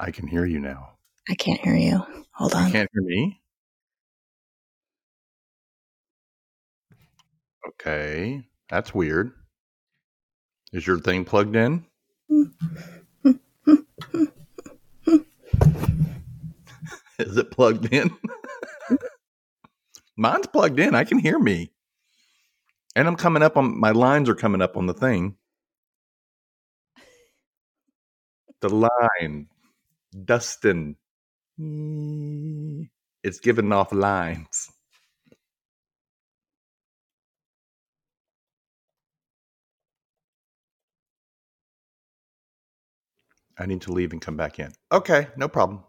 I 0.00 0.10
can 0.10 0.26
hear 0.26 0.44
you 0.44 0.60
now. 0.60 0.90
I 1.28 1.34
can't 1.34 1.60
hear 1.60 1.74
you. 1.76 2.02
Hold 2.32 2.52
You 2.52 2.58
on. 2.58 2.70
can't 2.72 2.90
hear 2.92 3.02
me? 3.02 3.40
Okay. 7.66 8.44
That's 8.70 8.94
weird. 8.94 9.32
Is 10.72 10.86
your 10.86 10.98
thing 10.98 11.24
plugged 11.24 11.56
in? 11.56 11.84
Is 17.18 17.36
it 17.36 17.50
plugged 17.50 17.92
in? 17.92 18.16
Mine's 20.16 20.46
plugged 20.46 20.78
in. 20.78 20.94
I 20.94 21.04
can 21.04 21.18
hear 21.18 21.38
me. 21.38 21.72
And 22.94 23.08
I'm 23.08 23.16
coming 23.16 23.42
up 23.42 23.56
on 23.56 23.78
my 23.78 23.90
lines 23.90 24.28
are 24.28 24.34
coming 24.34 24.62
up 24.62 24.76
on 24.76 24.86
the 24.86 24.94
thing. 24.94 25.36
The 28.60 28.68
line. 28.68 29.48
Dustin. 30.24 30.96
It's 33.24 33.40
giving 33.40 33.72
off 33.72 33.92
lines. 33.92 34.70
I 43.58 43.66
need 43.66 43.80
to 43.82 43.92
leave 43.92 44.12
and 44.12 44.20
come 44.20 44.36
back 44.36 44.60
in. 44.60 44.72
Okay, 44.92 45.28
no 45.36 45.48
problem. 45.48 45.82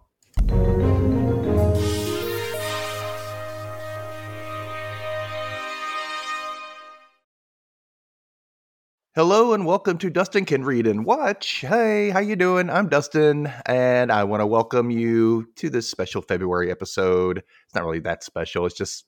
Hello 9.15 9.53
and 9.53 9.65
welcome 9.65 9.97
to 9.97 10.09
Dustin 10.09 10.45
Can 10.45 10.63
Read 10.63 10.85
and 10.87 11.03
Watch. 11.03 11.61
Hey, 11.61 12.09
how 12.11 12.19
you 12.19 12.35
doing? 12.35 12.69
I'm 12.69 12.87
Dustin 12.89 13.51
and 13.65 14.11
I 14.11 14.23
want 14.23 14.41
to 14.41 14.47
welcome 14.47 14.91
you 14.91 15.47
to 15.55 15.69
this 15.69 15.89
special 15.89 16.21
February 16.21 16.69
episode. 16.71 17.39
It's 17.39 17.75
not 17.75 17.83
really 17.83 17.99
that 18.01 18.23
special. 18.23 18.65
It's 18.65 18.75
just 18.77 19.05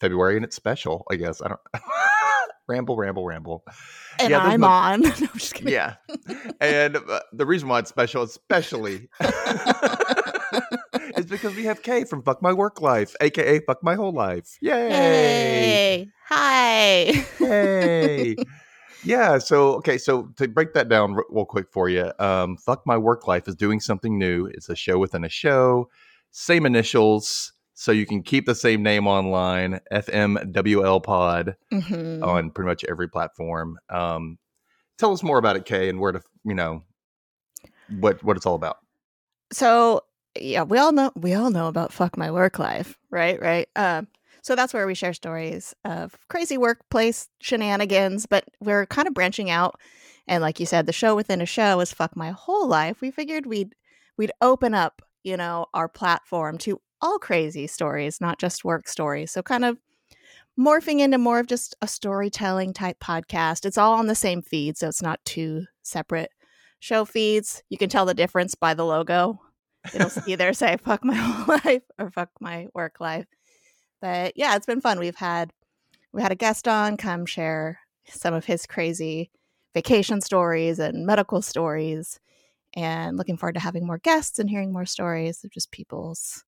February 0.00 0.36
and 0.36 0.44
it's 0.44 0.56
special, 0.56 1.04
I 1.10 1.16
guess. 1.16 1.42
I 1.42 1.48
don't 1.48 1.60
ramble, 2.68 2.96
ramble, 2.96 3.26
ramble. 3.26 3.62
And 4.18 4.30
Yeah, 4.30 4.38
I'm 4.40 4.64
on. 4.64 5.00
no, 5.02 5.10
I'm 5.10 5.28
just 5.34 5.54
kidding. 5.54 5.72
Yeah. 5.72 5.96
and 6.60 6.96
uh, 6.96 7.20
the 7.32 7.44
reason 7.46 7.68
why 7.68 7.80
it's 7.80 7.90
special, 7.90 8.22
especially, 8.22 9.08
is 11.16 11.26
because 11.26 11.54
we 11.54 11.64
have 11.64 11.82
Kay 11.82 12.04
from 12.04 12.22
Fuck 12.22 12.40
My 12.40 12.54
Work 12.54 12.80
Life, 12.80 13.14
aka 13.20 13.60
Fuck 13.60 13.82
My 13.84 13.96
Whole 13.96 14.12
Life. 14.12 14.56
Yay! 14.62 14.88
Hey. 14.90 16.08
Hi. 16.28 17.04
Hey! 17.38 18.36
Yeah. 19.04 19.38
So, 19.38 19.74
okay. 19.76 19.98
So 19.98 20.24
to 20.36 20.48
break 20.48 20.74
that 20.74 20.88
down 20.88 21.14
real 21.30 21.44
quick 21.44 21.66
for 21.70 21.88
you, 21.88 22.12
um, 22.18 22.56
Fuck 22.56 22.86
My 22.86 22.96
Work 22.96 23.26
Life 23.26 23.48
is 23.48 23.54
doing 23.54 23.80
something 23.80 24.18
new. 24.18 24.46
It's 24.46 24.68
a 24.68 24.76
show 24.76 24.98
within 24.98 25.24
a 25.24 25.28
show, 25.28 25.88
same 26.30 26.66
initials. 26.66 27.52
So 27.78 27.92
you 27.92 28.06
can 28.06 28.22
keep 28.22 28.46
the 28.46 28.54
same 28.54 28.82
name 28.82 29.06
online, 29.06 29.80
FMWL 29.92 31.02
Pod 31.02 31.56
Mhm. 31.70 32.24
on 32.24 32.50
pretty 32.50 32.68
much 32.68 32.84
every 32.88 33.06
platform. 33.06 33.78
Um, 33.90 34.38
tell 34.96 35.12
us 35.12 35.22
more 35.22 35.36
about 35.36 35.56
it, 35.56 35.66
Kay, 35.66 35.90
and 35.90 36.00
where 36.00 36.12
to, 36.12 36.22
you 36.44 36.54
know, 36.54 36.82
what 38.00 38.22
what 38.24 38.36
it's 38.38 38.46
all 38.46 38.54
about. 38.54 38.78
So 39.52 40.02
yeah, 40.40 40.62
we 40.62 40.78
all 40.78 40.92
know 40.92 41.12
we 41.16 41.34
all 41.34 41.50
know 41.50 41.68
about 41.68 41.92
fuck 41.92 42.16
my 42.16 42.30
work 42.30 42.58
life, 42.58 42.98
right? 43.10 43.40
Right. 43.40 43.68
Um, 43.76 44.08
so 44.46 44.54
that's 44.54 44.72
where 44.72 44.86
we 44.86 44.94
share 44.94 45.12
stories 45.12 45.74
of 45.84 46.16
crazy 46.28 46.56
workplace 46.56 47.28
shenanigans, 47.40 48.26
but 48.26 48.44
we're 48.60 48.86
kind 48.86 49.08
of 49.08 49.12
branching 49.12 49.50
out. 49.50 49.74
And 50.28 50.40
like 50.40 50.60
you 50.60 50.66
said, 50.66 50.86
the 50.86 50.92
show 50.92 51.16
within 51.16 51.40
a 51.40 51.46
show 51.46 51.80
is 51.80 51.92
fuck 51.92 52.14
my 52.14 52.30
whole 52.30 52.68
life. 52.68 53.00
We 53.00 53.10
figured 53.10 53.46
we'd 53.46 53.74
we'd 54.16 54.30
open 54.40 54.72
up, 54.72 55.02
you 55.24 55.36
know, 55.36 55.66
our 55.74 55.88
platform 55.88 56.58
to 56.58 56.80
all 57.00 57.18
crazy 57.18 57.66
stories, 57.66 58.20
not 58.20 58.38
just 58.38 58.64
work 58.64 58.86
stories. 58.86 59.32
So 59.32 59.42
kind 59.42 59.64
of 59.64 59.78
morphing 60.56 61.00
into 61.00 61.18
more 61.18 61.40
of 61.40 61.48
just 61.48 61.74
a 61.82 61.88
storytelling 61.88 62.72
type 62.72 63.00
podcast. 63.00 63.64
It's 63.64 63.76
all 63.76 63.94
on 63.94 64.06
the 64.06 64.14
same 64.14 64.42
feed, 64.42 64.78
so 64.78 64.86
it's 64.86 65.02
not 65.02 65.18
two 65.24 65.64
separate 65.82 66.30
show 66.78 67.04
feeds. 67.04 67.64
You 67.68 67.78
can 67.78 67.88
tell 67.88 68.06
the 68.06 68.14
difference 68.14 68.54
by 68.54 68.74
the 68.74 68.86
logo. 68.86 69.40
It'll 69.92 70.12
either 70.28 70.52
say 70.52 70.76
fuck 70.76 71.04
my 71.04 71.14
whole 71.16 71.58
life 71.64 71.82
or 71.98 72.12
fuck 72.12 72.30
my 72.38 72.68
work 72.74 73.00
life. 73.00 73.26
But 74.06 74.34
yeah, 74.36 74.54
it's 74.54 74.66
been 74.66 74.80
fun. 74.80 75.00
We've 75.00 75.16
had 75.16 75.52
we 76.12 76.22
had 76.22 76.30
a 76.30 76.36
guest 76.36 76.68
on 76.68 76.96
come 76.96 77.26
share 77.26 77.80
some 78.08 78.34
of 78.34 78.44
his 78.44 78.64
crazy 78.64 79.32
vacation 79.74 80.20
stories 80.20 80.78
and 80.78 81.04
medical 81.04 81.42
stories 81.42 82.20
and 82.74 83.16
looking 83.16 83.36
forward 83.36 83.54
to 83.54 83.60
having 83.60 83.84
more 83.84 83.98
guests 83.98 84.38
and 84.38 84.48
hearing 84.48 84.72
more 84.72 84.86
stories 84.86 85.42
of 85.42 85.50
just 85.50 85.72
people's 85.72 86.44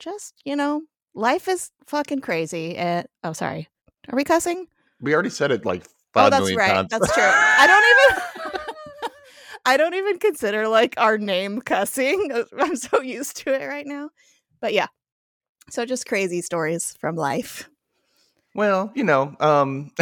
just, 0.00 0.34
you 0.44 0.56
know, 0.56 0.82
life 1.14 1.46
is 1.46 1.70
fucking 1.86 2.22
crazy. 2.22 2.76
And 2.76 3.06
oh 3.22 3.32
sorry. 3.32 3.68
Are 4.08 4.16
we 4.16 4.24
cussing? 4.24 4.66
We 5.00 5.14
already 5.14 5.30
said 5.30 5.52
it 5.52 5.64
like 5.64 5.84
Oh, 5.86 6.22
five 6.22 6.32
that's 6.32 6.40
million 6.40 6.58
right. 6.58 6.72
times. 6.72 6.88
That's 6.90 7.14
true. 7.14 7.22
I 7.22 7.66
don't 7.68 8.50
even. 8.50 8.60
I 9.64 9.76
don't 9.76 9.94
even 9.94 10.18
consider 10.18 10.66
like 10.66 10.94
our 10.96 11.18
name 11.18 11.60
cussing. 11.60 12.32
I'm 12.58 12.74
so 12.74 13.00
used 13.00 13.36
to 13.44 13.54
it 13.54 13.64
right 13.64 13.86
now. 13.86 14.10
But 14.60 14.74
yeah. 14.74 14.88
So 15.70 15.84
just 15.84 16.06
crazy 16.06 16.40
stories 16.42 16.94
from 17.00 17.16
life. 17.16 17.68
well, 18.54 18.90
you 18.94 19.04
know, 19.04 19.34
um, 19.40 19.90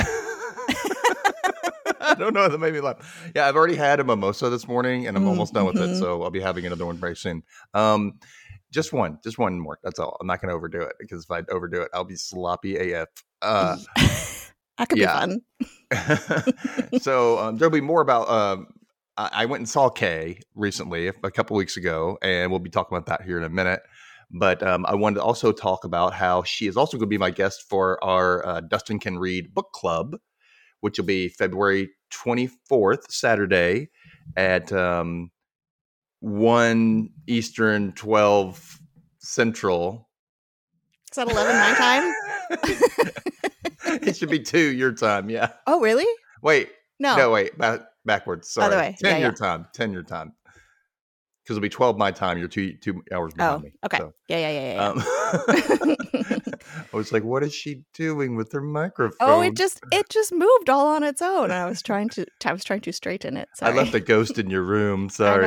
I 2.00 2.14
don't 2.18 2.34
know. 2.34 2.48
That 2.48 2.58
made 2.58 2.74
me 2.74 2.80
laugh. 2.80 3.30
Yeah, 3.34 3.46
I've 3.48 3.56
already 3.56 3.76
had 3.76 3.98
a 4.00 4.04
mimosa 4.04 4.50
this 4.50 4.68
morning, 4.68 5.06
and 5.06 5.16
I'm 5.16 5.24
Mm, 5.24 5.28
almost 5.28 5.54
done 5.54 5.66
with 5.66 5.78
it. 5.78 5.90
mhm. 5.90 5.96
So 5.96 6.22
I'll 6.22 6.30
be 6.30 6.40
having 6.40 6.66
another 6.66 6.86
one 6.86 6.98
very 6.98 7.16
soon. 7.16 7.42
Um, 7.72 8.18
just 8.70 8.92
one, 8.92 9.18
just 9.24 9.38
one 9.38 9.58
more. 9.58 9.78
That's 9.82 9.98
all. 9.98 10.16
I'm 10.20 10.26
not 10.26 10.40
going 10.40 10.50
to 10.50 10.54
overdo 10.54 10.82
it 10.82 10.94
because 10.98 11.24
if 11.24 11.30
I 11.30 11.42
overdo 11.50 11.82
it, 11.82 11.90
I'll 11.94 12.04
be 12.04 12.16
sloppy 12.16 12.76
AF. 12.92 13.08
Uh, 13.40 13.76
that 14.78 14.88
could 14.88 14.98
yeah. 14.98 15.06
be 15.06 15.06
fun. 15.06 15.40
so 16.96 17.38
um, 17.38 17.58
there'll 17.58 17.72
be 17.72 17.80
more 17.80 18.00
about. 18.00 18.28
Um, 18.28 18.66
I, 19.16 19.30
I 19.32 19.46
went 19.46 19.60
and 19.60 19.68
saw 19.68 19.88
Kay 19.90 20.40
recently, 20.54 21.06
a 21.08 21.12
couple 21.30 21.56
weeks 21.56 21.76
ago, 21.76 22.18
and 22.22 22.50
we'll 22.50 22.60
be 22.60 22.70
talking 22.70 22.96
about 22.96 23.06
that 23.06 23.24
here 23.24 23.38
in 23.38 23.44
a 23.44 23.48
minute. 23.48 23.80
But 24.36 24.64
um, 24.64 24.84
I 24.86 24.96
wanted 24.96 25.16
to 25.16 25.22
also 25.22 25.52
talk 25.52 25.84
about 25.84 26.12
how 26.12 26.42
she 26.42 26.66
is 26.66 26.76
also 26.76 26.96
going 26.96 27.06
to 27.06 27.10
be 27.10 27.18
my 27.18 27.30
guest 27.30 27.68
for 27.68 28.02
our 28.02 28.44
uh, 28.44 28.60
Dustin 28.62 28.98
Can 28.98 29.16
Read 29.16 29.54
book 29.54 29.70
club, 29.72 30.16
which 30.80 30.98
will 30.98 31.04
be 31.04 31.28
February 31.28 31.90
24th, 32.12 33.04
Saturday, 33.10 33.90
at 34.36 34.72
um, 34.72 35.30
one 36.18 37.10
Eastern, 37.28 37.92
12 37.92 38.80
Central. 39.20 40.08
Is 41.12 41.16
that 41.16 41.30
11 41.30 41.56
my 41.56 41.74
time? 41.78 42.12
it 44.02 44.16
should 44.16 44.30
be 44.30 44.40
two 44.40 44.72
your 44.72 44.90
time. 44.92 45.30
Yeah. 45.30 45.52
Oh, 45.68 45.80
really? 45.80 46.06
Wait. 46.42 46.70
No. 46.98 47.16
No, 47.16 47.30
wait, 47.30 47.56
back, 47.56 47.82
backwards. 48.04 48.50
Sorry. 48.50 48.68
By 48.68 48.74
the 48.74 48.80
way. 48.80 48.96
10 49.00 49.10
Yeah, 49.12 49.18
your 49.18 49.28
yeah. 49.28 49.34
time. 49.36 49.68
10 49.74 49.92
your 49.92 50.02
time. 50.02 50.32
Because 51.44 51.58
it'll 51.58 51.62
be 51.62 51.68
12 51.68 51.98
my 51.98 52.10
time. 52.10 52.38
You're 52.38 52.48
two 52.48 52.72
two 52.80 53.02
hours 53.12 53.34
behind 53.34 53.60
Oh, 53.60 53.64
me. 53.64 53.72
okay. 53.84 53.98
So, 53.98 54.14
Yeah, 54.28 54.38
yeah, 54.38 54.50
yeah, 54.50 54.74
yeah. 54.74 54.88
um, 54.88 54.98
I 56.92 56.96
was 56.96 57.12
like, 57.12 57.22
what 57.22 57.42
is 57.42 57.54
she 57.54 57.82
doing 57.92 58.34
with 58.34 58.50
her 58.52 58.62
microphone? 58.62 59.16
oh, 59.28 59.42
it 59.42 59.54
just 59.54 59.80
it 59.92 60.08
just 60.08 60.32
moved 60.32 60.70
all 60.70 60.86
on 60.86 61.02
its 61.02 61.20
own. 61.20 61.50
I 61.50 61.66
was 61.66 61.82
trying 61.82 62.08
to 62.10 62.24
I 62.46 62.52
was 62.52 62.64
trying 62.64 62.80
to 62.80 62.92
straighten 62.94 63.36
it. 63.36 63.48
I 63.60 63.72
left 63.72 63.94
a 63.94 64.00
ghost 64.00 64.38
in 64.38 64.48
your 64.48 64.62
room. 64.62 65.08
Sorry. 65.10 65.46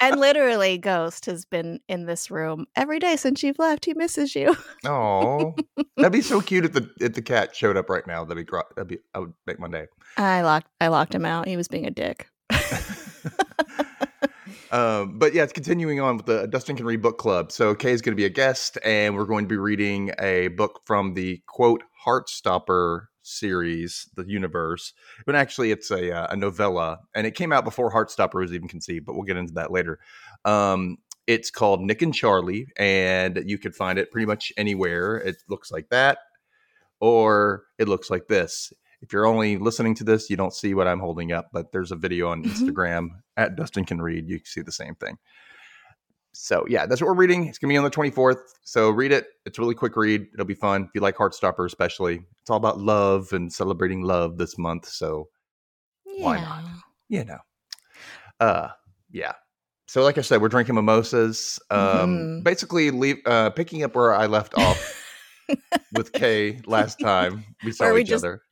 and 0.00 0.18
literally, 0.20 0.78
Ghost 0.78 1.26
has 1.26 1.44
been 1.44 1.80
in 1.88 2.06
this 2.06 2.30
room 2.30 2.66
every 2.74 2.98
day 2.98 3.16
since 3.16 3.42
you've 3.42 3.58
left. 3.58 3.84
He 3.84 3.92
misses 3.94 4.34
you. 4.34 4.56
Oh, 4.86 5.54
that'd 5.96 6.12
be 6.12 6.22
so 6.22 6.40
cute 6.40 6.64
if 6.64 6.72
the 6.72 6.88
if 7.00 7.12
the 7.14 7.22
cat 7.22 7.54
showed 7.54 7.76
up 7.76 7.90
right 7.90 8.06
now. 8.06 8.24
That'd 8.24 8.44
be 8.46 8.48
gro- 8.50 8.62
that'd 8.76 8.88
be 8.88 8.98
I 9.14 9.18
would 9.18 9.34
make 9.46 9.58
my 9.58 9.68
day. 9.68 9.86
I 10.16 10.40
locked 10.42 10.68
I 10.80 10.88
locked 10.88 11.14
him 11.14 11.26
out. 11.26 11.46
He 11.48 11.56
was 11.58 11.68
being 11.68 11.86
a 11.86 11.90
dick. 11.90 12.28
Um, 14.72 15.18
but 15.18 15.34
yeah, 15.34 15.44
it's 15.44 15.52
continuing 15.52 16.00
on 16.00 16.16
with 16.16 16.26
the 16.26 16.46
Dustin 16.46 16.76
Can 16.76 16.86
Read 16.86 17.02
Book 17.02 17.18
Club. 17.18 17.52
So 17.52 17.74
Kay 17.74 17.92
is 17.92 18.02
going 18.02 18.12
to 18.12 18.20
be 18.20 18.24
a 18.24 18.30
guest, 18.30 18.78
and 18.84 19.14
we're 19.14 19.24
going 19.24 19.44
to 19.44 19.48
be 19.48 19.56
reading 19.56 20.12
a 20.18 20.48
book 20.48 20.80
from 20.84 21.14
the 21.14 21.42
quote 21.46 21.82
Heartstopper 22.06 23.06
series, 23.22 24.08
the 24.14 24.24
universe. 24.26 24.92
But 25.24 25.34
actually, 25.34 25.70
it's 25.70 25.90
a, 25.90 26.12
uh, 26.12 26.26
a 26.30 26.36
novella, 26.36 27.00
and 27.14 27.26
it 27.26 27.34
came 27.34 27.52
out 27.52 27.64
before 27.64 27.92
Heartstopper 27.92 28.40
was 28.40 28.52
even 28.52 28.68
conceived. 28.68 29.06
But 29.06 29.14
we'll 29.14 29.24
get 29.24 29.36
into 29.36 29.54
that 29.54 29.70
later. 29.70 29.98
Um, 30.44 30.98
it's 31.26 31.50
called 31.50 31.80
Nick 31.80 32.02
and 32.02 32.14
Charlie, 32.14 32.68
and 32.76 33.42
you 33.46 33.58
can 33.58 33.72
find 33.72 33.98
it 33.98 34.10
pretty 34.10 34.26
much 34.26 34.52
anywhere. 34.56 35.16
It 35.16 35.36
looks 35.48 35.70
like 35.70 35.88
that, 35.90 36.18
or 37.00 37.64
it 37.78 37.88
looks 37.88 38.10
like 38.10 38.28
this. 38.28 38.72
If 39.02 39.12
you're 39.12 39.26
only 39.26 39.56
listening 39.58 39.94
to 39.96 40.04
this, 40.04 40.30
you 40.30 40.36
don't 40.36 40.54
see 40.54 40.74
what 40.74 40.86
I'm 40.88 41.00
holding 41.00 41.32
up, 41.32 41.48
but 41.52 41.70
there's 41.72 41.92
a 41.92 41.96
video 41.96 42.28
on 42.28 42.42
Mhm. 42.42 42.50
Instagram 42.50 43.08
at 43.36 43.54
Dustin 43.56 43.84
Can 43.84 44.00
Read. 44.00 44.28
You 44.28 44.38
can 44.38 44.46
see 44.46 44.62
the 44.62 44.72
same 44.72 44.94
thing. 44.94 45.18
So 46.32 46.64
yeah, 46.68 46.84
that's 46.86 47.00
what 47.00 47.08
we're 47.08 47.14
reading. 47.14 47.46
It's 47.46 47.58
gonna 47.58 47.72
be 47.72 47.76
on 47.78 47.84
the 47.84 47.90
24th. 47.90 48.40
So 48.62 48.90
read 48.90 49.12
it. 49.12 49.26
It's 49.46 49.58
a 49.58 49.60
really 49.60 49.74
quick 49.74 49.96
read. 49.96 50.26
It'll 50.34 50.44
be 50.46 50.54
fun 50.54 50.84
if 50.84 50.90
you 50.94 51.00
like 51.00 51.16
Heartstopper, 51.16 51.64
especially. 51.66 52.26
It's 52.40 52.50
all 52.50 52.56
about 52.58 52.78
love 52.78 53.32
and 53.32 53.50
celebrating 53.52 54.02
love 54.02 54.36
this 54.38 54.58
month. 54.58 54.86
So 54.88 55.28
Yeah. 56.04 56.24
Why 56.24 56.40
not? 56.40 56.64
you 57.08 57.24
know, 57.24 57.38
uh, 58.40 58.68
yeah. 59.10 59.32
so 59.86 60.02
like 60.02 60.18
I 60.18 60.22
said, 60.22 60.42
we're 60.42 60.48
drinking 60.48 60.74
mimosas. 60.74 61.58
Um, 61.70 61.78
Mhm. 62.40 62.44
Basically, 62.44 62.90
leave 62.90 63.18
uh, 63.24 63.50
picking 63.50 63.82
up 63.84 63.94
where 63.94 64.14
I 64.14 64.26
left 64.26 64.58
off 64.58 65.04
with 65.94 66.12
Kay 66.12 66.60
last 66.66 66.98
time 66.98 67.44
we 67.64 67.70
saw 67.72 67.92
we 67.92 68.00
each 68.02 68.08
just- 68.08 68.24
other. 68.24 68.42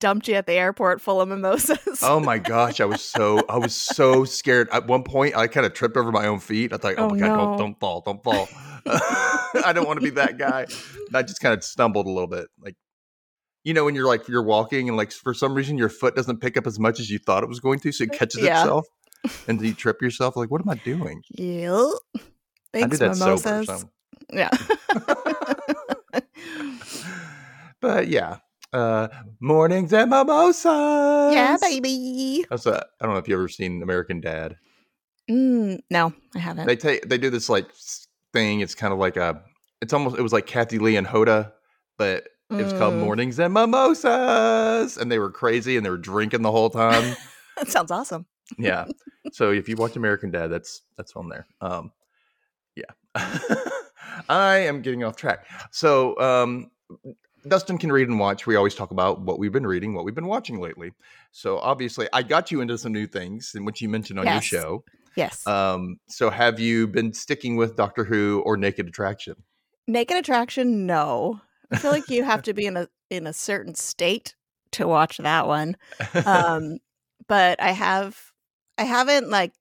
Dumped 0.00 0.28
you 0.28 0.34
at 0.34 0.46
the 0.46 0.52
airport 0.52 1.00
full 1.00 1.20
of 1.20 1.28
mimosas. 1.28 2.00
Oh 2.02 2.20
my 2.20 2.38
gosh, 2.38 2.80
I 2.80 2.84
was 2.84 3.00
so 3.02 3.42
I 3.48 3.56
was 3.58 3.74
so 3.74 4.24
scared. 4.24 4.68
At 4.70 4.86
one 4.86 5.02
point, 5.02 5.34
I 5.36 5.46
kind 5.46 5.64
of 5.64 5.72
tripped 5.72 5.96
over 5.96 6.12
my 6.12 6.26
own 6.26 6.40
feet. 6.40 6.72
I 6.72 6.76
thought, 6.76 6.94
oh, 6.98 7.04
Oh, 7.06 7.08
my 7.10 7.18
god, 7.18 7.28
no. 7.28 7.36
don't 7.36 7.56
don't 7.58 7.80
fall, 7.80 8.02
don't 8.02 8.22
fall. 8.22 8.48
I 8.86 9.72
don't 9.74 9.86
want 9.86 9.98
to 10.00 10.04
be 10.04 10.10
that 10.10 10.36
guy. 10.38 10.66
And 11.06 11.16
I 11.16 11.22
just 11.22 11.40
kind 11.40 11.54
of 11.54 11.64
stumbled 11.64 12.06
a 12.06 12.10
little 12.10 12.26
bit, 12.28 12.48
like 12.60 12.76
you 13.64 13.72
know 13.74 13.84
when 13.84 13.94
you're 13.94 14.06
like 14.06 14.28
you're 14.28 14.42
walking 14.42 14.88
and 14.88 14.96
like 14.96 15.10
for 15.12 15.32
some 15.34 15.54
reason 15.54 15.78
your 15.78 15.88
foot 15.88 16.14
doesn't 16.14 16.40
pick 16.40 16.56
up 16.56 16.66
as 16.66 16.78
much 16.78 17.00
as 17.00 17.08
you 17.10 17.18
thought 17.18 17.42
it 17.42 17.48
was 17.48 17.60
going 17.60 17.78
to, 17.80 17.90
so 17.92 18.04
it 18.04 18.10
uh, 18.14 18.16
catches 18.18 18.42
Yeah. 18.42 18.60
itself, 18.60 18.86
and 19.48 19.60
you 19.60 19.72
trip 19.74 20.02
yourself. 20.02 20.36
Like, 20.36 20.50
what 20.50 20.60
am 20.60 20.68
I 20.68 20.74
doing? 20.76 21.22
Yep. 21.30 21.72
I 22.16 22.20
Thanks, 22.72 22.98
that 22.98 23.18
mimosas. 23.18 23.66
sober. 23.66 23.78
So. 23.78 23.90
Yeah. 24.32 24.50
But 27.80 28.08
yeah, 28.08 28.38
uh, 28.72 29.08
mornings 29.40 29.92
and 29.92 30.10
mimosas. 30.10 31.34
yeah, 31.34 31.56
baby. 31.60 32.44
That's 32.50 32.66
a, 32.66 32.84
I 33.00 33.04
don't 33.04 33.14
know 33.14 33.18
if 33.18 33.28
you've 33.28 33.38
ever 33.38 33.48
seen 33.48 33.82
American 33.82 34.20
Dad. 34.20 34.56
Mm, 35.30 35.80
no, 35.90 36.12
I 36.34 36.38
haven't. 36.38 36.66
They 36.66 36.76
take 36.76 37.08
they 37.08 37.18
do 37.18 37.30
this 37.30 37.48
like 37.48 37.66
thing. 38.32 38.60
It's 38.60 38.74
kind 38.74 38.92
of 38.92 38.98
like 38.98 39.16
a. 39.16 39.42
It's 39.80 39.92
almost 39.92 40.18
it 40.18 40.22
was 40.22 40.32
like 40.32 40.46
Kathie 40.46 40.78
Lee 40.78 40.96
and 40.96 41.06
Hoda, 41.06 41.52
but 41.98 42.28
it 42.50 42.62
was 42.62 42.72
called 42.72 42.94
Mm, 42.94 43.00
Mornings 43.00 43.38
and 43.38 43.52
Mimosas, 43.52 44.96
and 44.96 45.12
they 45.12 45.18
were 45.18 45.30
crazy 45.30 45.76
and 45.76 45.84
they 45.84 45.90
were 45.90 45.98
drinking 45.98 46.42
the 46.42 46.50
whole 46.52 46.70
time. 46.70 47.14
That 47.58 47.68
sounds 47.68 47.90
awesome. 47.90 48.24
yeah. 48.56 48.86
So 49.32 49.50
if 49.50 49.68
you 49.68 49.76
watch 49.76 49.96
American 49.96 50.30
Dad, 50.30 50.46
that's 50.46 50.80
that's 50.96 51.14
on 51.14 51.28
there. 51.28 51.46
Um, 51.60 51.92
yeah. 52.74 52.92
I 54.28 54.58
am 54.60 54.80
getting 54.80 55.04
off 55.04 55.16
track. 55.16 55.46
So 55.70 56.18
um, 56.18 56.70
Dustin 57.46 57.78
can 57.78 57.92
read 57.92 58.08
and 58.08 58.18
watch. 58.18 58.46
We 58.46 58.56
always 58.56 58.74
talk 58.74 58.90
about 58.90 59.20
what 59.20 59.38
we've 59.38 59.52
been 59.52 59.66
reading, 59.66 59.94
what 59.94 60.04
we've 60.04 60.14
been 60.14 60.26
watching 60.26 60.60
lately. 60.60 60.92
So 61.30 61.58
obviously, 61.58 62.08
I 62.12 62.22
got 62.22 62.50
you 62.50 62.60
into 62.60 62.76
some 62.78 62.92
new 62.92 63.06
things, 63.06 63.52
and 63.54 63.64
which 63.64 63.80
you 63.80 63.88
mentioned 63.88 64.18
on 64.18 64.26
Yes. 64.26 64.50
your 64.50 64.60
show. 64.60 64.84
Yes. 65.14 65.46
Um, 65.46 65.98
so 66.08 66.30
have 66.30 66.60
you 66.60 66.86
been 66.86 67.12
sticking 67.12 67.56
with 67.56 67.76
Doctor 67.76 68.04
Who 68.04 68.42
or 68.44 68.56
Naked 68.56 68.86
Attraction? 68.88 69.34
Naked 69.86 70.16
Attraction, 70.16 70.86
no. 70.86 71.40
I 71.70 71.76
feel 71.78 71.90
like 71.90 72.08
you 72.08 72.24
have 72.24 72.42
to 72.42 72.54
be 72.54 72.66
in 72.66 72.76
a 72.76 72.88
in 73.10 73.26
a 73.26 73.32
certain 73.32 73.74
state 73.74 74.34
to 74.72 74.86
watch 74.86 75.18
that 75.18 75.46
one. 75.46 75.76
Um, 76.26 76.78
but 77.28 77.60
I 77.60 77.72
have 77.72 78.32
I 78.76 78.84
haven't 78.84 79.28
like 79.30 79.52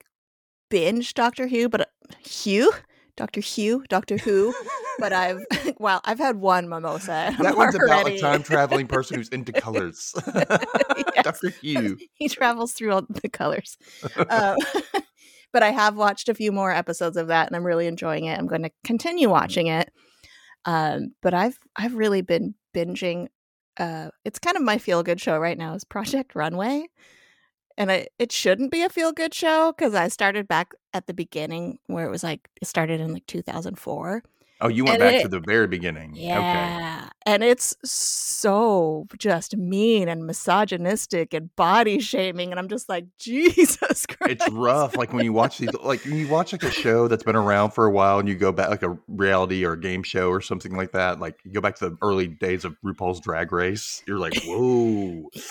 binged 0.69 1.13
Doctor 1.15 1.47
Who, 1.47 1.69
but 1.69 1.89
Hugh, 2.19 2.71
Doctor 3.17 3.41
Hugh, 3.41 3.83
Doctor 3.89 4.17
Who. 4.17 4.53
But 4.99 5.11
I've 5.11 5.43
well, 5.79 6.01
I've 6.05 6.19
had 6.19 6.37
one 6.37 6.69
mimosa. 6.69 7.11
and 7.11 7.37
I'm 7.37 7.43
that 7.43 7.57
one's 7.57 7.75
about 7.75 8.07
a 8.07 8.17
time 8.19 8.43
traveling 8.43 8.87
person 8.87 9.17
who's 9.17 9.29
into 9.29 9.51
colors. 9.61 10.13
Yes. 10.33 11.23
Doctor 11.23 11.49
Hugh. 11.49 11.97
he 12.13 12.29
travels 12.29 12.73
through 12.73 12.93
all 12.93 13.05
the 13.09 13.29
colors. 13.29 13.77
Um, 14.29 14.57
but 15.51 15.63
I 15.63 15.71
have 15.71 15.97
watched 15.97 16.29
a 16.29 16.35
few 16.35 16.51
more 16.51 16.71
episodes 16.71 17.17
of 17.17 17.27
that, 17.27 17.47
and 17.47 17.55
I'm 17.55 17.65
really 17.65 17.87
enjoying 17.87 18.25
it. 18.25 18.37
I'm 18.37 18.47
going 18.47 18.63
to 18.63 18.71
continue 18.83 19.29
watching 19.29 19.67
it. 19.67 19.91
Um, 20.65 21.13
but 21.21 21.33
I've 21.33 21.57
I've 21.75 21.95
really 21.95 22.21
been 22.21 22.55
binging. 22.75 23.27
Uh, 23.77 24.09
it's 24.25 24.39
kind 24.39 24.57
of 24.57 24.63
my 24.63 24.77
feel 24.77 25.03
good 25.03 25.21
show 25.21 25.37
right 25.37 25.57
now 25.57 25.73
is 25.73 25.83
Project 25.83 26.35
Runway, 26.35 26.87
and 27.77 27.91
I, 27.91 28.07
it 28.19 28.31
shouldn't 28.31 28.71
be 28.71 28.81
a 28.81 28.89
feel 28.89 29.11
good 29.11 29.33
show 29.33 29.71
because 29.77 29.93
I 29.95 30.07
started 30.07 30.47
back 30.47 30.73
at 30.93 31.07
the 31.07 31.13
beginning 31.13 31.79
where 31.87 32.05
it 32.05 32.11
was 32.11 32.23
like 32.23 32.49
it 32.61 32.67
started 32.67 32.99
in 32.99 33.13
like 33.13 33.25
2004. 33.27 34.23
Oh, 34.59 34.69
you 34.69 34.85
went 34.85 34.95
And 34.95 35.01
back 35.01 35.19
it- 35.19 35.21
to 35.21 35.27
the 35.27 35.39
very 35.39 35.67
beginning. 35.67 36.13
Okay. 36.13 36.23
Yeah. 36.25 37.09
And 37.27 37.43
it's 37.43 37.75
so 37.83 39.05
just 39.19 39.55
mean 39.55 40.07
and 40.07 40.25
misogynistic 40.25 41.33
and 41.33 41.55
body 41.55 41.99
shaming. 41.99 42.49
And 42.51 42.59
I'm 42.59 42.67
just 42.67 42.89
like, 42.89 43.05
Jesus 43.19 44.05
Christ. 44.07 44.41
It's 44.41 44.49
rough. 44.49 44.95
Like 44.95 45.13
when 45.13 45.25
you 45.25 45.33
watch 45.33 45.59
these, 45.59 45.71
like 45.83 46.03
when 46.05 46.15
you 46.15 46.27
watch 46.27 46.53
like 46.53 46.63
a 46.63 46.71
show 46.71 47.07
that's 47.07 47.21
been 47.21 47.35
around 47.35 47.71
for 47.71 47.85
a 47.85 47.91
while, 47.91 48.17
and 48.17 48.27
you 48.27 48.33
go 48.35 48.51
back 48.51 48.69
like 48.69 48.81
a 48.81 48.97
reality 49.07 49.63
or 49.63 49.73
a 49.73 49.79
game 49.79 50.01
show 50.01 50.29
or 50.29 50.41
something 50.41 50.75
like 50.75 50.91
that. 50.93 51.19
Like 51.19 51.37
you 51.43 51.51
go 51.51 51.61
back 51.61 51.75
to 51.75 51.89
the 51.89 51.97
early 52.01 52.27
days 52.27 52.65
of 52.65 52.75
RuPaul's 52.83 53.19
Drag 53.19 53.51
Race. 53.51 54.01
You're 54.07 54.17
like, 54.19 54.41
whoa, 54.45 55.29
Yeah. 55.33 55.43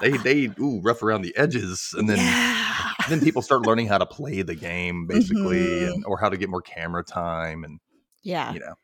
They 0.00 0.10
they 0.18 0.50
ooh 0.60 0.80
rough 0.82 1.02
around 1.02 1.22
the 1.22 1.36
edges, 1.36 1.94
and 1.96 2.08
then 2.08 2.18
yeah. 2.18 2.92
then 3.08 3.20
people 3.20 3.42
start 3.42 3.62
learning 3.66 3.86
how 3.86 3.98
to 3.98 4.06
play 4.06 4.42
the 4.42 4.54
game 4.54 5.06
basically, 5.06 5.58
Mhm. 5.60 5.92
and 5.92 6.04
or 6.06 6.18
how 6.18 6.28
to 6.28 6.36
get 6.36 6.48
more 6.50 6.62
camera 6.62 7.02
time, 7.04 7.64
and 7.64 7.80
Yeah. 8.22 8.52
you 8.52 8.60
know, 8.60 8.74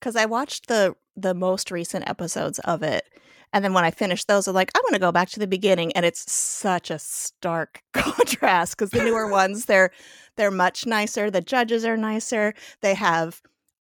Because 0.00 0.16
I 0.16 0.26
watched 0.26 0.66
the 0.68 0.94
the 1.16 1.34
most 1.34 1.70
recent 1.70 2.08
episodes 2.08 2.58
of 2.60 2.82
it. 2.82 3.04
And 3.52 3.64
then 3.64 3.72
when 3.72 3.82
I 3.82 3.90
finished 3.90 4.28
those, 4.28 4.46
I'm 4.46 4.54
like, 4.54 4.70
I 4.76 4.80
want 4.84 4.92
to 4.94 5.00
go 5.00 5.10
back 5.10 5.30
to 5.30 5.40
the 5.40 5.46
beginning, 5.46 5.90
and 5.94 6.04
it's 6.04 6.30
such 6.30 6.90
a 6.90 6.98
stark 6.98 7.82
contrast. 7.94 8.76
Because 8.76 8.90
the 8.90 9.02
newer 9.02 9.26
ones, 9.30 9.64
they're 9.66 9.90
they're 10.36 10.50
much 10.50 10.86
nicer. 10.86 11.30
The 11.30 11.40
judges 11.40 11.84
are 11.84 11.96
nicer. 11.96 12.54
They 12.82 12.94
have 12.94 13.40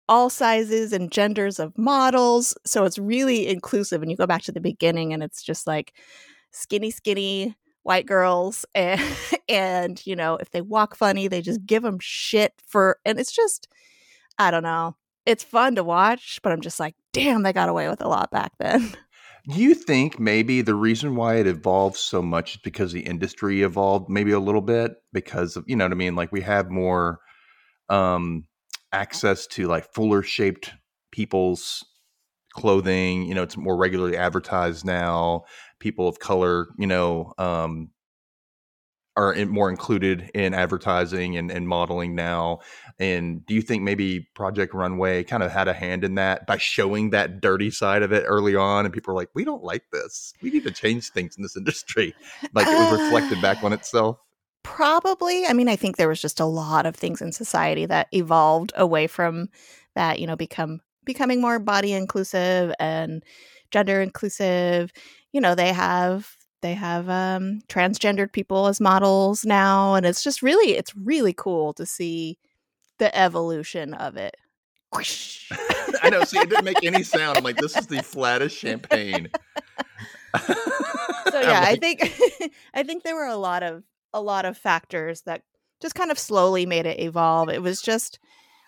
all 0.10 0.30
sizes 0.30 0.94
and 0.94 1.12
genders 1.12 1.60
of 1.60 1.77
models, 1.77 2.56
so 2.65 2.86
it's 2.86 2.98
really 2.98 3.48
inclusive. 3.48 4.01
And 4.01 4.10
you 4.10 4.15
go 4.18 4.25
back 4.25 4.42
to 4.44 4.53
the 4.53 4.62
beginning, 4.62 5.12
and 5.13 5.21
it's 5.21 5.44
just 5.44 5.68
like 5.68 5.94
skinny, 6.52 6.92
skinny 6.92 7.56
white 7.84 8.06
girls, 8.06 8.66
and 8.76 9.02
and 9.50 10.06
you 10.06 10.16
know, 10.16 10.36
if 10.38 10.52
they 10.52 10.62
walk 10.62 10.96
funny, 10.96 11.28
they 11.28 11.42
just 11.42 11.66
give 11.66 11.84
them 11.84 12.00
shit 12.00 12.54
for, 12.66 13.00
and 13.06 13.20
it's 13.20 13.32
just, 13.32 13.68
I 14.38 14.52
don't 14.52 14.64
know 14.64 14.96
it's 15.28 15.44
fun 15.44 15.76
to 15.76 15.84
watch, 15.84 16.40
but 16.42 16.54
I'm 16.54 16.62
just 16.62 16.80
like, 16.80 16.96
damn, 17.12 17.44
they 17.44 17.52
got 17.52 17.68
away 17.68 17.90
with 17.90 18.02
a 18.02 18.08
lot 18.08 18.32
back 18.32 18.54
then. 18.60 18.94
Do 19.50 19.62
you 19.62 19.76
think 19.76 20.20
maybe 20.20 20.62
the 20.62 20.76
reason 20.76 21.16
why 21.16 21.36
it 21.36 21.48
evolved 21.48 21.98
so 21.98 22.22
much 22.22 22.56
is 22.56 22.62
because 22.62 22.92
the 22.92 23.02
industry 23.02 23.62
evolved 23.62 24.10
maybe 24.10 24.32
a 24.32 24.40
little 24.40 24.62
bit 24.62 24.94
because 25.14 25.56
of 25.56 25.64
you 25.68 25.76
know 25.76 25.86
what 25.86 25.94
I 25.94 25.96
mean 25.96 26.16
like 26.16 26.34
we 26.34 26.42
have 26.42 26.70
more 26.70 27.20
um 27.88 28.46
access 28.92 29.48
to 29.48 29.68
like 29.68 29.94
fuller 29.94 30.22
shaped 30.22 30.74
people's 31.12 31.86
clothing 32.54 33.24
you 33.24 33.34
know 33.34 33.44
it's 33.44 33.56
more 33.56 33.78
regularly 33.78 34.18
advertised 34.18 34.86
now 34.86 35.44
people 35.79 36.07
of 36.07 36.19
color 36.19 36.68
you 36.77 36.88
know 36.88 37.33
um 37.38 37.89
are 39.15 39.33
in, 39.33 39.50
more 39.50 39.71
included 39.71 40.29
in 40.35 40.53
advertising 40.53 41.38
and, 41.38 41.50
and 41.50 41.68
modeling 41.68 42.13
now 42.13 42.59
and 43.00 43.46
do 43.46 43.53
you 43.53 43.62
think 43.62 43.84
maybe 43.84 44.27
Project 44.34 44.74
Runway 44.74 45.24
kind 45.24 45.43
of 45.43 45.51
had 45.51 45.67
a 45.67 45.74
hand 45.74 46.03
in 46.03 46.15
that 46.15 46.48
by 46.48 46.57
showing 46.57 47.12
that 47.12 47.41
dirty 47.41 47.69
side 47.69 48.01
of 48.01 48.12
it 48.12 48.24
early 48.25 48.55
on? 48.55 48.86
And 48.86 48.93
people 48.93 49.12
are 49.12 49.15
like, 49.15 49.29
we 49.36 49.46
don't 49.46 49.63
like 49.63 49.84
this. 49.91 50.34
We 50.41 50.50
need 50.50 50.63
to 50.63 50.72
change 50.72 51.12
things 51.12 51.36
in 51.38 51.43
this 51.43 51.55
industry. 51.55 52.15
Like 52.53 52.67
it 52.67 52.74
was 52.74 53.00
reflected 53.00 53.41
back 53.41 53.63
on 53.63 53.74
itself. 53.74 54.17
Probably. 54.63 55.46
I 55.46 55.53
mean, 55.53 55.69
I 55.69 55.75
think 55.75 55.98
there 55.98 56.07
was 56.07 56.22
just 56.22 56.39
a 56.39 56.46
lot 56.46 56.86
of 56.86 56.96
things 56.96 57.22
in 57.22 57.31
society 57.31 57.86
that 57.86 58.07
evolved 58.12 58.74
away 58.75 59.05
from 59.07 59.50
that, 59.96 60.19
you 60.19 60.25
know, 60.25 60.36
become 60.36 60.79
becoming 61.05 61.39
more 61.39 61.60
body 61.60 61.93
inclusive 61.93 62.74
and 62.79 63.24
gender 63.72 64.01
inclusive. 64.01 64.91
You 65.38 65.41
know, 65.41 65.53
they 65.53 65.72
have 65.72 66.36
they 66.63 66.74
have 66.74 67.08
um 67.10 67.62
transgendered 67.70 68.32
people 68.32 68.65
as 68.65 68.82
models 68.82 69.46
now 69.46 69.94
and 69.94 70.03
it's 70.03 70.24
just 70.24 70.41
really 70.41 70.72
it's 70.75 70.96
really 70.96 71.32
cool 71.32 71.74
to 71.74 71.86
see 71.86 72.39
the 72.98 73.15
evolution 73.15 73.94
of 73.94 74.17
it. 74.17 74.36
I 76.01 76.10
know. 76.10 76.24
See, 76.24 76.39
it 76.39 76.50
didn't 76.50 76.65
make 76.65 76.84
any 76.84 77.03
sound. 77.03 77.38
I'm 77.38 77.44
like, 77.44 77.58
this 77.58 77.77
is 77.77 77.86
the 77.86 78.01
flattest 78.01 78.58
champagne. 78.58 79.29
so 80.48 81.39
yeah, 81.39 81.62
I 81.63 81.77
think 81.79 82.01
I 82.74 82.82
think 82.82 83.03
there 83.03 83.13
were 83.13 83.27
a 83.27 83.36
lot 83.38 83.62
of 83.62 83.84
a 84.13 84.20
lot 84.20 84.46
of 84.46 84.58
factors 84.58 85.22
that 85.27 85.44
just 85.84 85.94
kind 85.94 86.10
of 86.10 86.17
slowly 86.17 86.65
made 86.65 86.88
it 86.88 87.00
evolve. 87.00 87.50
It 87.50 87.62
was 87.62 87.79
just 87.79 88.17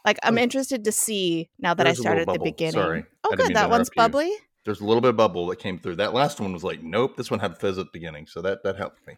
like 0.05 0.19
I'm 0.21 0.37
Oh. 0.37 0.41
interested 0.41 0.83
to 0.83 0.91
see 0.91 1.49
now 1.57 1.73
that 1.73 1.87
I 1.87 1.89
There's 1.89 2.01
started 2.01 2.29
at 2.29 2.33
the 2.33 2.39
beginning. 2.43 2.73
Sorry. 2.73 3.05
Oh, 3.23 3.35
good. 3.35 3.55
That 3.55 3.71
one's 3.71 3.89
bubbly 3.89 4.27
you. 4.27 4.37
There's 4.69 4.81
a 4.81 4.85
little 4.85 5.01
bit 5.01 5.09
of 5.09 5.17
bubble 5.17 5.47
that 5.47 5.55
came 5.55 5.79
through. 5.79 5.95
That 5.95 6.13
last 6.13 6.39
one 6.39 6.53
was 6.53 6.63
like, 6.63 6.83
nope. 6.83 7.17
This 7.17 7.31
one 7.31 7.39
had 7.39 7.57
fizz 7.57 7.79
at 7.79 7.85
the 7.87 7.89
beginning, 7.91 8.27
so 8.27 8.39
that 8.43 8.61
that 8.61 8.75
helped 8.77 8.99
me. 9.07 9.15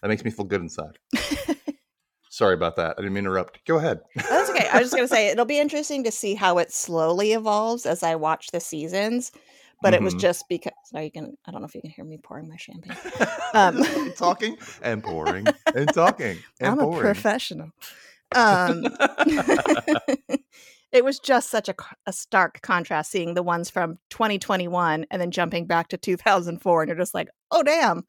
That 0.00 0.06
makes 0.06 0.22
me 0.22 0.30
feel 0.30 0.44
good 0.44 0.60
inside. 0.60 1.00
Sorry 2.30 2.54
about 2.54 2.76
that. 2.76 2.94
I 2.96 3.00
didn't 3.02 3.12
mean 3.14 3.24
to 3.24 3.30
interrupt. 3.30 3.64
Go 3.66 3.78
ahead. 3.78 4.02
Oh, 4.16 4.22
That's 4.30 4.50
okay. 4.50 4.68
I 4.68 4.78
was 4.78 4.84
just 4.90 4.94
gonna 4.94 5.08
say 5.16 5.30
it'll 5.30 5.46
be 5.46 5.58
interesting 5.58 6.04
to 6.04 6.12
see 6.12 6.36
how 6.36 6.58
it 6.58 6.70
slowly 6.72 7.32
evolves 7.32 7.86
as 7.86 8.04
I 8.04 8.14
watch 8.14 8.52
the 8.52 8.60
seasons. 8.60 9.32
But 9.82 9.94
it 9.94 10.00
was 10.00 10.14
Mhm. 10.14 10.20
just 10.20 10.44
because 10.48 10.72
now 10.92 11.00
you 11.00 11.10
can. 11.10 11.36
I 11.44 11.50
don't 11.50 11.60
know 11.60 11.66
if 11.66 11.74
you 11.74 11.80
can 11.80 11.90
hear 11.90 12.04
me 12.04 12.18
pouring 12.22 12.48
my 12.48 12.56
champagne. 12.56 12.96
Um, 13.52 13.82
talking 14.16 14.56
and 14.80 15.02
pouring 15.02 15.52
and 15.74 15.92
talking 15.92 16.38
and 16.60 16.68
I'm 16.68 16.78
a 16.78 16.82
pouring. 16.84 17.00
professional. 17.14 17.72
Um, 18.32 18.84
it 20.94 21.04
was 21.04 21.18
just 21.18 21.50
such 21.50 21.68
a 21.68 22.12
stark 22.12 22.62
contrast 22.62 23.10
seeing 23.10 23.34
the 23.34 23.42
ones 23.42 23.68
from 23.68 23.98
2021 24.10 25.04
and 25.10 25.20
then 25.20 25.30
jumping 25.30 25.66
back 25.66 25.88
to 25.88 25.98
2004 25.98 26.82
and 26.82 26.88
you're 26.88 26.96
just 26.96 27.14
like 27.14 27.28
oh 27.50 27.62
damn 27.62 28.04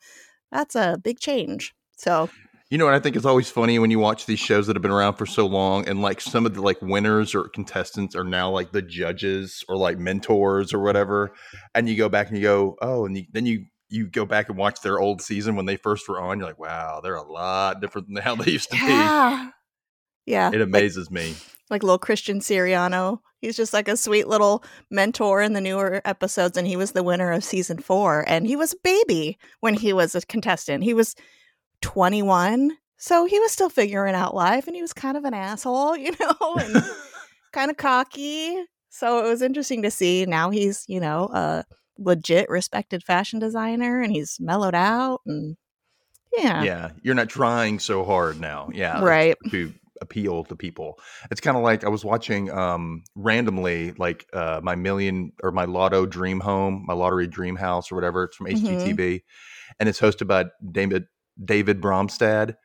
that's 0.51 0.75
a 0.75 0.97
big 1.03 1.19
change 1.19 1.73
so 1.97 2.29
You 2.69 2.77
know 2.77 2.85
what 2.85 2.93
I 2.93 2.99
think 2.99 3.15
is 3.15 3.25
always 3.25 3.49
funny 3.49 3.77
when 3.79 3.91
you 3.91 3.99
watch 3.99 4.25
these 4.25 4.39
shows 4.39 4.67
that 4.67 4.75
have 4.75 4.81
been 4.81 4.91
around 4.91 5.13
for 5.13 5.27
so 5.27 5.45
long, 5.45 5.87
and 5.87 6.01
like 6.01 6.19
some 6.19 6.47
of 6.47 6.55
the 6.55 6.61
like 6.61 6.81
winners 6.81 7.35
or 7.35 7.47
contestants 7.49 8.15
are 8.15 8.23
now 8.23 8.49
like 8.49 8.71
the 8.71 8.81
judges 8.81 9.63
or 9.69 9.77
like 9.77 9.99
mentors 9.99 10.73
or 10.73 10.79
whatever, 10.81 11.31
and 11.75 11.87
you 11.87 11.95
go 11.95 12.09
back 12.09 12.27
and 12.27 12.37
you 12.37 12.43
go, 12.43 12.75
oh, 12.81 13.05
and 13.05 13.17
you, 13.17 13.25
then 13.31 13.45
you 13.45 13.65
you 13.89 14.07
go 14.07 14.25
back 14.25 14.49
and 14.49 14.57
watch 14.57 14.81
their 14.81 14.99
old 14.99 15.21
season 15.21 15.55
when 15.55 15.67
they 15.67 15.77
first 15.77 16.09
were 16.09 16.19
on, 16.19 16.39
you're 16.39 16.47
like, 16.47 16.59
wow, 16.59 17.01
they're 17.03 17.15
a 17.15 17.31
lot 17.31 17.81
different 17.81 18.07
than 18.07 18.17
how 18.23 18.35
they 18.35 18.51
used 18.51 18.71
to 18.71 18.77
Yeah. 18.77 19.49
Yeah. 20.25 20.49
be. 20.49 20.57
It 20.57 20.59
like, 20.59 20.67
amazes 20.67 21.11
me. 21.11 21.35
Like 21.69 21.83
little 21.83 21.97
Christian 21.97 22.39
Siriano. 22.39 23.19
He's 23.39 23.55
just 23.55 23.73
like 23.73 23.87
a 23.87 23.97
sweet 23.97 24.27
little 24.27 24.63
mentor 24.89 25.41
in 25.41 25.53
the 25.53 25.61
newer 25.61 26.01
episodes, 26.05 26.57
and 26.57 26.67
he 26.67 26.75
was 26.75 26.91
the 26.91 27.03
winner 27.03 27.31
of 27.31 27.43
season 27.43 27.77
four. 27.79 28.23
And 28.27 28.47
he 28.47 28.55
was 28.55 28.73
a 28.73 28.77
baby 28.83 29.37
when 29.59 29.75
he 29.75 29.93
was 29.93 30.15
a 30.15 30.21
contestant. 30.21 30.83
He 30.83 30.93
was 30.93 31.15
21, 31.81 32.71
so 32.97 33.25
he 33.25 33.39
was 33.39 33.51
still 33.51 33.69
figuring 33.69 34.15
out 34.15 34.33
life, 34.33 34.67
and 34.67 34.75
he 34.75 34.81
was 34.81 34.93
kind 34.93 35.17
of 35.17 35.25
an 35.25 35.33
asshole, 35.33 35.95
you 35.97 36.11
know, 36.19 36.55
and 36.59 36.83
kind 37.51 37.69
of 37.69 37.77
cocky. 37.77 38.57
So 38.89 39.23
it 39.25 39.27
was 39.27 39.41
interesting 39.41 39.81
to 39.83 39.91
see. 39.91 40.25
Now 40.25 40.49
he's, 40.49 40.85
you 40.87 40.99
know, 40.99 41.29
a 41.33 41.65
legit 41.97 42.49
respected 42.49 43.03
fashion 43.03 43.39
designer, 43.39 44.01
and 44.01 44.11
he's 44.11 44.39
mellowed 44.39 44.75
out, 44.75 45.21
and 45.25 45.57
yeah, 46.37 46.63
yeah, 46.63 46.89
you're 47.01 47.15
not 47.15 47.29
trying 47.29 47.79
so 47.79 48.03
hard 48.03 48.39
now. 48.39 48.69
Yeah, 48.73 49.01
right. 49.03 49.35
to 49.51 49.73
appeal 50.01 50.43
to 50.45 50.55
people. 50.55 50.99
It's 51.31 51.41
kind 51.41 51.57
of 51.57 51.63
like 51.63 51.83
I 51.83 51.89
was 51.89 52.03
watching 52.05 52.49
um 52.51 53.03
randomly 53.15 53.93
like 53.93 54.27
uh 54.33 54.59
my 54.63 54.75
million 54.75 55.31
or 55.43 55.51
my 55.51 55.65
lotto 55.65 56.05
dream 56.05 56.39
home, 56.39 56.83
my 56.87 56.93
lottery 56.93 57.27
dream 57.27 57.55
house 57.55 57.91
or 57.91 57.95
whatever. 57.95 58.25
It's 58.25 58.37
from. 58.37 58.47
HGTV 58.47 59.23
and 59.79 59.89
it's 59.89 59.99
hosted 59.99 60.27
by 60.27 60.45
David 60.71 61.05
David 61.43 61.81
Bromstad 61.81 62.55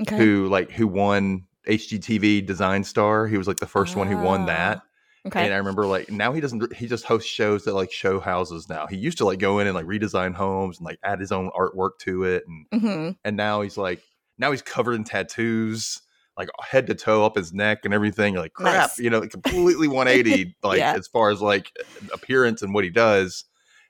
Okay. 0.00 0.16
who 0.16 0.48
like 0.48 0.70
who 0.70 0.86
won 0.86 1.46
HGTV 1.68 2.46
Design 2.46 2.84
Star. 2.84 3.26
He 3.26 3.36
was 3.36 3.46
like 3.48 3.58
the 3.58 3.66
first 3.66 3.96
one 3.96 4.06
who 4.08 4.16
won 4.18 4.46
that. 4.46 4.82
okay. 5.26 5.44
And 5.44 5.52
I 5.52 5.58
remember 5.58 5.86
like 5.86 6.10
now 6.10 6.32
he 6.32 6.40
doesn't 6.40 6.74
he 6.74 6.86
just 6.86 7.04
hosts 7.04 7.28
shows 7.28 7.64
that 7.64 7.74
like 7.74 7.92
show 7.92 8.18
houses 8.20 8.68
now. 8.68 8.86
He 8.86 8.96
used 8.96 9.18
to 9.18 9.24
like 9.24 9.38
go 9.38 9.58
in 9.58 9.66
and 9.66 9.74
like 9.74 9.86
redesign 9.86 10.34
homes 10.34 10.78
and 10.78 10.86
like 10.86 10.98
add 11.04 11.20
his 11.20 11.32
own 11.32 11.50
artwork 11.50 11.98
to 12.00 12.24
it 12.24 12.44
and 12.46 12.82
hmm 12.82 13.10
and 13.24 13.36
now 13.36 13.60
he's 13.60 13.76
like 13.76 14.00
now 14.38 14.50
he's 14.50 14.62
covered 14.62 14.94
in 14.94 15.04
tattoos 15.04 16.00
like 16.40 16.48
head 16.66 16.86
to 16.88 16.94
toe 16.94 17.24
up 17.24 17.36
his 17.36 17.52
neck 17.52 17.84
and 17.84 17.92
everything 17.94 18.34
You're 18.34 18.42
like 18.42 18.54
crap 18.54 18.74
Nice. 18.74 18.98
you 18.98 19.10
know 19.10 19.20
completely 19.28 19.86
180 19.88 20.56
like 20.62 20.78
Yeah. 20.78 20.94
as 20.96 21.06
far 21.06 21.30
as 21.30 21.40
like 21.40 21.70
appearance 22.12 22.62
and 22.62 22.72
what 22.74 22.82
he 22.84 22.90
does 22.90 23.44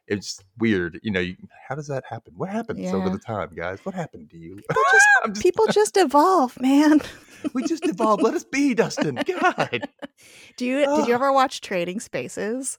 it's 0.06 0.42
weird 0.58 0.98
you 1.04 1.10
know 1.12 1.20
you, 1.20 1.36
how 1.68 1.74
does 1.76 1.86
that 1.86 2.02
happen 2.08 2.32
what 2.36 2.48
happens 2.48 2.92
over 2.92 3.08
the 3.08 3.18
time 3.18 3.50
guys 3.54 3.78
what 3.84 3.94
happened 3.94 4.28
to 4.30 4.36
you 4.36 4.56
People 4.56 4.82
just 4.92 5.06
just, 5.26 5.42
people 5.42 5.66
just 5.68 5.96
evolve, 5.96 6.60
man. 6.60 7.00
we 7.54 7.62
just 7.62 7.86
evolved 7.86 8.22
let 8.22 8.34
us 8.34 8.42
be 8.44 8.74
dustin 8.74 9.14
god 9.14 9.88
Do 10.56 10.66
you 10.66 10.84
did 10.96 11.06
you 11.08 11.14
ever 11.14 11.32
watch 11.32 11.60
Trading 11.60 12.00
Spaces? 12.00 12.78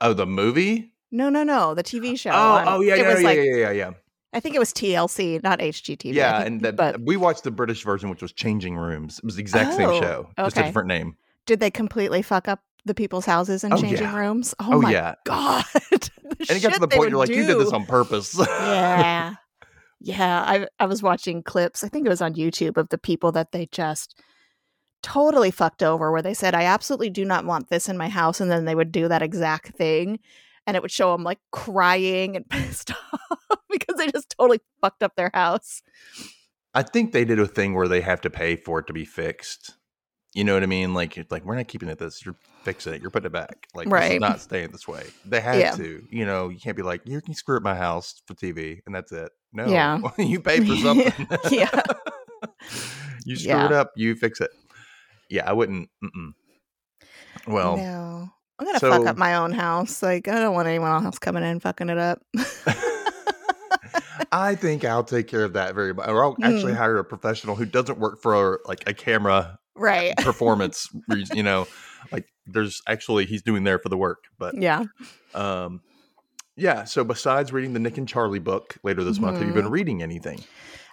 oh 0.00 0.12
the 0.14 0.26
movie 0.26 0.92
No, 1.10 1.28
no, 1.28 1.42
no, 1.44 1.74
the 1.74 1.82
TV 1.84 2.18
show. 2.18 2.30
oh 2.30 2.34
on- 2.34 2.68
oh 2.68 2.80
yeah 2.80 2.94
it 2.94 3.00
yeah, 3.00 3.08
was 3.12 3.20
yeah, 3.22 3.28
like 3.28 3.36
yeah 3.38 3.56
yeah 3.56 3.70
yeah 3.72 3.90
I 4.36 4.40
think 4.40 4.54
it 4.54 4.58
was 4.58 4.72
TLC, 4.72 5.42
not 5.42 5.58
HGTV. 5.60 6.12
Yeah 6.12 6.36
think- 6.38 6.46
and 6.46 6.60
that, 6.62 6.76
but 6.76 7.00
we 7.00 7.16
watched 7.16 7.42
the 7.44 7.50
british 7.50 7.82
version 7.84 8.10
which 8.10 8.20
was 8.22 8.32
changing 8.32 8.76
rooms 8.76 9.18
it 9.18 9.24
was 9.24 9.36
the 9.36 9.40
exact 9.40 9.72
Oh, 9.72 9.76
same 9.76 10.02
show 10.02 10.28
just 10.38 10.56
a 10.58 10.62
different 10.64 10.88
name 10.88 11.16
did 11.46 11.58
they 11.60 11.70
completely 11.70 12.20
fuck 12.22 12.46
up 12.48 12.60
the 12.84 12.94
people's 12.94 13.24
houses 13.26 13.64
and 13.64 13.72
Oh, 13.74 13.80
changing 13.80 14.06
yeah. 14.06 14.16
rooms? 14.16 14.54
Oh, 14.60 14.74
oh 14.74 14.80
my 14.82 14.92
yeah 14.92 15.14
god! 15.24 15.64
And 16.38 16.50
it 16.50 16.62
got 16.62 16.74
to 16.74 16.80
the 16.80 16.86
point 16.88 17.10
you're 17.10 17.18
like, 17.18 17.30
you 17.30 17.46
did 17.46 17.58
this 17.58 17.72
on 17.72 17.84
purpose. 17.86 18.36
yeah, 18.38 19.34
yeah. 20.00 20.42
I 20.46 20.66
I 20.78 20.86
was 20.86 21.02
watching 21.02 21.42
clips. 21.42 21.82
I 21.82 21.88
think 21.88 22.04
it 22.06 22.10
was 22.10 22.20
on 22.20 22.34
YouTube 22.34 22.76
of 22.76 22.88
the 22.90 22.98
people 22.98 23.32
that 23.32 23.50
they 23.52 23.66
just 23.72 24.20
totally 25.02 25.50
fucked 25.50 25.82
over, 25.82 26.12
where 26.12 26.22
they 26.22 26.34
said, 26.34 26.54
"I 26.54 26.64
absolutely 26.64 27.10
do 27.10 27.24
not 27.24 27.44
want 27.46 27.70
this 27.70 27.88
in 27.88 27.96
my 27.96 28.08
house," 28.08 28.40
and 28.40 28.50
then 28.50 28.64
they 28.66 28.74
would 28.74 28.92
do 28.92 29.08
that 29.08 29.22
exact 29.22 29.76
thing, 29.76 30.18
and 30.66 30.76
it 30.76 30.82
would 30.82 30.90
show 30.90 31.12
them 31.12 31.22
like 31.22 31.38
crying 31.52 32.36
and 32.36 32.48
pissed 32.50 32.90
off 32.90 33.58
because 33.70 33.96
they 33.96 34.08
just 34.08 34.34
totally 34.38 34.60
fucked 34.80 35.02
up 35.02 35.14
their 35.16 35.30
house. 35.34 35.82
I 36.74 36.82
think 36.82 37.12
they 37.12 37.24
did 37.24 37.38
a 37.38 37.46
thing 37.46 37.74
where 37.74 37.88
they 37.88 38.00
have 38.02 38.20
to 38.22 38.30
pay 38.30 38.56
for 38.56 38.78
it 38.80 38.86
to 38.88 38.92
be 38.92 39.04
fixed. 39.04 39.74
You 40.34 40.44
know 40.44 40.52
what 40.52 40.62
I 40.62 40.66
mean? 40.66 40.92
Like, 40.92 41.16
like 41.30 41.44
we're 41.46 41.56
not 41.56 41.68
keeping 41.68 41.88
it 41.88 41.98
this. 41.98 42.24
You're 42.26 42.36
fixing 42.62 42.92
it. 42.92 43.00
You're 43.00 43.10
putting 43.10 43.28
it 43.28 43.32
back. 43.32 43.68
Like, 43.74 43.86
this 43.86 43.92
Right. 43.92 44.12
is 44.16 44.20
not 44.20 44.40
staying 44.40 44.70
this 44.72 44.86
way. 44.86 45.04
They 45.24 45.40
had 45.40 45.58
Yeah. 45.58 45.70
to. 45.76 46.06
You 46.10 46.26
know, 46.26 46.50
you 46.50 46.58
can't 46.60 46.76
be 46.76 46.82
like, 46.82 47.00
you 47.06 47.22
can 47.22 47.32
screw 47.32 47.56
up 47.56 47.62
my 47.62 47.74
house 47.74 48.20
for 48.26 48.34
TV 48.34 48.80
and 48.84 48.94
that's 48.94 49.12
it. 49.12 49.30
No. 49.54 49.66
Yeah. 49.66 49.98
you 50.18 50.40
pay 50.40 50.60
for 50.60 50.76
something. 50.82 51.26
Yeah. 51.50 51.70
you 53.24 53.36
screw 53.36 53.48
Yeah. 53.52 53.64
it 53.66 53.72
up. 53.72 53.92
You 53.96 54.14
fix 54.14 54.42
it. 54.42 54.50
Yeah, 55.30 55.48
I 55.48 55.54
wouldn't. 55.54 55.88
Mm-mm. 56.04 56.32
Well, 57.46 57.76
no. 57.78 58.28
I'm 58.58 58.66
gonna 58.66 58.80
fuck 58.80 59.06
up 59.06 59.16
my 59.18 59.34
own 59.36 59.52
house. 59.52 60.02
Like 60.02 60.28
I 60.28 60.40
don't 60.40 60.54
want 60.54 60.68
anyone 60.68 61.04
else 61.04 61.18
coming 61.18 61.42
in 61.44 61.60
fucking 61.60 61.88
it 61.90 61.98
up. 61.98 62.22
I 64.32 64.54
think 64.54 64.84
I'll 64.84 65.04
take 65.04 65.28
care 65.28 65.44
of 65.44 65.52
that 65.54 65.74
very 65.74 65.94
much. 65.94 66.08
Or 66.08 66.24
I'll 66.24 66.36
actually 66.42 66.72
Mm. 66.72 66.76
hire 66.76 66.98
a 66.98 67.04
professional 67.04 67.54
who 67.54 67.64
doesn't 67.64 67.98
work 67.98 68.20
for 68.20 68.60
like 68.66 68.88
a 68.88 68.94
camera 68.94 69.58
right. 69.76 70.14
performance 70.18 70.88
reason, 71.08 71.36
you 71.36 71.42
know 71.42 71.66
like 72.12 72.24
there's 72.46 72.80
actually 72.88 73.26
he's 73.26 73.42
doing 73.42 73.64
there 73.64 73.78
for 73.80 73.88
the 73.88 73.96
work 73.96 74.24
but 74.38 74.54
Yeah. 74.54 74.84
um 75.34 75.80
yeah 76.56 76.84
so 76.84 77.02
besides 77.02 77.52
reading 77.52 77.72
the 77.72 77.80
nick 77.80 77.98
and 77.98 78.08
charlie 78.08 78.38
book 78.38 78.76
later 78.84 79.02
this 79.02 79.18
month 79.20 79.38
have 79.38 79.42
you 79.42 79.52
Mm-hmm. 79.52 79.62
been 79.62 79.70
reading 79.70 80.02
anything 80.02 80.38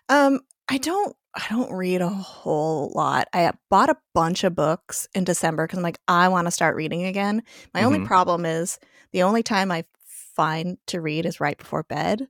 Um, 0.09 0.39
I 0.69 0.79
don't 0.79 1.15
I 1.35 1.45
don't 1.49 1.71
read 1.73 2.01
a 2.01 2.09
whole 2.09 2.91
lot. 2.93 3.27
I 3.33 3.51
bought 3.69 3.89
a 3.89 3.97
bunch 4.13 4.43
of 4.43 4.53
books 4.55 5.07
in 5.15 5.23
December 5.23 5.65
because 5.65 5.77
I'm 5.77 5.83
like, 5.83 5.99
I 6.07 6.27
want 6.27 6.45
to 6.45 6.51
start 6.51 6.75
reading 6.75 7.05
again. 7.05 7.41
My 7.73 7.83
only 7.83 7.99
Mhm. 7.99 8.05
problem 8.05 8.45
is 8.45 8.77
the 9.11 9.23
only 9.23 9.41
time 9.41 9.71
I 9.71 9.85
find 10.05 10.77
to 10.87 11.01
read 11.01 11.25
is 11.25 11.39
right 11.39 11.57
before 11.57 11.83
bed. 11.83 12.27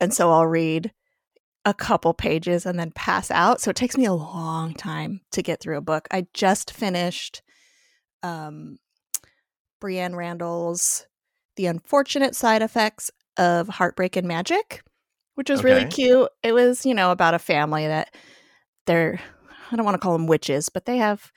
And 0.00 0.14
so 0.14 0.30
I'll 0.30 0.46
read 0.46 0.92
a 1.66 1.74
couple 1.74 2.14
pages 2.14 2.64
and 2.64 2.78
then 2.78 2.90
pass 2.92 3.30
out. 3.30 3.60
So 3.60 3.70
it 3.70 3.76
takes 3.76 3.98
me 3.98 4.06
a 4.06 4.12
long 4.14 4.72
time 4.72 5.20
to 5.32 5.42
get 5.42 5.60
through 5.60 5.76
a 5.76 5.82
book. 5.82 6.08
I 6.10 6.26
just 6.32 6.70
finished 6.70 7.42
um 8.22 8.78
Breanne 9.82 10.14
Randall's 10.14 11.06
The 11.56 11.66
Unfortunate 11.66 12.34
Side 12.34 12.62
Effects 12.62 13.10
of 13.36 13.68
Heartbreak 13.68 14.16
and 14.16 14.26
Magic, 14.28 14.82
which 15.34 15.50
was 15.50 15.64
really 15.64 15.86
cute. 15.86 16.28
It 16.42 16.52
was, 16.52 16.84
you 16.84 16.94
know, 16.94 17.10
about 17.10 17.34
a 17.34 17.38
family 17.38 17.86
that 17.86 18.14
they're 18.86 19.20
I 19.72 19.76
don't 19.76 19.84
want 19.84 19.94
to 19.94 20.00
call 20.00 20.12
them 20.12 20.26
witches, 20.26 20.68
but 20.68 20.84
they 20.84 20.96
have 20.96 21.32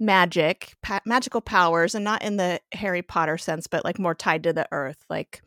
magic, 0.00 0.74
pa- 0.82 1.00
magical 1.06 1.40
powers 1.40 1.94
and 1.94 2.04
not 2.04 2.22
in 2.22 2.36
the 2.36 2.60
Harry 2.72 3.02
Potter 3.02 3.38
sense, 3.38 3.66
but 3.66 3.84
like 3.84 3.98
more 3.98 4.14
tied 4.14 4.42
to 4.42 4.52
the 4.52 4.66
earth. 4.72 5.04
Like, 5.08 5.42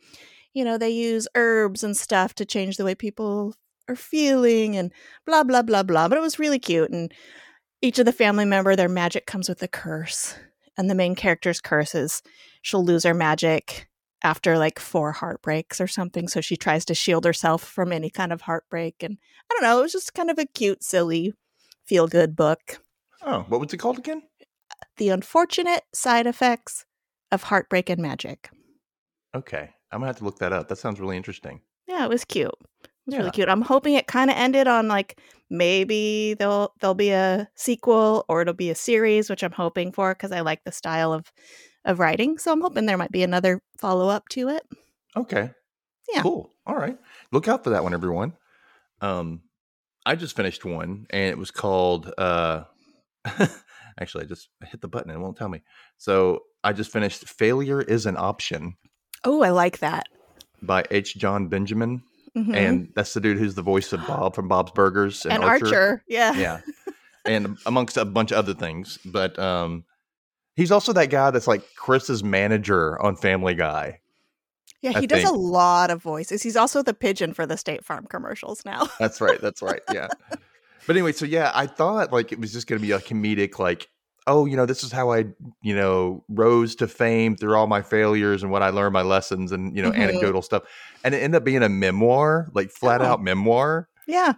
you 0.54 0.64
know, 0.64 0.78
they 0.78 0.90
use 0.90 1.28
herbs 1.36 1.84
and 1.84 1.96
stuff 1.96 2.34
to 2.36 2.46
change 2.46 2.78
the 2.78 2.86
way 2.86 2.96
people 2.96 3.56
are 3.88 3.96
feeling 3.96 4.78
and 4.78 4.94
blah 5.26 5.44
blah 5.44 5.62
blah 5.62 5.84
blah. 5.84 6.08
But 6.08 6.18
it 6.18 6.22
was 6.22 6.40
really 6.40 6.60
cute 6.60 6.90
and 6.90 7.14
each 7.82 8.00
of 8.00 8.06
the 8.06 8.12
family 8.12 8.46
member 8.46 8.76
their 8.76 8.90
magic 8.90 9.26
comes 9.26 9.50
with 9.50 9.62
a 9.64 9.68
curse. 9.68 10.36
And 10.78 10.90
the 10.90 10.96
main 10.96 11.16
character's 11.16 11.60
curse 11.60 11.94
is 11.94 12.22
she'll 12.62 12.84
lose 12.84 13.04
her 13.04 13.14
magic 13.14 13.89
after 14.24 14.58
like 14.58 14.80
four 14.80 15.12
heartbreaks 15.14 15.80
or 15.80 15.88
something. 15.88 16.28
So 16.28 16.42
she 16.42 16.58
tries 16.58 16.86
to 16.86 16.94
shield 16.96 17.26
herself 17.26 17.64
from 17.64 17.92
any 17.92 18.10
kind 18.10 18.34
of 18.34 18.42
heartbreak. 18.42 19.02
And 19.02 19.18
I 19.50 19.54
don't 19.54 19.64
know, 19.64 19.80
it 19.80 19.84
was 19.84 19.92
just 19.94 20.14
kind 20.14 20.30
of 20.30 20.38
a 20.38 20.46
cute, 20.46 20.84
silly, 20.84 21.34
feel 21.86 22.08
good 22.08 22.36
book. 22.36 22.82
oh 23.26 23.46
what 23.50 23.60
was 23.62 23.74
it 23.74 23.78
called 23.78 23.98
again 23.98 24.22
The 24.98 25.10
Unfortunate 25.10 25.84
Side 25.94 26.28
Effects 26.28 26.86
of 27.32 27.44
Heartbreak 27.44 27.90
and 27.90 28.02
Magic. 28.02 28.50
okay 29.36 29.70
i'm 29.92 30.00
gonna 30.00 30.08
have 30.08 30.18
to 30.18 30.24
look 30.24 30.40
that 30.40 30.54
up 30.54 30.68
that 30.68 30.78
sounds 30.78 31.00
really 31.00 31.18
interesting 31.18 31.62
Yeah, 31.88 32.04
it 32.06 32.10
was 32.10 32.24
cute. 32.26 32.52
It 32.84 32.90
was 33.06 33.14
Yeah. 33.14 33.20
really 33.20 33.32
cute. 33.32 33.50
I'm 33.50 33.62
hoping 33.64 33.96
it 33.96 34.06
kind 34.08 34.30
of 34.30 34.38
ended 34.38 34.68
on 34.68 34.88
like 34.88 35.20
maybe 35.50 36.36
there'll 36.38 36.74
there'll 36.80 36.94
be 36.94 37.10
a 37.10 37.50
sequel 37.56 38.24
or 38.30 38.42
it'll 38.42 38.54
be 38.54 38.70
a 38.70 38.76
series, 38.76 39.30
which 39.30 39.42
I'm 39.44 39.52
hoping 39.52 39.92
for 39.92 40.14
because 40.14 40.32
I 40.32 40.42
like 40.42 40.64
the 40.64 40.72
style 40.72 41.12
of 41.12 41.32
of 41.90 42.00
writing. 42.00 42.38
So 42.38 42.52
I'm 42.52 42.62
hoping 42.62 42.86
there 42.86 42.98
might 42.98 43.12
be 43.12 43.24
another 43.24 43.62
follow 43.78 44.08
up 44.10 44.28
to 44.30 44.48
it. 44.50 44.64
okay 45.18 45.52
Yeah. 46.14 46.22
cool 46.22 46.54
all 46.66 46.76
right 46.76 46.98
look 47.32 47.48
out 47.48 47.64
for 47.64 47.72
that 47.72 47.84
one 47.84 47.94
everyone 47.94 48.34
um 49.02 49.42
i 50.06 50.14
just 50.16 50.36
finished 50.36 50.64
one 50.66 51.08
and 51.10 51.24
it 51.30 51.38
was 51.38 51.50
called 51.52 52.12
uh 52.18 52.64
actually 54.00 54.24
i 54.24 54.28
just 54.28 54.50
hit 54.66 54.82
the 54.82 54.88
button 54.88 55.10
and 55.10 55.20
it 55.20 55.24
won't 55.24 55.38
tell 55.38 55.50
me 55.50 55.62
so 55.98 56.42
i 56.64 56.74
just 56.74 56.92
finished 56.92 57.28
failure 57.28 57.82
is 57.82 58.06
an 58.06 58.18
option 58.18 58.76
Oh, 59.26 59.42
I 59.44 59.50
like 59.50 59.80
that. 59.80 60.06
by 60.62 60.86
H. 60.92 61.18
Jon 61.18 61.50
Benjamin, 61.50 62.04
Mhm. 62.38 62.56
and 62.56 62.90
that's 62.96 63.14
the 63.14 63.20
dude 63.20 63.38
who's 63.38 63.54
the 63.56 63.62
voice 63.62 63.92
of 63.92 64.00
Bob 64.08 64.34
from 64.34 64.48
Bob's 64.48 64.72
Burgers 64.72 65.26
and, 65.26 65.34
and 65.34 65.44
Archer. 65.44 66.04
Yeah. 66.08 66.32
Yeah, 66.36 66.62
and 67.26 67.58
amongst 67.66 67.98
a 67.98 68.06
bunch 68.06 68.32
of 68.32 68.38
other 68.38 68.54
things. 68.54 68.98
But 69.04 69.38
um, 69.38 69.84
he's 70.60 70.72
also 70.72 70.94
that 70.94 71.10
guy 71.10 71.32
that's 71.32 71.48
like 71.48 71.64
Chris's 71.76 72.24
manager 72.24 73.02
on 73.02 73.16
Family 73.16 73.56
Guy. 73.56 74.00
Yeah, 74.82 74.92
I 74.96 75.02
he 75.02 75.08
does 75.08 75.24
think. 75.24 75.34
a 75.34 75.38
lot 75.38 75.90
of 75.92 76.02
voices. 76.02 76.42
He's 76.44 76.56
also 76.56 76.82
the 76.84 76.94
pigeon 76.94 77.34
for 77.34 77.46
the 77.46 77.58
State 77.58 77.84
Farm 77.84 78.06
commercials 78.08 78.64
now. 78.66 78.88
That's 79.00 79.20
right. 79.20 79.40
That's 79.42 79.62
right. 79.62 79.82
Yeah. 79.92 80.08
But 80.88 80.96
anyway, 80.96 81.12
so 81.12 81.26
yeah, 81.26 81.52
I 81.54 81.68
thought 81.68 82.14
like 82.14 82.32
it 82.32 82.40
was 82.40 82.54
just 82.54 82.66
going 82.68 82.80
to 82.82 82.86
be 82.88 82.94
a 82.94 83.00
comedic, 83.00 83.60
like, 83.60 83.90
oh, 84.26 84.46
you 84.46 84.56
know, 84.56 84.66
this 84.66 84.84
is 84.84 84.92
how 84.92 85.12
I, 85.12 85.26
you 85.62 85.76
know, 85.76 86.24
rose 86.30 86.76
to 86.76 86.88
fame 86.88 87.36
through 87.36 87.56
all 87.56 87.68
my 87.68 87.82
failures 87.82 88.42
and 88.42 88.52
what 88.54 88.62
I 88.64 88.70
learned, 88.70 88.94
my 88.94 89.02
lessons, 89.02 89.52
and 89.52 89.76
you 89.76 89.82
know, 89.82 89.92
Mhm. 89.92 89.98
anecdotal 89.98 90.42
stuff. 90.42 90.64
And 91.04 91.14
it 91.14 91.20
ended 91.24 91.40
up 91.40 91.44
being 91.44 91.62
a 91.64 91.68
memoir, 91.70 92.48
like 92.54 92.70
flat 92.72 93.02
Oh. 93.02 93.06
out 93.06 93.22
memoir. 93.24 93.90
yeah. 94.08 94.34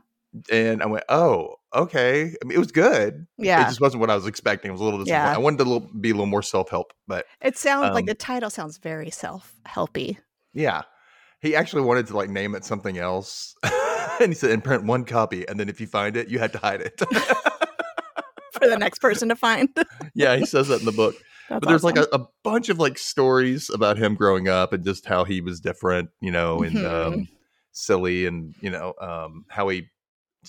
And 0.52 0.82
I 0.82 0.86
went, 0.88 1.04
oh, 1.10 1.56
okay. 1.74 2.34
I 2.42 2.46
mean, 2.46 2.56
it 2.56 2.60
was 2.60 2.72
good. 2.72 3.26
Yeah. 3.38 3.62
It 3.62 3.66
just 3.70 3.82
wasn't 3.82 4.02
what 4.02 4.10
I 4.10 4.16
was 4.16 4.28
expecting. 4.28 4.70
It 4.70 4.72
was 4.74 4.82
a 4.82 4.84
little 4.84 5.00
disappointing. 5.00 5.26
Yeah. 5.28 5.36
I 5.36 5.38
wanted 5.40 5.58
to 5.60 5.64
little, 5.66 5.90
be 6.00 6.10
a 6.10 6.14
little 6.14 6.26
more 6.26 6.42
self 6.44 6.70
help, 6.70 6.94
but 7.08 7.26
It 7.42 7.58
sounds 7.58 7.94
like 7.94 8.04
Um, 8.04 8.08
the 8.08 8.16
title 8.16 8.50
sounds 8.50 8.78
very 8.78 9.10
self 9.10 9.54
helpy. 9.68 10.18
yeah. 10.54 10.82
He 11.40 11.56
actually 11.56 11.82
wanted 11.82 12.06
to 12.08 12.16
like 12.16 12.30
name 12.30 12.54
it 12.54 12.64
something 12.64 13.00
else. 13.00 13.56
and 13.64 14.28
he 14.30 14.36
said, 14.36 14.52
and 14.52 14.64
print 14.64 14.84
one 14.84 15.06
copy. 15.06 15.48
And 15.50 15.60
then 15.60 15.70
if 15.70 15.82
you 15.82 15.88
find 15.88 16.16
it, 16.16 16.28
you 16.30 16.38
had 16.38 16.52
to 16.54 16.60
hide 16.60 16.82
it. 16.82 17.00
for 18.54 18.68
the 18.68 18.78
next 18.78 19.00
person 19.00 19.30
to 19.30 19.36
find. 19.36 19.70
yeah, 20.14 20.36
he 20.36 20.46
says 20.46 20.68
that 20.68 20.80
in 20.82 20.86
the 20.86 20.92
book. 20.92 21.16
That's 21.50 21.60
but 21.62 21.68
there's 21.70 21.84
like 21.84 21.98
a, 21.98 22.08
a 22.14 22.28
bunch 22.44 22.70
of 22.70 22.80
like 22.80 22.98
stories 22.98 23.70
about 23.72 23.98
him 23.98 24.14
growing 24.16 24.48
up 24.48 24.72
and 24.72 24.84
just 24.86 25.06
how 25.06 25.24
he 25.26 25.42
was 25.42 25.60
different, 25.60 26.10
you 26.22 26.32
know, 26.32 26.62
and 26.62 26.76
Mhm. 26.78 27.08
um, 27.08 27.28
silly 27.72 28.26
and, 28.26 28.54
you 28.62 28.70
know, 28.70 28.94
um, 29.02 29.46
how 29.50 29.68
he, 29.70 29.88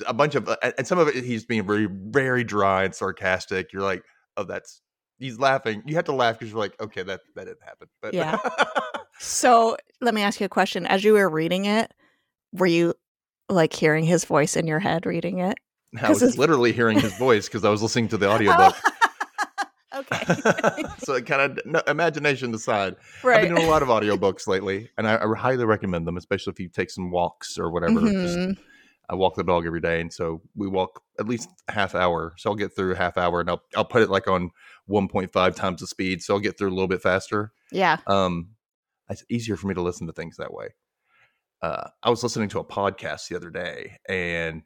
a 0.07 0.15
bunch 0.15 0.35
of, 0.35 0.49
and 0.63 0.75
and 0.79 0.87
some 0.87 0.99
of 0.99 1.09
it 1.09 1.23
he's 1.25 1.45
being 1.45 1.67
very, 1.67 1.87
very 1.91 2.45
dry 2.45 2.85
and 2.85 2.95
sarcastic. 2.95 3.73
You're 3.73 3.83
like, 3.83 4.03
oh, 4.37 4.45
that's, 4.45 4.81
he's 5.19 5.39
laughing. 5.39 5.83
You 5.87 5.95
have 5.97 6.05
to 6.07 6.13
laugh 6.15 6.39
because 6.39 6.51
you're 6.53 6.61
like, 6.61 6.81
okay, 6.81 7.03
that, 7.03 7.21
that 7.37 7.45
didn't 7.45 7.63
happen. 7.65 7.89
But 8.01 8.15
Yeah. 8.15 8.39
So 9.19 9.77
let 10.01 10.15
me 10.15 10.23
ask 10.23 10.41
you 10.41 10.47
a 10.47 10.49
question. 10.49 10.85
As 10.87 11.05
you 11.05 11.13
were 11.13 11.29
reading 11.29 11.67
it, 11.67 11.93
were 12.53 12.67
you 12.67 12.95
like 13.49 13.73
hearing 13.73 14.05
his 14.05 14.25
voice 14.25 14.57
in 14.57 14.67
your 14.67 14.81
head 14.81 15.07
reading 15.07 15.39
it? 15.39 15.59
I 16.03 16.09
was 16.09 16.23
it's- 16.23 16.39
literally 16.39 16.73
hearing 16.73 16.99
his 16.99 17.17
voice 17.19 17.47
because 17.47 17.65
I 17.65 17.69
was 17.71 17.83
listening 17.83 18.09
to 18.09 18.17
the 18.17 18.29
audiobook. 18.33 18.75
okay. 19.95 20.25
so 20.99 21.15
it 21.15 21.27
kind 21.27 21.43
of 21.43 21.59
no, 21.67 21.83
imagination 21.87 22.53
aside. 22.55 22.97
I've 23.23 23.43
been 23.43 23.55
doing 23.55 23.67
a 23.69 23.71
lot 23.71 23.83
of 23.83 23.89
audiobooks 23.89 24.49
lately, 24.49 24.91
and 24.99 25.07
I, 25.07 25.23
I 25.23 25.37
highly 25.37 25.67
recommend 25.67 26.07
them, 26.07 26.17
especially 26.17 26.53
if 26.53 26.59
you 26.59 26.69
take 26.69 26.91
some 26.91 27.11
walks 27.11 27.59
or 27.59 27.71
whatever. 27.71 28.01
Just, 28.01 28.39
Mhm. 28.39 28.57
I 29.13 29.15
walk 29.15 29.37
the 29.37 29.45
dog 29.45 29.67
every 29.67 29.83
day, 29.83 30.01
and 30.01 30.11
so 30.11 30.41
we 30.57 30.67
walk 30.67 31.03
at 31.21 31.29
least 31.29 31.51
half 31.69 31.95
hour. 31.95 32.33
So 32.39 32.49
I'll 32.49 32.57
get 32.57 32.75
through 32.75 32.93
a 32.93 32.97
half 32.97 33.19
hour, 33.19 33.41
and 33.41 33.51
I'll 33.51 33.63
I'll 33.77 33.85
put 33.85 34.01
it 34.01 34.09
like 34.09 34.27
on 34.27 34.51
one 34.87 35.07
point 35.07 35.31
five 35.31 35.55
times 35.55 35.83
the 35.83 35.87
speed, 35.87 36.23
so 36.23 36.35
I'll 36.35 36.41
get 36.41 36.57
through 36.57 36.71
a 36.71 36.75
little 36.75 36.89
bit 36.89 37.03
faster. 37.03 37.53
Yeah. 37.71 37.99
Um, 38.07 38.53
it's 39.11 39.23
easier 39.29 39.57
for 39.57 39.67
me 39.67 39.75
to 39.75 39.83
listen 39.83 40.07
to 40.07 40.15
things 40.15 40.39
that 40.39 40.55
way. 40.55 40.69
Uh, 41.61 41.91
I 42.03 42.09
was 42.09 42.23
listening 42.23 42.49
to 42.51 42.61
a 42.61 42.65
podcast 42.65 43.29
the 43.29 43.37
other 43.37 43.51
day, 43.51 43.99
and 44.09 44.63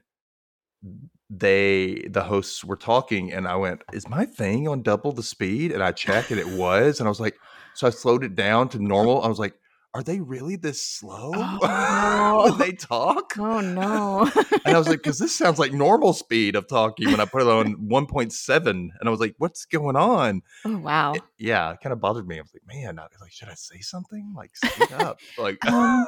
they 1.28 2.06
the 2.08 2.22
hosts 2.22 2.64
were 2.64 2.76
talking, 2.76 3.32
and 3.32 3.48
I 3.48 3.56
went, 3.56 3.82
"Is 3.92 4.08
my 4.08 4.26
thing 4.26 4.68
on 4.68 4.82
double 4.82 5.10
the 5.10 5.24
speed?" 5.24 5.72
And 5.72 5.82
I 5.82 5.90
checked, 5.90 6.30
and 6.30 6.38
it 6.38 6.46
was, 6.46 7.00
and 7.00 7.08
I 7.08 7.10
was 7.10 7.20
like, 7.20 7.36
so 7.74 7.88
I 7.88 7.90
slowed 7.90 8.22
it 8.22 8.36
down 8.36 8.68
to 8.70 8.78
normal. 8.78 9.22
I 9.22 9.28
was 9.28 9.40
like, 9.40 9.54
"Are 9.96 10.02
they 10.02 10.20
really 10.20 10.56
this 10.56 10.82
slow 10.82 11.32
Oh, 11.36 12.42
when 12.44 12.50
no. 12.52 12.56
they 12.58 12.72
talk?" 12.72 13.32
Oh 13.38 13.60
no. 13.60 14.30
And 14.66 14.74
I 14.74 14.78
was 14.78 14.88
like, 14.88 14.98
"Because 15.02 15.18
this 15.18 15.34
sounds 15.36 15.58
like 15.58 15.72
normal 15.72 16.12
speed 16.12 16.56
of 16.56 16.66
talking." 16.68 17.10
When 17.10 17.20
I 17.20 17.24
put 17.24 17.42
it 17.42 17.48
on 17.48 17.72
one 17.88 18.06
point 18.06 18.32
seven, 18.32 18.90
and 18.98 19.08
I 19.08 19.10
was 19.10 19.20
like, 19.20 19.34
"What's 19.38 19.64
going 19.64 19.96
on?" 19.96 20.42
oh 20.64 20.76
wow. 20.78 21.12
it- 21.14 21.22
yeah, 21.38 21.72
it 21.72 21.78
kind 21.82 21.92
of 21.92 22.00
bothered 22.00 22.26
me. 22.26 22.38
I 22.38 22.40
was 22.42 22.50
like, 22.54 22.66
man, 22.66 22.98
I 22.98 23.02
was 23.02 23.20
like, 23.20 23.30
should 23.32 23.48
I 23.48 23.54
say 23.54 23.80
something? 23.80 24.32
Like, 24.34 24.56
speak 24.56 24.90
up. 24.92 25.18
Like, 25.38 25.58
Um, 25.66 26.06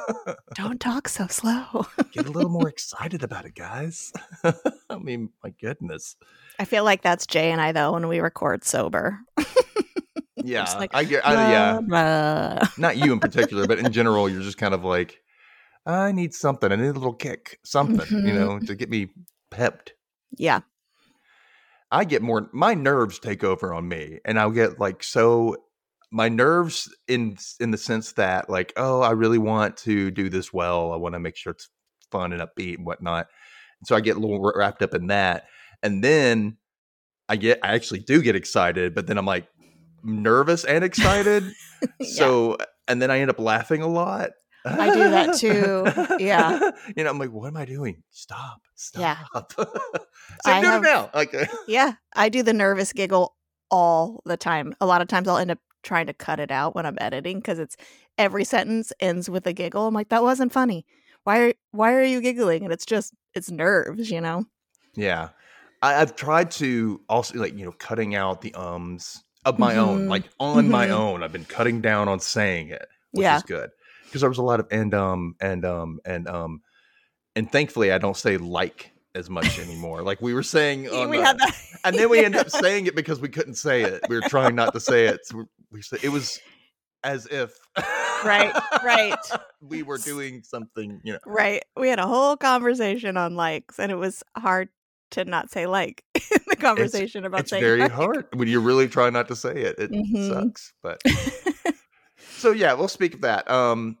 Don't 0.55 0.79
talk 0.81 1.07
so 1.07 1.27
slow. 1.27 1.85
get 2.11 2.25
a 2.25 2.31
little 2.31 2.49
more 2.49 2.67
excited 2.67 3.21
about 3.23 3.45
it, 3.45 3.53
guys. 3.55 4.11
I 4.43 4.97
mean, 4.97 5.29
my 5.43 5.51
goodness. 5.61 6.15
I 6.57 6.65
feel 6.65 6.83
like 6.83 7.03
that's 7.03 7.27
Jay 7.27 7.51
and 7.51 7.61
I 7.61 7.71
though 7.71 7.93
when 7.93 8.07
we 8.07 8.19
record 8.19 8.63
sober. 8.63 9.19
Yeah, 10.43 10.73
like, 10.77 10.91
I 10.93 11.03
get. 11.03 11.25
I, 11.25 11.51
yeah, 11.51 11.79
not 12.77 12.97
you 12.97 13.13
in 13.13 13.19
particular, 13.19 13.67
but 13.67 13.79
in 13.79 13.91
general, 13.91 14.29
you're 14.29 14.41
just 14.41 14.57
kind 14.57 14.73
of 14.73 14.83
like, 14.83 15.21
I 15.85 16.11
need 16.11 16.33
something. 16.33 16.71
I 16.71 16.75
need 16.75 16.87
a 16.87 16.93
little 16.93 17.13
kick, 17.13 17.59
something, 17.63 18.05
you 18.25 18.33
Mhm. 18.33 18.35
know, 18.35 18.59
to 18.59 18.75
get 18.75 18.89
me 18.89 19.09
pepped. 19.51 19.93
Yeah. 20.37 20.61
I 21.91 22.05
get 22.05 22.21
more. 22.21 22.49
My 22.53 22.73
nerves 22.75 23.17
take 23.19 23.43
over 23.43 23.73
on 23.73 23.87
me, 23.87 24.19
and 24.25 24.39
I'll 24.39 24.51
get 24.51 24.79
like 24.79 25.03
so. 25.03 25.57
My 26.11 26.29
nerves 26.29 26.93
in 27.07 27.37
in 27.59 27.71
the 27.71 27.77
sense 27.77 28.13
that 28.13 28.49
like, 28.49 28.73
oh, 28.77 29.01
I 29.01 29.11
really 29.11 29.37
want 29.37 29.77
to 29.77 30.11
do 30.11 30.29
this 30.29 30.53
well. 30.53 30.91
I 30.91 30.95
want 30.97 31.13
to 31.13 31.19
make 31.19 31.35
sure 31.35 31.51
it's 31.51 31.69
fun 32.11 32.33
and 32.33 32.41
upbeat 32.41 32.77
and 32.77 32.85
whatnot. 32.85 33.27
So 33.85 33.95
I 33.95 34.01
get 34.01 34.17
a 34.17 34.19
little 34.19 34.39
wrapped 34.55 34.81
up 34.83 34.93
in 34.93 35.07
that, 35.07 35.45
and 35.83 36.03
then 36.03 36.57
I 37.27 37.35
get 37.37 37.59
I 37.63 37.73
actually 37.73 37.99
do 38.01 38.21
get 38.21 38.35
excited, 38.35 38.93
but 38.93 39.07
then 39.07 39.17
I'm 39.17 39.25
like 39.25 39.47
nervous 40.03 40.65
and 40.65 40.83
excited. 40.83 41.43
Yeah. 41.99 42.07
So 42.07 42.57
and 42.89 43.01
then 43.01 43.09
I 43.09 43.19
end 43.21 43.29
up 43.29 43.39
laughing 43.39 43.81
a 43.81 43.87
lot. 43.87 44.31
I 44.65 44.93
do 44.93 45.09
that 45.09 45.35
too. 45.37 46.17
Yeah. 46.19 46.71
you 46.97 47.05
know, 47.05 47.09
I'm 47.09 47.17
like, 47.17 47.31
what 47.31 47.47
am 47.47 47.55
I 47.55 47.63
doing? 47.63 48.03
Stop. 48.11 48.59
Stop. 48.75 48.99
Yeah. 49.01 49.17
so 49.55 49.65
I 50.45 50.59
doing 50.59 50.73
have- 50.73 50.83
it 50.83 50.85
now. 50.85 51.09
Like 51.13 51.33
Yeah, 51.69 51.93
I 52.17 52.27
do 52.27 52.43
the 52.43 52.51
nervous 52.51 52.91
giggle 52.91 53.33
all 53.71 54.21
the 54.25 54.35
time. 54.35 54.73
A 54.81 54.85
lot 54.85 55.01
of 55.01 55.07
times 55.07 55.29
I'll 55.29 55.37
end 55.37 55.51
up 55.51 55.59
trying 55.83 56.07
to 56.07 56.13
cut 56.13 56.41
it 56.41 56.51
out 56.51 56.75
when 56.75 56.85
I'm 56.85 56.97
editing 56.99 57.37
because 57.37 57.59
it's 57.59 57.77
every 58.17 58.43
sentence 58.43 58.91
ends 58.99 59.29
with 59.29 59.47
a 59.47 59.53
giggle. 59.53 59.87
I'm 59.87 59.93
like, 59.93 60.09
that 60.09 60.21
wasn't 60.23 60.51
funny. 60.51 60.85
Why 61.23 61.39
are 61.39 61.53
why 61.71 61.93
are 61.93 62.03
you 62.03 62.19
giggling? 62.19 62.65
And 62.65 62.73
it's 62.73 62.85
just 62.85 63.13
it's 63.33 63.49
nerves, 63.49 64.11
you 64.11 64.19
know. 64.19 64.43
Yeah. 64.95 65.29
I, 65.81 65.95
I've 66.01 66.17
tried 66.17 66.51
to 66.51 66.99
also 67.07 67.39
like, 67.39 67.57
you 67.57 67.63
know, 67.63 67.71
cutting 67.71 68.15
out 68.15 68.41
the 68.41 68.53
ums 68.55 69.23
of 69.45 69.57
my 69.59 69.75
own, 69.77 70.05
Mhm. 70.05 70.09
like 70.09 70.23
on 70.39 70.69
my 70.69 70.87
Mhm. 70.87 70.91
own. 70.91 71.23
I've 71.23 71.31
been 71.31 71.45
cutting 71.45 71.81
down 71.81 72.07
on 72.07 72.19
saying 72.19 72.69
it, 72.69 72.87
which 73.11 73.23
Yeah. 73.23 73.37
is 73.37 73.43
good. 73.43 73.69
Because 74.05 74.21
there 74.21 74.29
was 74.29 74.37
a 74.39 74.43
lot 74.43 74.59
of 74.59 74.67
and 74.71 74.93
um 74.93 75.35
and 75.39 75.63
um 75.65 75.99
and 76.05 76.27
um 76.27 76.61
and 77.35 77.51
thankfully 77.51 77.91
I 77.91 77.97
don't 77.99 78.17
say 78.17 78.37
like 78.37 78.91
as 79.15 79.29
much 79.29 79.57
anymore. 79.59 80.01
Like 80.03 80.21
we 80.21 80.33
were 80.33 80.43
saying 80.43 80.83
we 81.09 81.17
the- 81.17 81.23
had 81.25 81.39
that, 81.39 81.55
and 81.83 81.95
then 81.97 82.09
we 82.09 82.23
ended 82.25 82.41
up 82.41 82.49
saying 82.65 82.87
it 82.87 82.95
because 82.95 83.19
we 83.19 83.29
couldn't 83.29 83.55
say 83.55 83.83
it. 83.83 84.01
We 84.09 84.15
were 84.19 84.27
trying 84.27 84.55
not 84.55 84.73
to 84.73 84.79
say 84.79 85.05
it. 85.05 85.21
So 85.25 85.37
we, 85.37 85.43
we 85.71 85.81
said 85.81 85.99
it 86.03 86.09
was 86.09 86.39
as 87.03 87.25
if 87.27 87.53
Right, 88.25 88.53
right. 88.83 89.15
we 89.61 89.81
were 89.83 89.97
doing 89.97 90.43
something, 90.43 90.99
you 91.05 91.13
know. 91.13 91.19
right. 91.25 91.63
We 91.77 91.87
had 91.87 91.99
a 91.99 92.05
whole 92.05 92.35
conversation 92.35 93.15
on 93.15 93.35
likes, 93.35 93.79
and 93.79 93.89
it 93.93 93.95
was 93.95 94.21
hard 94.37 94.67
to 95.11 95.25
not 95.25 95.49
say 95.51 95.65
like 95.67 96.03
in 96.15 96.41
the 96.47 96.55
conversation 96.55 97.25
about 97.25 97.41
it's 97.41 97.49
saying 97.51 97.63
very 97.63 97.81
like. 97.81 97.91
hard 97.91 98.25
when 98.33 98.47
you 98.47 98.59
really 98.59 98.87
try 98.87 99.09
not 99.09 99.27
to 99.27 99.35
say 99.35 99.53
it. 99.61 99.75
It 99.79 99.91
Mhm. 99.91 100.27
sucks, 100.29 100.73
but 100.83 101.01
so 102.37 102.51
yeah, 102.51 102.73
we'll 102.73 102.87
speak 102.87 103.13
of 103.15 103.21
that. 103.21 103.49
Um, 103.49 103.97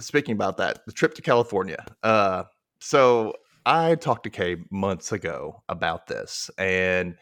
speaking 0.00 0.32
about 0.34 0.56
that, 0.58 0.84
the 0.86 0.92
trip 0.92 1.14
to 1.14 1.22
California. 1.22 1.84
Uh, 2.02 2.44
so 2.80 3.34
I 3.64 3.94
talked 3.96 4.24
to 4.24 4.30
Kay 4.30 4.56
months 4.70 5.12
ago 5.12 5.62
about 5.68 6.06
this, 6.06 6.50
and 6.58 7.16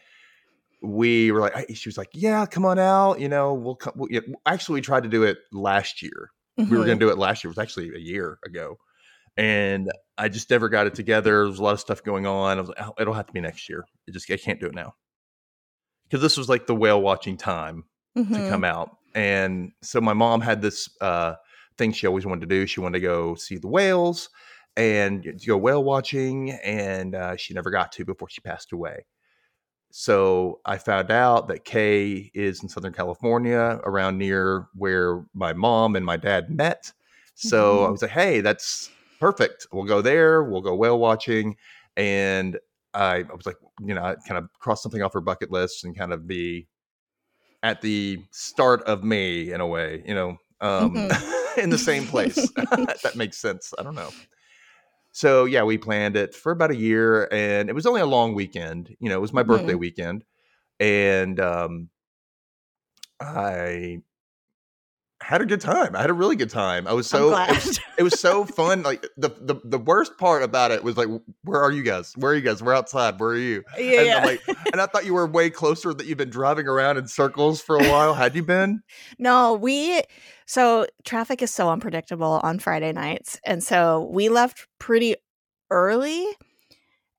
we 0.81 1.31
were 1.31 1.39
like, 1.39 1.69
she 1.75 1.89
was 1.89 1.97
like, 1.97 2.09
"Yeah, 2.13 2.45
come 2.45 2.65
on 2.65 2.77
out. 2.79 3.19
You 3.19 3.29
know, 3.29 3.53
we'll 3.53 3.75
come." 3.75 3.93
We'll, 3.95 4.11
yeah. 4.11 4.19
Actually, 4.45 4.75
we 4.75 4.81
tried 4.81 5.03
to 5.03 5.09
do 5.09 5.23
it 5.23 5.39
last 5.51 6.01
year. 6.01 6.31
We 6.57 6.65
were 6.65 6.85
going 6.85 6.99
to 6.99 7.05
do 7.05 7.09
it 7.09 7.17
last 7.17 7.43
year. 7.43 7.49
It 7.49 7.57
was 7.57 7.61
actually 7.61 7.93
a 7.95 7.99
year 7.99 8.37
ago, 8.45 8.77
and 9.37 9.91
I 10.17 10.29
just 10.29 10.49
never 10.49 10.69
got 10.69 10.87
it 10.87 10.95
together. 10.95 11.31
There 11.31 11.49
was 11.49 11.59
a 11.59 11.63
lot 11.63 11.73
of 11.73 11.79
stuff 11.79 12.03
going 12.03 12.25
on. 12.25 12.57
I 12.57 12.61
was 12.61 12.69
like, 12.69 12.81
oh, 12.81 12.93
"It'll 12.99 13.13
have 13.13 13.27
to 13.27 13.33
be 13.33 13.41
next 13.41 13.69
year. 13.69 13.85
It 14.07 14.11
just 14.13 14.29
I 14.31 14.37
can't 14.37 14.59
do 14.59 14.67
it 14.67 14.75
now." 14.75 14.95
Because 16.03 16.21
this 16.21 16.37
was 16.37 16.49
like 16.49 16.67
the 16.67 16.75
whale 16.75 17.01
watching 17.01 17.37
time 17.37 17.85
to 18.15 18.21
Mhm. 18.21 18.47
come 18.47 18.63
out. 18.63 18.97
And 19.15 19.71
so 19.81 19.99
my 20.01 20.13
mom 20.13 20.41
had 20.41 20.61
this 20.61 20.89
uh, 21.01 21.35
thing 21.77 21.91
she 21.91 22.07
always 22.07 22.25
wanted 22.25 22.41
to 22.41 22.47
do. 22.47 22.67
She 22.67 22.79
wanted 22.79 22.99
to 22.99 23.05
go 23.05 23.35
see 23.35 23.57
the 23.57 23.67
whales 23.67 24.29
and 24.77 25.23
to 25.23 25.47
go 25.47 25.57
whale 25.57 25.83
watching, 25.83 26.51
and 26.51 27.15
uh, 27.15 27.35
she 27.37 27.53
never 27.53 27.69
got 27.71 27.91
to 27.93 28.05
before 28.05 28.29
she 28.29 28.41
passed 28.41 28.71
away. 28.73 29.05
So 29.91 30.61
I 30.65 30.77
found 30.77 31.11
out 31.11 31.47
that 31.47 31.65
Kay 31.65 32.31
is 32.33 32.61
in 32.63 32.69
Southern 32.69 32.93
California, 32.93 33.79
around 33.85 34.17
near 34.17 34.67
where 34.75 35.25
my 35.33 35.53
mom 35.53 35.95
and 35.95 36.05
my 36.05 36.17
dad 36.17 36.49
met. 36.49 36.91
So 37.35 37.85
I 37.85 37.89
Mhm. 37.89 37.91
was 37.91 38.01
like, 38.01 38.11
"Hey, 38.11 38.41
that's 38.41 38.89
perfect. 39.19 39.67
We'll 39.71 39.85
go 39.85 40.01
there. 40.01 40.43
We'll 40.43 40.61
go 40.61 40.75
whale 40.75 40.99
watching." 40.99 41.55
And 41.97 42.59
I, 42.93 43.17
I 43.17 43.35
was 43.35 43.45
like, 43.45 43.57
you 43.81 43.93
know, 43.93 44.03
I 44.03 44.15
kind 44.27 44.37
of 44.37 44.49
cross 44.59 44.81
something 44.81 45.01
off 45.01 45.13
her 45.13 45.21
bucket 45.21 45.51
list 45.51 45.83
and 45.83 45.97
kind 45.97 46.13
of 46.13 46.27
be 46.27 46.67
at 47.61 47.81
the 47.81 48.21
start 48.31 48.83
of 48.83 49.03
May 49.03 49.51
in 49.51 49.59
a 49.59 49.67
way, 49.67 50.03
you 50.05 50.13
know, 50.13 50.37
um, 50.61 50.95
in 51.57 51.69
the 51.69 51.77
same 51.77 52.05
place. 52.05 52.35
that 52.55 53.13
makes 53.15 53.37
sense. 53.37 53.73
I 53.77 53.83
don't 53.83 53.95
know. 53.95 54.09
So 55.11 55.45
yeah, 55.45 55.63
we 55.63 55.77
planned 55.77 56.15
it 56.15 56.35
for 56.35 56.51
about 56.51 56.71
a 56.71 56.75
year, 56.75 57.27
and 57.31 57.69
it 57.69 57.73
was 57.73 57.85
only 57.85 58.01
a 58.01 58.05
long 58.05 58.33
weekend. 58.33 58.95
You 58.99 59.09
know, 59.09 59.15
it 59.15 59.21
was 59.21 59.33
my 59.33 59.43
birthday 59.43 59.73
weekend, 59.73 60.25
and 60.79 61.39
um, 61.39 61.89
I 63.21 64.01
had 65.25 65.41
a 65.41 65.45
good 65.45 65.61
time. 65.61 65.95
I 65.95 66.01
had 66.01 66.09
a 66.09 66.13
really 66.13 66.35
good 66.35 66.49
time. 66.49 66.87
I 66.87 66.93
was 66.93 67.07
so 67.07 67.29
it 67.35 67.49
was, 67.49 67.79
it 67.97 68.03
was 68.03 68.19
so 68.19 68.45
fun. 68.45 68.83
Like 68.83 69.05
the, 69.17 69.29
the 69.29 69.59
the 69.63 69.79
worst 69.79 70.17
part 70.17 70.43
about 70.43 70.71
it 70.71 70.83
was 70.83 70.97
like, 70.97 71.07
where 71.43 71.61
are 71.61 71.71
you 71.71 71.83
guys? 71.83 72.13
Where 72.15 72.31
are 72.31 72.35
you 72.35 72.41
guys? 72.41 72.61
We're 72.61 72.75
outside. 72.75 73.19
Where 73.19 73.29
are 73.29 73.37
you? 73.37 73.63
Uh, 73.73 73.81
yeah, 73.81 73.97
And 73.99 74.07
yeah. 74.07 74.17
I'm 74.17 74.25
like, 74.25 74.41
and 74.71 74.81
I 74.81 74.85
thought 74.85 75.05
you 75.05 75.13
were 75.13 75.25
way 75.25 75.49
closer. 75.49 75.93
That 75.93 76.05
you've 76.05 76.17
been 76.17 76.29
driving 76.29 76.67
around 76.67 76.97
in 76.97 77.07
circles 77.07 77.61
for 77.61 77.75
a 77.75 77.89
while. 77.89 78.13
Had 78.13 78.35
you 78.35 78.43
been? 78.43 78.81
No, 79.17 79.53
we 79.53 80.01
so 80.45 80.85
traffic 81.03 81.41
is 81.41 81.51
so 81.51 81.69
unpredictable 81.69 82.39
on 82.43 82.59
Friday 82.59 82.91
nights. 82.91 83.39
And 83.45 83.63
so 83.63 84.09
we 84.11 84.29
left 84.29 84.67
pretty 84.79 85.15
early 85.71 86.25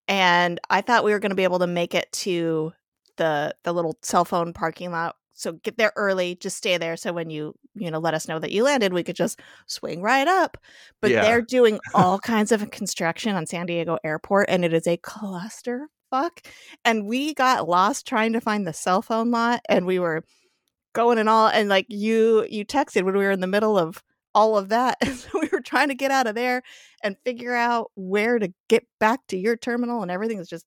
and 0.09 0.61
I 0.71 0.81
thought 0.81 1.05
we 1.05 1.13
were 1.13 1.19
going 1.19 1.31
to 1.31 1.37
be 1.37 1.45
able 1.45 1.59
to 1.61 1.67
make 1.67 1.95
it 1.95 2.11
to 2.13 2.73
the 3.17 3.55
the 3.65 3.73
little 3.73 3.97
cell 4.03 4.25
phone 4.25 4.53
parking 4.53 4.91
lot. 4.91 5.17
So 5.37 5.53
get 5.53 5.77
there 5.79 5.93
early, 5.97 6.35
just 6.37 6.57
stay 6.57 6.79
there 6.79 6.97
so 6.97 7.13
when 7.13 7.31
you, 7.31 7.55
you 7.75 7.91
know, 7.91 7.99
let 7.99 8.15
us 8.15 8.27
know 8.29 8.39
that 8.41 8.53
you 8.53 8.65
landed, 8.65 8.93
we 8.93 9.03
could 9.05 9.17
just 9.17 9.39
swing 9.67 10.03
right 10.03 10.27
up. 10.27 10.57
But 11.01 11.13
Yeah. 11.13 11.21
they're 11.21 11.43
doing 11.43 11.79
all 11.95 12.19
kinds 12.19 12.53
of 12.53 12.71
construction 12.71 13.35
on 13.37 13.47
San 13.47 13.67
Diego 13.67 13.99
Airport 14.05 14.47
and 14.49 14.65
it 14.65 14.73
is 14.75 14.87
a 14.87 14.97
cluster 14.97 15.89
fuck. 16.11 16.41
And 16.85 17.07
we 17.07 17.35
got 17.35 17.69
lost 17.69 18.07
trying 18.07 18.33
to 18.33 18.41
find 18.41 18.67
the 18.67 18.73
cell 18.73 19.03
phone 19.03 19.31
lot 19.31 19.61
and 19.69 19.87
we 19.87 19.99
were 19.99 20.25
going 20.95 21.19
and 21.19 21.29
all 21.29 21.49
and 21.49 21.69
like 21.69 21.87
you 21.89 22.47
you 22.51 22.65
texted 22.65 23.03
when 23.05 23.17
we 23.17 23.25
were 23.25 23.31
in 23.31 23.41
the 23.41 23.47
middle 23.47 23.79
of 23.79 24.03
all 24.35 24.57
of 24.57 24.69
that 24.71 24.97
and 25.03 25.15
so 25.17 25.29
we 25.41 25.49
were 25.53 25.61
trying 25.61 25.89
to 25.89 25.95
get 25.95 26.11
out 26.11 26.27
of 26.27 26.35
there 26.35 26.63
and 27.03 27.17
figure 27.25 27.55
out 27.55 27.91
where 27.95 28.39
to 28.39 28.53
get 28.69 28.87
back 29.01 29.21
to 29.29 29.37
your 29.37 29.57
terminal 29.57 30.03
and 30.03 30.11
everything 30.11 30.39
was 30.39 30.49
just 30.49 30.67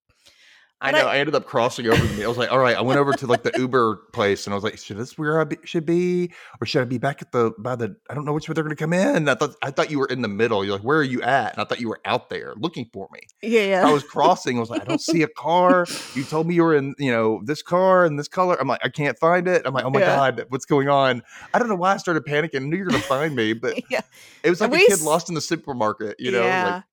I 0.81 0.91
know. 0.91 1.07
I- 1.07 1.15
I, 1.15 1.17
ended 1.17 1.35
up 1.35 1.45
crossing 1.45 1.87
over. 1.87 2.01
the- 2.05 2.23
I 2.23 2.27
was 2.27 2.37
like, 2.37 2.51
all 2.51 2.59
right. 2.59 2.77
I 2.77 2.81
went 2.81 2.99
over 2.99 3.11
to 3.13 3.27
like 3.27 3.43
the 3.43 3.51
Uber 3.57 3.97
place, 4.13 4.47
and 4.47 4.53
I 4.53 4.55
was 4.55 4.63
like, 4.63 4.77
should 4.77 4.97
this 4.97 5.17
where 5.17 5.41
I 5.41 5.43
be, 5.43 5.57
should 5.65 5.85
be, 5.85 6.31
or 6.61 6.65
should 6.65 6.81
I 6.81 6.85
be 6.85 6.97
back 6.97 7.21
at 7.21 7.31
the 7.33 7.51
by 7.57 7.75
the? 7.75 7.95
I 8.09 8.13
don't 8.13 8.23
know 8.25 8.31
which 8.33 8.47
way 8.47 8.53
they're 8.53 8.63
going 8.63 8.75
to 8.75 8.81
come 8.81 8.93
in. 8.93 9.27
I 9.27 9.35
thought 9.35 9.55
I 9.61 9.71
thought 9.71 9.91
you 9.91 9.99
were 9.99 10.05
in 10.07 10.21
the 10.21 10.27
middle. 10.29 10.63
You're 10.63 10.75
like, 10.75 10.85
where 10.85 10.99
are 10.99 11.03
you 11.03 11.21
at? 11.21 11.53
And 11.53 11.61
I 11.61 11.65
thought 11.65 11.81
you 11.81 11.89
were 11.89 11.99
out 12.05 12.29
there 12.29 12.53
looking 12.55 12.89
for 12.93 13.09
me. 13.11 13.19
yeah 13.41 13.63
yeah 13.65 13.87
I 13.87 13.91
was 13.91 14.03
crossing. 14.03 14.55
I 14.57 14.59
was 14.61 14.69
like, 14.69 14.81
I 14.81 14.85
don't 14.85 15.01
see 15.01 15.21
a 15.23 15.27
car. 15.27 15.85
You 16.15 16.23
told 16.23 16.47
me 16.47 16.55
you 16.55 16.63
were 16.63 16.75
in, 16.75 16.95
you 16.97 17.11
know, 17.11 17.41
this 17.45 17.61
car 17.61 18.03
and 18.05 18.17
this 18.17 18.27
color. 18.27 18.55
I'm 18.59 18.67
like, 18.67 18.81
I 18.83 18.89
can't 18.89 19.17
find 19.19 19.47
it. 19.47 19.61
I'm 19.65 19.73
like, 19.73 19.85
oh 19.85 19.89
my 19.89 19.99
Yeah. 19.99 20.15
god, 20.15 20.45
what's 20.49 20.65
going 20.65 20.89
on? 20.89 21.21
I 21.53 21.59
don't 21.59 21.67
know 21.69 21.75
why 21.75 21.93
I 21.93 21.97
started 21.97 22.25
panicking. 22.25 22.55
I 22.55 22.59
knew 22.59 22.77
you 22.77 22.83
were 22.85 22.89
going 22.91 23.01
to 23.01 23.07
find 23.07 23.35
me, 23.35 23.53
but 23.53 23.79
yeah 23.91 24.01
it 24.43 24.49
was 24.49 24.59
like 24.61 24.73
a 24.73 24.77
kid 24.77 25.01
lost 25.01 25.29
in 25.29 25.35
the 25.35 25.41
supermarket. 25.41 26.15
You 26.19 26.31
know, 26.31 26.43
yeah 26.43 26.65
like 26.75 26.83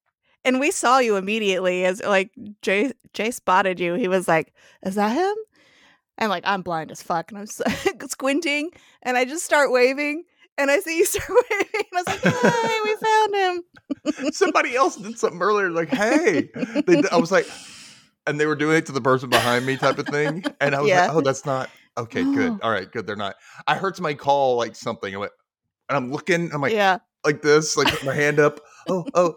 and 0.47 0.59
we 0.61 0.71
saw 0.71 0.99
you 0.99 1.17
immediately 1.17 1.85
as 1.85 2.01
like 2.03 2.31
jay 2.63 2.93
jay 3.13 3.31
spotted 3.31 3.79
you 3.79 3.95
he 3.95 4.09
was 4.09 4.27
like 4.27 4.55
is 4.85 4.95
that 4.95 5.15
him 5.15 5.35
and 6.17 6.31
like 6.31 6.45
i'm 6.47 6.63
blind 6.63 6.91
as 6.91 7.03
fuck 7.03 7.31
and 7.31 7.39
i'm 7.39 7.47
squinting 8.09 8.71
and 9.03 9.19
i 9.19 9.25
just 9.25 9.45
start 9.45 9.71
waving 9.71 10.25
and 10.57 10.71
i 10.71 10.79
see 10.81 10.97
you 10.97 11.05
start 11.05 11.29
waving 11.29 11.67
and 11.75 11.85
i 11.95 11.99
was 11.99 12.07
like 12.07 12.23
hey 12.33 12.81
we 12.85 12.97
found 13.03 13.35
him 13.35 13.63
somebody 14.33 14.75
else 14.77 14.97
did 14.97 15.19
something 15.19 15.41
earlier. 15.43 15.71
Like, 15.71 15.89
hey, 15.89 16.49
they, 16.87 17.03
I 17.11 17.17
was 17.17 17.33
like, 17.33 17.47
and 18.27 18.39
they 18.41 18.47
were 18.47 18.57
doing 18.57 18.77
it 18.77 18.87
to 18.87 18.93
the 18.93 19.01
person 19.01 19.31
behind 19.31 19.67
me, 19.67 19.77
type 19.77 19.99
of 19.99 20.07
thing. 20.07 20.45
And 20.61 20.75
I 20.75 20.81
was 20.81 20.91
Yeah. 20.91 21.03
like, 21.07 21.15
oh, 21.15 21.21
that's 21.21 21.45
not 21.45 21.71
okay. 21.99 22.25
Good. 22.25 22.59
All 22.63 22.71
right, 22.71 22.91
good. 22.91 23.07
They're 23.07 23.17
not. 23.17 23.37
I 23.67 23.75
heard 23.75 23.97
somebody 23.97 24.15
call 24.15 24.57
like 24.57 24.75
something. 24.77 25.15
I 25.15 25.19
went, 25.19 25.33
and 25.89 25.97
I'm 25.97 26.11
looking. 26.11 26.53
I'm 26.53 26.61
like, 26.61 26.73
yeah 26.73 26.99
like 27.25 27.43
this, 27.43 27.77
like 27.77 27.89
put 27.89 28.05
my 28.05 28.15
hand 28.15 28.39
up. 28.39 28.61
Oh, 28.89 29.05
oh. 29.15 29.35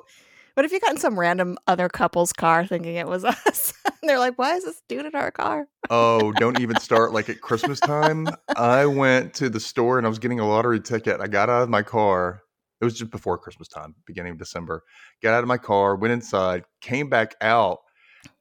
What 0.59 0.65
if 0.65 0.73
you 0.73 0.81
got 0.81 0.91
in 0.91 0.97
some 0.97 1.17
random 1.17 1.57
other 1.67 1.87
couple's 1.87 2.33
car 2.33 2.65
thinking 2.65 2.95
it 2.95 3.07
was 3.07 3.23
us? 3.47 3.73
and 3.85 3.93
they're 4.03 4.19
like, 4.19 4.37
why 4.37 4.55
is 4.55 4.65
this 4.65 4.81
dude 4.89 5.05
in 5.05 5.15
our 5.15 5.31
car? 5.31 5.69
Oh, 5.89 6.33
don't 6.33 6.59
even 6.59 6.75
start 6.81 7.13
like 7.13 7.29
at 7.29 7.39
Christmas 7.39 7.79
time. 7.79 8.27
I 8.57 8.85
went 8.85 9.33
to 9.35 9.49
the 9.49 9.61
store 9.61 9.97
and 9.97 10.05
I 10.05 10.09
was 10.09 10.19
getting 10.19 10.41
a 10.41 10.45
lottery 10.45 10.81
ticket. 10.81 11.21
I 11.21 11.27
got 11.27 11.49
out 11.49 11.61
of 11.61 11.69
my 11.69 11.81
car. 11.81 12.41
It 12.81 12.83
was 12.83 12.99
just 12.99 13.09
before 13.09 13.37
Christmas 13.37 13.69
time, 13.69 13.95
beginning 14.05 14.33
of 14.33 14.37
December. 14.37 14.83
Got 15.23 15.33
out 15.33 15.43
of 15.45 15.47
my 15.47 15.57
car, 15.57 15.95
went 15.95 16.11
inside, 16.11 16.65
came 16.81 17.09
back 17.09 17.35
out, 17.39 17.77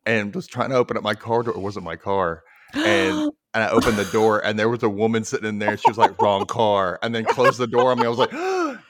and 0.04 0.34
was 0.34 0.48
trying 0.48 0.70
to 0.70 0.76
open 0.76 0.96
up 0.96 1.04
my 1.04 1.14
car 1.14 1.44
door. 1.44 1.54
It 1.54 1.60
wasn't 1.60 1.84
my 1.84 1.94
car. 1.94 2.42
And 2.74 3.30
and 3.54 3.54
I 3.62 3.68
opened 3.68 3.96
the 3.96 4.06
door 4.06 4.44
and 4.44 4.58
there 4.58 4.68
was 4.68 4.82
a 4.82 4.88
woman 4.88 5.22
sitting 5.22 5.48
in 5.48 5.60
there. 5.60 5.76
She 5.76 5.88
was 5.88 5.98
like, 5.98 6.20
wrong 6.20 6.46
car. 6.46 6.98
And 7.00 7.14
then 7.14 7.26
closed 7.26 7.58
the 7.58 7.68
door 7.68 7.92
on 7.92 8.00
me. 8.00 8.06
I 8.06 8.08
was 8.08 8.18
like, 8.18 8.32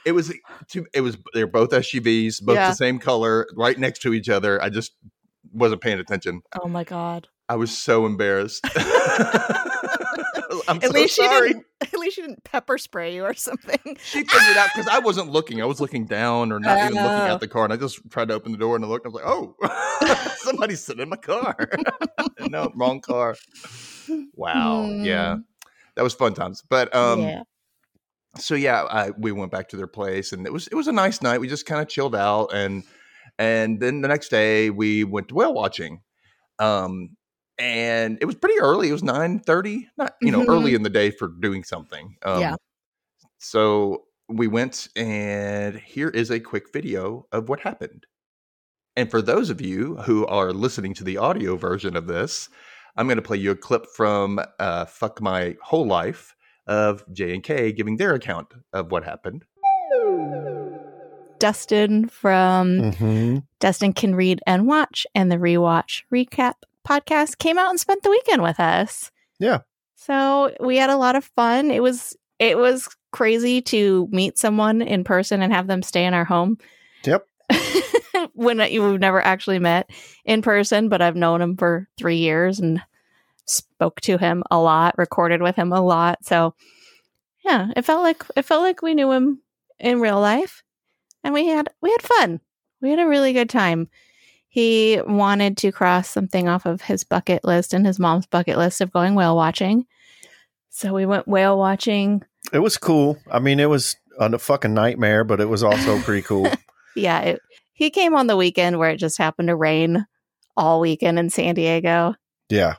it 0.09 0.13
was 0.13 0.33
two, 0.69 0.87
it 0.95 1.03
was 1.03 1.17
they're 1.35 1.47
both 1.47 1.71
SUVs, 1.71 2.43
both 2.43 2.57
Yeah. 2.57 2.71
the 2.71 2.75
same 2.75 2.99
color, 2.99 3.47
right 3.55 3.79
next 3.79 4.01
to 4.03 4.15
each 4.15 4.29
other. 4.29 4.61
I 4.63 4.71
just 4.71 4.93
wasn't 5.53 5.81
paying 5.83 5.99
attention. 5.99 6.41
oh 6.63 6.69
my 6.69 6.83
god. 6.85 7.29
I 7.51 7.57
was 7.57 7.77
so 7.77 8.05
embarrassed. 8.07 8.63
I'm 10.69 10.77
At 10.77 10.85
so 10.85 10.91
least 10.91 11.17
she 11.17 11.23
sorry. 11.25 11.49
didn't 11.53 11.65
at 11.81 11.93
least 11.95 12.17
she 12.17 12.23
didn't 12.23 12.45
pepper 12.45 12.77
spray 12.79 13.15
you 13.15 13.25
or 13.25 13.33
something. 13.35 13.79
She 14.03 14.25
figured 14.25 14.57
out 14.57 14.69
because 14.75 14.89
I 14.89 14.99
wasn't 14.99 15.31
looking. 15.31 15.63
I 15.63 15.65
was 15.65 15.81
looking 15.81 16.05
down 16.07 16.53
or 16.53 16.61
not 16.61 16.79
even 16.79 16.95
looking 16.95 17.09
at 17.29 17.41
the 17.41 17.49
car. 17.49 17.65
And 17.65 17.73
I 17.73 17.77
just 17.77 18.01
tried 18.11 18.29
to 18.29 18.35
open 18.35 18.53
the 18.53 18.59
door 18.59 18.77
and 18.77 18.85
I 18.85 18.89
looked. 18.89 19.07
And 19.07 19.15
I 19.15 19.35
was 19.35 19.55
like, 19.63 20.11
oh, 20.11 20.27
somebody's 20.39 20.83
sitting 20.85 21.03
in 21.03 21.09
my 21.09 21.17
car. 21.17 21.57
no, 22.41 22.71
wrong 22.75 23.01
car. 23.01 23.37
Wow. 24.35 24.85
Yeah. 24.91 25.37
Hmm. 25.37 25.41
That 25.97 26.03
was 26.03 26.15
fun 26.15 26.35
times. 26.35 26.63
But 26.69 26.95
um 26.95 27.21
yeah. 27.23 27.43
So 28.41 28.55
yeah, 28.55 28.83
I, 28.85 29.11
we 29.11 29.33
went 29.33 29.53
back 29.53 29.69
to 29.71 29.77
their 29.77 29.87
place 29.87 30.33
and 30.33 30.47
it 30.47 30.53
was 30.53 30.67
it 30.69 30.75
was 30.75 30.89
a 30.89 30.93
nice 30.93 31.23
night. 31.23 31.41
We 31.41 31.49
just 31.49 31.67
kind 31.67 31.81
of 31.83 31.89
chilled 31.89 32.15
out 32.15 32.49
and 32.55 32.85
and 33.39 33.81
then 33.81 34.01
the 34.03 34.09
next 34.09 34.29
day 34.31 34.71
we 34.71 35.05
went 35.05 35.29
to 35.29 35.35
whale 35.35 35.55
watching. 35.55 36.03
Um 36.61 37.17
and 37.59 38.19
it 38.21 38.27
was 38.27 38.37
pretty 38.37 38.61
early. 38.61 38.89
It 38.91 38.93
was 38.93 39.05
9:30, 39.05 39.89
not, 39.99 40.15
you 40.23 40.33
know, 40.33 40.43
Mhm. 40.43 40.49
early 40.49 40.75
in 40.75 40.83
the 40.85 40.91
day 40.91 41.11
for 41.11 41.29
doing 41.29 41.65
something. 41.65 42.17
Um 42.25 42.41
Yeah. 42.41 42.57
so 43.39 44.07
we 44.29 44.49
went 44.49 44.89
and 44.97 45.77
here 45.81 46.09
is 46.11 46.31
a 46.31 46.41
quick 46.41 46.73
video 46.73 47.27
of 47.33 47.49
what 47.49 47.61
happened. 47.61 48.07
And 48.97 49.11
for 49.11 49.23
those 49.23 49.51
of 49.51 49.61
you 49.61 49.97
who 49.99 50.27
are 50.27 50.53
listening 50.53 50.95
to 50.95 51.05
the 51.05 51.17
audio 51.19 51.57
version 51.57 51.97
of 51.97 52.07
this, 52.07 52.49
I'm 52.97 53.07
going 53.07 53.17
to 53.17 53.23
play 53.23 53.37
you 53.37 53.53
a 53.53 53.57
clip 53.57 53.87
from 53.95 54.41
uh, 54.59 54.87
"Fuck 54.87 55.21
My 55.21 55.57
Whole 55.63 55.87
Life" 55.87 56.35
of 56.69 57.03
J 57.13 57.35
and 57.35 57.43
K 57.43 57.73
giving 57.73 57.97
their 57.97 58.15
account 58.15 58.53
of 58.73 58.93
what 58.93 59.05
happened. 59.05 59.45
Dustin 61.39 62.09
from 62.09 62.93
hmm 62.93 63.39
Dustin 63.61 63.93
Can 63.93 64.15
Read 64.15 64.41
and 64.47 64.67
Watch 64.67 65.07
and 65.15 65.31
the 65.31 65.37
Rewatch 65.37 66.03
Recap 66.13 66.55
podcast 66.87 67.39
came 67.39 67.59
out 67.59 67.71
and 67.71 67.81
spent 67.81 68.03
the 68.03 68.11
weekend 68.11 68.43
with 68.43 68.61
us. 68.61 69.11
Yeah. 69.39 69.61
So 69.97 70.55
we 70.61 70.77
had 70.77 70.91
a 70.91 70.97
lot 70.97 71.17
of 71.17 71.25
fun. 71.37 71.71
It 71.71 71.83
was 71.83 72.17
it 72.39 72.57
was 72.57 72.89
crazy 73.13 73.61
to 73.63 74.09
meet 74.11 74.39
someone 74.39 74.83
in 74.83 75.05
person 75.05 75.43
and 75.43 75.53
have 75.53 75.67
them 75.67 75.83
stay 75.83 76.05
in 76.05 76.15
our 76.15 76.25
home. 76.25 76.59
Yep. 77.05 77.27
when 78.35 78.61
you've 78.71 79.01
never 79.01 79.25
actually 79.25 79.59
met 79.59 79.91
in 80.25 80.43
person, 80.43 80.89
but 80.89 81.01
I've 81.03 81.17
known 81.17 81.41
him 81.41 81.57
for 81.57 81.89
three 81.97 82.19
years 82.19 82.61
and 82.61 82.83
spoke 83.49 84.01
to 84.03 84.19
him 84.19 84.43
a 84.51 84.59
lot, 84.59 84.97
recorded 84.99 85.43
with 85.43 85.57
him 85.57 85.73
a 85.73 85.81
lot. 85.81 86.25
So 86.25 86.55
yeah, 87.45 87.69
it 87.77 87.83
felt 87.83 88.03
like 88.03 88.25
it 88.37 88.43
felt 88.43 88.63
like 88.63 88.83
we 88.83 88.95
knew 88.95 89.11
him 89.11 89.41
in 89.79 90.01
real 90.01 90.21
life, 90.21 90.63
and 91.25 91.35
we 91.35 91.47
had 91.47 91.69
we 91.81 91.91
had 91.91 92.03
fun. 92.03 92.41
We 92.81 92.91
had 92.91 92.99
a 92.99 93.09
really 93.09 93.33
good 93.33 93.51
time. 93.51 93.89
He 94.49 95.01
wanted 95.07 95.57
to 95.59 95.73
cross 95.73 96.09
something 96.09 96.49
off 96.49 96.65
of 96.67 96.81
his 96.83 97.05
bucket 97.05 97.45
list 97.45 97.75
and 97.75 97.87
his 97.87 97.99
mom's 97.99 98.27
bucket 98.27 98.57
list 98.57 98.81
of 98.81 98.93
going 98.93 99.15
whale 99.15 99.37
watching. 99.37 99.87
So 100.71 100.95
we 100.95 101.07
went 101.07 101.29
whale 101.29 101.59
watching. 101.59 102.23
It 102.53 102.61
was 102.61 102.79
cool. 102.79 103.19
I 103.31 103.41
mean, 103.41 103.61
it 103.61 103.69
was 103.69 103.97
a 104.19 104.39
fucking 104.39 104.75
nightmare, 104.75 105.25
but 105.25 105.41
it 105.41 105.49
was 105.49 105.63
also 105.63 106.01
pretty 106.01 106.23
cool. 106.23 106.51
Yeah, 106.97 107.21
it, 107.21 107.43
he 107.75 107.91
came 107.91 108.17
on 108.17 108.27
the 108.27 108.37
weekend 108.37 108.79
where 108.79 108.91
it 108.91 108.97
just 108.97 109.19
happened 109.19 109.49
to 109.49 109.55
rain 109.55 110.05
all 110.57 110.81
weekend 110.81 111.17
in 111.17 111.31
San 111.31 111.55
Diego. 111.55 112.17
Yeah. 112.49 112.75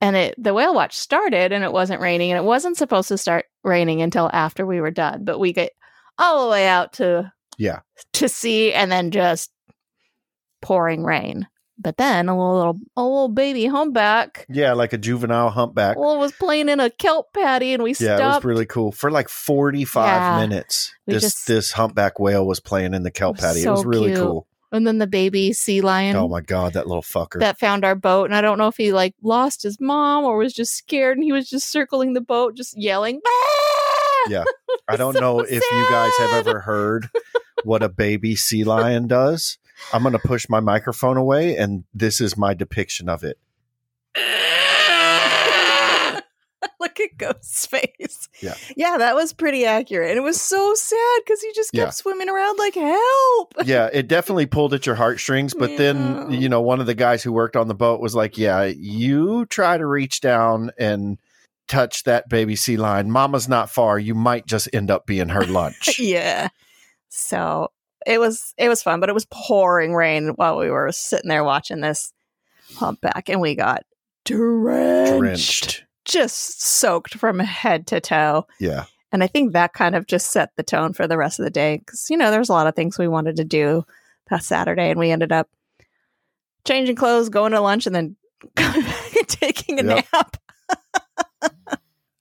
And 0.00 0.16
it 0.16 0.34
the 0.38 0.54
whale 0.54 0.74
watch 0.74 0.96
started 0.96 1.52
and 1.52 1.62
it 1.62 1.72
wasn't 1.72 2.00
raining 2.00 2.30
and 2.30 2.38
it 2.38 2.44
wasn't 2.44 2.76
supposed 2.78 3.08
to 3.08 3.18
start 3.18 3.44
raining 3.64 4.00
until 4.02 4.30
after 4.32 4.64
we 4.64 4.80
were 4.80 4.90
done 4.90 5.24
but 5.24 5.38
we 5.38 5.52
get 5.52 5.72
all 6.18 6.44
the 6.46 6.50
way 6.50 6.66
out 6.66 6.94
to 6.94 7.30
Yeah. 7.58 7.80
to 8.14 8.28
sea 8.28 8.72
and 8.72 8.90
then 8.90 9.10
just 9.10 9.50
pouring 10.62 11.04
rain 11.04 11.46
but 11.82 11.96
then 11.96 12.28
a 12.28 12.32
little 12.36 12.78
a 12.96 13.02
little 13.02 13.28
baby 13.28 13.64
humpback 13.66 14.44
Yeah, 14.50 14.74
like 14.74 14.92
a 14.92 14.98
juvenile 14.98 15.48
humpback. 15.48 15.98
well 15.98 16.18
was 16.18 16.32
playing 16.32 16.68
in 16.68 16.78
a 16.78 16.90
kelp 16.90 17.32
paddy 17.32 17.72
and 17.72 17.82
we 17.82 17.94
Yeah, 17.98 18.16
it 18.16 18.20
was 18.34 18.44
really 18.44 18.66
cool. 18.66 18.92
For 18.92 19.10
like 19.10 19.30
45 19.30 20.06
Yeah. 20.06 20.46
minutes, 20.46 20.94
this 21.06 21.22
just- 21.22 21.46
this 21.46 21.72
humpback 21.72 22.18
whale 22.20 22.46
was 22.46 22.60
playing 22.60 22.92
in 22.92 23.02
the 23.02 23.10
kelp 23.10 23.38
paddy. 23.38 23.62
it 23.62 23.70
was 23.70 23.86
really 23.86 24.08
cute. 24.12 24.18
cool. 24.20 24.46
And 24.72 24.86
then 24.86 24.98
the 24.98 25.06
baby 25.06 25.52
sea 25.52 25.80
lion 25.80 26.16
Oh 26.16 26.28
my 26.28 26.40
god, 26.40 26.72
that 26.74 26.86
little 26.86 27.02
fucker. 27.02 27.40
that 27.40 27.58
found 27.58 27.84
our 27.84 27.94
boat 27.94 28.24
and 28.24 28.34
i 28.34 28.40
don't 28.40 28.58
know 28.58 28.68
if 28.68 28.76
he 28.76 28.92
like 28.92 29.14
lost 29.22 29.62
his 29.62 29.80
mom 29.80 30.24
or 30.24 30.36
was 30.38 30.52
just 30.52 30.74
scared 30.76 31.16
and 31.16 31.24
he 31.24 31.32
was 31.32 31.48
just 31.48 31.68
circling 31.68 32.12
the 32.14 32.20
boat 32.20 32.56
just 32.56 32.76
yelling 32.78 33.20
"Ah!" 33.26 34.26
Yeah. 34.28 34.44
I 34.88 34.96
don't 34.96 35.14
so 35.14 35.20
know 35.20 35.40
if 35.40 35.50
you 35.50 35.86
guys 35.90 36.12
have 36.18 36.46
ever 36.46 36.60
heard 36.60 37.08
what 37.64 37.82
a 37.82 37.88
baby 37.88 38.36
sea 38.36 38.64
lion 38.64 39.06
does. 39.06 39.58
I'm 39.92 40.02
going 40.02 40.12
to 40.12 40.18
push 40.18 40.48
my 40.48 40.60
microphone 40.60 41.16
away 41.16 41.56
and 41.56 41.84
this 41.94 42.20
is 42.20 42.36
my 42.36 42.52
depiction 42.54 43.08
of 43.08 43.22
it. 43.24 43.38
Look 46.80 46.98
at 46.98 47.16
Ghost's 47.18 47.66
face. 47.66 48.28
Yeah. 48.40 48.54
Yeah, 48.76 48.96
that 48.98 49.14
was 49.14 49.32
pretty 49.32 49.64
accurate. 49.66 50.10
And 50.10 50.18
it 50.18 50.22
was 50.22 50.40
so 50.40 50.74
sad 50.74 51.20
because 51.24 51.40
he 51.42 51.52
just 51.52 51.72
kept 51.72 51.86
Yeah. 51.86 51.90
swimming 51.90 52.28
around 52.28 52.56
like 52.58 52.74
help. 52.74 53.54
yeah, 53.64 53.90
it 53.92 54.08
definitely 54.08 54.46
pulled 54.46 54.72
at 54.74 54.86
your 54.86 54.94
heartstrings. 54.94 55.52
But 55.54 55.76
then, 55.76 56.30
you 56.32 56.48
know, 56.48 56.60
one 56.62 56.80
of 56.80 56.86
the 56.86 56.94
guys 56.94 57.22
who 57.22 57.32
worked 57.32 57.56
on 57.56 57.68
the 57.68 57.74
boat 57.74 58.00
was 58.00 58.14
like, 58.14 58.38
"Yeah, 58.38 58.64
you 58.64 59.46
try 59.46 59.76
to 59.76 59.86
reach 59.86 60.20
down 60.20 60.70
and 60.78 61.18
touch 61.68 62.02
that 62.04 62.28
baby 62.28 62.56
sea 62.56 62.76
lion. 62.76 63.10
Mama's 63.10 63.48
not 63.48 63.70
far. 63.70 63.98
You 63.98 64.14
might 64.14 64.46
just 64.46 64.68
end 64.72 64.90
up 64.90 65.06
being 65.06 65.28
her 65.28 65.44
lunch." 65.44 65.98
yeah. 65.98 66.48
So 67.10 67.70
it 68.06 68.18
was 68.18 68.54
it 68.56 68.68
was 68.70 68.82
fun, 68.82 69.00
but 69.00 69.08
it 69.08 69.14
was 69.14 69.26
pouring 69.30 69.94
rain 69.94 70.28
while 70.36 70.56
we 70.58 70.70
were 70.70 70.90
sitting 70.92 71.28
there 71.28 71.44
watching 71.44 71.80
this 71.82 72.12
humpback 72.76 73.28
and 73.28 73.40
we 73.40 73.54
got 73.54 73.82
drenched. 74.24 75.18
Drenched. 75.18 75.84
Just 76.10 76.62
soaked 76.62 77.14
from 77.14 77.38
head 77.38 77.86
to 77.88 78.00
toe. 78.00 78.46
Yeah, 78.58 78.84
And 79.12 79.22
I 79.22 79.26
think 79.28 79.52
that 79.52 79.72
kind 79.72 79.94
of 79.94 80.06
just 80.06 80.30
set 80.32 80.50
the 80.56 80.62
tone 80.62 80.92
for 80.92 81.06
the 81.06 81.16
rest 81.16 81.38
of 81.38 81.44
the 81.44 81.50
day 81.50 81.78
because, 81.78 82.08
you 82.10 82.16
know, 82.16 82.30
there's 82.30 82.48
a 82.48 82.52
lot 82.52 82.66
of 82.66 82.74
things 82.74 82.98
we 82.98 83.08
wanted 83.08 83.36
to 83.36 83.44
do 83.44 83.84
past 84.28 84.48
Saturday, 84.48 84.90
and 84.90 84.98
we 84.98 85.10
ended 85.10 85.30
up 85.32 85.48
changing 86.66 86.96
clothes, 86.96 87.28
going 87.28 87.52
to 87.52 87.60
lunch, 87.60 87.86
and 87.86 87.94
then 87.94 88.16
coming 88.56 88.82
back 88.82 89.16
and 89.16 89.28
taking 89.28 89.80
a 89.80 89.84
Yep. 89.84 90.06
nap. 90.12 90.36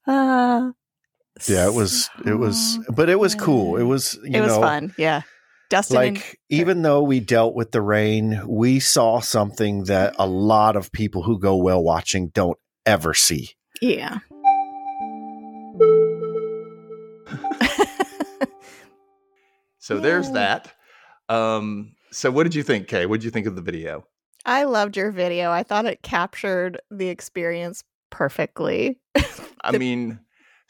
uh, 0.08 0.71
yeah. 1.47 1.67
It 1.67 1.73
was. 1.73 2.10
It 2.25 2.34
was. 2.36 2.80
But 2.89 3.10
it 3.10 3.19
was 3.19 3.36
cool. 3.36 3.78
It 3.78 3.84
was. 3.84 4.15
You 4.23 4.38
it 4.38 4.41
was 4.41 4.54
know, 4.54 4.62
fun. 4.62 4.93
Yeah. 4.97 5.21
Dustin 5.69 5.97
and- 6.02 6.17
like 6.17 6.39
even 6.49 6.82
though 6.82 7.04
we 7.04 7.19
dealt 7.19 7.54
with 7.56 7.71
the 7.71 7.82
rain, 7.82 8.41
we 8.47 8.80
saw 8.80 9.19
something 9.19 9.84
that 9.86 10.15
a 10.17 10.25
lot 10.28 10.75
of 10.75 10.91
people 10.91 11.23
who 11.23 11.39
go 11.39 11.58
whale 11.58 11.84
watching 11.84 12.30
don't 12.30 12.58
ever 12.86 13.13
see. 13.13 13.49
Yeah. 13.82 14.20
So 19.80 20.00
there's 20.00 20.32
that. 20.32 20.74
Um, 21.30 21.96
so 22.12 22.30
what 22.32 22.44
did 22.44 22.54
you 22.56 22.63
think, 22.63 22.88
Kay? 22.88 23.06
What 23.06 23.18
did 23.22 23.26
you 23.26 23.32
think 23.32 23.48
of 23.48 23.56
the 23.56 23.62
video? 23.62 24.06
I 24.46 24.63
loved 24.63 24.98
your 24.98 25.12
video. 25.12 25.52
I 25.52 25.63
thought 25.63 25.86
it 25.86 26.02
captured 26.02 26.80
the 26.92 27.08
experience 27.08 27.84
perfectly. 28.10 29.00
I 29.62 29.72
The- 29.72 29.80
mean, 29.80 30.20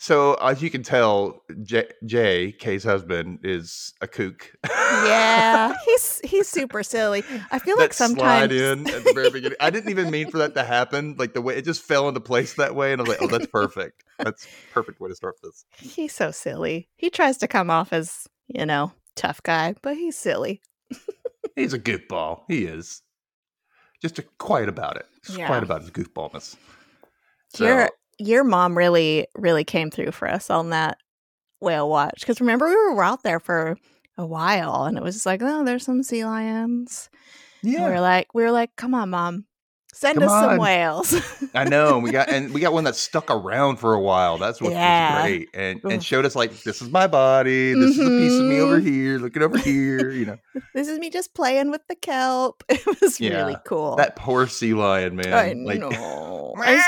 so 0.01 0.35
as 0.35 0.61
you 0.63 0.69
can 0.69 0.81
tell, 0.81 1.43
Jay, 1.61 1.87
Jay, 2.05 2.51
Kay's 2.53 2.85
husband, 2.85 3.39
is 3.43 3.93
a 3.99 4.07
kook. 4.07 4.51
yeah, 4.65 5.73
he's 5.85 6.21
he's 6.23 6.47
super 6.47 6.83
silly. 6.83 7.23
I 7.51 7.59
feel 7.59 7.75
like 7.77 7.89
that 7.89 7.95
sometimes 7.95 8.17
slide 8.17 8.51
in 8.53 8.87
at 8.89 9.03
the 9.03 9.11
very 9.13 9.29
beginning. 9.29 9.57
I 9.59 9.69
didn't 9.69 9.89
even 9.89 10.09
mean 10.09 10.31
for 10.31 10.37
that 10.37 10.55
to 10.55 10.63
happen. 10.63 11.15
Like 11.19 11.33
the 11.33 11.41
way 11.41 11.57
it 11.57 11.65
just 11.65 11.83
fell 11.83 12.07
into 12.07 12.21
place 12.21 12.53
that 12.53 12.75
way, 12.75 12.93
and 12.93 13.01
I 13.01 13.03
was 13.03 13.09
like, 13.09 13.21
"Oh, 13.21 13.27
that's 13.27 13.47
perfect. 13.47 14.05
That's 14.17 14.47
perfect 14.71 15.01
way 15.01 15.09
to 15.09 15.15
start 15.15 15.35
this." 15.43 15.65
he's 15.81 16.13
so 16.15 16.31
silly. 16.31 16.87
He 16.95 17.09
tries 17.09 17.37
to 17.39 17.47
come 17.47 17.69
off 17.69 17.91
as, 17.91 18.25
you 18.47 18.65
know, 18.65 18.93
tough 19.15 19.43
guy, 19.43 19.75
but 19.81 19.97
he's 19.97 20.17
silly. 20.17 20.61
He's 21.55 21.73
a 21.73 21.79
goofball. 21.79 22.43
He 22.47 22.63
is 22.63 23.01
just 24.01 24.17
a, 24.17 24.23
quiet 24.37 24.69
about 24.69 24.95
it. 24.95 25.05
Just 25.25 25.37
Yeah. 25.37 25.47
quiet 25.47 25.63
about 25.63 25.81
his 25.81 25.91
goofballness. 25.91 26.55
So 27.49 27.65
Your 27.65 27.89
your 28.19 28.43
mom 28.43 28.77
really 28.77 29.27
really 29.35 29.63
came 29.63 29.89
through 29.89 30.11
for 30.11 30.27
us 30.29 30.49
on 30.49 30.69
that 30.71 30.97
whale 31.61 31.89
watch 31.89 32.19
because 32.21 32.39
remember 32.41 32.67
we 32.67 32.75
were 32.93 33.03
out 33.03 33.23
there 33.23 33.39
for 33.39 33.77
a 34.17 34.25
while 34.25 34.83
and 34.85 34.97
it 34.97 35.03
was 35.03 35.15
just 35.15 35.25
like 35.25 35.41
oh 35.41 35.63
there's 35.63 35.83
some 35.85 36.03
sea 36.03 36.25
lions. 36.25 37.09
And 37.63 37.73
We 37.73 37.73
yeah, 37.73 37.89
were 37.89 37.99
like 37.99 38.33
we 38.33 38.43
were 38.43 38.51
like 38.51 38.75
come 38.75 38.93
on 38.93 39.09
mom, 39.09 39.45
send 39.93 40.19
Come 40.19 40.29
us 40.29 40.43
some 40.43 40.57
whales. 40.57 41.13
I 41.53 41.63
know. 41.65 41.95
and 41.95 42.03
We 42.03 42.11
got 42.11 42.29
and 42.33 42.53
we 42.53 42.61
got 42.61 42.73
one 42.73 42.83
that 42.85 42.95
stuck 42.95 43.29
around 43.31 43.77
for 43.77 43.93
a 43.93 43.99
while. 43.99 44.37
That's 44.37 44.61
what 44.61 44.71
Yeah. 44.73 45.15
was 45.15 45.23
great, 45.23 45.49
and 45.53 45.81
and 45.83 46.03
showed 46.03 46.25
us 46.25 46.35
like 46.35 46.63
this 46.63 46.81
is 46.81 46.89
my 46.89 47.07
body. 47.07 47.73
This 47.73 47.97
is 47.97 47.99
a 47.99 48.09
piece 48.09 48.39
of 48.39 48.45
me 48.45 48.59
over 48.59 48.79
Mhm. 48.79 48.85
here. 48.87 49.17
Look 49.19 49.35
over 49.37 49.57
here. 49.57 50.11
You 50.11 50.25
know 50.25 50.37
this 50.73 50.87
is 50.87 50.99
me 50.99 51.09
just 51.09 51.33
playing 51.33 51.71
with 51.71 51.81
the 51.87 51.95
kelp. 51.95 52.63
It 52.69 52.85
was 53.01 53.19
really 53.19 53.57
cool. 53.65 53.95
that 53.97 54.15
poor 54.15 54.47
sea 54.47 54.73
lion 54.73 55.15
man. 55.15 55.33
I 55.33 55.53
like, 55.53 55.79
know. 55.79 56.53
I 56.57 56.81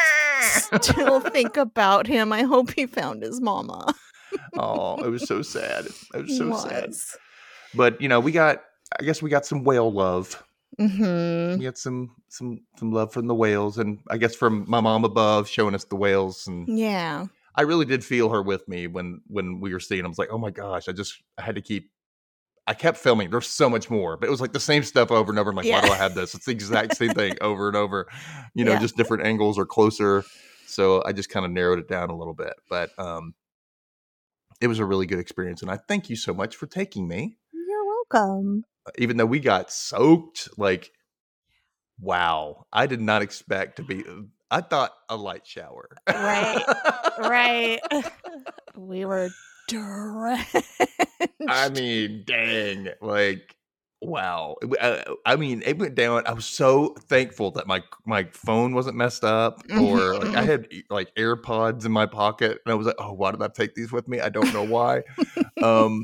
still 0.79 1.19
think 1.19 1.57
about 1.57 2.07
him. 2.07 2.31
I 2.33 2.43
hope 2.43 2.71
he 2.71 2.85
found 2.85 3.23
his 3.23 3.39
mama. 3.41 3.93
oh, 4.57 5.03
it 5.03 5.09
was 5.09 5.27
so 5.27 5.41
sad. 5.41 5.85
It 6.13 6.21
was 6.23 6.37
so 6.37 6.55
sad. 6.57 6.87
was. 6.87 7.17
But 7.75 8.01
you 8.01 8.07
know, 8.07 8.19
we 8.19 8.31
got. 8.31 8.63
I 8.99 9.03
guess 9.03 9.21
we 9.21 9.29
got 9.29 9.45
some 9.45 9.63
whale 9.63 9.91
love. 9.91 10.43
Mhm. 10.81 11.57
We 11.57 11.63
got 11.63 11.77
some 11.77 12.15
some 12.29 12.61
some 12.77 12.91
love 12.91 13.13
from 13.13 13.27
the 13.27 13.35
whales, 13.35 13.77
and 13.77 13.99
I 14.09 14.17
guess 14.17 14.35
from 14.35 14.65
my 14.67 14.79
mom 14.81 15.03
above 15.05 15.47
showing 15.47 15.75
us 15.75 15.83
the 15.85 15.95
whales. 15.95 16.47
And 16.47 16.67
Yeah. 16.67 17.27
I 17.55 17.63
really 17.63 17.85
did 17.85 18.03
feel 18.03 18.29
her 18.29 18.41
with 18.41 18.67
me 18.67 18.87
when 18.87 19.21
when 19.27 19.59
we 19.59 19.73
were 19.73 19.79
seeing. 19.79 19.99
them. 19.99 20.07
I 20.07 20.09
was 20.09 20.17
like, 20.17 20.29
oh 20.31 20.37
my 20.37 20.51
gosh, 20.51 20.87
I 20.87 20.91
just 20.93 21.21
I 21.37 21.43
had 21.43 21.55
to 21.55 21.61
keep. 21.61 21.91
I 22.67 22.73
kept 22.75 22.97
filming. 22.97 23.31
There's 23.31 23.47
so 23.47 23.69
much 23.69 23.89
more, 23.89 24.17
but 24.17 24.27
it 24.27 24.29
was 24.29 24.39
like 24.39 24.53
the 24.53 24.59
same 24.59 24.83
stuff 24.83 25.11
over 25.11 25.31
and 25.31 25.39
over. 25.39 25.49
I'm 25.49 25.55
like, 25.55 25.65
why 25.65 25.81
do 25.81 25.91
I 25.91 25.97
have 25.97 26.15
this? 26.15 26.35
It's 26.35 26.45
the 26.45 26.51
exact 26.51 26.95
same 26.95 27.13
thing 27.13 27.35
over 27.41 27.67
and 27.67 27.75
over. 27.75 28.07
You 28.53 28.63
know, 28.65 28.73
Yeah. 28.73 28.79
just 28.79 28.95
different 28.95 29.25
angles 29.25 29.57
or 29.57 29.65
closer. 29.65 30.23
So 30.67 31.03
I 31.05 31.11
just 31.11 31.29
kind 31.29 31.45
of 31.45 31.51
narrowed 31.51 31.79
it 31.79 31.87
down 31.89 32.09
a 32.11 32.15
little 32.17 32.35
bit, 32.35 32.53
but 32.69 32.91
um, 32.99 33.33
it 34.61 34.67
was 34.67 34.79
a 34.79 34.85
really 34.85 35.05
good 35.07 35.19
experience, 35.19 35.61
and 35.63 35.71
I 35.71 35.77
thank 35.77 36.09
you 36.09 36.15
so 36.15 36.33
much 36.33 36.55
for 36.55 36.67
taking 36.67 37.07
me. 37.07 37.37
You're 37.51 37.85
welcome. 37.85 38.63
Even 38.97 39.17
though 39.17 39.25
we 39.25 39.39
got 39.39 39.71
soaked, 39.71 40.49
like, 40.57 40.91
wow, 41.99 42.65
I 42.73 42.87
did 42.87 43.01
not 43.01 43.21
expect 43.21 43.77
to 43.77 43.83
be. 43.83 44.03
I 44.51 44.59
thought 44.59 44.91
a 45.07 45.15
light 45.15 45.47
shower. 45.47 45.87
Right. 46.09 46.65
Right. 47.17 47.79
we 48.75 49.05
were 49.05 49.29
drenched. 49.67 50.55
I 51.47 51.69
mean, 51.69 52.23
dang, 52.25 52.89
like, 53.01 53.55
wow. 54.01 54.57
It 54.61 54.69
w- 54.69 54.81
uh, 54.81 55.15
I 55.25 55.37
mean, 55.37 55.63
it 55.65 55.77
went 55.77 55.95
down. 55.95 56.23
I 56.27 56.33
was 56.33 56.45
so 56.45 56.95
thankful 57.07 57.51
that 57.51 57.67
my 57.67 57.81
my 58.05 58.27
phone 58.33 58.73
wasn't 58.73 58.97
messed 58.97 59.23
up, 59.23 59.63
or 59.79 60.17
like 60.19 60.35
I 60.35 60.41
had 60.45 60.67
like 60.89 61.13
AirPods 61.15 61.85
in 61.85 61.91
my 61.91 62.05
pocket, 62.05 62.59
and 62.65 62.71
I 62.71 62.75
was 62.75 62.87
like, 62.87 62.97
oh, 62.99 63.13
why 63.13 63.31
did 63.31 63.41
I 63.41 63.47
take 63.47 63.73
these 63.75 63.91
with 63.91 64.07
me? 64.07 64.19
I 64.19 64.29
don't 64.29 64.53
know 64.53 64.63
why. 64.63 65.03
um, 65.61 66.03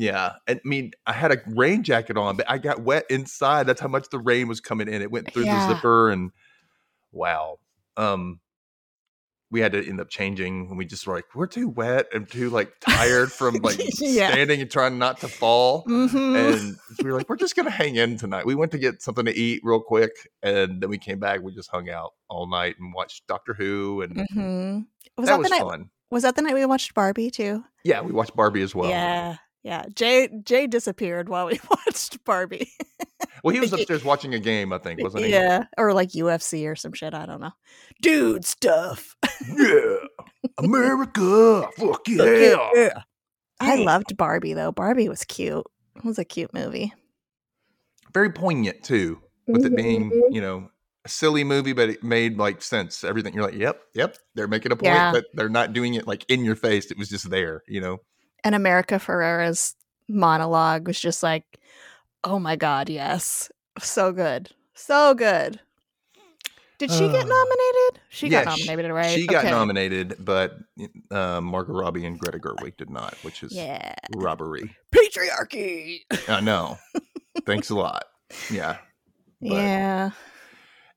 yeah, 0.00 0.34
I 0.48 0.60
mean, 0.64 0.92
I 1.06 1.12
had 1.12 1.32
a 1.32 1.38
rain 1.48 1.82
jacket 1.82 2.16
on, 2.16 2.36
but 2.36 2.48
I 2.48 2.58
got 2.58 2.82
wet 2.82 3.04
inside. 3.10 3.66
That's 3.66 3.80
how 3.80 3.88
much 3.88 4.08
the 4.10 4.18
rain 4.20 4.46
was 4.46 4.60
coming 4.60 4.86
in. 4.88 5.02
It 5.02 5.10
went 5.10 5.32
through 5.32 5.44
Yeah. 5.46 5.66
the 5.66 5.74
zipper, 5.74 6.10
and 6.10 6.30
wow. 7.12 7.58
Um, 7.96 8.38
we 9.50 9.60
had 9.60 9.72
to 9.72 9.84
end 9.88 9.98
up 10.00 10.10
changing, 10.10 10.68
and 10.68 10.76
we 10.78 10.84
just 10.84 11.06
were 11.06 11.14
like, 11.16 11.24
we're 11.34 11.46
too 11.46 11.68
wet 11.68 12.06
and 12.14 12.30
too 12.30 12.50
like 12.50 12.70
tired 12.80 13.32
from 13.32 13.54
like 13.62 13.80
Yeah. 13.98 14.30
standing 14.30 14.60
and 14.60 14.70
trying 14.70 14.98
not 14.98 15.18
to 15.22 15.28
fall. 15.28 15.84
Mhm. 15.86 16.36
And 16.36 16.76
we 17.02 17.10
were 17.10 17.16
like, 17.16 17.28
we're 17.28 17.36
just 17.36 17.56
gonna 17.56 17.70
hang 17.70 17.96
in 17.96 18.18
tonight. 18.18 18.46
We 18.46 18.54
went 18.54 18.72
to 18.72 18.78
get 18.78 19.02
something 19.02 19.24
to 19.24 19.34
eat 19.34 19.62
real 19.64 19.80
quick, 19.80 20.12
and 20.42 20.80
then 20.82 20.90
we 20.90 20.98
came 20.98 21.18
back. 21.18 21.40
We 21.42 21.52
just 21.54 21.70
hung 21.70 21.88
out 21.90 22.12
all 22.28 22.46
night 22.48 22.76
and 22.78 22.92
watched 22.94 23.26
Doctor 23.26 23.54
Who, 23.54 24.02
and 24.02 24.16
Mhm. 24.16 24.86
Was 25.16 25.26
that 25.26 25.32
that, 25.32 25.38
was 25.40 25.48
the 25.48 25.56
night? 25.56 25.62
fun. 25.62 25.90
Was 26.10 26.22
that 26.22 26.36
the 26.36 26.42
night 26.42 26.54
we 26.54 26.64
watched 26.66 26.94
Barbie 26.94 27.30
too? 27.30 27.64
Yeah, 27.84 28.02
we 28.02 28.12
watched 28.12 28.36
Barbie 28.36 28.62
as 28.62 28.74
well. 28.74 28.88
Yeah. 28.90 29.36
Yeah. 29.68 29.84
Jay 29.94 30.28
Jay 30.44 30.66
disappeared 30.66 31.28
while 31.28 31.44
we 31.46 31.60
watched 31.70 32.24
Barbie. 32.24 32.72
Well, 33.44 33.54
he 33.54 33.60
was 33.60 33.70
upstairs 33.74 34.02
watching 34.02 34.32
a 34.32 34.38
game, 34.38 34.72
I 34.72 34.78
think, 34.78 35.02
wasn't 35.02 35.26
he? 35.26 35.30
Yeah. 35.30 35.64
Or 35.76 35.92
like 35.92 36.08
UFC 36.12 36.66
or 36.66 36.74
some 36.74 36.94
shit. 36.94 37.12
I 37.12 37.26
don't 37.26 37.40
know. 37.40 37.52
Dude 38.00 38.46
stuff. 38.46 39.14
Yeah. 39.54 39.96
America. 40.58 41.68
Fuck 41.76 42.08
yeah. 42.08 42.70
Yeah. 42.74 43.02
I 43.60 43.76
loved 43.76 44.16
Barbie 44.16 44.54
though. 44.54 44.72
Barbie 44.72 45.08
was 45.10 45.24
cute. 45.24 45.66
It 45.96 46.04
was 46.04 46.18
a 46.18 46.24
cute 46.24 46.54
movie. 46.54 46.94
Very 48.14 48.30
poignant 48.30 48.82
too, 48.84 49.20
with 49.46 49.66
it 49.66 49.76
being, 49.76 50.10
Mhm. 50.10 50.34
you 50.34 50.40
know, 50.40 50.70
a 51.04 51.08
silly 51.10 51.44
movie, 51.44 51.74
but 51.74 51.90
it 51.90 52.02
made 52.02 52.38
like 52.38 52.62
sense. 52.62 53.04
Everything 53.04 53.34
you're 53.34 53.42
like, 53.44 53.54
yep, 53.54 53.82
yep, 53.94 54.16
they're 54.34 54.48
making 54.48 54.72
a 54.72 54.76
point, 54.76 54.86
Yeah. 54.94 55.12
but 55.12 55.26
they're 55.34 55.50
not 55.50 55.74
doing 55.74 55.92
it 55.94 56.06
like 56.06 56.24
in 56.28 56.42
your 56.44 56.56
face. 56.56 56.90
It 56.90 56.96
was 56.96 57.08
just 57.10 57.28
there, 57.28 57.62
you 57.68 57.80
know. 57.82 57.98
And 58.44 58.54
America 58.54 58.94
Ferrera's 58.98 59.74
monologue 60.08 60.86
was 60.86 60.98
just 60.98 61.22
like, 61.22 61.44
oh 62.24 62.38
my 62.38 62.56
God, 62.56 62.88
yes. 62.88 63.50
So 63.80 64.12
good. 64.12 64.50
So 64.74 65.14
good. 65.14 65.60
Did 66.78 66.92
she 66.92 67.08
get 67.08 67.24
Uh, 67.24 67.28
nominated? 67.28 68.00
She 68.08 68.28
got 68.28 68.46
yeah, 68.46 68.54
sh- 68.54 68.66
nominated, 68.66 68.92
right? 68.92 69.10
She 69.10 69.26
got 69.26 69.44
Okay. 69.44 69.50
nominated, 69.50 70.16
but 70.24 70.58
uh, 71.10 71.40
Margot 71.40 71.72
Robbie 71.72 72.06
and 72.06 72.16
Greta 72.18 72.38
Gerwig 72.38 72.76
did 72.76 72.88
not, 72.88 73.16
which 73.22 73.42
is 73.42 73.52
Yeah. 73.52 73.94
robbery. 74.14 74.76
Patriarchy. 74.94 76.02
I 76.28 76.40
know. 76.40 76.78
Thanks 77.46 77.70
a 77.70 77.74
lot. 77.74 78.04
Yeah. 78.50 78.76
But 79.40 79.48
yeah. 79.50 80.10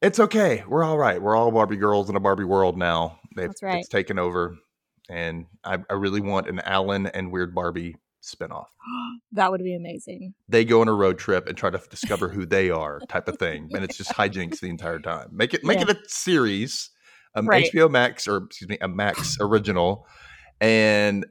It's 0.04 0.20
okay. 0.20 0.64
We're 0.68 0.84
all 0.84 0.98
right. 1.00 1.20
We're 1.22 1.36
all 1.36 1.52
Barbie 1.52 1.78
girls 1.78 2.10
in 2.12 2.16
a 2.16 2.20
Barbie 2.20 2.44
world 2.44 2.78
now. 2.78 3.20
They've, 3.36 3.48
That's 3.48 3.64
right. 3.64 3.80
It's 3.80 3.88
taken 3.88 4.20
over. 4.20 4.56
And 5.10 5.46
I, 5.64 5.78
I 5.90 5.94
really 5.94 6.22
want 6.22 6.48
an 6.48 6.60
Allan 6.62 7.08
and 7.08 7.32
Weird 7.32 7.54
Barbie 7.54 7.98
spinoff. 8.24 8.68
that 9.34 9.52
would 9.52 9.64
be 9.64 9.76
amazing. 9.76 10.34
They 10.48 10.64
go 10.66 10.82
on 10.82 10.88
a 10.88 10.94
road 10.94 11.18
trip 11.18 11.48
and 11.48 11.58
try 11.58 11.70
to 11.70 11.82
discover 11.90 12.28
who 12.30 12.46
they 12.46 12.70
are, 12.70 13.00
type 13.10 13.28
of 13.28 13.38
thing. 13.38 13.70
And 13.74 13.84
it's 13.84 13.98
just 13.98 14.12
hijinks 14.12 14.60
the 14.60 14.70
entire 14.70 15.00
time. 15.00 15.30
Make 15.32 15.54
it 15.54 15.64
make 15.64 15.80
Yeah. 15.80 15.90
it 15.90 15.98
a 15.98 16.10
series 16.10 16.90
um, 17.36 17.48
Right. 17.48 17.72
HBO 17.72 17.90
Max 17.90 18.28
or 18.28 18.38
excuse 18.38 18.70
me, 18.70 18.78
a 18.82 18.88
Max 18.88 19.38
original, 19.40 20.06
and 20.60 21.26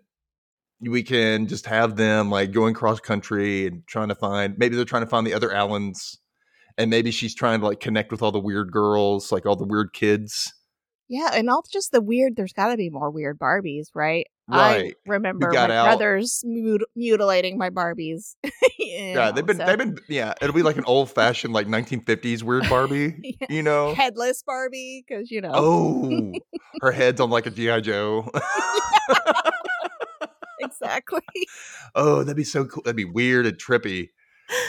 we 0.81 1.03
can 1.03 1.47
just 1.47 1.67
have 1.67 1.97
them 1.97 2.31
like 2.31 2.53
going 2.53 2.73
cross 2.75 3.01
country 3.01 3.67
and 3.67 3.87
trying 3.87 4.09
to 4.09 4.15
find. 4.15 4.55
Maybe 4.59 4.77
they're 4.77 4.85
trying 4.87 5.03
to 5.05 5.09
find 5.11 5.27
the 5.27 5.35
other 5.35 5.51
Allans, 5.51 6.17
and 6.79 6.89
maybe 6.91 7.11
she's 7.11 7.35
trying 7.35 7.61
to 7.61 7.67
like 7.67 7.81
connect 7.81 8.11
with 8.13 8.23
all 8.23 8.33
the 8.33 8.41
weird 8.41 8.73
girls, 8.73 9.31
like 9.31 9.45
all 9.47 9.57
the 9.57 9.67
weird 9.67 9.93
kids. 9.93 10.55
Yeah, 11.13 11.31
and 11.35 11.51
all 11.51 11.65
just 11.71 11.91
the 11.91 12.01
weird. 12.01 12.37
There's 12.37 12.53
got 12.53 12.69
to 12.69 12.77
be 12.77 12.89
more 12.89 13.11
weird 13.11 13.37
Barbies, 13.37 13.89
right? 13.97 14.29
Right. 14.49 14.95
I 15.07 15.11
remember 15.11 15.51
my 15.53 15.63
out- 15.65 15.69
brothers 15.99 16.43
mut- 16.47 16.83
mutilating 16.97 17.59
my 17.59 17.71
Barbies. 17.71 18.35
Yeah, 18.79 19.15
know, 19.15 19.33
they've 19.33 19.47
been 19.47 19.59
so- 19.59 19.67
they've 19.67 19.79
been 19.79 19.99
yeah. 20.09 20.35
It'll 20.43 20.55
be 20.55 20.63
like 20.63 20.77
an 20.77 20.85
old 20.85 21.11
fashioned 21.11 21.53
like 21.53 21.67
1950s 21.69 22.43
weird 22.43 22.69
Barbie, 22.69 23.15
Yeah. 23.41 23.47
you 23.49 23.63
know. 23.63 23.95
headless 23.95 24.43
Barbie 24.43 25.05
because 25.07 25.31
you 25.31 25.41
know. 25.41 25.53
Oh, 25.55 26.33
her 26.83 26.91
head's 26.91 27.21
on 27.21 27.31
like 27.31 27.47
a 27.47 27.51
GI 27.51 27.83
Joe. 27.83 28.29
exactly. 30.61 31.21
oh, 31.95 32.23
that'd 32.25 32.37
be 32.37 32.43
so 32.45 32.65
cool. 32.65 32.83
That'd 32.83 32.97
be 32.97 33.05
weird 33.05 33.47
and 33.47 33.57
trippy. 33.59 34.09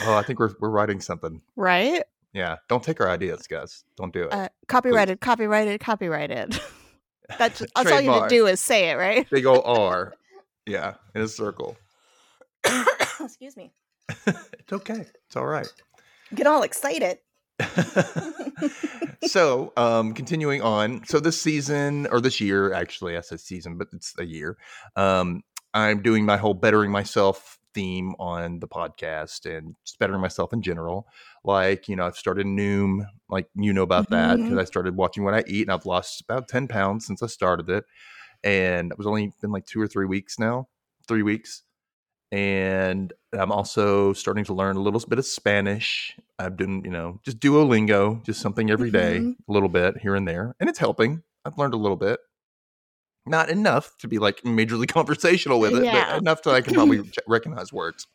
Oh, 0.04 0.14
I 0.14 0.22
think 0.22 0.38
we're 0.38 0.50
we're 0.60 0.70
writing 0.70 1.00
something. 1.00 1.40
Right. 1.56 2.02
Yeah, 2.32 2.56
don't 2.68 2.82
take 2.82 3.00
our 3.00 3.10
ideas, 3.10 3.46
guys. 3.46 3.84
Don't 3.96 4.12
do 4.12 4.22
it. 4.24 4.32
Uh, 4.32 4.48
copyrighted. 4.66 5.20
Copyrighted. 5.20 5.80
Copyrighted. 5.80 6.58
That's 7.38 7.60
just, 7.60 7.72
that's 7.74 7.90
all 7.90 8.00
you 8.00 8.10
Trademark. 8.10 8.28
to 8.28 8.34
do 8.34 8.46
is 8.46 8.60
say 8.60 8.90
it, 8.90 8.94
right? 8.94 9.28
Big 9.30 9.46
old 9.46 9.62
R. 9.64 10.14
Yeah, 10.66 10.94
in 11.14 11.22
a 11.22 11.28
circle. 11.28 11.76
Excuse 13.20 13.56
me. 13.56 13.72
It's 14.26 14.72
okay. 14.72 15.06
It's 15.26 15.36
all 15.36 15.46
right. 15.46 15.66
Get 16.34 16.46
all 16.46 16.62
excited. 16.62 17.18
so, 19.26 19.72
um, 19.76 20.14
continuing 20.14 20.62
on. 20.62 21.04
So 21.06 21.18
this 21.18 21.40
season 21.40 22.06
or 22.08 22.20
this 22.20 22.40
year, 22.40 22.72
actually, 22.72 23.16
I 23.16 23.22
said 23.22 23.40
season, 23.40 23.76
but 23.76 23.88
it's 23.92 24.14
a 24.18 24.24
year. 24.24 24.56
Um, 24.94 25.42
I'm 25.74 26.02
doing 26.02 26.24
my 26.24 26.36
whole 26.36 26.54
bettering 26.54 26.90
myself 26.92 27.58
theme 27.74 28.14
on 28.18 28.60
the 28.60 28.68
podcast 28.68 29.46
and 29.46 29.74
just 29.84 29.98
bettering 29.98 30.20
myself 30.20 30.52
in 30.52 30.62
general. 30.62 31.06
Like, 31.44 31.88
you 31.88 31.96
know, 31.96 32.06
I've 32.06 32.16
started 32.16 32.46
Noom, 32.46 33.04
like 33.28 33.48
you 33.54 33.72
know 33.72 33.82
about 33.82 34.10
that 34.10 34.36
because. 34.36 34.58
I 34.58 34.64
started 34.64 34.96
watching 34.96 35.24
what 35.24 35.34
I 35.34 35.42
eat 35.46 35.62
and 35.62 35.72
I've 35.72 35.86
lost 35.86 36.20
about 36.20 36.46
10 36.48 36.68
pounds 36.68 37.06
since 37.06 37.22
I 37.22 37.26
started 37.26 37.68
it. 37.68 37.84
And 38.44 38.92
it 38.92 38.98
was 38.98 39.06
only 39.06 39.32
been 39.40 39.50
like 39.50 39.66
two 39.66 39.80
or 39.80 39.88
three 39.88 40.06
weeks 40.06 40.38
now, 40.38 40.68
three 41.08 41.22
weeks. 41.22 41.62
And 42.30 43.12
I'm 43.32 43.52
also 43.52 44.12
starting 44.14 44.44
to 44.44 44.54
learn 44.54 44.76
a 44.76 44.80
little 44.80 45.00
bit 45.08 45.18
of 45.18 45.26
Spanish. 45.26 46.16
I've 46.38 46.56
done, 46.56 46.82
you 46.84 46.90
know, 46.90 47.20
just 47.24 47.38
Duolingo, 47.40 48.24
just 48.24 48.40
something 48.40 48.70
every 48.70 48.90
day, 48.90 49.18
Mhm. 49.20 49.34
a 49.48 49.52
little 49.52 49.68
bit 49.68 49.98
here 49.98 50.14
and 50.14 50.26
there. 50.26 50.54
And 50.60 50.68
it's 50.70 50.78
helping. 50.78 51.22
I've 51.44 51.58
learned 51.58 51.74
a 51.74 51.78
little 51.78 51.96
bit. 51.96 52.20
Not 53.26 53.50
enough 53.50 53.96
to 53.98 54.08
be 54.08 54.18
like 54.18 54.40
majorly 54.42 54.88
conversational 54.92 55.60
with 55.60 55.74
it, 55.74 55.84
Yeah. 55.84 56.12
but 56.14 56.18
enough 56.22 56.42
that 56.44 56.54
I 56.54 56.60
can 56.62 56.74
probably 56.74 57.02
recognize 57.28 57.72
words. 57.72 58.06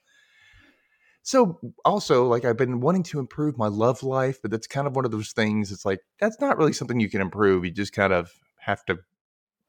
So 1.27 1.59
also, 1.83 2.25
like 2.25 2.45
I've 2.45 2.55
been 2.55 2.79
wanting 2.79 3.03
to 3.03 3.19
improve 3.19 3.57
my 3.57 3.67
love 3.67 4.01
life, 4.01 4.41
but 4.41 4.49
that's 4.49 4.65
kind 4.65 4.87
of 4.87 4.95
one 4.95 5.03
of 5.03 5.11
those 5.11 5.33
things. 5.33 5.73
It's 5.73 5.83
like 5.83 5.99
that's 6.21 6.39
not 6.39 6.57
really 6.57 6.71
something 6.71 7.01
you 7.01 7.09
can 7.09 7.19
improve. 7.19 7.65
You 7.65 7.71
just 7.71 7.91
kind 7.91 8.13
of 8.13 8.31
have 8.59 8.85
to. 8.85 8.99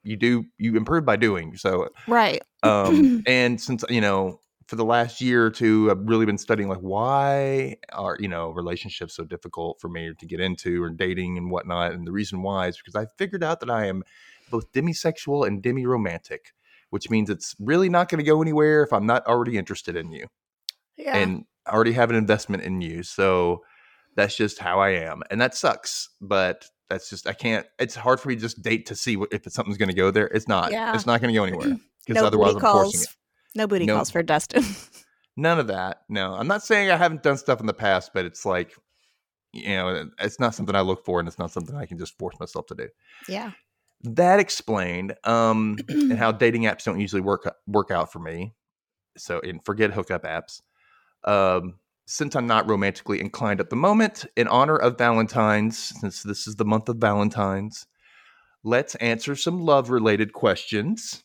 You 0.04 0.16
do 0.16 0.44
you 0.56 0.76
improve 0.76 1.04
by 1.04 1.16
doing. 1.16 1.56
So 1.56 1.88
Right. 2.06 2.44
um 2.62 3.22
and 3.26 3.60
since 3.60 3.84
you 3.88 4.00
know 4.00 4.38
for 4.68 4.76
the 4.76 4.84
last 4.84 5.20
year 5.20 5.46
or 5.46 5.50
two 5.50 5.90
i've 5.90 6.08
really 6.08 6.26
been 6.26 6.38
studying 6.38 6.68
like 6.68 6.78
why 6.78 7.76
are 7.92 8.16
you 8.20 8.28
know 8.28 8.50
relationships 8.50 9.16
so 9.16 9.24
difficult 9.24 9.80
for 9.80 9.88
me 9.88 10.12
to 10.18 10.26
get 10.26 10.40
into 10.40 10.82
or 10.82 10.90
dating 10.90 11.38
and 11.38 11.50
whatnot 11.50 11.92
and 11.92 12.06
the 12.06 12.12
reason 12.12 12.42
why 12.42 12.68
is 12.68 12.76
because 12.76 12.94
i 12.94 13.06
figured 13.16 13.42
out 13.42 13.60
that 13.60 13.70
i 13.70 13.86
am 13.86 14.02
both 14.50 14.70
demisexual 14.72 15.46
and 15.46 15.62
demi-romantic 15.62 16.52
which 16.90 17.08
means 17.10 17.30
it's 17.30 17.54
really 17.58 17.88
not 17.88 18.08
going 18.08 18.18
to 18.18 18.30
go 18.30 18.42
anywhere 18.42 18.82
if 18.82 18.92
i'm 18.92 19.06
not 19.06 19.26
already 19.26 19.56
interested 19.56 19.96
in 19.96 20.12
you 20.12 20.26
Yeah. 20.98 21.16
and 21.16 21.44
I 21.66 21.70
already 21.72 21.92
have 21.92 22.10
an 22.10 22.16
investment 22.16 22.62
in 22.64 22.80
you 22.82 23.02
so 23.02 23.62
that's 24.16 24.36
just 24.36 24.58
how 24.58 24.80
i 24.80 24.90
am 24.90 25.22
and 25.30 25.40
that 25.40 25.54
sucks 25.54 26.08
but 26.20 26.64
that's 26.90 27.08
just 27.08 27.26
i 27.28 27.32
can't 27.32 27.66
it's 27.78 27.94
hard 27.94 28.18
for 28.20 28.28
me 28.28 28.34
to 28.34 28.40
just 28.40 28.60
date 28.62 28.86
to 28.86 28.96
see 28.96 29.16
what, 29.16 29.32
if 29.32 29.42
something's 29.52 29.76
going 29.78 29.90
to 29.90 29.94
go 29.94 30.10
there 30.10 30.26
it's 30.28 30.48
not 30.48 30.72
Yeah. 30.72 30.94
it's 30.94 31.06
not 31.06 31.20
going 31.20 31.32
to 31.32 31.38
go 31.38 31.44
anywhere 31.44 31.76
because 32.06 32.20
no 32.20 32.26
otherwise 32.26 32.54
i'm 32.54 32.60
calls. 32.60 32.92
forcing 32.92 33.02
it 33.02 33.08
No 33.54 33.66
booty 33.66 33.86
No. 33.86 33.96
calls 33.96 34.10
for 34.10 34.22
Dustin. 34.22 34.64
None 35.36 35.60
of 35.60 35.68
that. 35.68 36.02
No, 36.08 36.34
I'm 36.34 36.48
not 36.48 36.64
saying 36.64 36.90
I 36.90 36.96
haven't 36.96 37.22
done 37.22 37.36
stuff 37.36 37.60
in 37.60 37.66
the 37.66 37.72
past, 37.72 38.10
but 38.12 38.24
it's 38.24 38.44
like, 38.44 38.74
you 39.52 39.68
know, 39.68 40.10
it's 40.20 40.40
not 40.40 40.52
something 40.52 40.74
I 40.74 40.80
look 40.80 41.04
for, 41.04 41.20
and 41.20 41.28
it's 41.28 41.38
not 41.38 41.52
something 41.52 41.76
I 41.76 41.86
can 41.86 41.96
just 41.96 42.18
force 42.18 42.34
myself 42.40 42.66
to 42.66 42.74
do. 42.74 42.88
yeah. 43.28 43.52
That 44.02 44.40
explained, 44.40 45.14
um, 45.22 45.76
and 45.88 46.12
how 46.18 46.32
dating 46.44 46.62
apps 46.62 46.82
don't 46.84 46.98
usually 46.98 47.22
work 47.22 47.48
work 47.68 47.90
out 47.92 48.12
for 48.12 48.18
me. 48.18 48.54
So, 49.16 49.40
and 49.40 49.64
forget 49.64 49.92
hookup 49.92 50.24
apps. 50.24 50.60
Um, 51.24 51.74
since 52.06 52.34
I'm 52.34 52.46
not 52.46 52.68
romantically 52.68 53.20
inclined 53.20 53.60
at 53.60 53.68
the 53.70 53.76
moment, 53.76 54.24
in 54.36 54.48
honor 54.48 54.76
of 54.76 54.96
Valentine's, 54.96 55.78
since 55.78 56.22
this 56.22 56.46
is 56.46 56.56
the 56.56 56.64
month 56.64 56.88
of 56.88 56.96
Valentine's, 56.96 57.86
let's 58.64 58.94
answer 58.96 59.36
some 59.36 59.60
love 59.60 59.90
related 59.90 60.32
questions. 60.32 61.22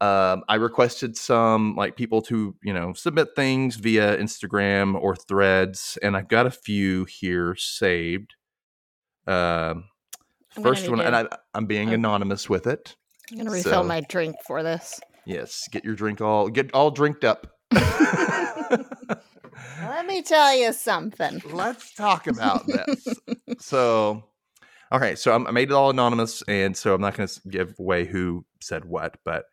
Um, 0.00 0.42
I 0.48 0.56
requested 0.56 1.16
some 1.16 1.74
like 1.76 1.96
people 1.96 2.20
to 2.22 2.54
you 2.62 2.72
know 2.72 2.92
submit 2.94 3.28
things 3.36 3.76
via 3.76 4.16
Instagram 4.18 4.94
or 5.00 5.14
Threads, 5.16 5.98
and 6.02 6.16
I've 6.16 6.28
got 6.28 6.46
a 6.46 6.50
few 6.50 7.04
here 7.04 7.54
saved. 7.56 8.34
Um, 9.26 9.84
first 10.62 10.88
one, 10.88 11.00
and 11.00 11.14
I, 11.16 11.26
I'm 11.54 11.66
being 11.66 11.88
Okay. 11.88 11.94
anonymous 11.94 12.48
with 12.48 12.66
it. 12.66 12.96
I'm 13.30 13.38
gonna 13.38 13.50
refill 13.50 13.72
So- 13.72 13.82
my 13.84 14.00
drink 14.00 14.36
for 14.46 14.62
this. 14.62 15.00
Yes, 15.26 15.68
get 15.70 15.84
your 15.84 15.94
drink 15.94 16.20
all 16.20 16.48
get 16.48 16.72
all 16.74 16.90
drinked 16.90 17.24
up. 17.24 17.46
Let 19.88 20.06
me 20.06 20.20
tell 20.20 20.54
you 20.54 20.74
something. 20.74 21.40
Let's 21.50 21.94
talk 21.94 22.26
about 22.26 22.66
this. 22.66 23.08
so, 23.58 24.22
okay, 24.92 25.14
so 25.14 25.34
I'm, 25.34 25.46
I 25.46 25.50
made 25.50 25.70
it 25.70 25.74
all 25.74 25.88
anonymous, 25.88 26.42
and 26.46 26.76
so 26.76 26.94
I'm 26.94 27.00
not 27.00 27.16
going 27.16 27.28
to 27.28 27.40
give 27.48 27.74
away 27.78 28.04
who 28.04 28.44
said 28.60 28.84
what, 28.84 29.16
but 29.24 29.44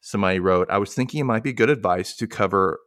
somebody 0.00 0.38
wrote, 0.38 0.70
I 0.70 0.78
was 0.78 0.94
thinking 0.94 1.20
it 1.20 1.24
might 1.24 1.42
be 1.42 1.52
good 1.52 1.70
advice 1.70 2.14
to 2.16 2.28
cover 2.28 2.78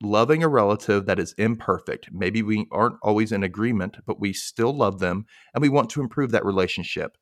loving 0.00 0.44
a 0.44 0.48
relative 0.48 1.06
that 1.06 1.18
is 1.18 1.34
imperfect. 1.38 2.10
Maybe 2.12 2.40
we 2.42 2.66
aren't 2.70 2.98
always 3.02 3.32
in 3.32 3.42
agreement, 3.42 3.96
but 4.06 4.20
we 4.20 4.32
still 4.32 4.72
love 4.72 5.00
them 5.00 5.26
and 5.54 5.62
we 5.62 5.68
want 5.68 5.90
to 5.90 6.00
improve 6.00 6.30
that 6.32 6.44
relationship. 6.44 7.16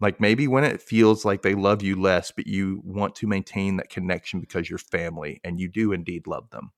Like 0.00 0.20
maybe 0.20 0.46
when 0.46 0.64
it 0.64 0.80
feels 0.80 1.24
like 1.24 1.42
they 1.42 1.54
love 1.54 1.82
you 1.82 2.00
less, 2.00 2.30
but 2.30 2.46
you 2.46 2.80
want 2.84 3.16
to 3.16 3.26
maintain 3.26 3.76
that 3.76 3.90
connection 3.90 4.40
because 4.40 4.70
you're 4.70 4.78
family 4.78 5.40
and 5.44 5.58
you 5.58 5.68
do 5.68 5.92
indeed 5.92 6.26
love 6.26 6.50
them. 6.50 6.72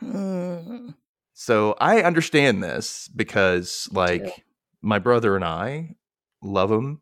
Hmm. 0.00 0.90
So 1.32 1.74
I 1.80 2.02
understand 2.02 2.62
this 2.62 3.08
because, 3.08 3.88
like, 3.92 4.44
my 4.82 4.98
brother 4.98 5.34
and 5.34 5.44
I 5.44 5.96
love 6.42 6.70
him 6.70 7.00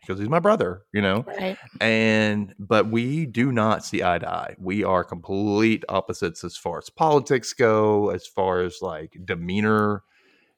because 0.00 0.18
he's 0.18 0.28
my 0.28 0.38
brother, 0.38 0.82
you 0.92 1.02
know. 1.02 1.24
Right. 1.26 1.58
And 1.80 2.54
but 2.58 2.90
we 2.90 3.26
do 3.26 3.52
not 3.52 3.84
see 3.84 4.02
eye 4.02 4.18
to 4.18 4.28
eye. 4.28 4.56
We 4.58 4.82
are 4.84 5.04
complete 5.04 5.84
opposites 5.88 6.44
as 6.44 6.56
far 6.56 6.78
as 6.78 6.90
politics 6.90 7.52
go, 7.52 8.10
as 8.10 8.26
far 8.26 8.60
as 8.62 8.78
like 8.80 9.16
demeanor, 9.24 10.02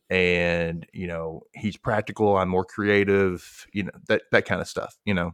and 0.09 0.87
you 0.93 1.07
know, 1.07 1.43
he's 1.53 1.77
practical. 1.77 2.37
I'm 2.37 2.49
more 2.49 2.65
creative. 2.65 3.67
You 3.73 3.85
know 3.85 3.93
that 4.09 4.23
that 4.33 4.45
kind 4.45 4.61
of 4.61 4.69
stuff. 4.69 4.97
You 5.05 5.15
know, 5.15 5.33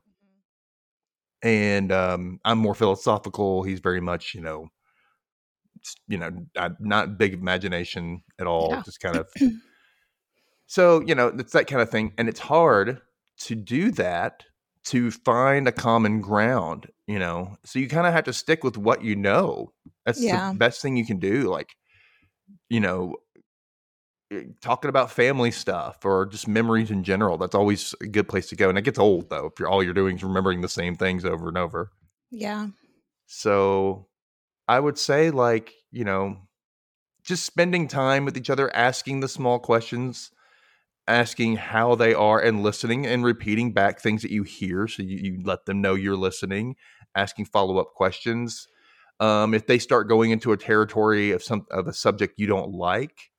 and 1.43 1.93
um, 1.93 2.41
I'm 2.45 2.59
more 2.59 2.75
philosophical. 2.75 3.63
He's 3.63 3.81
very 3.81 4.01
much 4.01 4.35
you 4.35 4.41
know, 4.41 4.69
you 6.09 6.19
know, 6.19 6.31
not 6.81 7.19
big 7.19 7.35
imagination 7.35 8.23
at 8.39 8.47
all. 8.47 8.69
Yeah. 8.71 8.83
Just 8.85 9.01
kind 9.01 9.17
of. 9.17 9.29
so 10.67 11.01
you 11.03 11.15
know, 11.15 11.29
it's 11.29 11.53
that 11.53 11.67
kind 11.67 11.83
of 11.83 11.91
thing, 11.91 12.13
and 12.19 12.29
it's 12.29 12.41
hard 12.41 13.01
to 13.39 13.55
do 13.55 13.91
that 13.93 14.45
to 14.85 15.11
find 15.11 15.67
a 15.69 15.73
common 15.73 16.21
ground. 16.21 16.87
You 17.07 17.19
know, 17.19 17.57
so 17.65 17.79
you 17.79 17.89
kind 17.89 18.07
of 18.07 18.13
have 18.13 18.25
to 18.25 18.33
stick 18.33 18.65
with 18.65 18.77
what 18.77 19.03
you 19.05 19.15
know. 19.17 19.73
That's 20.05 20.21
Yeah. 20.23 20.53
the 20.53 20.59
best 20.59 20.83
thing 20.83 20.97
you 20.97 21.07
can 21.07 21.19
do. 21.19 21.51
Like, 21.51 21.71
you 22.69 22.81
know, 22.81 23.17
eh, 24.33 24.43
talking 24.61 24.89
about 24.89 25.11
family 25.13 25.51
stuff 25.53 26.05
or 26.05 26.27
just 26.27 26.49
memories 26.49 26.91
in 26.91 27.05
general. 27.05 27.39
That's 27.39 27.55
always 27.55 27.95
a 28.01 28.07
good 28.07 28.29
place 28.29 28.49
to 28.49 28.57
go. 28.57 28.69
And 28.69 28.77
it 28.79 28.83
gets 28.83 28.99
old 28.99 29.31
though 29.31 29.47
if 29.47 29.59
you're 29.59 29.69
all 29.69 29.83
you're 29.85 29.95
doing 29.95 30.17
is 30.17 30.25
remembering 30.25 30.63
the 30.63 30.69
same 30.69 30.97
things 30.97 31.25
over 31.25 31.49
and 31.49 31.59
over. 31.59 31.91
Yeah. 32.31 32.69
So 33.27 34.09
I 34.69 34.81
would 34.81 34.99
say, 34.99 35.31
like, 35.31 35.73
you 35.91 36.05
know, 36.05 36.37
just 37.25 37.45
spending 37.45 37.89
time 37.89 38.25
with 38.25 38.37
each 38.37 38.51
other, 38.51 38.75
asking 38.75 39.21
the 39.21 39.29
small 39.29 39.59
questions, 39.59 40.31
asking 41.09 41.57
how 41.57 41.95
they 41.95 42.15
are, 42.15 42.41
and 42.41 42.63
listening 42.63 43.07
and 43.07 43.25
repeating 43.25 43.73
back 43.73 44.01
things 44.01 44.23
that 44.23 44.31
you 44.31 44.43
hear. 44.43 44.89
So 44.89 45.03
you, 45.03 45.17
you 45.17 45.41
let 45.45 45.67
them 45.67 45.81
know 45.81 45.95
you're 45.95 46.17
listening, 46.17 46.77
asking 47.15 47.47
follow 47.47 47.79
up 47.79 47.95
questions. 47.95 48.69
Um, 49.19 49.55
if 49.55 49.67
they 49.67 49.79
start 49.79 50.09
going 50.09 50.31
into 50.31 50.53
a 50.53 50.57
territory 50.57 51.31
of 51.31 51.43
some 51.43 51.67
of 51.71 51.87
a 51.87 51.93
subject 51.93 52.39
you 52.39 52.47
don't 52.47 52.73
like, 52.73 53.31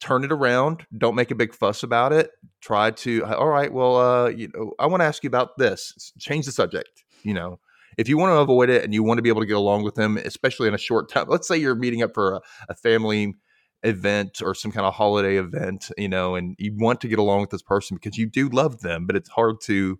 turn 0.00 0.24
it 0.24 0.32
around. 0.32 0.86
Don't 0.96 1.14
make 1.14 1.30
a 1.30 1.36
big 1.36 1.54
fuss 1.54 1.82
about 1.82 2.12
it. 2.12 2.30
Try 2.60 2.90
to, 2.90 3.24
all 3.24 3.48
right, 3.48 3.72
well, 3.72 3.96
uh, 3.96 4.28
you 4.28 4.50
know, 4.52 4.72
I 4.78 4.86
want 4.86 5.00
to 5.00 5.06
ask 5.06 5.22
you 5.22 5.28
about 5.28 5.56
this. 5.58 6.12
Change 6.18 6.46
the 6.46 6.52
subject. 6.52 7.04
You 7.22 7.34
know, 7.34 7.60
if 7.96 8.08
you 8.08 8.18
want 8.18 8.30
to 8.30 8.36
avoid 8.36 8.70
it 8.70 8.84
and 8.84 8.92
you 8.92 9.02
want 9.02 9.18
to 9.18 9.22
be 9.22 9.28
able 9.28 9.40
to 9.40 9.46
get 9.46 9.56
along 9.56 9.82
with 9.82 9.94
them, 9.94 10.16
especially 10.18 10.68
in 10.68 10.74
a 10.74 10.78
short 10.78 11.10
time, 11.10 11.26
let's 11.28 11.48
say 11.48 11.56
you're 11.56 11.74
meeting 11.74 12.02
up 12.02 12.12
for 12.14 12.34
a, 12.34 12.40
a 12.68 12.74
family 12.74 13.34
event 13.82 14.42
or 14.42 14.54
some 14.54 14.72
kind 14.72 14.86
of 14.86 14.94
holiday 14.94 15.36
event, 15.36 15.90
you 15.96 16.08
know, 16.08 16.34
and 16.34 16.56
you 16.58 16.74
want 16.76 17.00
to 17.00 17.08
get 17.08 17.18
along 17.18 17.40
with 17.40 17.50
this 17.50 17.62
person 17.62 17.96
because 17.96 18.18
you 18.18 18.26
do 18.26 18.48
love 18.48 18.80
them, 18.80 19.06
but 19.06 19.16
it's 19.16 19.28
hard 19.28 19.60
to 19.62 19.98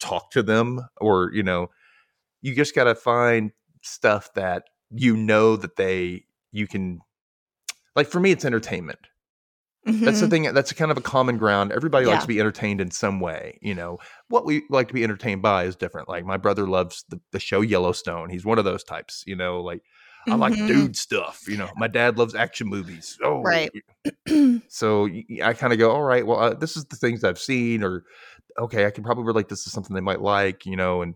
talk 0.00 0.30
to 0.30 0.42
them 0.42 0.80
or, 1.00 1.30
you 1.32 1.42
know, 1.42 1.68
you 2.40 2.54
just 2.54 2.74
got 2.74 2.84
to 2.84 2.94
find 2.94 3.52
stuff 3.82 4.32
that 4.34 4.64
you 4.90 5.16
know 5.16 5.56
that 5.56 5.76
they, 5.76 6.24
you 6.52 6.66
can, 6.66 7.00
like 7.94 8.06
for 8.08 8.20
me, 8.20 8.30
it's 8.30 8.44
entertainment. 8.44 9.00
That's 9.88 10.20
the 10.20 10.26
Mhm. 10.26 10.30
thing. 10.30 10.42
That's 10.54 10.72
kind 10.72 10.90
of 10.90 10.96
a 10.98 11.00
common 11.00 11.38
ground. 11.38 11.72
Everybody 11.72 12.06
likes 12.06 12.22
to 12.24 12.28
be 12.28 12.38
entertained 12.40 12.80
in 12.80 12.90
some 12.90 13.20
way. 13.20 13.58
You 13.62 13.74
know, 13.74 13.98
what 14.28 14.44
we 14.44 14.64
like 14.70 14.88
to 14.88 14.94
be 14.94 15.02
entertained 15.02 15.42
by 15.42 15.64
is 15.64 15.76
different. 15.76 16.08
Like 16.08 16.24
my 16.24 16.36
brother 16.36 16.66
loves 16.66 17.04
the, 17.08 17.20
the 17.32 17.40
show 17.40 17.60
Yellowstone. 17.62 18.28
He's 18.30 18.44
one 18.44 18.58
of 18.58 18.64
those 18.64 18.84
types. 18.84 19.24
You 19.26 19.36
know, 19.36 19.60
like 19.62 19.82
I 20.28 20.34
like 20.34 20.52
Mhm. 20.54 20.66
dude 20.66 20.96
stuff. 20.96 21.48
You 21.48 21.56
know, 21.56 21.70
my 21.76 21.88
dad 21.88 22.18
loves 22.18 22.34
action 22.34 22.68
movies. 22.68 23.18
Oh, 23.22 23.42
Right. 23.42 23.70
So 24.68 25.08
I 25.42 25.52
kind 25.54 25.72
of 25.72 25.78
go, 25.78 25.90
all 25.90 26.02
right, 26.02 26.26
well, 26.26 26.38
uh, 26.38 26.54
this 26.54 26.76
is 26.76 26.84
the 26.86 26.96
things 26.96 27.24
I've 27.24 27.38
seen, 27.38 27.82
or 27.82 28.04
okay, 28.58 28.86
I 28.86 28.90
can 28.90 29.04
probably 29.04 29.24
relate 29.24 29.48
this 29.48 29.64
to 29.64 29.70
something 29.70 29.94
they 29.94 30.00
might 30.02 30.20
like. 30.20 30.66
You 30.66 30.76
know, 30.76 31.02
and 31.02 31.14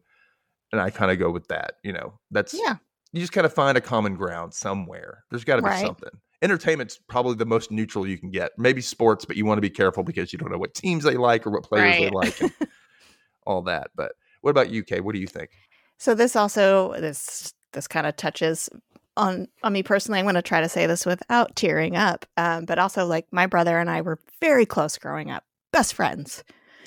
and 0.73 0.81
I 0.81 0.91
kind 0.91 1.11
of 1.11 1.19
go 1.19 1.31
with 1.31 1.49
that. 1.49 1.75
You 1.85 1.93
know, 1.93 2.19
that's 2.31 2.55
yeah. 2.55 2.77
you 3.13 3.21
just 3.21 3.33
kind 3.33 3.45
of 3.45 3.53
find 3.53 3.77
a 3.77 3.81
common 3.83 4.15
ground 4.17 4.55
somewhere. 4.55 5.25
There's 5.31 5.45
got 5.45 5.57
to 5.57 5.63
be 5.63 5.69
Right. 5.69 5.85
something. 5.85 6.09
Entertainment's 6.43 6.99
probably 6.99 7.37
the 7.37 7.47
most 7.47 7.71
neutral 7.71 8.07
you 8.07 8.19
can 8.19 8.31
get. 8.31 8.51
Maybe 8.59 8.81
sports, 8.81 9.25
but 9.25 9.37
you 9.37 9.47
want 9.47 9.59
to 9.59 9.63
be 9.63 9.71
careful 9.71 10.03
because 10.03 10.33
you 10.33 10.39
don't 10.39 10.51
know 10.51 10.59
what 10.59 10.75
teams 10.75 11.05
they 11.05 11.17
like 11.17 11.47
or 11.47 11.51
what 11.51 11.63
players 11.63 11.97
they 11.97 12.11
like 12.11 12.41
and 12.41 12.53
all 13.47 13.63
that. 13.63 13.91
But 13.95 14.13
what 14.41 14.51
about 14.51 14.71
you, 14.71 14.83
Kay? 14.83 15.01
What 15.01 15.15
do 15.15 15.21
you 15.21 15.27
think? 15.27 15.51
So 15.99 16.15
this 16.15 16.35
also 16.35 16.95
this 16.99 17.55
this 17.73 17.87
kind 17.87 18.07
of 18.07 18.17
touches 18.17 18.69
on 19.17 19.47
on 19.63 19.73
me 19.73 19.83
personally. 19.83 20.19
I'm 20.19 20.25
going 20.25 20.35
to 20.35 20.43
try 20.43 20.61
to 20.61 20.69
say 20.69 20.87
this 20.87 21.07
without 21.07 21.55
tearing 21.55 21.97
up, 21.97 22.27
um, 22.37 22.65
but 22.65 22.79
also 22.79 23.07
like 23.07 23.27
my 23.31 23.47
brother 23.47 23.79
and 23.79 23.89
I 23.89 24.01
were 24.01 24.19
very 24.41 24.67
close 24.67 24.99
growing 24.99 25.31
up, 25.31 25.45
best 25.73 25.95
friends. 25.95 26.43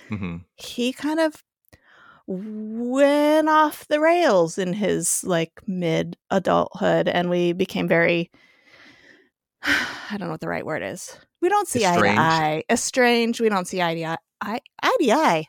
hmm 0.09 0.37
He 0.55 0.91
kind 0.91 1.19
of 1.19 1.41
went 2.27 3.47
off 3.47 3.87
the 3.87 3.99
rails 3.99 4.57
in 4.57 4.73
his 4.73 5.23
like 5.23 5.61
mid 5.65 6.17
adulthood, 6.29 7.07
and 7.07 7.29
we 7.29 7.53
became 7.53 7.87
very. 7.87 8.29
I 10.11 10.17
don't 10.17 10.27
know 10.27 10.31
what 10.31 10.41
the 10.41 10.47
right 10.47 10.65
word 10.65 10.83
is. 10.83 11.17
We 11.41 11.49
don't 11.49 11.67
see 11.67 11.85
eye 11.85 11.95
to 11.95 12.07
eye. 12.07 12.63
Estranged. 12.69 13.39
We 13.39 13.49
don't 13.49 13.67
see 13.67 13.81
eye 13.81 13.95
to 13.95 14.03
eye. 14.05 14.17
Eye, 14.41 14.59
eye 14.81 14.97
to 14.99 15.11
eye. 15.11 15.45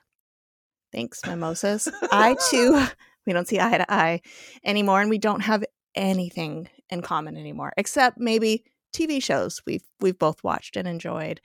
Thanks, 0.93 1.21
mimosas. 1.27 1.89
I 2.11 2.37
too. 2.51 2.87
we 3.27 3.33
don't 3.33 3.49
see 3.49 3.61
eye 3.61 3.79
to 3.79 3.93
eye 3.93 4.21
anymore 4.65 5.01
and 5.01 5.11
we 5.11 5.19
don't 5.19 5.41
have 5.41 5.65
anything 5.95 6.69
in 6.91 7.03
common 7.03 7.37
anymore 7.37 7.73
except 7.77 8.19
maybe 8.19 8.65
tv 8.95 9.23
shows 9.23 9.61
we've 9.67 9.83
we've 10.01 10.19
both 10.19 10.43
watched 10.45 10.77
and 10.77 10.87
enjoyed 10.87 11.41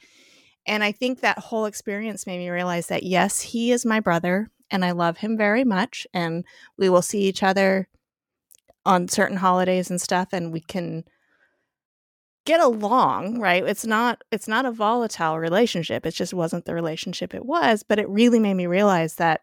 and 0.65 0.83
i 0.83 0.91
think 0.91 1.19
that 1.19 1.39
whole 1.39 1.65
experience 1.65 2.27
made 2.27 2.37
me 2.37 2.49
realize 2.49 2.87
that 2.87 3.03
yes 3.03 3.41
he 3.41 3.71
is 3.71 3.85
my 3.85 3.99
brother 3.99 4.49
and 4.69 4.85
i 4.85 4.91
love 4.91 5.17
him 5.17 5.37
very 5.37 5.63
much 5.63 6.05
and 6.13 6.45
we 6.77 6.89
will 6.89 7.01
see 7.01 7.21
each 7.21 7.41
other 7.41 7.87
on 8.85 9.07
certain 9.07 9.37
holidays 9.37 9.89
and 9.89 10.01
stuff 10.01 10.29
and 10.31 10.53
we 10.53 10.59
can 10.59 11.03
get 12.51 12.59
along 12.59 13.39
right? 13.39 13.63
It's 13.63 13.85
not 13.85 14.23
it's 14.29 14.47
not 14.47 14.65
a 14.65 14.71
volatile 14.71 15.39
relationship 15.39 16.05
it 16.05 16.11
just 16.11 16.33
wasn't 16.33 16.65
the 16.65 16.75
relationship 16.75 17.33
it 17.33 17.45
was 17.45 17.83
but 17.83 17.97
it 17.97 18.09
really 18.09 18.39
made 18.39 18.55
me 18.55 18.67
realize 18.67 19.15
that 19.15 19.41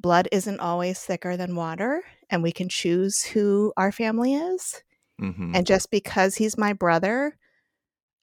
blood 0.00 0.28
isn't 0.30 0.60
always 0.60 1.00
thicker 1.00 1.36
than 1.36 1.56
water 1.56 2.04
and 2.30 2.42
we 2.42 2.52
can 2.52 2.68
choose 2.68 3.22
who 3.22 3.72
our 3.76 3.90
family 3.90 4.34
is 4.34 4.82
hmm 5.18 5.52
and 5.54 5.66
just 5.66 5.90
because 5.90 6.36
he's 6.36 6.58
my 6.58 6.72
brother 6.72 7.36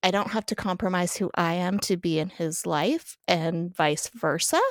i 0.04 0.12
don't 0.12 0.32
have 0.32 0.46
to 0.46 0.56
compromise 0.56 1.18
who 1.18 1.30
i 1.36 1.54
am 1.54 1.80
to 1.80 1.98
be 1.98 2.20
in 2.20 2.30
his 2.30 2.66
life 2.66 3.18
and 3.28 3.76
vice 3.76 4.10
versa. 4.10 4.62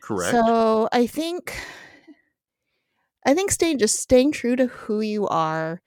Correct. 0.00 0.32
so 0.32 0.88
i 0.92 1.06
think 1.06 1.54
i 3.26 3.34
think 3.34 3.50
staying 3.50 3.78
just 3.78 4.00
staying 4.00 4.32
true 4.32 4.56
to 4.56 4.66
who 4.66 5.00
you 5.00 5.26
are 5.28 5.82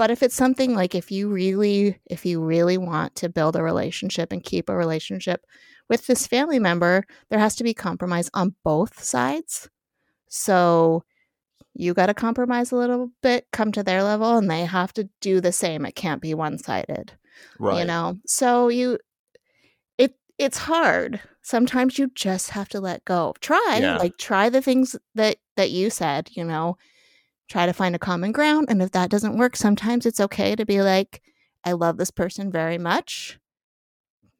but 0.00 0.10
if 0.10 0.22
it's 0.22 0.34
something 0.34 0.74
like 0.74 0.94
if 0.94 1.10
you 1.10 1.28
really 1.28 2.00
if 2.06 2.24
you 2.24 2.42
really 2.42 2.78
want 2.78 3.14
to 3.16 3.28
build 3.28 3.54
a 3.54 3.62
relationship 3.62 4.32
and 4.32 4.42
keep 4.42 4.70
a 4.70 4.74
relationship 4.74 5.44
with 5.90 6.06
this 6.06 6.26
family 6.26 6.58
member 6.58 7.04
there 7.28 7.38
has 7.38 7.54
to 7.54 7.62
be 7.62 7.74
compromise 7.74 8.30
on 8.32 8.54
both 8.64 9.02
sides. 9.02 9.68
So 10.28 11.04
you 11.74 11.92
got 11.92 12.06
to 12.06 12.14
compromise 12.14 12.72
a 12.72 12.76
little 12.76 13.10
bit 13.22 13.46
come 13.52 13.72
to 13.72 13.82
their 13.82 14.02
level 14.02 14.38
and 14.38 14.50
they 14.50 14.64
have 14.64 14.94
to 14.94 15.06
do 15.20 15.38
the 15.38 15.52
same. 15.52 15.84
It 15.84 15.96
can't 15.96 16.22
be 16.22 16.32
one-sided 16.32 17.12
right. 17.58 17.80
you 17.80 17.84
know? 17.84 18.16
So 18.26 18.68
you 18.68 18.98
it 19.98 20.14
it's 20.38 20.56
hard. 20.56 21.20
Sometimes 21.42 21.98
you 21.98 22.10
just 22.14 22.48
have 22.52 22.70
to 22.70 22.80
let 22.80 23.04
go. 23.04 23.34
Try 23.42 23.80
Yeah. 23.82 23.98
like 23.98 24.16
try 24.16 24.48
the 24.48 24.62
things 24.62 24.96
that 25.14 25.36
that 25.56 25.72
you 25.72 25.90
said 25.90 26.30
you 26.32 26.44
know 26.44 26.78
try 27.50 27.66
to 27.66 27.72
find 27.72 27.94
a 27.94 27.98
common 27.98 28.32
ground 28.32 28.66
and 28.70 28.80
if 28.80 28.92
that 28.92 29.10
doesn't 29.10 29.36
work 29.36 29.56
sometimes 29.56 30.06
it's 30.06 30.20
okay 30.20 30.56
to 30.56 30.64
be 30.64 30.80
like 30.80 31.20
i 31.64 31.72
love 31.72 31.96
this 31.96 32.10
person 32.10 32.50
very 32.50 32.78
much 32.78 33.38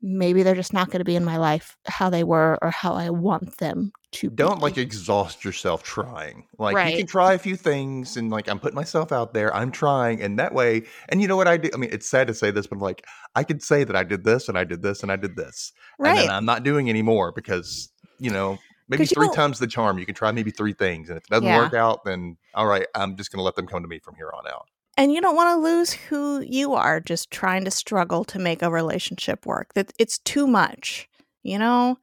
maybe 0.01 0.43
they're 0.43 0.55
just 0.55 0.73
not 0.73 0.89
going 0.89 1.01
to 1.01 1.05
be 1.05 1.17
in 1.17 1.25
my 1.25 1.37
life 1.37 1.77
how 1.87 2.09
they 2.09 2.25
were 2.25 2.59
or 2.63 2.71
how 2.71 2.95
i 2.95 3.11
want 3.11 3.59
them 3.59 3.93
to 4.13 4.29
Don't 4.31 4.57
be. 4.57 4.63
like 4.63 4.79
exhaust 4.79 5.45
yourself 5.45 5.83
trying. 5.83 6.45
Like 6.59 6.91
you 6.91 6.99
can 6.99 7.07
try 7.07 7.35
a 7.35 7.39
few 7.39 7.57
things 7.57 8.17
and 8.17 8.31
like 8.31 8.49
I'm 8.49 8.59
putting 8.59 8.75
myself 8.75 9.13
out 9.13 9.35
there. 9.35 9.55
I'm 9.55 9.71
trying 9.71 10.21
and 10.21 10.39
that 10.39 10.53
way 10.53 10.83
and 11.09 11.21
you 11.23 11.29
know 11.29 11.37
what 11.37 11.47
I 11.47 11.57
do? 11.57 11.71
I 11.73 11.77
mean, 11.77 11.91
it's 11.93 12.09
sad 12.09 12.27
to 12.27 12.35
say 12.35 12.51
this, 12.51 12.67
but 12.67 12.79
like 12.79 13.07
I 13.37 13.45
could 13.45 13.63
say 13.63 13.85
that 13.85 13.95
I 13.95 14.03
did 14.03 14.25
this 14.25 14.49
and 14.49 14.59
I 14.59 14.65
did 14.65 14.83
this 14.83 15.03
and 15.03 15.13
I 15.13 15.17
did 15.17 15.37
this. 15.37 15.73
And 15.99 16.07
right 16.07 16.17
then 16.17 16.31
I'm 16.31 16.45
not 16.45 16.65
doing 16.65 16.89
anymore 16.91 17.33
because, 17.33 17.91
you 18.19 18.31
know, 18.31 18.59
maybe 18.91 19.07
three 19.07 19.29
times 19.31 19.59
the 19.59 19.67
charm. 19.67 19.99
You 19.99 20.05
can 20.07 20.15
try 20.15 20.33
maybe 20.33 20.51
three 20.51 20.73
things. 20.75 21.09
And 21.09 21.17
if 21.17 21.25
it 21.25 21.31
doesn't 21.31 21.49
Yeah. 21.49 21.57
work 21.59 21.75
out, 21.75 22.05
then 22.05 22.37
all 22.55 22.67
right, 22.67 22.87
I'm 22.95 23.17
just 23.17 23.31
gonna 23.33 23.43
let 23.45 23.55
them 23.57 23.67
come 23.67 23.83
to 23.83 23.89
me 23.89 23.99
from 24.01 24.15
here 24.17 24.31
on 24.35 24.47
out. 24.47 24.67
and 24.99 25.13
you 25.13 25.21
don't 25.21 25.37
want 25.37 25.57
to 25.57 25.63
lose 25.63 25.93
who 25.93 26.41
you 26.41 26.75
are 26.75 27.01
just 27.01 27.31
trying 27.31 27.65
to 27.65 27.71
struggle 27.71 28.25
to 28.25 28.39
make 28.39 28.61
a 28.61 28.71
relationship 28.71 29.47
work 29.47 29.73
that 29.75 29.93
it's 29.99 30.19
too 30.19 30.47
much 30.47 31.09
you 31.43 31.59
know 31.59 31.97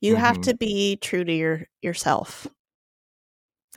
you 0.00 0.14
have 0.16 0.36
Mhm. 0.38 0.42
to 0.42 0.54
be 0.54 0.96
true 0.96 1.24
to 1.24 1.32
your 1.32 1.66
yourself 1.82 2.46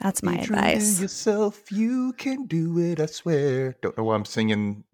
that's 0.00 0.22
my 0.22 0.36
Be 0.36 0.44
true 0.44 0.56
to 0.56 0.62
advice 0.62 1.00
yourself, 1.00 1.72
you 1.72 2.12
can 2.12 2.46
do 2.46 2.78
it, 2.78 3.00
I 3.00 3.06
swear. 3.06 3.74
Don't 3.82 3.96
know 3.98 4.04
why 4.04 4.14
I'm 4.14 4.24
singing 4.24 4.84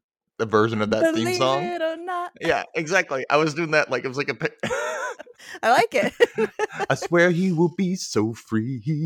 a 0.41 0.47
version 0.47 0.83
of 0.83 0.91
that 0.91 1.03
theme 1.15 1.25
Believe 1.25 1.37
song. 1.37 1.63
it 1.63 1.81
or 1.83 1.97
not 1.97 2.33
Yeah, 2.41 2.65
exactly. 2.75 3.25
I 3.31 3.37
was 3.37 3.55
doing 3.55 3.71
that 3.73 3.91
like 3.91 4.05
it 4.05 4.09
was 4.09 4.17
like 4.17 4.29
a 4.29 4.35
pic- 4.35 4.59
i 5.63 5.71
like 5.71 5.95
it 5.95 6.13
I 6.91 6.95
swear 6.95 7.31
he 7.31 7.53
will 7.53 7.73
be 7.77 7.95
so 7.97 8.33
free. 8.33 8.83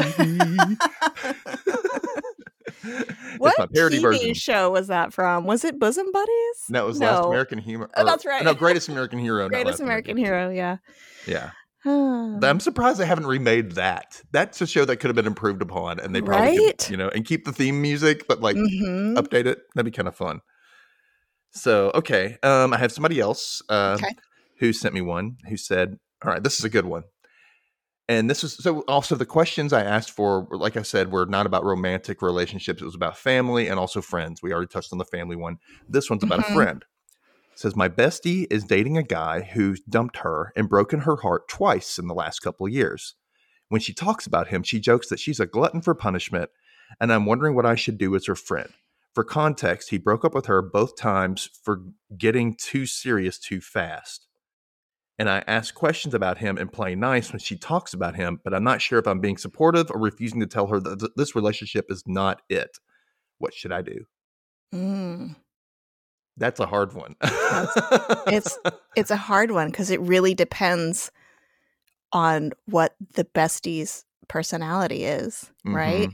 what 3.38 3.56
parody 3.74 3.98
TV 3.98 4.02
version. 4.02 4.34
show 4.34 4.70
was 4.70 4.86
that 4.88 5.12
from 5.12 5.44
was 5.44 5.64
it 5.64 5.78
bosom 5.78 6.06
buddies 6.12 6.64
No, 6.70 6.84
it 6.84 6.86
was 6.88 7.00
Last 7.00 7.24
American 7.26 7.58
Hero. 7.58 7.88
Oh, 7.96 8.04
that's 8.04 8.24
right. 8.24 8.44
No, 8.44 8.54
Greatest 8.54 8.88
American 8.88 9.18
Hero. 9.18 9.48
greatest 9.48 9.80
Last 9.80 9.80
american 9.80 10.16
hero 10.16 10.50
yeah 10.50 10.78
Yeah. 11.26 11.50
I'm 11.84 12.60
surprised 12.60 12.98
they 12.98 13.06
haven't 13.06 13.26
remade 13.26 13.72
that. 13.72 14.20
That's 14.30 14.60
a 14.60 14.66
show 14.66 14.84
that 14.84 14.96
could 14.96 15.08
have 15.08 15.16
been 15.16 15.26
improved 15.26 15.62
upon, 15.62 15.98
and 16.00 16.14
they 16.14 16.20
probably 16.20 16.56
could, 16.58 16.64
Right? 16.66 16.90
you 16.90 16.96
know, 16.98 17.08
and 17.08 17.24
keep 17.24 17.46
the 17.46 17.52
theme 17.52 17.80
music, 17.80 18.26
but 18.28 18.40
like 18.42 18.56
Mhm. 18.56 19.14
update 19.16 19.46
it. 19.46 19.60
That'd 19.74 19.90
be 19.90 19.96
kind 19.96 20.06
of 20.08 20.14
fun. 20.14 20.40
So 21.50 21.90
okay, 21.94 22.36
um, 22.42 22.72
I 22.72 22.78
have 22.78 22.92
somebody 22.92 23.20
else 23.20 23.62
uh, 23.68 23.96
Okay. 23.96 24.14
who 24.58 24.72
sent 24.72 24.94
me 24.94 25.00
one 25.00 25.38
who 25.48 25.56
said, 25.56 25.98
"All 26.24 26.30
right, 26.32 26.42
this 26.42 26.58
is 26.58 26.64
a 26.64 26.68
good 26.70 26.84
one." 26.86 27.04
And 28.08 28.30
this 28.30 28.42
was 28.42 28.54
so. 28.62 28.80
Also, 28.88 29.14
the 29.16 29.26
questions 29.26 29.72
I 29.72 29.82
asked 29.82 30.10
for, 30.10 30.46
like 30.50 30.76
I 30.76 30.82
said, 30.82 31.10
were 31.12 31.26
not 31.26 31.46
about 31.46 31.64
romantic 31.64 32.22
relationships. 32.22 32.80
It 32.80 32.84
was 32.86 32.94
about 32.94 33.18
family 33.18 33.68
and 33.68 33.78
also 33.78 34.00
friends. 34.00 34.42
We 34.42 34.52
already 34.52 34.68
touched 34.68 34.92
on 34.92 34.98
the 34.98 35.04
family 35.04 35.36
one. 35.36 35.58
This 35.88 36.08
one's 36.08 36.22
about 36.22 36.40
Mhm. 36.40 36.48
a 36.48 36.52
friend. 36.52 36.84
It 37.52 37.58
says 37.58 37.76
my 37.76 37.88
bestie 37.88 38.46
is 38.50 38.64
dating 38.64 38.96
a 38.96 39.02
guy 39.02 39.42
who's 39.42 39.80
dumped 39.80 40.18
her 40.18 40.52
and 40.56 40.68
broken 40.68 41.00
her 41.00 41.16
heart 41.16 41.48
twice 41.48 41.98
in 41.98 42.06
the 42.06 42.14
last 42.14 42.40
couple 42.40 42.66
of 42.66 42.72
years. 42.72 43.14
When 43.68 43.80
she 43.80 43.92
talks 43.92 44.26
about 44.26 44.48
him, 44.48 44.62
she 44.62 44.80
jokes 44.80 45.08
that 45.08 45.20
she's 45.20 45.40
a 45.40 45.46
glutton 45.46 45.82
for 45.82 45.94
punishment, 45.94 46.50
and 47.00 47.12
I'm 47.12 47.26
wondering 47.26 47.54
what 47.54 47.66
I 47.66 47.74
should 47.74 47.98
do 47.98 48.14
as 48.14 48.26
her 48.26 48.34
friend. 48.34 48.72
For 49.18 49.24
context, 49.24 49.90
he 49.90 49.98
broke 49.98 50.24
up 50.24 50.32
with 50.32 50.46
her 50.46 50.62
both 50.62 50.94
times 50.94 51.50
for 51.64 51.82
getting 52.16 52.54
too 52.54 52.86
serious 52.86 53.36
too 53.36 53.60
fast. 53.60 54.28
And 55.18 55.28
I 55.28 55.42
ask 55.48 55.74
questions 55.74 56.14
about 56.14 56.38
him 56.38 56.56
and 56.56 56.72
play 56.72 56.94
nice 56.94 57.32
when 57.32 57.40
she 57.40 57.56
talks 57.56 57.92
about 57.92 58.14
him, 58.14 58.40
but 58.44 58.54
I'm 58.54 58.62
not 58.62 58.80
sure 58.80 58.96
if 58.96 59.08
I'm 59.08 59.18
being 59.18 59.36
supportive 59.36 59.90
or 59.90 59.98
refusing 59.98 60.38
to 60.38 60.46
tell 60.46 60.68
her 60.68 60.78
that 60.78 61.00
th- 61.00 61.10
this 61.16 61.34
relationship 61.34 61.86
is 61.88 62.04
not 62.06 62.42
it. 62.48 62.78
What 63.38 63.54
should 63.54 63.72
I 63.72 63.82
do? 63.82 64.04
Mm. 64.72 65.34
That's 66.36 66.60
a 66.60 66.66
hard 66.66 66.92
one. 66.92 67.16
it's 67.20 68.56
it's 68.94 69.10
a 69.10 69.16
hard 69.26 69.50
one 69.50 69.66
because 69.66 69.90
it 69.90 70.00
really 70.00 70.34
depends 70.34 71.10
on 72.12 72.52
what 72.66 72.94
the 73.14 73.24
bestie's 73.24 74.04
personality 74.28 75.02
is, 75.06 75.50
right? 75.64 76.10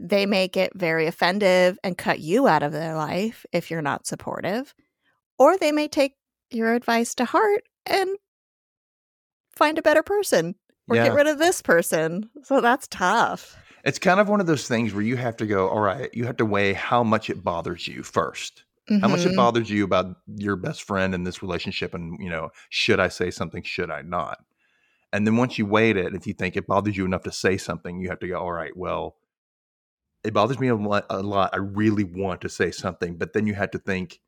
They 0.00 0.26
may 0.26 0.48
get 0.48 0.74
very 0.74 1.06
offensive 1.06 1.78
and 1.82 1.98
cut 1.98 2.20
you 2.20 2.46
out 2.46 2.62
of 2.62 2.72
their 2.72 2.94
life 2.94 3.44
if 3.52 3.70
you're 3.70 3.82
not 3.82 4.06
supportive, 4.06 4.74
or 5.38 5.56
they 5.56 5.72
may 5.72 5.88
take 5.88 6.14
your 6.50 6.74
advice 6.74 7.14
to 7.16 7.24
heart 7.24 7.64
and 7.84 8.16
find 9.56 9.76
a 9.78 9.82
better 9.82 10.02
person 10.02 10.54
or 10.88 10.96
Yeah. 10.96 11.04
get 11.04 11.14
rid 11.14 11.26
of 11.26 11.38
this 11.38 11.60
person. 11.62 12.30
So 12.44 12.60
that's 12.60 12.86
tough. 12.88 13.56
It's 13.84 13.98
kind 13.98 14.20
of 14.20 14.28
one 14.28 14.40
of 14.40 14.46
those 14.46 14.68
things 14.68 14.92
where 14.94 15.02
you 15.02 15.16
have 15.16 15.36
to 15.38 15.46
go, 15.46 15.68
all 15.68 15.80
right, 15.80 16.10
you 16.14 16.24
have 16.24 16.36
to 16.38 16.44
weigh 16.44 16.72
how 16.72 17.02
much 17.02 17.28
it 17.30 17.42
bothers 17.44 17.88
you 17.88 18.02
first. 18.02 18.64
How 19.02 19.08
much 19.08 19.26
it 19.26 19.32
Mhm. 19.32 19.36
bothers 19.36 19.68
you 19.68 19.84
about 19.84 20.16
your 20.26 20.56
best 20.56 20.82
friend 20.82 21.14
in 21.14 21.24
this 21.24 21.42
relationship 21.42 21.92
and, 21.92 22.18
you 22.18 22.30
know, 22.30 22.50
should 22.70 22.98
I 23.00 23.08
say 23.08 23.30
something, 23.30 23.62
should 23.62 23.90
I 23.90 24.00
not? 24.02 24.38
And 25.12 25.26
then 25.26 25.36
once 25.36 25.58
you 25.58 25.66
weigh 25.66 25.90
it, 25.90 26.14
if 26.14 26.26
you 26.26 26.32
think 26.34 26.56
it 26.56 26.66
bothers 26.66 26.96
you 26.96 27.04
enough 27.04 27.22
to 27.24 27.32
say 27.32 27.58
something, 27.58 28.00
you 28.00 28.08
have 28.08 28.18
to 28.20 28.28
go, 28.28 28.40
all 28.40 28.52
right, 28.52 28.74
well, 28.76 29.17
it 30.24 30.34
bothers 30.34 30.58
me 30.58 30.68
a 30.68 30.74
lot, 30.76 31.06
a 31.10 31.22
lot. 31.22 31.50
I 31.52 31.58
really 31.58 32.04
want 32.04 32.40
to 32.42 32.48
say 32.48 32.70
something, 32.70 33.16
but 33.16 33.32
then 33.32 33.46
you 33.46 33.54
have 33.54 33.70
to 33.72 33.78
think, 33.78 34.20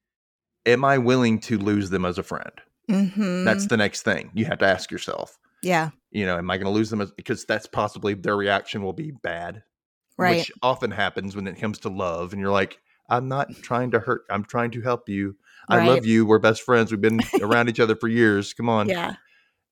am 0.66 0.84
I 0.84 0.99
willing 0.99 1.41
to 1.43 1.59
lose 1.59 1.91
them 1.91 2.05
as 2.05 2.18
a 2.18 2.22
friend? 2.22 2.53
Mhm. 2.91 3.45
That's 3.45 3.66
the 3.66 3.76
next 3.76 4.03
thing 4.03 4.30
you 4.34 4.45
have 4.47 4.59
to 4.59 4.66
ask 4.66 4.91
yourself. 4.91 5.38
yeah, 5.62 5.91
You 6.11 6.26
know, 6.26 6.38
am 6.38 6.51
I 6.51 6.57
going 6.57 6.66
to 6.66 6.70
lose 6.72 6.91
them 6.91 7.01
as, 7.01 7.12
because 7.12 7.45
that's 7.45 7.66
possibly 7.66 8.14
their 8.14 8.36
reaction 8.36 8.82
will 8.82 8.93
be 8.93 9.12
bad 9.12 9.62
right. 10.18 10.38
which 10.38 10.53
often 10.62 10.91
happens 10.91 11.36
when 11.36 11.47
it 11.47 11.59
comes 11.61 11.78
to 11.80 11.88
love 11.88 12.32
and 12.32 12.41
you're 12.41 12.53
like 12.53 12.80
i'm 13.11 13.28
not 13.28 13.49
trying 13.62 13.91
to 13.91 14.01
hurt 14.01 14.22
i'm 14.30 14.45
trying 14.45 14.70
to 14.70 14.80
help 14.82 15.09
you 15.09 15.36
i 15.70 15.76
Right. 15.76 15.86
love 15.88 16.07
you 16.07 16.26
we're 16.26 16.38
best 16.38 16.62
friends 16.62 16.91
we've 16.93 17.01
been 17.01 17.20
around 17.43 17.68
each 17.70 17.80
other 17.80 17.97
for 17.97 18.09
years 18.09 18.53
come 18.55 18.68
on 18.68 18.88
yeah, 18.88 19.14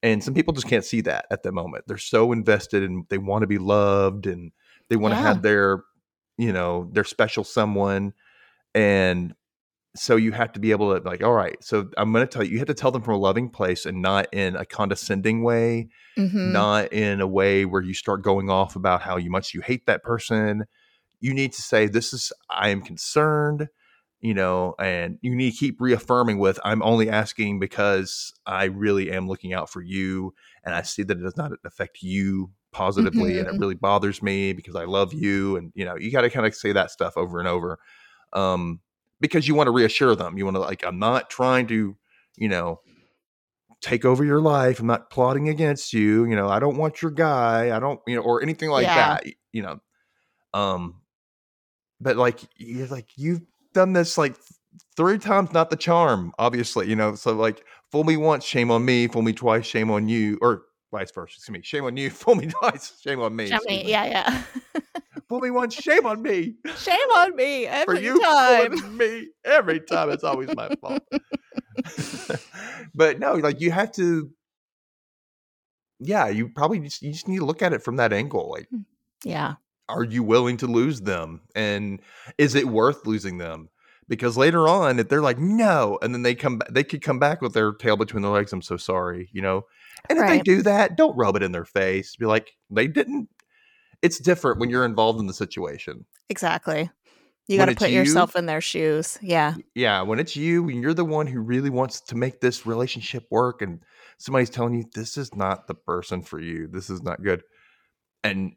and 0.03 0.23
some 0.25 0.35
people 0.35 0.55
just 0.55 0.69
can't 0.69 0.85
see 0.85 1.01
that 1.03 1.27
at 1.31 1.43
the 1.43 1.53
moment 1.53 1.85
they're 1.87 1.99
so 1.99 2.33
invested 2.33 2.83
and 2.83 3.05
they 3.11 3.19
want 3.19 3.43
to 3.43 3.47
be 3.49 3.59
loved 3.59 4.27
and 4.27 4.53
they 4.89 4.97
want 4.97 5.13
to 5.13 5.19
Yeah. 5.19 5.27
have 5.27 5.43
their 5.43 5.85
you 6.39 6.53
know 6.53 6.89
their 6.93 7.05
special 7.05 7.45
someone 7.45 8.15
and 8.75 9.35
so 9.97 10.17
you 10.17 10.33
have 10.33 10.53
to 10.53 10.61
be 10.61 10.71
able 10.71 10.95
to 10.99 11.07
like 11.09 11.23
all 11.23 11.33
right 11.33 11.57
so 11.63 11.89
i'm 11.97 12.13
going 12.13 12.27
to 12.27 12.33
tell 12.33 12.43
you 12.45 12.53
you 12.53 12.59
have 12.59 12.69
to 12.69 12.75
tell 12.75 12.91
them 12.91 13.03
from 13.03 13.15
a 13.15 13.19
loving 13.19 13.51
place 13.51 13.85
and 13.87 14.01
not 14.01 14.27
in 14.33 14.57
a 14.57 14.65
condescending 14.65 15.43
way 15.43 15.89
Mhm. 16.17 16.53
not 16.53 16.93
in 16.93 17.21
a 17.21 17.27
way 17.27 17.65
where 17.65 17.83
you 17.83 17.95
start 17.95 18.23
going 18.23 18.51
off 18.51 18.77
about 18.77 19.03
how 19.03 19.17
you 19.17 19.31
much 19.31 19.55
you 19.55 19.61
hate 19.61 19.87
that 19.87 20.03
person. 20.03 20.65
You 21.21 21.35
need 21.35 21.53
to 21.53 21.63
say, 21.63 21.87
This 21.87 22.13
is, 22.13 22.33
I 22.51 22.69
am 22.71 22.83
concerned, 22.83 23.69
you 24.21 24.35
know, 24.35 24.75
and 24.81 25.19
you 25.21 25.35
need 25.35 25.53
to 25.53 25.57
keep 25.57 25.81
reaffirming 25.81 26.39
with, 26.39 26.59
I'm 26.65 26.83
only 26.83 27.09
asking 27.09 27.59
because 27.61 28.33
I 28.47 28.65
really 28.65 29.11
am 29.13 29.29
looking 29.29 29.53
out 29.53 29.71
for 29.71 29.81
you. 29.81 30.35
And 30.65 30.75
I 30.75 30.83
see 30.83 31.03
that 31.05 31.19
it 31.19 31.23
does 31.23 31.37
not 31.37 31.53
affect 31.65 32.03
you 32.03 32.51
positively. 32.79 33.39
And 33.39 33.49
it 33.49 33.55
Mhm. 33.55 33.59
really 33.59 33.75
bothers 33.75 34.23
me 34.23 34.53
because 34.53 34.77
I 34.77 34.85
love 34.85 35.13
you. 35.13 35.57
And, 35.57 35.73
you 35.75 35.85
know, 35.85 35.97
you 35.97 36.11
got 36.13 36.23
to 36.23 36.31
kind 36.31 36.47
of 36.47 36.55
say 36.55 36.73
that 36.73 36.91
stuff 36.91 37.17
over 37.17 37.41
and 37.41 37.49
over 37.49 37.79
um, 38.33 38.81
because 39.21 39.49
you 39.49 39.55
want 39.55 39.67
to 39.69 39.73
reassure 39.73 40.15
them. 40.17 40.39
You 40.39 40.45
want 40.45 40.57
to, 40.57 40.61
like, 40.61 40.85
I'm 40.85 40.99
not 40.99 41.31
trying 41.31 41.67
to, 41.69 41.97
you 42.37 42.49
know, 42.49 42.81
take 43.81 44.05
over 44.05 44.25
your 44.25 44.41
life. 44.41 44.81
I'm 44.81 44.87
not 44.87 45.11
plotting 45.11 45.49
against 45.49 45.93
you. 45.93 46.25
You 46.25 46.37
know, 46.37 46.49
I 46.49 46.59
don't 46.59 46.77
want 46.77 47.03
your 47.03 47.11
guy. 47.11 47.77
I 47.77 47.81
don't, 47.81 48.01
you 48.07 48.17
know, 48.17 48.23
or 48.23 48.43
anything 48.43 48.71
like 48.71 48.93
Yeah. 48.95 49.15
that. 49.15 49.25
You 49.53 49.63
know, 49.63 49.81
um, 50.55 51.03
but 52.01 52.17
like 52.17 52.41
you're 52.57 52.87
like 52.89 53.09
you've 53.17 53.43
done 53.75 53.93
this 53.93 54.19
like 54.19 54.37
three 54.97 55.19
times, 55.19 55.53
not 55.53 55.71
the 55.71 55.77
charm. 55.77 56.33
Obviously, 56.39 56.89
you 56.89 56.97
know. 56.97 57.15
So 57.15 57.35
like, 57.35 57.65
fool 57.91 58.05
me 58.05 58.17
once, 58.17 58.45
shame 58.45 58.71
on 58.71 58.85
me. 58.85 59.09
Fool 59.09 59.23
me 59.23 59.33
twice, 59.33 59.67
shame 59.67 59.91
on 59.91 60.09
you. 60.09 60.39
Or 60.41 60.63
vice 60.91 61.11
versa. 61.13 61.35
Excuse 61.37 61.53
me. 61.53 61.63
Shame 61.63 61.85
on 61.85 61.97
you. 61.97 62.11
Fool 62.11 62.35
me 62.35 62.47
twice, 62.47 63.01
shame 63.01 63.21
on 63.21 63.35
me. 63.35 63.49
Shame 63.49 63.61
me. 63.67 63.85
me. 63.85 63.91
Yeah, 63.91 64.05
yeah. 64.07 64.43
Fool 65.29 65.41
me 65.41 65.51
once, 65.51 65.75
shame 65.75 66.07
on 66.07 66.23
me. 66.23 66.55
Shame 66.79 67.11
on 67.17 67.37
me 67.37 67.67
For 67.67 67.71
every 67.71 68.03
you 68.03 68.21
time. 68.21 68.97
me 68.97 69.29
every 69.45 69.81
time. 69.81 70.11
It's 70.11 70.25
always 70.25 70.55
my 70.55 70.71
fault. 70.81 71.03
but 72.95 73.19
no, 73.19 73.35
like 73.35 73.61
you 73.61 73.71
have 73.71 73.93
to. 73.93 74.31
Yeah, 76.01 76.29
you 76.29 76.49
probably 76.49 76.79
just 76.81 77.03
you 77.03 77.13
just 77.13 77.29
need 77.29 77.39
to 77.39 77.45
look 77.45 77.61
at 77.61 77.73
it 77.73 77.83
from 77.83 77.97
that 77.97 78.13
angle. 78.13 78.51
Like, 78.51 78.69
hmm. 78.71 78.83
Yeah. 79.25 79.55
are 79.89 80.05
you 80.05 80.23
willing 80.23 80.57
to 80.59 80.67
lose 80.67 81.03
them, 81.03 81.43
and 81.55 82.01
is 82.39 82.55
it 82.55 82.69
worth 82.69 83.07
losing 83.07 83.37
them? 83.39 83.69
Because 84.09 84.39
later 84.39 84.67
on, 84.67 84.99
if 84.99 85.09
they're 85.11 85.21
like 85.21 85.39
no, 85.39 85.99
and 86.01 86.15
then 86.15 86.23
they 86.23 86.35
come, 86.35 86.63
they 86.71 86.85
could 86.85 87.03
come 87.03 87.19
back 87.19 87.43
with 87.43 87.53
their 87.53 87.73
tail 87.73 87.97
between 87.97 88.23
their 88.23 88.33
legs. 88.33 88.53
I'm 88.55 88.63
so 88.63 88.79
sorry, 88.79 89.29
you 89.33 89.43
know. 89.43 89.67
And 90.09 90.19
if 90.19 90.27
they 90.27 90.41
do 90.41 90.63
that, 90.63 90.97
don't 90.97 91.17
rub 91.17 91.37
it 91.37 91.43
in 91.43 91.53
their 91.53 91.65
face. 91.65 92.17
Be 92.17 92.27
like, 92.27 92.51
they 92.71 92.87
didn't. 92.87 93.29
It's 94.03 94.19
different 94.19 94.61
when 94.61 94.71
you're 94.71 94.85
involved 94.85 95.19
in 95.21 95.27
the 95.27 95.35
situation. 95.35 96.05
Exactly. 96.29 96.91
You 97.49 97.57
got 97.57 97.67
to 97.67 97.75
put 97.75 97.91
you- 97.91 97.97
yourself 97.99 98.37
in 98.37 98.47
their 98.47 98.61
shoes. 98.61 99.19
Yeah. 99.23 99.55
yeah, 99.75 100.03
when 100.03 100.19
it's 100.19 100.37
you 100.37 100.69
and 100.69 100.83
you're 100.83 100.93
the 100.95 101.05
one 101.05 101.27
who 101.27 101.41
really 101.41 101.71
wants 101.71 102.01
to 102.03 102.15
make 102.15 102.41
this 102.41 102.67
relationship 102.67 103.25
work, 103.31 103.63
and 103.63 103.81
somebody's 104.19 104.51
telling 104.51 104.75
you 104.75 104.85
this 104.95 105.17
is 105.17 105.35
not 105.35 105.67
the 105.67 105.75
person 105.75 106.21
for 106.23 106.39
you, 106.39 106.69
this 106.71 106.91
is 106.91 107.03
not 107.03 107.23
good, 107.23 107.43
and 108.23 108.53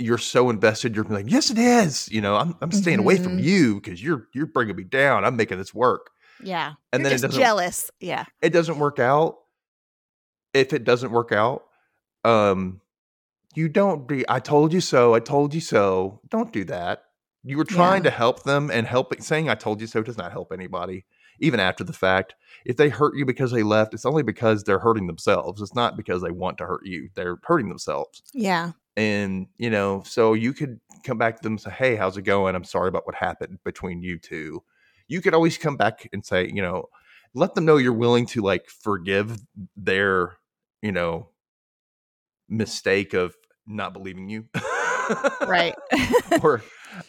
you're 0.00 0.18
so 0.18 0.48
invested, 0.50 0.94
you're 0.94 1.04
like, 1.06 1.28
yes, 1.28 1.50
it 1.50 1.58
is. 1.58 2.08
You 2.12 2.20
know, 2.20 2.36
I'm 2.36 2.54
I'm 2.60 2.70
staying 2.70 3.00
away 3.00 3.16
from 3.16 3.38
Mhm. 3.38 3.42
you 3.42 3.74
because 3.80 4.00
you're 4.00 4.28
you're 4.32 4.46
bringing 4.46 4.76
me 4.76 4.84
down. 4.84 5.24
I'm 5.24 5.34
making 5.36 5.58
this 5.58 5.74
work, 5.74 6.10
Yeah. 6.40 6.74
and 6.92 7.00
You're 7.02 7.10
then 7.10 7.18
it 7.18 7.22
doesn't 7.22 7.40
jealous. 7.40 7.90
Yeah. 7.98 8.24
it 8.40 8.50
doesn't 8.50 8.78
work 8.78 9.00
out. 9.00 9.38
If 10.54 10.72
it 10.72 10.84
doesn't 10.84 11.12
work 11.12 11.32
out, 11.32 11.64
um, 12.24 12.80
you 13.54 13.68
don't 13.68 14.06
be. 14.06 14.24
I 14.28 14.40
told 14.40 14.72
you 14.72 14.80
so. 14.80 15.14
I 15.14 15.20
told 15.20 15.54
you 15.54 15.60
so. 15.60 16.20
Don't 16.28 16.52
do 16.52 16.64
that. 16.64 17.04
You 17.44 17.56
were 17.56 17.64
trying 17.64 18.04
Yeah. 18.04 18.10
to 18.10 18.16
help 18.16 18.42
them, 18.42 18.70
and 18.70 18.86
helping 18.86 19.20
saying 19.20 19.48
"I 19.48 19.54
told 19.54 19.80
you 19.80 19.86
so" 19.86 20.02
does 20.02 20.18
not 20.18 20.32
help 20.32 20.52
anybody, 20.52 21.06
even 21.40 21.60
after 21.60 21.84
the 21.84 21.92
fact. 21.92 22.34
If 22.64 22.76
they 22.76 22.88
hurt 22.88 23.16
you 23.16 23.24
because 23.24 23.50
they 23.52 23.62
left, 23.62 23.94
it's 23.94 24.04
only 24.06 24.22
because 24.22 24.64
they're 24.64 24.78
hurting 24.80 25.06
themselves. 25.06 25.62
It's 25.62 25.74
not 25.74 25.96
because 25.96 26.22
they 26.22 26.30
want 26.30 26.58
to 26.58 26.66
hurt 26.66 26.84
you. 26.84 27.08
They're 27.14 27.38
hurting 27.44 27.68
themselves, 27.68 28.22
Yeah. 28.32 28.72
and 28.96 29.46
you 29.56 29.70
know. 29.70 30.02
So 30.04 30.34
you 30.34 30.52
could 30.52 30.80
come 31.04 31.16
back 31.18 31.36
to 31.36 31.42
them 31.42 31.52
and 31.54 31.60
say, 31.60 31.70
"Hey, 31.70 31.96
how's 31.96 32.16
it 32.16 32.22
going? 32.22 32.54
I'm 32.54 32.64
sorry 32.64 32.88
about 32.88 33.06
what 33.06 33.14
happened 33.14 33.58
between 33.64 34.02
you 34.02 34.18
two. 34.18 34.62
You 35.06 35.20
could 35.22 35.32
always 35.34 35.56
come 35.56 35.76
back 35.76 36.06
and 36.12 36.24
say, 36.24 36.50
you 36.52 36.60
know, 36.60 36.90
let 37.34 37.54
them 37.54 37.64
know 37.64 37.76
you're 37.76 37.92
willing 37.92 38.26
to 38.26 38.42
like 38.42 38.68
forgive 38.68 39.38
their, 39.76 40.38
you 40.82 40.92
know, 40.92 41.28
mistake 42.48 43.14
of 43.14 43.34
not 43.66 43.92
believing 43.92 44.28
you. 44.28 44.46
Right. 45.46 45.74
or 46.42 46.62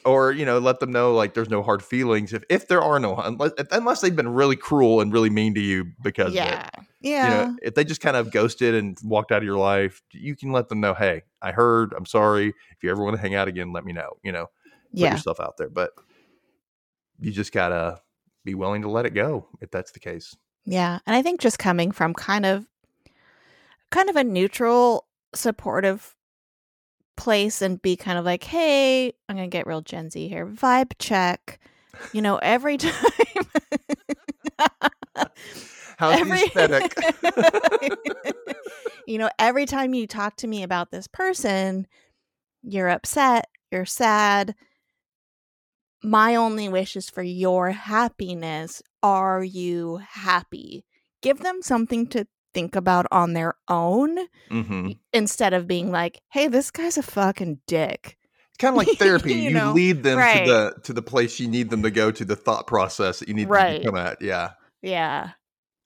or 0.06 0.32
you 0.32 0.46
know 0.46 0.60
let 0.60 0.80
them 0.80 0.92
know 0.92 1.14
like 1.14 1.34
there's 1.34 1.50
no 1.50 1.64
hard 1.64 1.82
feelings 1.82 2.32
if 2.34 2.44
if 2.50 2.68
there 2.68 2.82
are 2.82 3.00
no 3.00 3.16
unless 3.16 3.52
unless 3.72 4.02
they've 4.02 4.16
been 4.16 4.30
really 4.30 4.56
cruel 4.56 5.02
and 5.02 5.12
really 5.12 5.30
mean 5.30 5.54
to 5.56 5.62
you 5.62 5.86
because 6.04 6.28
of 6.28 6.36
it. 6.36 6.38
yeah. 6.38 6.70
you 7.02 7.12
Yeah. 7.12 7.30
know 7.30 7.58
if 7.64 7.74
they 7.76 7.84
just 7.84 8.00
kind 8.02 8.16
of 8.16 8.32
ghosted 8.32 8.76
and 8.76 8.98
walked 9.04 9.32
out 9.32 9.40
of 9.40 9.44
your 9.46 9.58
life 9.58 10.02
you 10.12 10.36
can 10.36 10.52
let 10.52 10.70
them 10.70 10.80
know 10.80 10.94
hey 10.94 11.24
i 11.42 11.52
heard 11.52 11.94
i'm 11.98 12.06
sorry 12.06 12.50
if 12.50 12.84
you 12.84 12.92
ever 12.92 13.04
want 13.04 13.16
to 13.16 13.22
hang 13.22 13.36
out 13.36 13.48
again 13.48 13.74
let 13.74 13.84
me 13.84 13.94
know 13.94 14.18
you 14.24 14.32
know 14.32 14.46
put 14.92 15.00
yeah. 15.00 15.12
yourself 15.14 15.40
out 15.40 15.58
there 15.58 15.70
but 15.70 15.92
you 17.20 17.32
just 17.32 17.52
gotta 17.52 18.00
be 18.46 18.56
willing 18.56 18.82
to 18.82 18.90
let 18.90 19.06
it 19.06 19.14
go 19.14 19.48
if 19.62 19.70
that's 19.72 19.92
the 19.92 20.00
case 20.00 20.36
Yeah. 20.66 21.00
And 21.06 21.16
I 21.16 21.22
think 21.22 21.40
just 21.42 21.60
coming 21.60 21.92
from 21.92 22.14
kind 22.14 22.46
of 22.46 22.68
kind 23.92 24.10
of 24.10 24.16
a 24.16 24.24
neutral, 24.24 25.08
supportive 25.34 26.16
place 27.18 27.62
and 27.62 27.82
be 27.82 27.96
kind 27.96 28.18
of 28.18 28.26
like, 28.26 28.44
hey, 28.44 29.14
I'm 29.28 29.36
gonna 29.36 29.48
get 29.48 29.68
real 29.68 29.82
Gen 29.82 30.10
Z 30.10 30.28
here. 30.28 30.46
Vibe 30.46 30.94
check. 31.00 31.60
You 32.14 32.22
know, 32.22 32.38
every 32.38 32.78
time 32.78 32.94
how's 35.98 36.20
the 36.20 36.34
aesthetic 36.34 36.96
you 39.08 39.18
know, 39.18 39.30
every 39.40 39.66
time 39.66 39.94
you 39.94 40.08
talk 40.08 40.36
to 40.38 40.48
me 40.48 40.64
about 40.64 40.92
this 40.92 41.08
person, 41.08 41.88
you're 42.64 42.90
upset, 42.90 43.50
you're 43.72 43.86
sad. 43.86 44.56
My 46.04 46.36
only 46.36 46.70
wish 46.70 46.96
is 46.96 47.10
for 47.10 47.24
your 47.24 47.72
happiness. 47.72 48.82
Are 49.04 49.44
you 49.44 49.98
happy? 49.98 50.86
Give 51.22 51.40
them 51.40 51.62
something 51.62 52.08
to 52.08 52.26
think 52.54 52.76
about 52.76 53.06
on 53.12 53.34
their 53.34 53.56
own 53.68 54.18
hmm 54.50 54.92
instead 55.12 55.54
of 55.54 55.68
being 55.68 55.92
like, 55.92 56.22
hey, 56.30 56.48
this 56.48 56.72
guy's 56.72 56.98
a 56.98 57.04
fucking 57.04 57.60
dick. 57.68 58.16
kind 58.60 58.74
of 58.74 58.78
like 58.78 58.88
therapy 58.98 59.34
You 59.34 59.50
you, 59.50 59.56
know, 59.56 59.74
lead 59.74 60.04
them 60.04 60.18
right. 60.20 60.46
to 60.46 60.52
the 60.52 60.82
to 60.84 60.94
the 60.94 61.02
place 61.02 61.40
you 61.40 61.48
need 61.48 61.70
them 61.70 61.84
to 61.84 61.92
go 61.92 62.12
to 62.12 62.24
the 62.26 62.36
thought 62.36 62.68
process 62.68 63.20
that 63.20 63.28
you 63.28 63.34
need 63.34 63.50
Right. 63.50 63.72
them 63.74 63.80
to 63.82 63.86
come 63.88 63.96
at 63.98 64.22
yeah 64.22 64.52
Yeah. 64.82 65.32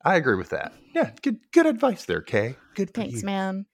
i 0.03 0.16
agree 0.16 0.36
with 0.36 0.49
that 0.49 0.74
yeah 0.93 1.11
good 1.22 1.39
good 1.51 1.66
advice 1.66 2.05
there 2.05 2.22
kay 2.22 2.55
good 2.76 2.93
Thanks, 2.93 3.24
man. 3.24 3.66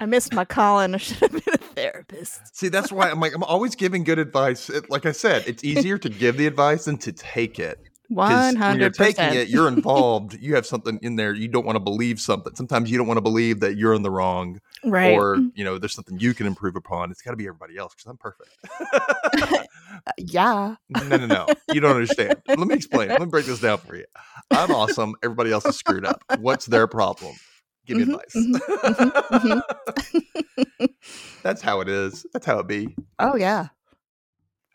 I 0.00 0.06
missed 0.06 0.32
my 0.34 0.44
calling. 0.44 0.94
I 0.94 0.98
should 0.98 1.18
have 1.18 1.32
been 1.32 1.54
a 1.54 1.58
therapist. 1.58 2.40
see 2.56 2.68
that's 2.68 2.90
why 2.92 3.10
i'm 3.10 3.20
like 3.20 3.34
i'm 3.34 3.44
always 3.44 3.74
giving 3.76 4.02
good 4.04 4.18
advice 4.18 4.68
It- 4.68 4.90
like 4.90 5.06
i 5.06 5.12
said 5.12 5.44
it's 5.46 5.62
easier 5.64 5.96
to 5.98 6.08
give 6.08 6.36
the 6.36 6.46
advice 6.46 6.84
than 6.86 6.98
to 6.98 7.12
take 7.12 7.58
it 7.58 7.78
One 8.08 8.58
when 8.58 8.80
you're 8.80 8.90
taking 8.90 9.24
it, 9.32 9.48
you're 9.48 9.68
involved. 9.68 10.36
you 10.40 10.56
have 10.56 10.66
something 10.66 10.98
in 11.00 11.14
there. 11.14 11.32
You 11.32 11.46
don't 11.46 11.64
want 11.64 11.76
to 11.76 11.80
believe 11.80 12.18
something. 12.20 12.56
Sometimes 12.56 12.90
you 12.90 12.98
don't 12.98 13.06
want 13.06 13.18
to 13.18 13.22
believe 13.22 13.60
that 13.60 13.76
you're 13.76 13.94
in 13.94 14.02
the 14.02 14.10
wrong, 14.10 14.60
Right. 14.84 15.12
or 15.16 15.36
you 15.54 15.62
know, 15.64 15.78
there's 15.78 15.94
something 15.94 16.18
you 16.18 16.34
can 16.34 16.46
improve 16.48 16.74
upon. 16.74 17.12
It's 17.12 17.22
got 17.22 17.30
to 17.30 17.36
be 17.36 17.46
everybody 17.46 17.76
else 17.78 17.94
because 17.94 18.06
I'm 18.10 18.16
perfect. 18.18 18.50
Uh, 20.06 20.12
yeah. 20.18 20.76
no, 20.88 21.16
no, 21.16 21.26
no. 21.26 21.46
You 21.72 21.80
don't 21.80 21.94
understand. 21.96 22.36
Let 22.48 22.58
me 22.60 22.74
explain. 22.74 23.08
Let 23.08 23.20
me 23.20 23.26
break 23.26 23.44
this 23.44 23.60
down 23.60 23.78
for 23.78 23.96
you. 23.96 24.04
I'm 24.50 24.70
awesome. 24.70 25.14
Everybody 25.22 25.50
else 25.52 25.66
is 25.66 25.76
screwed 25.76 26.06
up. 26.06 26.22
What's 26.38 26.66
their 26.66 26.86
problem? 26.86 27.34
Give 27.98 28.08
me 28.08 28.14
Mhm, 28.14 28.14
advice. 28.14 29.62
mhm, 30.84 30.88
That's 31.42 31.62
how 31.62 31.80
it 31.80 31.88
is. 31.88 32.24
That's 32.32 32.46
how 32.46 32.58
it 32.58 32.66
be. 32.66 32.94
Oh 33.18 33.36
yeah. 33.36 33.68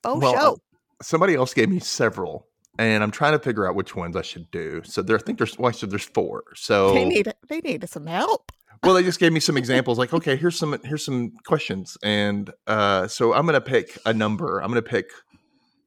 Oh 0.03 0.20
Well, 0.20 0.36
uh, 0.36 0.39
show. 0.39 0.57
Somebody 1.01 1.36
else 1.36 1.53
gave 1.53 1.70
me 1.70 1.80
several, 1.80 2.47
and 2.80 3.03
I'm 3.03 3.11
trying 3.11 3.34
to 3.34 3.39
figure 3.39 3.68
out 3.68 3.76
which 3.76 3.95
ones 3.95 4.16
I 4.16 4.22
should 4.22 4.49
do. 4.51 4.82
So 4.84 5.01
there, 5.01 5.18
I 5.18 5.20
think 5.20 5.38
there's. 5.38 5.57
Well, 5.59 5.72
so 5.74 5.86
there's 5.88 6.05
four. 6.05 6.43
So 6.55 6.93
they 6.93 7.05
need 7.05 7.32
they 7.49 7.59
need 7.61 7.88
some 7.89 8.05
help. 8.07 8.51
well 8.84 8.93
they 8.95 9.03
just 9.03 9.20
gave 9.20 9.32
me 9.34 9.39
some 9.39 9.57
examples 9.63 9.97
like 9.97 10.13
okay 10.13 10.36
here's 10.36 10.57
some 10.57 10.78
here's 10.84 11.03
some 11.05 11.32
questions 11.45 11.97
and 12.03 12.51
uh 12.68 13.07
so 13.07 13.34
i'm 13.34 13.45
gonna 13.45 13.61
pick 13.61 13.97
a 14.05 14.13
number 14.13 14.59
i'm 14.59 14.68
gonna 14.70 14.82
pick 14.82 15.09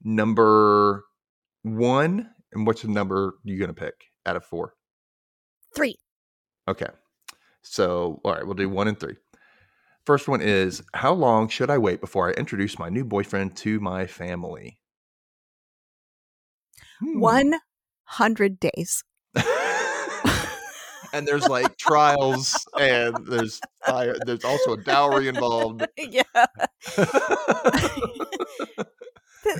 number 0.02 1.04
one 1.62 2.28
and 2.52 2.66
what's 2.66 2.82
the 2.82 2.88
number 2.88 3.34
you're 3.44 3.60
gonna 3.60 3.74
pick 3.74 3.94
out 4.26 4.36
of 4.36 4.44
four 4.44 4.74
Three. 5.76 5.96
okay 6.66 6.86
so 7.72 8.20
all 8.24 8.32
right 8.32 8.44
we'll 8.44 8.54
do 8.54 8.68
one 8.68 8.88
and 8.88 8.98
three 8.98 9.16
first 10.04 10.28
one 10.28 10.40
is 10.40 10.82
how 10.94 11.12
long 11.12 11.48
should 11.48 11.70
i 11.70 11.78
wait 11.78 12.00
before 12.00 12.28
i 12.28 12.32
introduce 12.32 12.78
my 12.78 12.88
new 12.88 13.04
boyfriend 13.04 13.56
to 13.56 13.80
my 13.80 14.06
family 14.06 14.78
Hmm. 17.00 17.20
One 17.20 17.54
hundred 18.04 18.58
days. 18.58 19.04
and 21.12 21.26
there's 21.26 21.48
like 21.48 21.76
trials 21.78 22.56
and 22.78 23.16
there's 23.26 23.60
fire 23.86 24.16
there's 24.26 24.44
also 24.44 24.72
a 24.72 24.82
dowry 24.82 25.28
involved 25.28 25.86
yeah. 25.96 26.22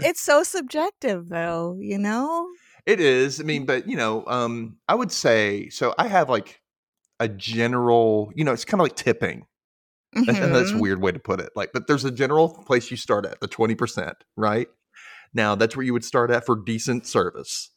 it's 0.03 0.21
so 0.21 0.43
subjective 0.43 1.29
though, 1.29 1.77
you 1.81 1.99
know? 1.99 2.49
It 2.87 3.01
is. 3.01 3.41
I 3.41 3.45
mean, 3.45 3.67
but 3.67 3.89
you 3.89 3.97
know, 3.97 4.25
um, 4.27 4.79
I 4.89 4.95
would 4.95 5.13
say 5.13 5.69
so. 5.69 5.95
I 5.99 6.09
have 6.09 6.29
like 6.29 6.61
a 7.21 7.29
general, 7.29 8.33
you 8.35 8.45
know, 8.45 8.53
it's 8.53 8.65
kind 8.65 8.81
of 8.81 8.85
like 8.85 8.97
tipping. 8.97 9.47
That's, 10.15 10.39
and 10.39 10.55
that's 10.55 10.71
a 10.71 10.75
Mhm. 10.75 10.81
weird 10.81 11.03
way 11.03 11.13
to 11.13 11.19
put 11.19 11.39
it. 11.41 11.51
Like, 11.55 11.71
but 11.73 11.87
there's 11.87 12.05
a 12.05 12.11
general 12.11 12.49
place 12.67 12.91
you 12.91 12.97
start 12.97 13.27
at, 13.27 13.41
the 13.41 13.47
twenty 13.49 13.75
percent, 13.75 14.17
right? 14.37 14.69
Now 15.35 15.55
that's 15.55 15.77
where 15.77 15.85
you 15.85 15.93
would 15.93 16.05
start 16.05 16.31
at 16.31 16.47
for 16.47 16.57
decent 16.57 17.07
service, 17.07 17.71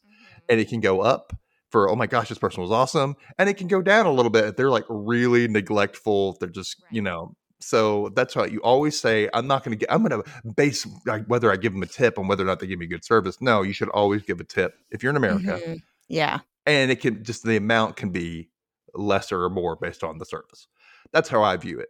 and 0.48 0.58
it 0.58 0.68
can 0.68 0.80
go 0.80 1.00
up 1.02 1.32
for 1.70 1.88
oh 1.90 1.94
my 1.96 2.06
gosh, 2.06 2.28
this 2.30 2.38
person 2.38 2.62
was 2.62 2.70
awesome, 2.70 3.16
and 3.38 3.48
it 3.50 3.58
can 3.58 3.68
go 3.68 3.82
down 3.82 4.06
a 4.06 4.12
little 4.12 4.30
bit 4.30 4.44
if 4.46 4.56
they're 4.56 4.70
like 4.70 4.84
really 4.88 5.46
neglectful. 5.48 6.32
if 6.32 6.38
They're 6.38 6.48
just 6.48 6.82
you 6.90 7.02
know. 7.02 7.34
So 7.60 8.10
that's 8.16 8.34
why 8.34 8.46
you 8.46 8.60
always 8.62 8.98
say, 8.98 9.28
I'm 9.32 9.46
not 9.46 9.62
going 9.62 9.78
to 9.78 9.86
get, 9.86 9.92
I'm 9.92 10.02
going 10.02 10.20
to 10.20 10.52
base 10.56 10.84
like, 11.06 11.24
whether 11.26 11.52
I 11.52 11.54
give 11.56 11.72
them 11.72 11.82
a 11.84 11.86
tip 11.86 12.18
on 12.18 12.26
whether 12.26 12.42
or 12.42 12.46
not 12.46 12.58
they 12.58 12.66
give 12.66 12.80
me 12.80 12.88
good 12.88 13.04
service. 13.04 13.40
No, 13.40 13.62
you 13.62 13.72
should 13.72 13.88
always 13.90 14.22
give 14.22 14.40
a 14.40 14.44
tip 14.44 14.74
if 14.90 15.00
you're 15.00 15.10
in 15.10 15.16
America 15.16 15.60
Mhm. 15.64 15.78
Yeah. 16.08 16.40
and 16.66 16.90
it 16.90 17.00
can 17.00 17.22
just 17.22 17.44
the 17.44 17.56
amount 17.56 17.94
can 17.94 18.10
be 18.10 18.48
lesser 18.94 19.44
or 19.44 19.50
more 19.50 19.76
based 19.76 20.04
on 20.04 20.18
the 20.18 20.24
service. 20.24 20.66
That's 21.12 21.28
how 21.28 21.42
I 21.42 21.56
view 21.56 21.80
it. 21.80 21.88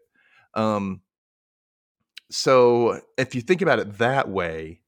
Um, 0.54 1.00
so 2.30 3.00
if 3.18 3.34
you 3.34 3.40
think 3.40 3.62
about 3.62 3.78
it 3.78 3.98
that 3.98 4.28
way, 4.28 4.80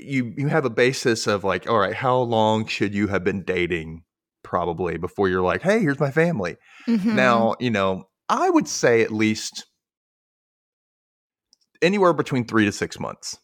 you 0.00 0.34
you 0.36 0.48
have 0.48 0.64
a 0.64 0.70
basis 0.70 1.26
of 1.26 1.44
like, 1.44 1.68
all 1.68 1.78
right, 1.78 1.94
how 1.94 2.18
long 2.18 2.66
should 2.66 2.94
you 2.94 3.06
have 3.08 3.24
been 3.24 3.42
dating 3.42 4.02
probably 4.42 4.96
before 4.96 5.28
you're 5.28 5.42
like, 5.42 5.62
hey, 5.62 5.80
here's 5.80 6.00
my 6.00 6.10
family. 6.10 6.56
Mhm. 6.86 7.14
Now, 7.14 7.54
you 7.60 7.70
know, 7.70 8.08
I 8.28 8.50
would 8.50 8.68
say 8.68 9.02
at 9.02 9.12
least 9.12 9.66
anywhere 11.82 12.12
between 12.12 12.44
three 12.46 12.64
to 12.64 12.72
six 12.72 12.98
months. 12.98 13.38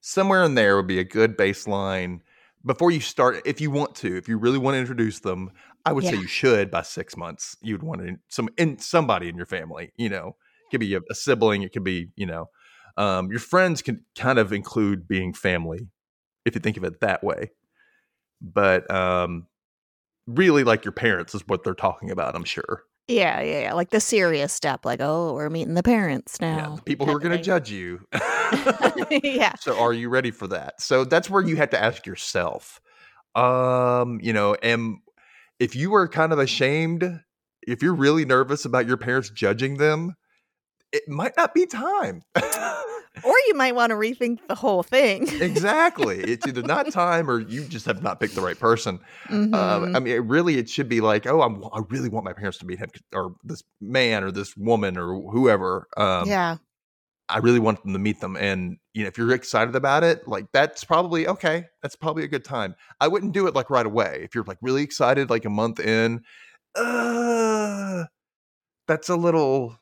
Somewhere 0.00 0.44
in 0.44 0.54
there 0.54 0.76
would 0.76 0.86
be 0.86 0.98
a 0.98 1.04
good 1.04 1.36
baseline 1.36 2.20
before 2.64 2.90
you 2.90 3.00
start. 3.00 3.42
If 3.44 3.60
you 3.60 3.70
want 3.70 3.94
to, 3.96 4.16
if 4.16 4.28
you 4.28 4.38
really 4.38 4.58
want 4.58 4.74
to 4.74 4.78
introduce 4.78 5.20
them, 5.20 5.50
I 5.86 5.92
would 5.92 6.04
say 6.04 6.16
you 6.16 6.26
should 6.26 6.70
by 6.70 6.82
six 6.82 7.16
months. 7.16 7.56
You'd 7.62 7.82
want 7.82 8.00
to 8.02 8.16
some 8.28 8.48
in 8.56 8.78
somebody 8.78 9.28
in 9.28 9.36
your 9.36 9.46
family. 9.46 9.92
You 9.96 10.08
know, 10.08 10.36
it 10.66 10.70
could 10.70 10.80
be 10.80 10.94
a, 10.94 11.00
a 11.10 11.14
sibling. 11.14 11.62
It 11.62 11.72
could 11.72 11.84
be 11.84 12.08
you 12.16 12.26
know, 12.26 12.50
um, 12.96 13.30
your 13.30 13.40
friends 13.40 13.82
can 13.82 14.04
kind 14.16 14.38
of 14.38 14.52
include 14.52 15.06
being 15.06 15.32
family 15.32 15.88
if 16.44 16.54
you 16.54 16.60
think 16.60 16.76
of 16.76 16.84
it 16.84 17.00
that 17.00 17.22
way. 17.22 17.50
But 18.40 18.90
um, 18.90 19.46
really, 20.26 20.64
like 20.64 20.84
your 20.84 20.92
parents 20.92 21.34
is 21.34 21.46
what 21.46 21.64
they're 21.64 21.74
talking 21.74 22.10
about. 22.10 22.34
I'm 22.34 22.44
sure. 22.44 22.84
Yeah, 23.08 23.40
yeah, 23.40 23.60
yeah. 23.60 23.72
Like 23.74 23.90
the 23.90 24.00
serious 24.00 24.52
step, 24.52 24.84
like, 24.84 25.00
oh, 25.00 25.34
we're 25.34 25.48
meeting 25.48 25.74
the 25.74 25.82
parents 25.82 26.38
Yeah, 26.40 26.56
now. 26.56 26.76
the 26.76 26.82
people 26.82 27.06
who 27.06 27.14
are 27.14 27.20
going 27.20 27.36
to 27.36 27.42
judge 27.42 27.70
you. 27.70 28.04
yeah. 29.22 29.54
so, 29.60 29.78
are 29.78 29.92
you 29.92 30.08
ready 30.08 30.32
for 30.32 30.48
that? 30.48 30.80
So 30.80 31.04
that's 31.04 31.30
where 31.30 31.42
you 31.42 31.54
have 31.56 31.70
to 31.70 31.80
ask 31.80 32.04
yourself. 32.04 32.80
Um, 33.36 34.18
you 34.22 34.32
know, 34.32 34.54
am 34.54 35.02
if 35.58 35.74
you 35.76 35.94
are 35.94 36.08
kind 36.08 36.32
of 36.32 36.38
ashamed, 36.38 37.20
if 37.62 37.82
you're 37.82 37.94
really 37.94 38.24
nervous 38.24 38.64
about 38.64 38.86
your 38.86 38.96
parents 38.96 39.30
judging 39.30 39.76
them, 39.76 40.14
it 40.92 41.02
might 41.08 41.36
not 41.36 41.54
be 41.54 41.66
time. 41.66 42.22
Or 43.24 43.32
you 43.46 43.54
might 43.54 43.74
want 43.74 43.90
to 43.90 43.96
rethink 43.96 44.46
the 44.46 44.54
whole 44.54 44.82
thing. 44.82 45.26
exactly. 45.40 46.18
It's 46.18 46.46
either 46.46 46.62
not 46.62 46.90
time 46.92 47.30
or 47.30 47.40
you 47.40 47.64
just 47.64 47.86
have 47.86 48.02
not 48.02 48.20
picked 48.20 48.34
the 48.34 48.42
right 48.42 48.58
person. 48.58 49.00
Mhm. 49.28 49.54
Um, 49.54 49.96
I 49.96 50.00
mean, 50.00 50.14
it 50.14 50.24
really, 50.24 50.58
it 50.58 50.68
should 50.68 50.88
be 50.88 51.00
like, 51.00 51.26
oh, 51.26 51.40
I'm, 51.40 51.64
I 51.72 51.80
really 51.88 52.10
want 52.10 52.26
my 52.26 52.34
parents 52.34 52.58
to 52.58 52.66
meet 52.66 52.78
him, 52.78 52.90
or 53.14 53.34
this 53.42 53.62
man, 53.80 54.22
or 54.22 54.30
this 54.30 54.54
woman, 54.54 54.98
or 54.98 55.14
whoever. 55.30 55.86
Um, 55.96 56.28
yeah. 56.28 56.56
I 57.28 57.38
really 57.38 57.58
want 57.58 57.82
them 57.82 57.92
to 57.92 57.98
meet 57.98 58.20
them. 58.20 58.36
And, 58.36 58.78
you 58.94 59.02
know, 59.02 59.08
if 59.08 59.18
you're 59.18 59.32
excited 59.32 59.74
about 59.74 60.04
it, 60.04 60.28
like 60.28 60.46
that's 60.52 60.84
probably 60.84 61.26
okay. 61.26 61.64
That's 61.82 61.96
probably 61.96 62.22
a 62.24 62.28
good 62.28 62.44
time. 62.44 62.76
I 63.00 63.08
wouldn't 63.08 63.32
do 63.32 63.46
it 63.48 63.54
like 63.54 63.68
right 63.68 63.86
away. 63.86 64.20
If 64.22 64.34
you're 64.34 64.44
like 64.44 64.58
really 64.62 64.82
excited, 64.82 65.28
like 65.28 65.44
a 65.44 65.50
month 65.50 65.80
in, 65.80 66.22
uh, 66.76 68.04
that's 68.86 69.08
a 69.08 69.16
little, 69.16 69.78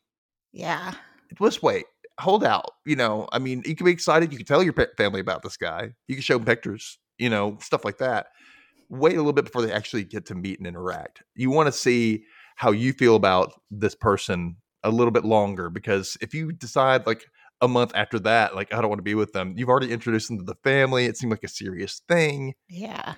Yeah. 0.52 0.92
let's 1.38 1.62
wait, 1.62 1.84
hold 2.18 2.44
out. 2.44 2.70
You 2.86 2.96
know, 2.96 3.28
I 3.32 3.38
mean, 3.38 3.62
you 3.66 3.76
can 3.76 3.84
be 3.84 3.92
excited. 3.92 4.32
You 4.32 4.38
can 4.38 4.46
tell 4.46 4.62
your 4.62 4.72
pa- 4.72 4.86
family 4.96 5.20
about 5.20 5.42
this 5.42 5.56
guy. 5.56 5.90
You 6.08 6.14
can 6.14 6.22
show 6.22 6.38
them 6.38 6.46
pictures, 6.46 6.98
you 7.18 7.28
know, 7.28 7.58
stuff 7.60 7.84
like 7.84 7.98
that. 7.98 8.28
Wait 8.88 9.14
a 9.14 9.18
little 9.18 9.32
bit 9.32 9.44
before 9.44 9.62
they 9.62 9.72
actually 9.72 10.04
get 10.04 10.26
to 10.26 10.34
meet 10.34 10.58
and 10.58 10.66
interact. 10.66 11.22
You 11.34 11.50
want 11.50 11.66
to 11.66 11.72
see 11.72 12.24
how 12.56 12.70
you 12.70 12.92
feel 12.92 13.16
about 13.16 13.52
this 13.70 13.94
person 13.94 14.56
a 14.84 14.90
little 14.90 15.10
bit 15.10 15.24
longer 15.24 15.70
because 15.70 16.16
if 16.20 16.34
you 16.34 16.52
decide 16.52 17.06
like 17.06 17.26
a 17.60 17.68
month 17.68 17.92
after 17.94 18.18
that, 18.20 18.54
like 18.54 18.72
I 18.74 18.80
don't 18.80 18.88
want 18.88 18.98
to 18.98 19.02
be 19.04 19.14
with 19.14 19.32
them, 19.32 19.54
you've 19.56 19.68
already 19.68 19.90
introduced 19.92 20.28
them 20.28 20.38
to 20.38 20.44
the 20.44 20.56
family. 20.64 21.06
It 21.06 21.16
seemed 21.16 21.30
like 21.32 21.44
a 21.44 21.48
serious 21.48 22.02
thing. 22.08 22.54
Yeah. 22.68 23.14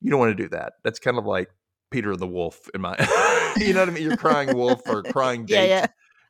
You 0.00 0.10
don't 0.10 0.20
want 0.20 0.36
to 0.36 0.42
do 0.42 0.48
that. 0.50 0.74
That's 0.84 0.98
kind 0.98 1.16
of 1.18 1.24
like 1.24 1.48
Peter 1.90 2.14
the 2.16 2.26
Wolf 2.26 2.68
in 2.74 2.80
my, 2.82 2.94
you 3.56 3.72
know 3.72 3.80
what 3.80 3.88
I 3.88 3.92
mean? 3.92 4.02
You're 4.02 4.16
crying 4.16 4.56
wolf 4.56 4.82
or 4.86 5.02
crying 5.12 5.46
Yeah, 5.48 5.60
date, 5.60 5.68
yeah. 5.68 5.86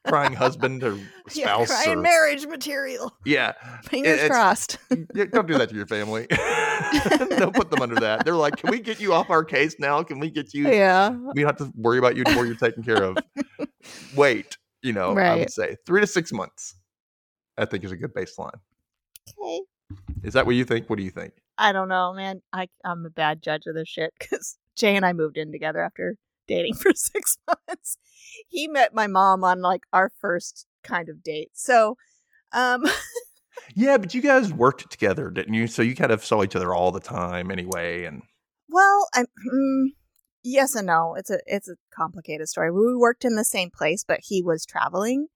crying 0.07 0.33
husband 0.35 0.85
or 0.85 0.97
Yeah, 1.33 1.45
spouse. 1.57 1.69
crying 1.69 1.99
or- 1.99 2.03
marriage 2.03 2.47
material. 2.47 3.17
yeah, 3.25 3.53
Fingers 3.83 4.13
it's- 4.19 4.29
crossed. 4.31 4.79
yeah, 5.15 5.25
don't 5.33 5.49
do 5.49 5.59
that 5.59 5.71
to 5.71 5.75
your 5.75 5.87
family. 5.87 6.27
don't 7.39 7.55
put 7.55 7.71
them 7.71 7.81
under 7.83 7.97
that. 7.97 8.25
They're 8.25 8.35
like, 8.37 8.57
can 8.59 8.71
we 8.71 8.79
get 8.81 9.01
you 9.01 9.13
off 9.15 9.31
our 9.31 9.43
case 9.45 9.77
now? 9.81 10.03
Can 10.03 10.19
we 10.21 10.31
get 10.31 10.53
you? 10.55 10.69
yeah. 10.69 11.09
We 11.09 11.43
don't 11.43 11.47
have 11.47 11.57
to 11.69 11.73
worry 11.77 11.99
about 11.99 12.17
you 12.17 12.23
anymore. 12.27 12.47
You're 12.47 12.55
taken 12.55 12.83
care 12.85 13.03
of. 13.03 13.17
Wait, 14.15 14.57
you 14.83 14.93
know, 14.93 15.17
I 15.19 15.37
would 15.37 15.51
say 15.53 15.77
three 15.87 16.01
to 16.01 16.07
six 16.07 16.33
months. 16.33 16.75
I 17.59 17.65
think 17.65 17.85
is 17.85 17.93
a 17.93 17.97
good 17.97 18.15
baseline. 18.15 18.59
Okay. 19.39 19.63
Is 20.23 20.35
that 20.35 20.47
what 20.47 20.55
you 20.55 20.65
think? 20.65 20.89
What 20.91 20.99
do 20.99 21.05
you 21.05 21.11
think? 21.11 21.33
I 21.59 21.73
don't 21.73 21.89
know, 21.89 22.13
man. 22.13 22.43
I 22.53 22.69
I'm 22.85 23.07
a 23.07 23.11
bad 23.11 23.43
judge 23.43 23.63
of 23.67 23.75
this 23.75 23.89
shit 23.89 24.13
because 24.19 24.59
Jay 24.77 24.97
and 24.97 25.07
I 25.07 25.13
moved 25.13 25.37
in 25.37 25.53
together 25.53 25.81
after 25.81 26.17
dating 26.47 26.75
for 26.83 26.93
six 26.95 27.39
months. 27.47 27.99
He 28.49 28.69
met 28.69 28.95
my 28.95 29.07
mom 29.07 29.45
on 29.45 29.61
like 29.61 29.83
our 29.93 30.11
first 30.21 30.67
kind 30.83 31.09
of 31.09 31.23
date. 31.23 31.51
So, 31.55 31.97
um, 32.53 32.85
Yeah, 33.75 33.99
but 33.99 34.15
you 34.15 34.21
guys 34.21 34.53
worked 34.53 34.91
together, 34.91 35.31
didn't 35.31 35.55
you? 35.55 35.67
So 35.67 35.83
you 35.83 35.95
kind 35.95 36.13
of 36.13 36.25
saw 36.25 36.43
each 36.43 36.57
other 36.57 36.75
all 36.75 36.93
the 36.93 37.01
time 37.01 37.51
anyway. 37.51 38.05
And 38.05 38.23
well, 38.69 39.09
I 39.15 39.23
mm, 39.23 39.87
yes 40.43 40.75
and 40.75 40.87
no. 40.87 41.15
It's 41.15 41.31
a 41.31 41.39
it's 41.47 41.69
a 41.69 41.77
complicated 41.95 42.49
story. 42.49 42.71
We 42.71 42.97
worked 42.97 43.25
in 43.25 43.37
the 43.37 43.45
same 43.45 43.71
place, 43.71 44.05
but 44.07 44.21
he 44.23 44.43
was 44.43 44.67
traveling, 44.67 45.29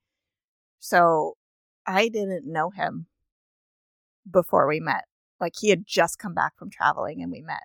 so 0.78 1.34
I 1.90 2.08
didn't 2.08 2.50
know 2.50 2.70
him 2.70 3.06
before 4.30 4.66
we 4.68 4.80
met. 4.80 5.04
Like 5.40 5.54
he 5.58 5.70
had 5.70 5.86
just 5.86 6.18
come 6.18 6.34
back 6.34 6.56
from 6.56 6.70
traveling 6.70 7.22
and 7.22 7.32
we 7.32 7.40
met. 7.40 7.64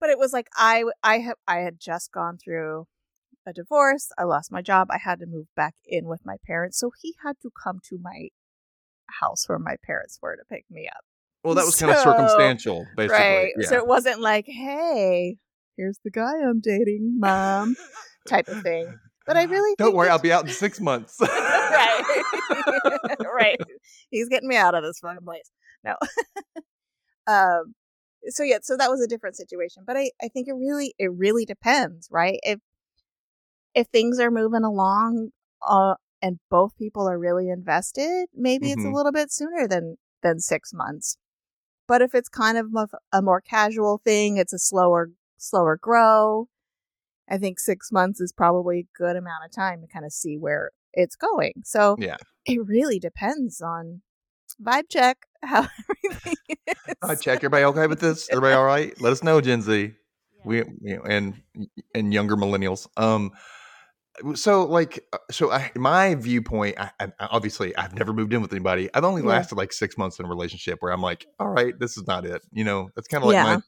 But 0.00 0.10
it 0.10 0.18
was 0.18 0.32
like 0.32 0.48
I 0.54 0.84
I 1.02 1.18
have 1.18 1.36
I 1.46 1.58
had 1.58 1.78
just 1.78 2.12
gone 2.12 2.38
through 2.38 2.86
a 3.46 3.52
divorce. 3.52 4.10
I 4.18 4.24
lost 4.24 4.52
my 4.52 4.62
job. 4.62 4.88
I 4.90 4.98
had 4.98 5.20
to 5.20 5.26
move 5.26 5.46
back 5.56 5.74
in 5.86 6.06
with 6.06 6.20
my 6.24 6.36
parents, 6.46 6.78
so 6.78 6.90
he 7.00 7.14
had 7.24 7.36
to 7.42 7.50
come 7.62 7.78
to 7.88 7.98
my 8.00 8.28
house 9.20 9.48
where 9.48 9.58
my 9.58 9.76
parents 9.84 10.18
were 10.20 10.36
to 10.36 10.44
pick 10.48 10.64
me 10.70 10.88
up. 10.88 11.04
Well, 11.42 11.54
that 11.54 11.64
was 11.64 11.76
kind 11.76 11.92
of 11.92 11.98
circumstantial, 11.98 12.86
basically. 12.96 13.24
right. 13.24 13.52
Yeah. 13.58 13.68
So 13.68 13.76
it 13.76 13.86
wasn't 13.86 14.20
like, 14.20 14.44
hey, 14.46 15.36
here's 15.76 15.98
the 16.04 16.10
guy 16.10 16.32
I'm 16.42 16.60
dating, 16.60 17.18
mom, 17.18 17.76
type 18.28 18.48
of 18.48 18.62
thing. 18.62 18.98
But 19.30 19.36
I 19.36 19.44
really 19.44 19.76
Don't 19.78 19.94
worry, 19.94 20.08
I'll 20.08 20.18
be 20.18 20.32
out 20.32 20.44
in 20.44 20.50
six 20.52 20.80
months. 20.80 21.16
right. 21.20 22.22
right. 23.32 23.56
He's 24.10 24.28
getting 24.28 24.48
me 24.48 24.56
out 24.56 24.74
of 24.74 24.82
this 24.82 24.98
fucking 24.98 25.24
place. 25.24 25.48
No. 25.84 25.94
um 27.28 27.74
so 28.26 28.42
yeah, 28.42 28.58
so 28.60 28.76
that 28.76 28.90
was 28.90 29.00
a 29.00 29.06
different 29.06 29.36
situation. 29.36 29.84
But 29.86 29.96
I, 29.96 30.10
I 30.20 30.26
think 30.26 30.48
it 30.48 30.54
really 30.54 30.94
it 30.98 31.12
really 31.12 31.44
depends, 31.44 32.08
right? 32.10 32.40
If 32.42 32.58
if 33.72 33.86
things 33.86 34.18
are 34.18 34.32
moving 34.32 34.64
along 34.64 35.30
uh 35.64 35.94
and 36.20 36.40
both 36.50 36.76
people 36.76 37.08
are 37.08 37.16
really 37.16 37.48
invested, 37.48 38.26
maybe 38.34 38.72
it's 38.72 38.84
a 38.84 38.88
Mhm. 38.88 38.94
little 38.94 39.12
bit 39.12 39.30
sooner 39.30 39.68
than 39.68 39.96
than 40.24 40.40
six 40.40 40.72
months. 40.74 41.18
But 41.86 42.02
if 42.02 42.16
it's 42.16 42.28
kind 42.28 42.58
of 42.58 42.66
a, 42.76 42.88
a 43.12 43.22
more 43.22 43.40
casual 43.40 44.00
thing, 44.04 44.38
it's 44.38 44.52
a 44.52 44.58
slower 44.58 45.10
slower 45.38 45.78
grow. 45.80 46.48
I 47.30 47.38
think 47.38 47.60
six 47.60 47.92
months 47.92 48.20
is 48.20 48.32
probably 48.32 48.80
a 48.80 48.98
good 48.98 49.16
amount 49.16 49.44
of 49.44 49.52
time 49.52 49.80
to 49.82 49.86
kind 49.86 50.04
of 50.04 50.12
see 50.12 50.36
where 50.36 50.70
it's 50.92 51.16
going. 51.16 51.52
So 51.64 51.96
Yeah. 51.98 52.16
it 52.44 52.58
really 52.66 52.98
depends 52.98 53.60
on 53.60 54.02
vibe 54.62 54.88
check 54.90 55.18
how 55.42 55.66
everything 56.04 56.34
is. 56.66 56.94
I 57.02 57.14
check. 57.14 57.38
Everybody 57.38 57.64
okay 57.64 57.86
with 57.86 58.00
this? 58.00 58.28
Everybody 58.32 58.54
all 58.54 58.64
right? 58.64 59.00
Let 59.00 59.12
us 59.12 59.22
know, 59.22 59.40
Gen 59.40 59.62
Z. 59.62 59.92
We 60.44 60.58
you 60.58 60.96
know, 60.96 61.02
and 61.02 61.34
and 61.94 62.12
younger 62.14 62.36
millennials. 62.36 62.86
Um, 62.96 63.30
so 64.34 64.64
like, 64.64 65.04
uh, 65.12 65.18
so 65.30 65.50
I, 65.50 65.70
my 65.76 66.14
viewpoint. 66.14 66.78
I, 66.80 66.90
I, 66.98 67.12
obviously, 67.20 67.76
I've 67.76 67.94
never 67.94 68.12
moved 68.12 68.32
in 68.32 68.42
with 68.42 68.52
anybody. 68.52 68.88
I've 68.92 69.04
only 69.04 69.22
Yeah. 69.22 69.28
lasted 69.28 69.56
like 69.56 69.72
six 69.72 69.96
months 69.96 70.18
in 70.18 70.26
a 70.26 70.28
relationship 70.28 70.78
where 70.80 70.92
I'm 70.92 71.00
like, 71.02 71.26
all 71.38 71.48
right, 71.48 71.78
this 71.78 71.96
is 71.96 72.06
not 72.06 72.24
it. 72.26 72.42
You 72.52 72.64
know, 72.64 72.90
that's 72.96 73.06
kind 73.08 73.22
of 73.22 73.28
like 73.28 73.34
Yeah. 73.34 73.42
my. 73.44 73.60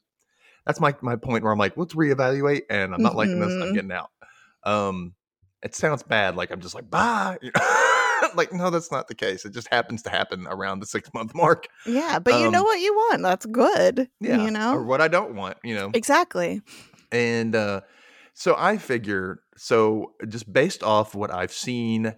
That's 0.65 0.79
my 0.79 0.95
my 1.01 1.15
point 1.15 1.43
where 1.43 1.51
I'm 1.51 1.59
like, 1.59 1.75
let's 1.77 1.93
reevaluate, 1.93 2.63
and 2.69 2.93
I'm 2.93 3.01
not 3.01 3.15
liking 3.15 3.39
this. 3.39 3.53
I'm 3.61 3.69
Mhm. 3.69 3.73
getting 3.75 3.91
out. 3.91 4.09
Um, 4.63 5.13
it 5.61 5.75
sounds 5.75 6.03
bad. 6.03 6.35
Like 6.35 6.51
I'm 6.51 6.61
just 6.61 6.75
like 6.75 6.89
bye. 6.89 7.37
like 8.35 8.53
no, 8.53 8.69
that's 8.69 8.91
not 8.91 9.07
the 9.07 9.15
case. 9.15 9.45
It 9.45 9.53
just 9.53 9.67
happens 9.69 10.01
to 10.03 10.09
happen 10.09 10.47
around 10.47 10.79
the 10.79 10.85
six 10.85 11.09
month 11.13 11.35
mark. 11.35 11.67
Yeah, 11.85 12.19
but 12.19 12.39
you 12.39 12.49
know 12.49 12.59
Um, 12.59 12.65
what 12.65 12.79
you 12.79 12.93
want. 12.93 13.21
That's 13.23 13.45
good. 13.45 14.09
Yeah, 14.19 14.43
You 14.43 14.51
know? 14.51 14.73
or 14.75 14.83
what 14.83 15.01
I 15.01 15.07
don't 15.09 15.35
want. 15.35 15.57
You 15.63 15.75
know, 15.75 15.89
Exactly. 15.93 16.61
and 17.11 17.55
uh, 17.55 17.81
so 18.33 18.55
I 18.57 18.77
figure, 18.77 19.41
so 19.57 20.13
just 20.27 20.51
based 20.51 20.81
off 20.83 21.13
what 21.13 21.31
I've 21.33 21.51
seen, 21.53 22.15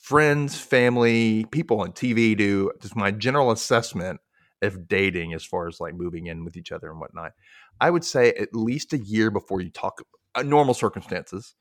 friends, 0.00 0.58
family, 0.58 1.46
people 1.50 1.80
on 1.80 1.92
TV 1.92 2.36
do, 2.36 2.72
just 2.80 2.96
my 2.96 3.10
general 3.10 3.50
assessment 3.50 4.20
of 4.62 4.88
dating 4.88 5.34
as 5.34 5.44
far 5.44 5.68
as 5.68 5.80
like 5.80 5.94
moving 5.94 6.26
in 6.26 6.44
with 6.44 6.56
each 6.56 6.72
other 6.72 6.90
and 6.90 7.00
whatnot, 7.00 7.32
I 7.80 7.90
would 7.90 8.04
say 8.04 8.32
at 8.32 8.54
least 8.54 8.92
a 8.92 8.98
year 8.98 9.30
before 9.30 9.60
you 9.60 9.70
talk, 9.70 10.02
uh, 10.34 10.42
normal 10.42 10.74
circumstances, 10.74 11.54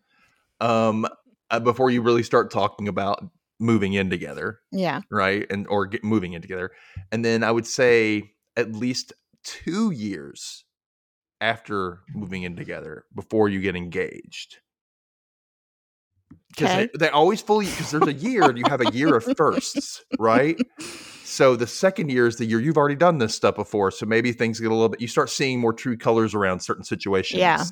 um, 0.59 1.07
uh, 1.49 1.59
before 1.59 1.89
you 1.89 2.01
really 2.01 2.23
start 2.23 2.51
talking 2.51 2.87
about 2.87 3.23
moving 3.59 3.93
in 3.93 4.09
together 4.09 4.59
Yeah. 4.71 5.01
right 5.11 5.45
and 5.51 5.67
or 5.67 5.85
get 5.85 6.03
moving 6.03 6.33
in 6.33 6.41
together 6.41 6.71
and 7.11 7.23
then 7.23 7.43
i 7.43 7.51
would 7.51 7.67
say 7.67 8.31
at 8.57 8.73
least 8.73 9.13
two 9.43 9.91
years 9.91 10.65
after 11.41 11.99
moving 12.15 12.41
in 12.41 12.55
together 12.55 13.05
before 13.13 13.47
you 13.47 13.61
get 13.61 13.75
engaged 13.75 14.57
because 16.49 16.71
Okay. 16.71 16.89
they, 16.93 16.97
they 17.05 17.09
always 17.09 17.39
fully 17.39 17.67
because 17.69 17.91
there's 17.91 18.07
a 18.07 18.13
year 18.13 18.49
and 18.49 18.57
you 18.57 18.65
have 18.65 18.81
a 18.81 18.87
year 18.87 19.15
of 19.15 19.23
firsts 19.37 20.03
right 20.17 20.57
so 21.31 21.55
the 21.55 21.67
second 21.67 22.09
year 22.11 22.27
is 22.27 22.35
the 22.35 22.45
year 22.45 22.59
you've 22.59 22.77
already 22.77 22.95
done 22.95 23.17
this 23.17 23.33
stuff 23.33 23.55
before 23.55 23.89
so 23.91 24.05
maybe 24.05 24.31
things 24.31 24.59
get 24.59 24.67
a 24.69 24.73
little 24.73 24.89
bit 24.89 24.99
you 25.01 25.07
start 25.07 25.29
seeing 25.29 25.59
more 25.59 25.73
true 25.73 25.97
colors 25.97 26.33
around 26.35 26.59
certain 26.59 26.83
situations. 26.83 27.39
Yeah. 27.39 27.63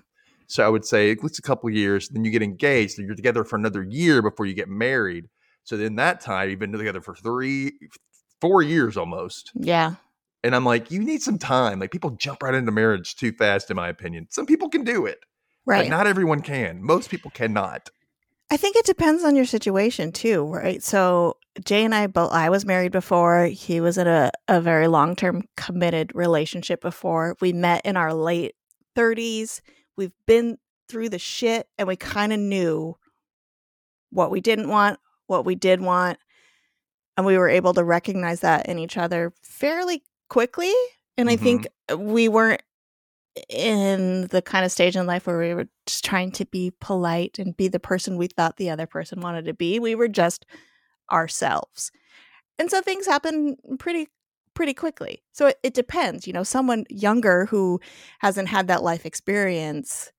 so 0.48 0.66
i 0.66 0.70
would 0.70 0.86
say 0.86 1.12
at 1.12 1.22
least 1.24 1.40
a 1.40 1.42
couple 1.42 1.70
of 1.70 1.76
years 1.76 2.10
then 2.10 2.24
you 2.26 2.32
get 2.32 2.42
engaged 2.42 2.98
then 2.98 3.06
you're 3.06 3.16
together 3.16 3.44
for 3.44 3.56
another 3.58 3.84
year 3.84 4.22
before 4.22 4.46
you 4.46 4.54
get 4.54 4.70
married. 4.70 5.26
So 5.66 5.76
in 5.78 5.96
that 5.98 6.22
time 6.22 6.50
you've 6.50 6.60
been 6.60 6.72
together 6.72 7.02
for 7.02 7.16
three 7.16 7.74
four 8.42 8.62
years 8.64 8.98
almost. 8.98 9.52
Yeah. 9.56 9.96
and 10.44 10.56
i'm 10.56 10.66
like 10.66 10.90
you 10.92 11.00
need 11.04 11.22
some 11.22 11.38
time. 11.38 11.80
Like 11.80 11.92
people 11.92 12.12
jump 12.12 12.42
right 12.44 12.54
into 12.56 12.72
marriage 12.72 13.16
too 13.16 13.32
fast 13.34 13.70
in 13.70 13.76
my 13.76 13.90
opinion. 13.90 14.28
Some 14.30 14.46
people 14.46 14.70
can 14.70 14.84
do 14.84 15.06
it 15.06 15.20
Right. 15.66 15.84
but 15.84 15.90
not 15.90 16.08
everyone 16.08 16.42
can. 16.42 16.82
Most 16.82 17.10
people 17.12 17.30
cannot 17.32 17.90
I 18.52 18.58
think 18.58 18.76
it 18.76 18.86
depends 18.86 19.24
on 19.24 19.36
your 19.36 19.46
situation 19.46 20.12
too, 20.12 20.46
right? 20.46 20.82
So 20.82 21.38
Jay 21.64 21.84
and 21.84 21.94
I 21.94 22.08
both 22.08 22.32
I 22.32 22.50
was 22.50 22.66
married 22.66 22.92
before. 22.92 23.46
He 23.46 23.80
was 23.80 23.98
in 23.98 24.08
a, 24.08 24.32
a 24.48 24.60
very 24.60 24.88
long 24.88 25.16
term 25.16 25.44
committed 25.56 26.12
relationship 26.16 26.82
before. 26.82 27.36
We 27.42 27.54
met 27.54 27.86
in 27.86 27.96
our 27.96 28.14
late 28.14 28.56
thirties. 28.96 29.62
We've 29.96 30.14
been 30.26 30.58
through 30.88 31.10
the 31.10 31.20
shit 31.20 31.68
and 31.78 31.88
we 31.88 31.96
kind 31.96 32.34
of 32.34 32.40
knew 32.40 32.96
what 34.10 34.32
we 34.32 34.42
didn't 34.42 34.70
want, 34.70 35.00
what 35.28 35.46
we 35.46 35.56
did 35.56 35.82
want. 35.82 36.18
And 37.16 37.26
we 37.26 37.38
were 37.38 37.50
able 37.50 37.74
to 37.74 37.84
recognize 37.84 38.40
that 38.40 38.68
in 38.68 38.80
each 38.80 38.98
other 38.98 39.34
fairly 39.44 40.04
quickly. 40.30 40.74
And 41.18 41.30
I 41.30 41.36
mm-hmm. 41.36 41.44
think 41.44 41.68
we 41.98 42.30
weren't 42.30 42.62
in 43.50 44.28
the 44.28 44.42
kind 44.42 44.66
of 44.66 44.72
stage 44.72 44.96
in 44.96 45.06
life 45.06 45.28
where 45.28 45.38
we 45.38 45.54
were 45.54 45.68
just 45.86 46.04
trying 46.06 46.32
to 46.34 46.46
be 46.46 46.72
polite 46.80 47.40
and 47.40 47.56
be 47.56 47.68
the 47.68 47.80
person 47.80 48.18
we 48.18 48.28
thought 48.28 48.58
the 48.58 48.70
other 48.70 48.88
person 48.88 49.22
wanted 49.22 49.46
to 49.46 49.54
be. 49.54 49.80
We 49.80 49.96
were 49.96 50.08
just 50.08 50.46
ourselves. 51.12 51.92
And 52.58 52.70
so 52.70 52.82
things 52.82 53.06
happen 53.06 53.58
pretty 53.80 54.08
pretty 54.54 54.74
quickly. 54.74 55.24
So 55.32 55.48
it, 55.48 55.58
it 55.64 55.74
depends, 55.74 56.28
you 56.28 56.34
know, 56.34 56.44
someone 56.44 56.86
younger 56.90 57.46
who 57.46 57.80
hasn't 58.20 58.50
had 58.50 58.68
that 58.68 58.84
life 58.84 59.06
experience, 59.06 60.12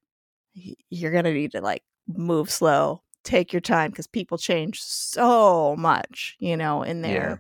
you're 0.54 1.12
going 1.12 1.24
to 1.24 1.34
need 1.34 1.52
to 1.52 1.60
like 1.60 1.82
move 2.08 2.50
slow, 2.50 3.02
take 3.24 3.52
your 3.52 3.60
time 3.60 3.90
because 3.90 4.06
people 4.06 4.38
change 4.38 4.80
so 4.82 5.76
much, 5.76 6.36
you 6.38 6.56
know, 6.56 6.82
in 6.82 7.02
their 7.02 7.12
Yeah. 7.12 7.36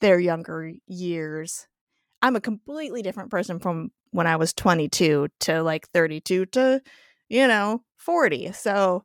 their 0.00 0.18
younger 0.18 0.72
years. 0.86 1.66
I'm 2.22 2.36
a 2.36 2.40
completely 2.40 3.02
different 3.02 3.30
person 3.30 3.58
from 3.58 3.90
when 4.10 4.26
I 4.26 4.36
was 4.36 4.52
22 4.52 5.28
to 5.40 5.62
like 5.62 5.88
32 5.90 6.46
to, 6.46 6.82
you 7.28 7.46
know, 7.46 7.82
40. 7.96 8.52
So, 8.52 9.04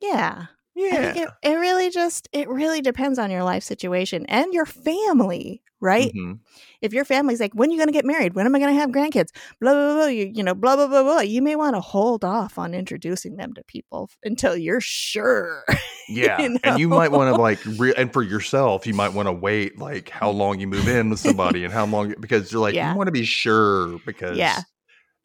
yeah, 0.00 0.46
yeah 0.76 1.12
it, 1.16 1.30
it 1.42 1.54
really 1.54 1.90
just, 1.90 2.28
it 2.32 2.48
really 2.48 2.80
depends 2.80 3.18
on 3.18 3.30
your 3.30 3.42
life 3.42 3.64
situation 3.64 4.26
and 4.26 4.54
your 4.54 4.66
family, 4.66 5.62
right? 5.84 6.12
Mhm. 6.12 6.40
If 6.80 6.92
your 6.92 7.04
family's 7.04 7.38
like, 7.40 7.52
when 7.54 7.68
are 7.68 7.72
you 7.72 7.78
going 7.78 7.88
to 7.88 7.92
get 7.92 8.04
married? 8.04 8.34
When 8.34 8.46
am 8.46 8.54
I 8.54 8.58
going 8.58 8.74
to 8.74 8.80
have 8.80 8.90
grandkids? 8.90 9.28
Blah, 9.60 9.72
blah, 9.72 9.94
blah, 9.94 10.06
you, 10.06 10.32
you 10.34 10.42
know, 10.42 10.54
blah, 10.54 10.74
blah, 10.76 10.88
blah, 10.88 11.02
blah. 11.02 11.20
You 11.20 11.40
may 11.42 11.54
want 11.56 11.76
to 11.76 11.80
hold 11.80 12.24
off 12.24 12.58
on 12.58 12.74
introducing 12.74 13.36
them 13.36 13.52
to 13.54 13.62
people 13.64 14.10
until 14.24 14.56
you're 14.56 14.80
sure. 14.80 15.64
Yeah, 16.06 16.38
you 16.38 16.58
and 16.64 16.78
you 16.78 16.88
might 16.88 17.12
want 17.12 17.34
to 17.34 17.40
like, 17.40 17.58
re- 17.78 17.94
and 17.96 18.12
for 18.12 18.20
yourself, 18.22 18.86
you 18.86 18.92
might 18.92 19.14
want 19.14 19.26
to 19.26 19.32
wait 19.32 19.78
like 19.78 20.10
how 20.10 20.28
long 20.42 20.60
you 20.60 20.66
move 20.66 20.86
in 20.86 21.08
with 21.08 21.18
somebody 21.18 21.64
and 21.64 21.72
how 21.72 21.86
long 21.86 22.12
because 22.20 22.52
you're 22.52 22.60
like 22.60 22.74
Yeah. 22.74 22.90
you 22.90 22.98
want 22.98 23.06
to 23.08 23.12
be 23.12 23.24
sure 23.24 23.98
because 24.04 24.36
Yeah. 24.36 24.60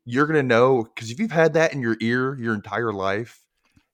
you're 0.06 0.26
gonna 0.26 0.42
know 0.42 0.84
because 0.84 1.12
if 1.12 1.20
you've 1.20 1.34
had 1.34 1.52
that 1.56 1.74
in 1.74 1.82
your 1.82 1.98
ear 2.00 2.38
your 2.40 2.54
entire 2.54 2.94
life, 2.94 3.42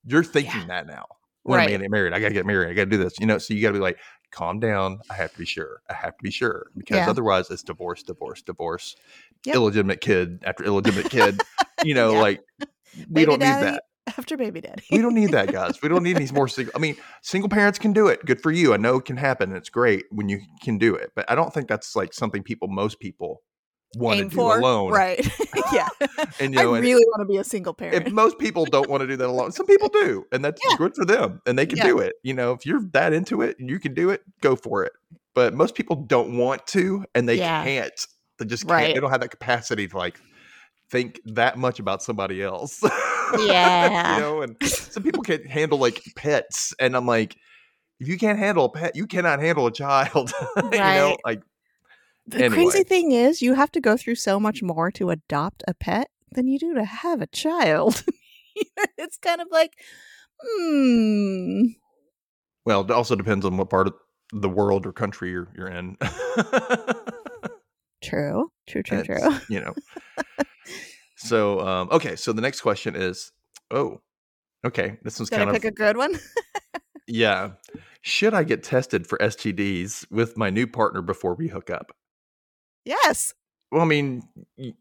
you're 0.06 0.24
thinking 0.24 0.62
Yeah. 0.62 0.68
that 0.68 0.86
now. 0.86 1.06
When 1.46 1.60
am 1.60 1.62
I 1.62 1.66
Right. 1.66 1.72
gonna 1.74 1.84
get 1.84 1.92
married? 1.92 2.14
I 2.14 2.20
gotta 2.20 2.34
get 2.34 2.46
married. 2.46 2.70
I 2.70 2.74
gotta 2.74 2.90
do 2.90 2.98
this. 2.98 3.14
You 3.20 3.28
know, 3.28 3.38
so 3.38 3.54
you 3.54 3.62
gotta 3.62 3.74
be 3.74 3.80
like, 3.80 3.98
calm 4.32 4.60
down. 4.60 5.00
I 5.10 5.14
have 5.14 5.32
to 5.32 5.38
be 5.40 5.46
sure. 5.46 5.82
I 5.90 5.94
have 5.94 6.18
to 6.18 6.24
be 6.24 6.32
sure 6.32 6.68
because 6.76 6.98
Yeah. 6.98 7.10
otherwise 7.10 7.50
it's 7.52 7.64
divorce, 7.64 8.04
divorce, 8.04 8.42
divorce, 8.42 8.96
Yep. 9.46 9.56
illegitimate 9.56 10.02
kid 10.02 10.44
after 10.44 10.64
illegitimate 10.64 11.10
kid. 11.10 11.40
You 11.84 11.94
know, 11.94 12.14
Yeah. 12.14 12.20
like 12.20 12.42
we 12.60 13.06
Baby 13.14 13.26
don't 13.26 13.40
daddy 13.40 13.66
need 13.66 13.74
that. 13.74 13.84
After 14.18 14.38
baby 14.38 14.62
daddy. 14.62 14.84
We 14.92 15.02
don't 15.02 15.14
need 15.16 15.32
that, 15.32 15.52
guys. 15.52 15.82
We 15.82 15.90
don't 15.90 16.04
need 16.04 16.16
any 16.16 16.32
more 16.32 16.48
single. 16.48 16.72
I 16.76 16.80
mean, 16.80 16.96
single 17.22 17.50
parents 17.50 17.78
can 17.80 17.94
do 17.94 18.08
it. 18.08 18.26
Good 18.26 18.42
for 18.42 18.52
you. 18.52 18.74
I 18.74 18.78
know 18.78 18.98
it 18.98 19.06
can 19.06 19.18
happen. 19.18 19.50
and 19.50 19.58
It's 19.58 19.70
great 19.70 20.06
when 20.10 20.30
you 20.30 20.40
can 20.64 20.78
do 20.78 20.96
it, 20.96 21.12
but 21.16 21.30
I 21.30 21.36
don't 21.36 21.54
think 21.54 21.68
that's 21.68 21.96
like 21.96 22.14
something 22.14 22.42
people, 22.44 22.68
most 22.68 23.00
people, 23.00 23.42
want 23.96 24.18
to 24.18 24.24
Aim 24.24 24.30
do 24.30 24.36
for. 24.36 24.58
alone. 24.60 24.92
Right. 24.92 25.26
yeah. 25.74 25.88
And 26.40 26.54
you 26.54 26.62
know, 26.62 26.74
I 26.74 26.78
and 26.78 26.86
really 26.86 27.06
want 27.06 27.22
to 27.22 27.26
be 27.26 27.38
a 27.38 27.44
single 27.44 27.74
parent. 27.74 28.08
if 28.08 28.14
most 28.14 28.38
people 28.40 28.66
don't 28.66 28.90
want 28.90 29.02
to 29.02 29.08
do 29.08 29.16
that 29.18 29.28
alone, 29.28 29.52
some 29.52 29.66
people 29.66 29.90
do, 29.90 30.26
and 30.32 30.44
that's 30.44 30.62
Yeah. 30.70 30.78
good 30.78 30.96
for 30.96 31.06
them, 31.06 31.42
and 31.46 31.58
they 31.58 31.66
can 31.66 31.78
Yeah. 31.78 31.88
do 31.88 32.00
it. 32.00 32.16
You 32.24 32.34
know, 32.34 32.52
if 32.52 32.66
you're 32.66 32.82
that 32.94 33.14
into 33.14 33.42
it 33.42 33.58
and 33.60 33.70
you 33.70 33.80
can 33.80 33.94
do 33.94 34.10
it, 34.10 34.22
go 34.42 34.56
for 34.56 34.84
it. 34.84 34.94
But 35.34 35.54
most 35.54 35.76
people 35.76 35.96
don't 35.96 36.38
want 36.38 36.66
to, 36.68 37.06
and 37.16 37.28
they 37.28 37.36
Yeah. 37.36 37.64
can't. 37.64 38.08
They 38.40 38.46
just 38.46 38.64
can't. 38.64 38.72
Right. 38.72 38.94
They 38.96 39.00
don't 39.02 39.12
have 39.12 39.22
that 39.22 39.32
capacity 39.32 39.88
to 39.88 39.98
like 39.98 40.20
think 40.90 41.20
that 41.26 41.58
much 41.58 41.80
about 41.80 42.04
somebody 42.04 42.42
else. 42.44 42.82
Yeah. 43.40 44.16
you 44.16 44.22
know, 44.22 44.42
and 44.44 44.56
some 44.64 45.02
people 45.02 45.24
can't 45.24 45.46
handle 45.48 45.80
like 45.80 46.02
pets, 46.16 46.74
and 46.80 46.96
I'm 46.96 47.08
like, 47.08 47.36
if 48.00 48.08
you 48.08 48.18
can't 48.20 48.38
handle 48.38 48.66
a 48.66 48.70
pet, 48.70 48.96
you 48.96 49.08
cannot 49.08 49.40
handle 49.40 49.66
a 49.66 49.72
child. 49.72 50.32
you 50.72 50.78
know, 50.78 51.18
like 51.26 51.42
the 52.28 52.46
anyway. 52.46 52.56
crazy 52.56 52.84
thing 52.84 53.12
is, 53.12 53.42
you 53.42 53.54
have 53.54 53.72
to 53.74 53.82
go 53.82 53.98
through 53.98 54.16
so 54.16 54.40
much 54.40 54.64
more 54.64 54.92
to 54.92 55.10
adopt 55.10 55.64
a 55.68 55.74
pet 55.74 56.10
than 56.32 56.48
you 56.48 56.60
do 56.60 56.74
to 56.74 56.84
have 56.84 57.22
a 57.22 57.28
child. 57.28 58.04
it's 58.98 59.18
kind 59.18 59.42
of 59.42 59.48
like, 59.52 59.74
hmm. 60.42 61.64
well, 62.66 62.82
it 62.82 62.92
also 62.92 63.16
depends 63.16 63.46
on 63.46 63.58
what 63.58 63.70
part 63.70 63.88
of 63.88 63.94
the 64.32 64.50
world 64.50 64.86
or 64.86 64.92
country 64.92 65.32
you're 65.32 65.48
you're 65.56 65.68
in. 65.68 65.98
True. 68.06 68.52
True, 68.68 68.84
true, 68.84 69.04
That's, 69.04 69.22
true. 69.22 69.40
You 69.50 69.62
know. 69.62 69.74
so 71.16 71.60
um, 71.62 71.90
okay, 71.92 72.16
so 72.16 72.34
the 72.34 72.42
next 72.42 72.62
question 72.62 72.96
is, 72.96 73.32
oh, 73.72 74.02
okay, 74.64 74.98
this 75.04 75.20
one's 75.20 75.30
Did 75.30 75.38
kind 75.38 75.50
I 75.50 75.56
of 75.56 75.62
pick 75.62 75.72
a 75.72 75.76
good 75.76 75.98
one? 75.98 76.20
yeah. 77.08 77.52
Should 78.02 78.36
I 78.36 78.44
get 78.44 78.64
tested 78.64 79.08
for 79.08 79.18
STDs 79.18 80.10
with 80.12 80.38
my 80.38 80.52
new 80.52 80.68
partner 80.68 81.02
before 81.02 81.34
we 81.34 81.48
hook 81.48 81.72
up? 81.72 81.96
Yes. 82.86 83.34
Well, 83.72 83.82
I 83.82 83.86
mean, 83.86 84.24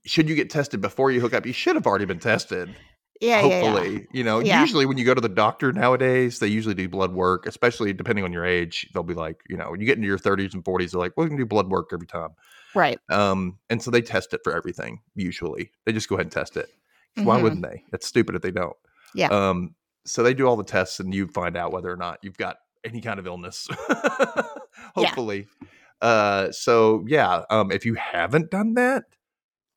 should 0.05 0.29
you 0.29 0.35
get 0.37 0.51
tested 0.51 0.81
before 0.81 1.11
you 1.11 1.21
hook 1.21 1.35
up? 1.35 1.47
You 1.47 1.53
should 1.53 1.75
have 1.75 1.87
already 1.87 2.05
been 2.05 2.21
tested. 2.21 2.75
Yeah, 3.21 3.41
yeah, 3.41 3.47
yeah. 3.47 3.61
hopefully, 3.63 4.07
you 4.13 4.23
know, 4.25 4.41
Yeah. 4.41 4.61
usually 4.61 4.87
when 4.87 4.99
you 4.99 5.05
go 5.05 5.15
to 5.15 5.21
the 5.21 5.29
doctor 5.29 5.73
nowadays, 5.73 6.41
they 6.41 6.49
usually 6.49 6.75
do 6.75 6.89
blood 6.89 7.13
work, 7.13 7.47
especially 7.47 7.93
depending 7.93 8.25
on 8.25 8.33
your 8.33 8.45
age. 8.45 8.89
They'll 8.93 9.03
be 9.05 9.15
like, 9.15 9.41
you 9.49 9.57
know, 9.57 9.71
when 9.71 9.81
you 9.81 9.87
get 9.87 9.97
into 9.97 10.07
your 10.09 10.19
30s 10.19 10.53
and 10.53 10.63
40s, 10.65 10.91
they're 10.91 11.01
like, 11.01 11.13
well, 11.17 11.25
we 11.25 11.31
can 11.31 11.39
do 11.39 11.47
blood 11.47 11.69
work 11.71 11.91
every 11.93 12.07
time. 12.09 12.31
Right. 12.75 12.99
Um, 13.11 13.59
and 13.71 13.81
so 13.83 13.91
they 13.91 14.03
test 14.03 14.35
it 14.35 14.41
for 14.45 14.55
everything. 14.55 15.01
Usually, 15.15 15.71
they 15.87 15.93
just 15.93 16.09
go 16.09 16.17
ahead 16.17 16.27
and 16.27 16.33
test 16.33 16.57
it. 16.57 16.69
Why 17.17 17.39
Mhm. 17.39 17.43
wouldn't 17.43 17.63
they? 17.63 17.85
That's 17.93 18.07
stupid 18.07 18.35
if 18.35 18.43
they 18.43 18.51
don't. 18.51 18.77
Yeah. 19.15 19.29
Um, 19.29 19.77
so 20.05 20.23
they 20.25 20.35
do 20.35 20.47
all 20.49 20.57
the 20.57 20.65
tests, 20.65 20.99
and 21.01 21.15
you 21.15 21.29
find 21.29 21.57
out 21.57 21.73
whether 21.73 21.91
or 21.91 21.97
not 21.97 22.19
you've 22.23 22.37
got 22.37 22.57
any 22.85 23.01
kind 23.01 23.19
of 23.21 23.27
illness. 23.27 23.69
Hopefully. 24.95 25.47
Uh, 26.05 26.53
so 26.53 27.03
yeah. 27.09 27.45
Um, 27.49 27.73
if 27.73 27.87
you 27.87 27.95
haven't 27.95 28.51
done 28.51 28.75
that, 28.75 29.05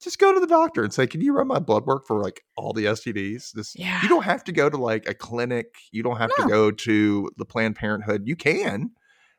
just 0.01 0.19
go 0.19 0.33
to 0.33 0.39
the 0.41 0.45
doctor 0.47 0.83
and 0.83 0.93
say, 0.93 1.07
"Can 1.07 1.21
you 1.21 1.33
run 1.33 1.47
my 1.47 1.59
blood 1.59 1.85
work 1.85 2.05
for 2.05 2.21
like 2.21 2.43
all 2.57 2.73
the 2.73 2.83
STDs?" 2.85 3.53
This 3.53 3.73
Yeah. 3.77 4.01
you 4.03 4.09
don't 4.09 4.23
have 4.25 4.43
to 4.43 4.51
go 4.51 4.69
to 4.69 4.75
like 4.77 5.07
a 5.07 5.13
clinic. 5.13 5.75
You 5.91 6.03
don't 6.03 6.17
have 6.17 6.31
No. 6.37 6.43
to 6.43 6.49
go 6.49 6.71
to 6.71 7.31
the 7.37 7.45
Planned 7.45 7.77
Parenthood. 7.77 8.23
You 8.27 8.35
can, 8.35 8.91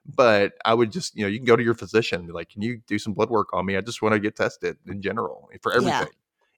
but 0.07 0.55
I 0.65 0.73
would 0.73 0.91
just, 0.91 1.15
you 1.15 1.23
know, 1.25 1.29
you 1.29 1.39
can 1.39 1.45
go 1.47 1.57
to 1.57 1.63
your 1.63 1.75
physician 1.75 2.21
and 2.21 2.27
be 2.27 2.33
like, 2.33 2.49
can 2.49 2.63
you 2.63 2.81
do 2.87 2.99
some 2.99 3.13
blood 3.13 3.29
work 3.29 3.49
on 3.53 3.67
me? 3.67 3.77
I 3.77 3.83
just 3.83 4.01
want 4.01 4.15
to 4.15 4.19
get 4.19 4.35
tested 4.37 4.79
in 4.87 5.03
general 5.03 5.51
for 5.61 5.73
Yeah. 5.73 5.77
everything. 5.77 6.15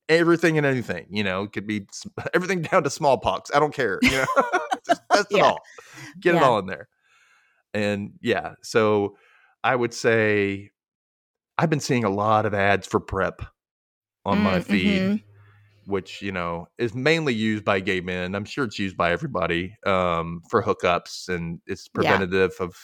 Everything 0.09 0.59
and 0.59 0.67
anything, 0.67 1.07
you 1.11 1.23
know, 1.25 1.43
it 1.43 1.53
could 1.53 1.67
be 1.67 1.87
everything 2.35 2.63
down 2.63 2.85
to 2.85 2.91
smallpox. 2.91 3.51
I 3.53 3.59
don't 3.59 3.75
care. 3.75 3.99
You 4.03 4.11
know, 4.11 4.27
just 4.87 5.03
test 5.13 5.29
it 5.33 5.37
Yeah. 5.39 5.43
all, 5.45 5.63
get 6.21 6.35
it 6.37 6.43
all 6.43 6.59
in 6.61 6.67
there. 6.67 6.89
And 7.75 8.13
yeah, 8.21 8.55
so 8.63 9.17
I 9.63 9.77
would 9.77 9.93
say 9.95 10.71
I've 11.59 11.71
been 11.71 11.81
seeing 11.81 12.05
a 12.05 12.11
lot 12.11 12.47
of 12.47 12.55
ads 12.55 12.87
for 12.87 13.01
PrEP 13.01 13.43
on 14.25 14.39
my 14.39 14.59
Mm, 14.61 14.65
feed 14.65 15.03
mhm. 15.03 15.23
which 15.87 16.23
you 16.23 16.31
know 16.31 16.67
is 16.79 16.95
mainly 16.95 17.35
used 17.35 17.65
by 17.65 17.81
gay 17.81 18.01
men. 18.01 18.35
I'm 18.35 18.45
sure 18.45 18.65
it's 18.65 18.79
used 18.79 18.97
by 18.97 19.13
everybody 19.13 19.75
um, 19.87 20.43
for 20.49 20.63
hookups, 20.63 21.29
and 21.29 21.61
it's 21.67 21.89
Yeah. 21.89 21.93
preventative 21.95 22.53
of 22.61 22.77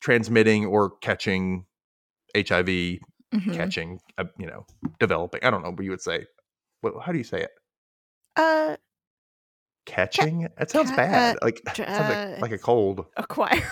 transmitting 0.00 0.64
or 0.64 0.90
catching 1.00 1.66
HIV, 2.34 3.00
Mhm. 3.34 3.52
catching, 3.52 4.00
uh, 4.16 4.24
you 4.38 4.46
know, 4.46 4.64
developing. 5.00 5.40
I 5.44 5.50
don't 5.50 5.62
know, 5.62 5.72
but 5.72 5.84
you 5.84 5.90
would 5.90 6.00
say, 6.00 6.24
how 7.04 7.12
do 7.12 7.18
you 7.18 7.24
say 7.24 7.42
it? 7.42 7.50
Uh, 8.36 8.76
Catching? 9.86 10.48
That 10.56 10.70
sounds 10.70 10.90
ca- 10.90 10.96
bad. 10.96 11.36
uh, 11.36 11.38
like 11.42 11.58
it 11.58 11.74
dr- 11.74 11.88
sounds 11.96 12.08
uh, 12.10 12.14
like, 12.32 12.42
like 12.42 12.52
a 12.52 12.58
cold. 12.58 13.06
acquiring. 13.16 13.62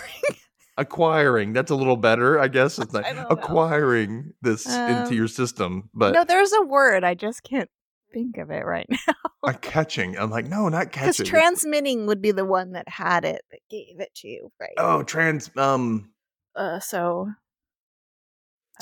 Acquiring. 0.79 1.53
That's 1.53 1.71
a 1.71 1.75
little 1.75 1.97
better, 1.97 2.39
I 2.39 2.49
guess. 2.49 2.79
It's 2.79 2.95
like 2.95 3.05
I 3.05 3.13
don't 3.13 3.23
know. 3.25 3.29
acquiring 3.37 4.33
this 4.41 4.65
into 4.67 5.09
Um, 5.09 5.13
your 5.13 5.29
system, 5.29 5.91
but 5.93 6.15
no, 6.15 6.25
there's 6.25 6.53
a 6.53 6.63
word. 6.63 7.03
I 7.05 7.15
just 7.15 7.43
can't 7.43 7.69
think 8.13 8.39
of 8.39 8.51
it 8.51 8.65
right 8.65 8.87
now. 8.91 9.15
a 9.45 9.53
catching. 9.55 10.17
I'm 10.17 10.31
like, 10.31 10.47
no, 10.47 10.69
not 10.69 10.93
catching 10.93 11.09
Because 11.25 11.29
transmitting 11.29 12.07
would 12.07 12.23
be 12.23 12.31
the 12.31 12.45
one 12.45 12.73
that 12.73 12.89
had 12.89 13.25
it 13.25 13.43
that 13.51 13.61
gave 13.69 13.99
it 14.01 14.15
to 14.17 14.29
you, 14.29 14.51
right? 14.61 14.71
oh, 14.79 15.03
trans. 15.03 15.51
Um. 15.57 16.11
Uh, 16.57 16.79
so 16.81 17.29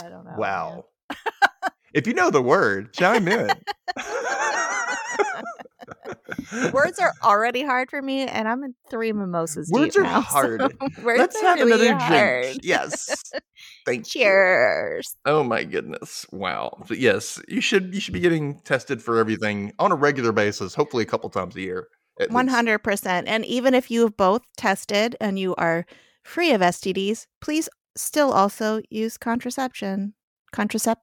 I 0.03 0.09
don't 0.09 0.25
know. 0.25 0.35
Wow. 0.37 0.85
if 1.95 2.07
you 2.07 2.13
know 2.15 2.31
the 2.31 2.43
word, 2.43 2.93
chime 2.93 3.27
in. 3.27 3.49
Words 6.73 6.99
are 6.99 7.13
already 7.23 7.65
hard 7.65 7.91
for 7.91 8.01
me, 8.03 8.23
and 8.23 8.49
I'm 8.49 8.63
in 8.65 8.75
three 8.91 9.13
mimosas. 9.13 9.71
Words 9.73 9.97
are 9.97 10.03
now, 10.03 10.21
so 10.23 10.27
hard. 10.27 10.61
words 11.03 11.19
Let's 11.19 11.37
are 11.37 11.47
have 11.47 11.59
really 11.59 11.89
another 11.89 12.05
hard. 12.05 12.43
drink. 12.43 12.61
Yes. 12.63 13.33
Thank 13.87 14.15
you. 14.15 14.23
Cheers. 14.23 15.17
Oh 15.25 15.43
my 15.43 15.65
goodness. 15.65 16.27
Wow. 16.33 16.83
But 16.89 16.99
yes, 16.99 17.41
you 17.49 17.61
should 17.61 17.95
you 17.95 18.01
should 18.01 18.15
be 18.15 18.21
getting 18.21 18.61
tested 18.61 19.03
for 19.03 19.19
everything 19.19 19.73
on 19.79 19.93
a 19.93 19.97
regular 19.97 20.33
basis, 20.33 20.75
hopefully 20.75 21.03
a 21.03 21.07
couple 21.07 21.31
times 21.31 21.57
a 21.57 21.61
year. 21.61 21.89
One 22.31 22.49
hundred 22.49 22.79
percent. 22.81 23.29
And 23.29 23.45
even 23.45 23.75
if 23.75 23.91
you 23.91 24.03
have 24.03 24.17
both 24.17 24.43
tested 24.57 25.17
and 25.21 25.39
you 25.39 25.55
are 25.57 25.85
free 26.25 26.53
of 26.53 26.61
STDs, 26.61 27.27
please 27.41 27.69
still 27.97 28.33
also 28.33 28.81
use 28.91 29.17
contraception. 29.17 30.15
Contracept. 30.55 30.97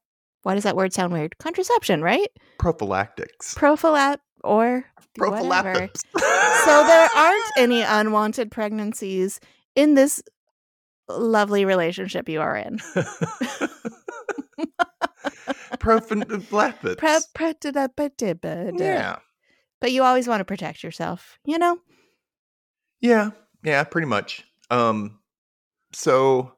Why 0.43 0.55
does 0.55 0.63
that 0.63 0.75
word 0.75 0.91
sound 0.91 1.13
weird? 1.13 1.37
Contraception, 1.37 2.01
right? 2.01 2.27
Prophylactics. 2.57 3.55
Prophylat 3.55 4.17
or 4.43 4.85
whatever. 5.17 5.89
So 6.15 6.83
there 6.87 7.09
aren't 7.15 7.51
any 7.57 7.81
unwanted 7.81 8.51
pregnancies 8.51 9.39
in 9.75 9.95
this 9.95 10.21
lovely 11.09 11.65
relationship 11.65 12.29
you 12.29 12.41
are 12.41 12.55
in. 12.55 12.79
Prophylactics. 15.79 16.95
Pre- 16.95 17.19
pre- 17.33 17.53
da- 17.59 17.71
da- 17.71 17.87
ba- 17.95 18.11
da- 18.71 18.83
Yeah. 18.83 19.17
But 19.81 19.91
you 19.91 20.03
always 20.03 20.27
want 20.27 20.39
to 20.39 20.45
protect 20.45 20.83
yourself, 20.83 21.39
you 21.45 21.57
know? 21.57 21.77
Yeah, 23.01 23.31
yeah, 23.63 23.83
pretty 23.83 24.07
much. 24.07 24.45
Um, 24.69 25.19
so 25.91 26.53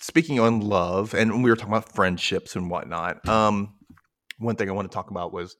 speaking 0.00 0.40
on 0.40 0.60
love, 0.60 1.12
and 1.12 1.44
we 1.44 1.50
were 1.50 1.56
talking 1.56 1.72
about 1.74 1.94
friendships 1.94 2.56
and 2.56 2.70
whatnot. 2.70 3.28
Um, 3.28 3.74
one 4.38 4.56
thing 4.56 4.70
I 4.70 4.72
want 4.72 4.90
to 4.90 4.94
talk 4.94 5.10
about 5.10 5.34
was 5.34 5.54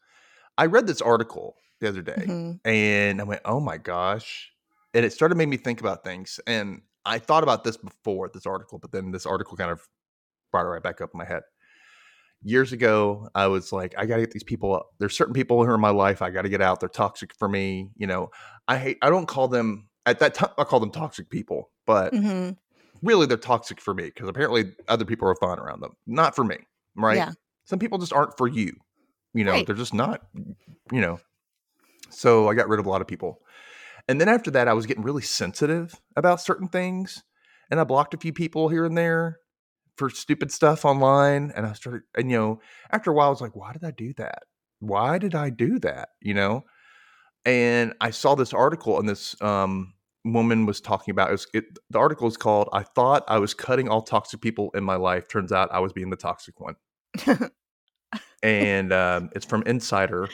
I 0.58 0.66
read 0.66 0.86
this 0.86 1.00
article 1.00 1.56
the 1.80 1.88
other 1.88 2.02
day, 2.02 2.24
Mhm. 2.26 2.60
and 2.66 3.20
I 3.20 3.24
went, 3.24 3.40
"Oh 3.46 3.60
my 3.60 3.78
gosh!" 3.78 4.52
And 4.92 5.04
it 5.06 5.12
started 5.14 5.34
to 5.34 5.38
make 5.38 5.48
me 5.48 5.56
think 5.56 5.80
about 5.80 6.04
things. 6.04 6.38
And 6.46 6.82
I 7.06 7.18
thought 7.18 7.42
about 7.44 7.64
this 7.64 7.76
before 7.78 8.28
this 8.28 8.44
article, 8.44 8.78
but 8.78 8.92
then 8.92 9.12
this 9.12 9.24
article 9.24 9.56
kind 9.56 9.70
of 9.70 9.88
brought 10.50 10.66
it 10.66 10.68
right 10.68 10.82
back 10.82 11.00
up 11.00 11.10
in 11.14 11.18
my 11.18 11.24
head. 11.24 11.42
Years 12.42 12.72
ago, 12.72 13.28
I 13.34 13.48
was 13.48 13.72
like, 13.72 13.94
I 13.98 14.06
gotta 14.06 14.22
get 14.22 14.30
these 14.30 14.44
people. 14.44 14.74
Up. 14.74 14.90
There's 14.98 15.16
certain 15.16 15.34
people 15.34 15.64
who 15.64 15.70
are 15.70 15.74
in 15.74 15.80
my 15.80 15.90
life. 15.90 16.22
I 16.22 16.30
gotta 16.30 16.48
get 16.48 16.60
out. 16.62 16.80
They're 16.80 16.88
toxic 16.88 17.34
for 17.34 17.48
me. 17.48 17.90
You 17.96 18.06
know, 18.06 18.30
I 18.68 18.78
hate. 18.78 18.98
I 19.02 19.10
don't 19.10 19.26
call 19.26 19.48
them 19.48 19.88
at 20.06 20.18
that 20.20 20.34
time. 20.34 20.50
I 20.58 20.64
call 20.64 20.80
them 20.80 20.90
toxic 20.92 21.30
people, 21.30 21.70
but 21.86 22.12
Mhm. 22.14 22.56
really 23.02 23.26
they're 23.26 23.36
toxic 23.36 23.80
for 23.80 23.92
me 23.92 24.04
because 24.04 24.28
apparently 24.28 24.74
other 24.88 25.04
people 25.04 25.28
are 25.28 25.34
fine 25.36 25.58
around 25.58 25.80
them. 25.80 25.96
Not 26.06 26.36
for 26.36 26.44
me, 26.44 26.58
right? 26.96 27.16
Yeah. 27.16 27.32
Some 27.64 27.78
people 27.78 27.98
just 27.98 28.12
aren't 28.12 28.36
for 28.36 28.46
you. 28.48 28.72
You 29.34 29.44
know, 29.44 29.52
Right. 29.52 29.66
they're 29.66 29.74
just 29.74 29.94
not. 29.94 30.22
You 30.92 31.00
know, 31.00 31.20
so 32.10 32.48
I 32.48 32.54
got 32.54 32.68
rid 32.68 32.80
of 32.80 32.86
a 32.86 32.90
lot 32.90 33.00
of 33.00 33.06
people, 33.06 33.40
and 34.08 34.20
then 34.20 34.28
after 34.28 34.50
that, 34.52 34.68
I 34.68 34.72
was 34.72 34.86
getting 34.86 35.02
really 35.02 35.22
sensitive 35.22 35.94
about 36.16 36.40
certain 36.40 36.68
things, 36.68 37.22
and 37.70 37.78
I 37.78 37.84
blocked 37.84 38.14
a 38.14 38.18
few 38.18 38.32
people 38.32 38.68
here 38.68 38.84
and 38.84 38.96
there 38.96 39.38
for 39.96 40.08
stupid 40.08 40.50
stuff 40.50 40.84
online, 40.84 41.52
and 41.54 41.66
I 41.66 41.72
started, 41.74 42.02
and 42.16 42.30
you 42.30 42.38
know, 42.38 42.60
after 42.90 43.10
a 43.10 43.14
while, 43.14 43.26
I 43.26 43.30
was 43.30 43.40
like, 43.40 43.56
why 43.56 43.72
did 43.72 43.84
I 43.84 43.90
do 43.90 44.14
that? 44.14 44.44
Why 44.80 45.18
did 45.18 45.34
I 45.34 45.50
do 45.50 45.78
that? 45.80 46.10
You 46.22 46.34
know, 46.34 46.64
and 47.44 47.94
I 48.00 48.10
saw 48.10 48.34
this 48.34 48.54
article, 48.54 48.98
and 48.98 49.08
this 49.08 49.40
um, 49.42 49.94
woman 50.24 50.66
was 50.66 50.80
talking 50.80 51.12
about 51.12 51.28
it, 51.28 51.32
was, 51.32 51.46
it. 51.52 51.64
The 51.90 51.98
article 51.98 52.28
is 52.28 52.36
called 52.36 52.68
"I 52.72 52.82
thought 52.82 53.24
I 53.28 53.38
was 53.38 53.54
cutting 53.54 53.88
all 53.88 54.02
toxic 54.02 54.40
people 54.40 54.70
in 54.74 54.84
my 54.84 54.96
life. 54.96 55.28
Turns 55.28 55.52
out 55.52 55.68
I 55.72 55.80
was 55.80 55.92
being 55.92 56.10
the 56.10 56.16
toxic 56.16 56.58
one." 56.60 56.76
and 58.42 58.92
um, 58.92 59.30
it's 59.34 59.46
from 59.46 59.62
Insider, 59.64 60.28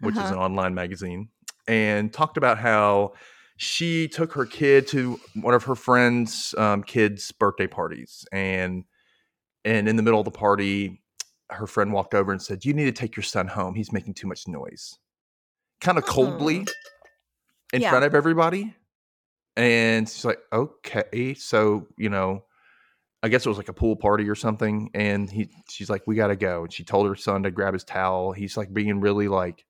which 0.00 0.16
is 0.16 0.30
Uh-huh. 0.30 0.34
an 0.34 0.38
online 0.38 0.74
magazine, 0.74 1.28
and 1.68 2.12
talked 2.12 2.36
about 2.36 2.58
how 2.58 3.14
she 3.56 4.08
took 4.08 4.32
her 4.32 4.46
kid 4.46 4.86
to 4.88 5.18
one 5.42 5.54
of 5.54 5.64
her 5.64 5.74
friends' 5.74 6.54
um, 6.58 6.82
kids' 6.82 7.32
birthday 7.32 7.66
parties, 7.66 8.26
and 8.32 8.84
and 9.64 9.88
in 9.88 9.96
the 9.96 10.02
middle 10.02 10.20
of 10.20 10.24
the 10.26 10.30
party, 10.30 11.02
her 11.50 11.66
friend 11.66 11.92
walked 11.92 12.14
over 12.14 12.32
and 12.32 12.42
said, 12.42 12.64
"You 12.64 12.74
need 12.74 12.86
to 12.86 12.92
take 12.92 13.16
your 13.16 13.22
son 13.24 13.48
home. 13.48 13.74
He's 13.74 13.92
making 13.92 14.14
too 14.14 14.26
much 14.26 14.46
noise." 14.48 14.98
Kind 15.80 15.98
of 15.98 16.04
coldly 16.06 16.66
in 17.72 17.82
Yeah. 17.82 17.90
front 17.90 18.04
of 18.04 18.14
everybody, 18.14 18.74
and 19.56 20.08
she's 20.08 20.24
like, 20.24 20.40
"Okay, 20.52 21.34
so 21.34 21.86
you 21.96 22.08
know." 22.08 22.44
I 23.24 23.28
guess 23.28 23.46
it 23.46 23.48
was 23.48 23.58
like 23.58 23.68
a 23.70 23.72
pool 23.72 23.96
party 23.96 24.28
or 24.28 24.34
something, 24.34 24.90
and 24.94 25.30
he 25.30 25.48
she's 25.70 25.88
like, 25.88 26.02
"We 26.06 26.14
got 26.14 26.26
to 26.28 26.36
go." 26.36 26.64
And 26.64 26.72
she 26.72 26.84
told 26.84 27.06
her 27.08 27.16
son 27.16 27.42
to 27.44 27.50
grab 27.50 27.72
his 27.72 27.82
towel. 27.84 28.32
He's 28.32 28.56
like 28.56 28.72
being 28.72 29.00
really 29.00 29.28
like 29.28 29.64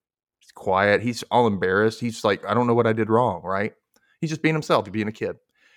quiet. 0.55 1.03
He's 1.03 1.23
all 1.31 1.47
embarrassed. 1.47 2.01
He's 2.01 2.25
like, 2.25 2.45
"I 2.45 2.53
don't 2.55 2.67
know 2.67 2.75
what 2.75 2.87
I 2.87 2.93
did 2.93 3.09
wrong." 3.11 3.43
Right? 3.45 3.73
He's 4.21 4.31
just 4.31 4.43
being 4.43 4.55
himself, 4.55 4.87
he's 4.87 4.93
being 4.93 5.09
a 5.09 5.13
kid. 5.13 5.37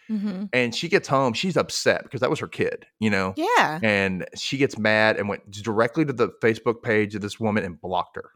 Mhm. 0.10 0.50
And 0.54 0.74
she 0.74 0.88
gets 0.88 1.08
home, 1.08 1.34
she's 1.34 1.58
upset 1.58 2.04
because 2.04 2.22
that 2.22 2.30
was 2.30 2.40
her 2.40 2.48
kid, 2.48 2.86
you 3.00 3.10
know. 3.10 3.34
Yeah. 3.36 3.80
And 3.84 4.26
she 4.38 4.58
gets 4.58 4.78
mad 4.78 5.18
and 5.18 5.28
went 5.28 5.52
directly 5.52 6.06
to 6.06 6.14
the 6.14 6.30
Facebook 6.42 6.82
page 6.82 7.14
of 7.14 7.22
this 7.22 7.40
woman 7.40 7.66
and 7.66 7.80
blocked 7.82 8.16
her. 8.16 8.32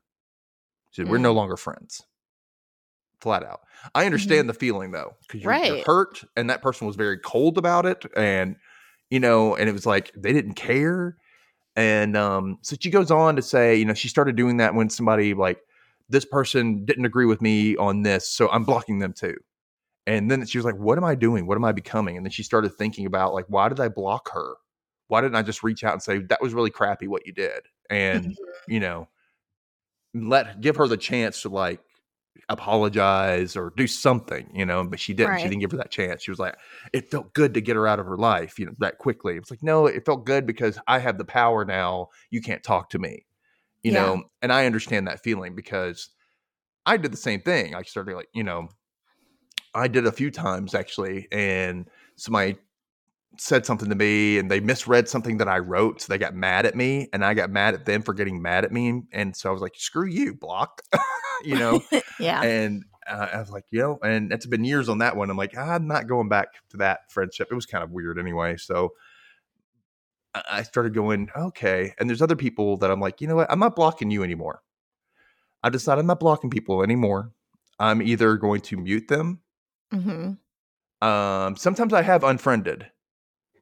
She 0.92 1.02
said, 1.02 1.10
"We're 1.10 1.18
no 1.18 1.32
Mm. 1.34 1.38
longer 1.38 1.58
friends." 1.58 2.02
Flat 3.22 3.44
out. 3.44 3.62
I 3.96 4.06
understand 4.06 4.50
the 4.50 4.54
feeling 4.54 4.92
though, 4.92 5.16
because 5.22 5.42
you're, 5.44 5.54
you're 5.54 5.76
Mm-hmm. 5.78 5.84
Hurt, 5.92 6.24
and 6.36 6.50
that 6.50 6.62
person 6.62 6.88
was 6.88 6.96
very 6.96 7.18
cold 7.20 7.58
about 7.58 7.86
it, 7.86 8.04
and 8.18 8.56
you 9.12 9.20
know, 9.20 9.56
and 9.56 9.70
it 9.70 9.74
was 9.74 9.86
like 9.86 10.12
they 10.16 10.34
didn't 10.34 10.56
care. 10.56 11.18
And 11.76 12.18
um, 12.18 12.58
so 12.64 12.76
she 12.80 12.90
goes 12.90 13.12
on 13.12 13.36
to 13.36 13.42
say, 13.42 13.76
you 13.76 13.86
know, 13.86 13.94
she 13.94 14.08
started 14.08 14.36
doing 14.36 14.58
that 14.58 14.74
when 14.74 14.90
somebody 14.90 15.34
like 15.34 15.60
this 16.10 16.26
person 16.26 16.84
didn't 16.86 17.06
agree 17.06 17.26
with 17.26 17.42
me 17.42 17.78
on 17.78 18.02
this, 18.02 18.28
so 18.28 18.50
I'm 18.50 18.64
blocking 18.64 19.00
them 19.00 19.14
too. 19.14 19.36
And 20.08 20.32
then 20.32 20.46
she 20.48 20.58
was 20.58 20.66
like, 20.66 20.76
"What 20.78 20.98
am 20.98 21.04
I 21.04 21.14
doing? 21.14 21.46
What 21.46 21.56
am 21.56 21.64
I 21.64 21.72
becoming?" 21.72 22.18
And 22.18 22.26
then 22.26 22.32
she 22.32 22.42
started 22.42 22.70
thinking 22.70 23.06
about 23.06 23.34
like, 23.34 23.46
why 23.50 23.70
did 23.70 23.80
I 23.80 23.88
block 23.88 24.32
her? 24.34 24.56
Why 25.08 25.22
didn't 25.22 25.36
I 25.36 25.44
just 25.44 25.62
reach 25.62 25.84
out 25.84 25.94
and 25.94 26.02
say 26.02 26.20
that 26.20 26.42
was 26.42 26.54
really 26.54 26.72
crappy 26.72 27.08
what 27.08 27.28
you 27.28 27.34
did? 27.34 27.62
And 27.90 28.36
you 28.68 28.80
know, 28.80 29.10
let 30.14 30.60
give 30.60 30.78
her 30.78 30.88
the 30.88 30.98
chance 30.98 31.44
to 31.44 31.50
like 31.50 31.82
apologize 32.50 33.56
or 33.56 33.74
do 33.76 33.88
something, 33.88 34.50
you 34.54 34.66
know, 34.66 34.84
but 34.84 35.00
she 35.00 35.14
didn't. 35.14 35.38
She 35.38 35.50
didn't 35.50 35.62
give 35.62 35.72
her 35.72 35.78
that 35.78 35.92
chance. 35.92 36.24
She 36.24 36.32
was 36.32 36.40
like, 36.40 36.56
it 36.94 37.10
felt 37.12 37.34
good 37.34 37.54
to 37.54 37.62
get 37.62 37.76
her 37.76 37.88
out 37.88 38.00
of 38.00 38.06
her 38.06 38.18
life, 38.18 38.60
you 38.60 38.66
know, 38.66 38.74
that 38.80 38.98
quickly. 38.98 39.38
It's 39.38 39.52
like, 39.52 39.64
no, 39.64 39.86
it 39.86 40.06
felt 40.06 40.26
good 40.26 40.46
because 40.46 40.78
I 40.88 41.00
have 41.00 41.18
the 41.18 41.26
power 41.26 41.66
now. 41.66 42.10
You 42.30 42.42
can't 42.42 42.64
talk 42.64 42.90
to 42.92 43.00
me, 43.00 43.26
you 43.84 43.92
Yeah. 43.92 44.00
know, 44.00 44.24
and 44.42 44.52
I 44.52 44.66
understand 44.66 45.08
that 45.08 45.24
feeling 45.24 45.56
because 45.56 46.10
I 46.86 46.98
did 46.98 47.14
the 47.14 47.18
same 47.18 47.42
thing. 47.42 47.76
I 47.76 47.84
started 47.84 48.16
like, 48.16 48.30
you 48.34 48.44
know, 48.44 48.68
I 49.74 49.88
did 49.88 50.06
a 50.06 50.12
few 50.12 50.32
times 50.32 50.76
actually, 50.76 51.28
and 51.32 51.88
somebody 52.16 52.58
said 53.38 53.66
something 53.66 53.90
to 53.90 53.96
me 53.96 54.38
and 54.38 54.52
they 54.52 54.60
misread 54.60 55.08
something 55.08 55.38
that 55.38 55.48
I 55.48 55.60
wrote. 55.60 56.02
So 56.02 56.12
they 56.12 56.18
got 56.18 56.36
mad 56.36 56.66
at 56.66 56.76
me 56.76 57.08
and 57.14 57.24
I 57.24 57.34
got 57.34 57.50
mad 57.50 57.74
at 57.74 57.86
them 57.86 58.02
for 58.02 58.14
getting 58.14 58.42
mad 58.42 58.66
at 58.66 58.72
me. 58.72 59.04
And 59.12 59.36
so 59.36 59.50
I 59.50 59.54
was 59.54 59.62
like, 59.62 59.74
screw 59.76 60.08
you, 60.08 60.34
block, 60.34 60.82
you 61.44 61.56
know? 61.56 61.82
yeah. 62.20 62.42
And 62.42 62.84
uh, 63.08 63.28
I 63.34 63.40
was 63.40 63.50
like, 63.50 63.66
you 63.72 63.80
know, 63.80 64.00
and 64.04 64.32
it's 64.32 64.46
been 64.46 64.64
years 64.64 64.90
on 64.90 65.00
that 65.00 65.16
one. 65.16 65.30
I'm 65.30 65.38
like, 65.38 65.58
I'm 65.58 65.88
not 65.88 66.08
going 66.08 66.30
back 66.30 66.50
to 66.70 66.78
that 66.78 67.12
friendship. 67.12 67.48
It 67.52 67.56
was 67.56 67.66
kind 67.66 67.84
of 67.84 67.92
weird 67.92 68.20
anyway. 68.20 68.58
So 68.58 68.94
I 70.50 70.64
started 70.64 70.94
going, 70.94 71.30
okay. 71.36 71.94
And 72.00 72.10
there's 72.10 72.22
other 72.22 72.36
people 72.36 72.78
that 72.78 72.92
I'm 72.92 73.00
like, 73.00 73.22
you 73.22 73.28
know 73.28 73.36
what? 73.36 73.52
I'm 73.52 73.60
not 73.60 73.76
blocking 73.76 74.12
you 74.12 74.24
anymore. 74.24 74.62
I 75.64 75.70
decided 75.70 76.02
I'm 76.02 76.08
not 76.08 76.20
blocking 76.20 76.50
people 76.50 76.84
anymore. 76.84 77.32
I'm 77.80 78.02
either 78.02 78.38
going 78.38 78.62
to 78.62 78.78
mute 78.78 79.08
them. 79.08 79.40
hmm 79.92 80.34
Um, 81.02 81.56
sometimes 81.56 81.94
I 81.94 82.02
have 82.02 82.24
unfriended 82.24 82.88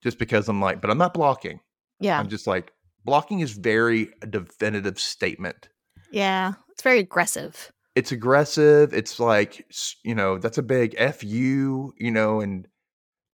just 0.02 0.18
because 0.20 0.47
I'm 0.50 0.62
like, 0.62 0.82
but 0.82 0.89
I'm 0.89 0.97
not 0.97 1.14
blocking. 1.14 1.60
Yeah. 2.00 2.20
I'm 2.20 2.30
just 2.30 2.47
like, 2.47 2.72
blocking 3.06 3.39
is 3.41 3.52
very 3.52 4.10
a 4.22 4.28
definitive 4.28 5.00
statement. 5.00 5.70
Yeah. 6.12 6.54
It's 6.72 6.82
very 6.84 7.00
aggressive. 7.00 7.72
it's 7.95 8.12
aggressive. 8.12 8.93
It's 8.93 9.20
like 9.20 9.66
you 10.04 10.16
know 10.16 10.38
that's 10.38 10.58
a 10.58 10.64
big 10.64 10.95
f 10.97 11.24
you, 11.24 11.93
you 11.97 12.12
know, 12.12 12.39
and 12.39 12.68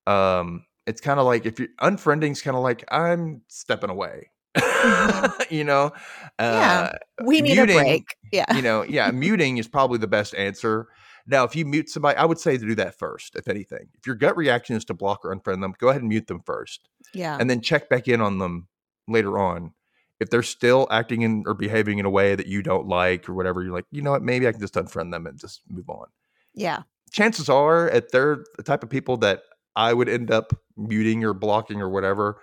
um, 0.07 0.65
it's 0.87 1.01
kind 1.01 1.19
of 1.19 1.25
like 1.25 1.45
if 1.45 1.59
you're 1.59 1.67
unfriending's 1.81 2.41
kind 2.41 2.57
of 2.57 2.63
like 2.63 2.83
I'm 2.89 3.41
stepping 3.47 3.89
away, 3.91 4.31
you 5.49 5.63
know. 5.63 5.91
Yeah. 6.39 6.91
Uh, 6.93 7.23
We 7.23 7.41
need 7.41 7.55
muting- 7.55 7.77
a 7.77 7.79
break. 7.81 8.15
Yeah. 8.31 8.55
you 8.55 8.61
know, 8.63 8.83
yeah, 8.83 9.11
muting 9.25 9.57
is 9.57 9.67
probably 9.67 9.99
the 9.99 10.07
best 10.07 10.33
answer. 10.35 10.87
Now, 11.27 11.43
if 11.43 11.55
you 11.55 11.65
mute 11.65 11.89
somebody, 11.89 12.17
I 12.17 12.25
would 12.25 12.39
say 12.39 12.57
to 12.57 12.65
do 12.67 12.75
that 12.75 12.99
first, 12.99 13.35
if 13.35 13.47
anything. 13.47 13.87
If 13.97 14.05
your 14.05 14.15
gut 14.15 14.37
reaction 14.37 14.75
is 14.75 14.85
to 14.85 14.93
block 14.93 15.25
or 15.25 15.35
unfriend 15.35 15.61
them, 15.61 15.73
go 15.79 15.89
ahead 15.89 16.01
and 16.01 16.09
mute 16.09 16.27
them 16.27 16.41
first 16.45 16.87
Yeah. 17.13 17.37
and 17.39 17.49
then 17.49 17.61
check 17.61 17.89
back 17.89 18.07
in 18.07 18.21
on 18.21 18.37
them 18.37 18.67
later 19.07 19.39
on. 19.39 19.73
If 20.19 20.29
they're 20.29 20.43
still 20.43 20.87
acting 20.91 21.23
in 21.23 21.43
or 21.47 21.53
behaving 21.55 21.97
in 21.99 22.05
a 22.05 22.09
way 22.09 22.35
that 22.35 22.45
you 22.47 22.61
don't 22.61 22.87
like 22.87 23.27
or 23.27 23.33
whatever, 23.33 23.63
you're 23.63 23.73
like, 23.73 23.85
you 23.91 24.01
know 24.01 24.11
what, 24.11 24.21
maybe 24.21 24.47
I 24.47 24.51
can 24.51 24.61
just 24.61 24.75
unfriend 24.75 25.11
them 25.11 25.25
and 25.27 25.39
just 25.39 25.61
move 25.69 25.89
on. 25.89 26.07
yeah. 26.53 26.83
Chances 27.11 27.47
are, 27.49 27.87
if 27.89 28.09
they're 28.09 28.43
the 28.57 28.63
type 28.63 28.83
of 28.83 28.89
people 28.89 29.15
that 29.17 29.43
I 29.75 29.93
would 29.93 30.09
end 30.09 30.31
up 30.31 30.51
muting 30.75 31.23
or 31.23 31.33
blocking 31.33 31.79
or 31.81 31.87
whatever, 31.89 32.41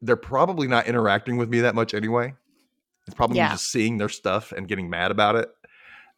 they're 0.00 0.16
probably 0.16 0.66
not 0.66 0.86
interacting 0.86 1.36
with 1.36 1.48
me 1.50 1.60
that 1.60 1.74
much 1.74 1.94
anyway. 1.94 2.34
It's 3.06 3.14
probably 3.14 3.38
Yeah. 3.38 3.50
just 3.50 3.70
seeing 3.70 3.98
their 3.98 4.08
stuff 4.08 4.52
and 4.52 4.66
getting 4.68 4.88
mad 4.88 5.10
about 5.10 5.36
it. 5.36 5.50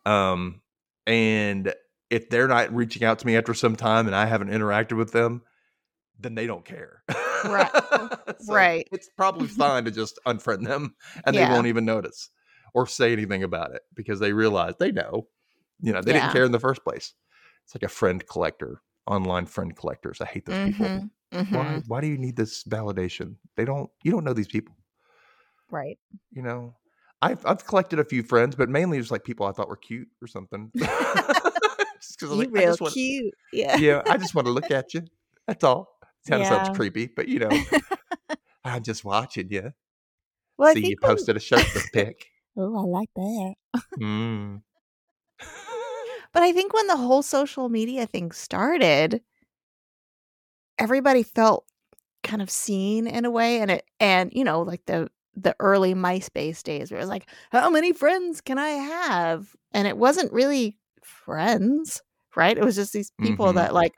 Um, 0.05 0.61
and 1.07 1.75
if 2.11 2.29
they're 2.31 2.49
not 2.49 2.75
reaching 2.75 3.05
out 3.05 3.19
to 3.21 3.27
me 3.27 3.37
after 3.37 3.55
some 3.55 3.77
time 3.77 4.07
and 4.07 4.15
I 4.17 4.27
haven't 4.27 4.49
interacted 4.51 4.97
with 4.97 5.13
them, 5.13 5.43
then 6.19 6.35
they 6.35 6.47
don't 6.47 6.65
care. 6.65 7.03
Right. 7.45 7.71
So 8.39 8.53
Right. 8.53 8.87
It's 8.93 9.09
probably 9.17 9.49
fine 9.49 9.85
to 9.87 9.91
just 9.91 10.19
unfriend 10.27 10.65
them 10.67 10.95
and 11.25 11.35
Yeah. 11.35 11.49
they 11.49 11.53
won't 11.55 11.67
even 11.69 11.85
notice 11.87 12.31
or 12.75 12.87
say 12.87 13.13
anything 13.13 13.43
about 13.43 13.75
it 13.75 13.83
because 13.95 14.21
they 14.21 14.33
realize 14.33 14.75
they 14.79 14.93
know. 14.93 15.29
You 15.81 15.93
know, 15.93 16.03
they 16.03 16.13
Yeah. 16.13 16.21
didn't 16.21 16.33
care 16.33 16.45
in 16.45 16.53
the 16.53 16.61
first 16.61 16.85
place. 16.85 17.15
It's 17.65 17.75
like 17.75 17.83
a 17.83 17.89
friend 17.89 18.25
collector, 18.27 18.83
online 19.07 19.47
friend 19.47 19.75
collectors. 19.77 20.21
I 20.21 20.27
hate 20.27 20.45
those 20.47 20.59
people. 20.61 20.87
Mhm. 20.91 21.11
Mhm. 21.33 21.53
Why 21.55 21.81
why 21.87 22.01
do 22.03 22.09
you 22.09 22.19
need 22.19 22.37
this 22.37 22.65
validation? 22.65 23.37
They 23.57 23.65
don't 23.65 23.91
you 24.03 24.13
don't 24.13 24.25
know 24.25 24.35
these 24.35 24.49
people. 24.49 24.77
Right. 25.71 25.99
You 26.31 26.43
know, 26.43 26.75
I've 27.23 27.45
I've 27.47 27.67
collected 27.67 27.99
a 27.99 28.05
few 28.05 28.23
friends, 28.23 28.55
but 28.57 28.69
mainly 28.69 28.99
just 28.99 29.11
like 29.11 29.25
people 29.25 29.47
I 29.47 29.53
thought 29.53 29.69
were 29.69 29.77
cute 29.77 30.09
or 30.23 30.29
something. 30.29 30.71
just 30.77 32.19
because 32.19 32.31
like, 32.37 32.49
I 32.49 32.51
real 32.51 32.67
just 32.67 32.81
want, 32.81 32.95
cute. 32.95 33.35
Yeah. 33.53 33.77
yeah, 33.77 34.03
I 34.07 34.17
just 34.17 34.35
want 34.35 34.47
to 34.47 34.53
look 34.53 34.71
at 34.71 34.95
you. 34.95 35.03
That's 35.47 35.65
all. 35.65 35.89
Kind 36.29 36.43
of 36.43 36.49
Yeah. 36.51 36.65
sounds 36.65 36.77
creepy, 36.77 37.07
but 37.07 37.29
you 37.29 37.39
know, 37.39 37.51
I'm 38.65 38.83
just 38.83 39.05
watching 39.05 39.49
you. 39.51 39.73
Well, 40.59 40.69
I 40.71 40.75
See, 40.75 40.89
you 40.89 40.97
posted 41.03 41.37
a 41.37 41.41
shirtless 41.41 41.89
pic. 41.93 42.27
Oh, 42.57 42.77
I 42.77 42.83
like 42.83 43.11
that. 43.17 43.55
Mm. 44.01 44.63
But 46.33 46.43
I 46.43 46.53
think 46.53 46.75
when 46.75 46.87
the 46.87 46.99
whole 46.99 47.23
social 47.23 47.71
media 47.71 48.07
thing 48.07 48.31
started, 48.31 49.23
everybody 50.79 51.23
felt 51.23 51.65
kind 52.23 52.43
of 52.43 52.51
seen 52.51 53.07
in 53.07 53.25
a 53.25 53.31
way, 53.31 53.61
and 53.61 53.71
it 53.71 53.87
and 54.01 54.31
you 54.35 54.45
know 54.45 54.61
like 54.61 54.85
the 54.85 55.09
the 55.37 55.55
early 55.61 55.95
MySpace 55.95 56.63
days 56.63 56.91
where 56.91 56.99
it 56.99 57.03
was 57.03 57.11
like, 57.11 57.29
how 57.53 57.69
many 57.71 57.93
friends 57.93 58.41
can 58.41 58.59
I 58.59 58.71
have? 58.71 59.55
And 59.73 59.87
it 59.87 59.97
wasn't 59.99 60.33
really 60.33 60.79
friends, 61.03 62.01
right? 62.35 62.57
It 62.57 62.65
was 62.65 62.77
just 62.77 62.93
these 62.93 63.13
people 63.21 63.53
Mhm. 63.53 63.57
that 63.57 63.75
like, 63.75 63.93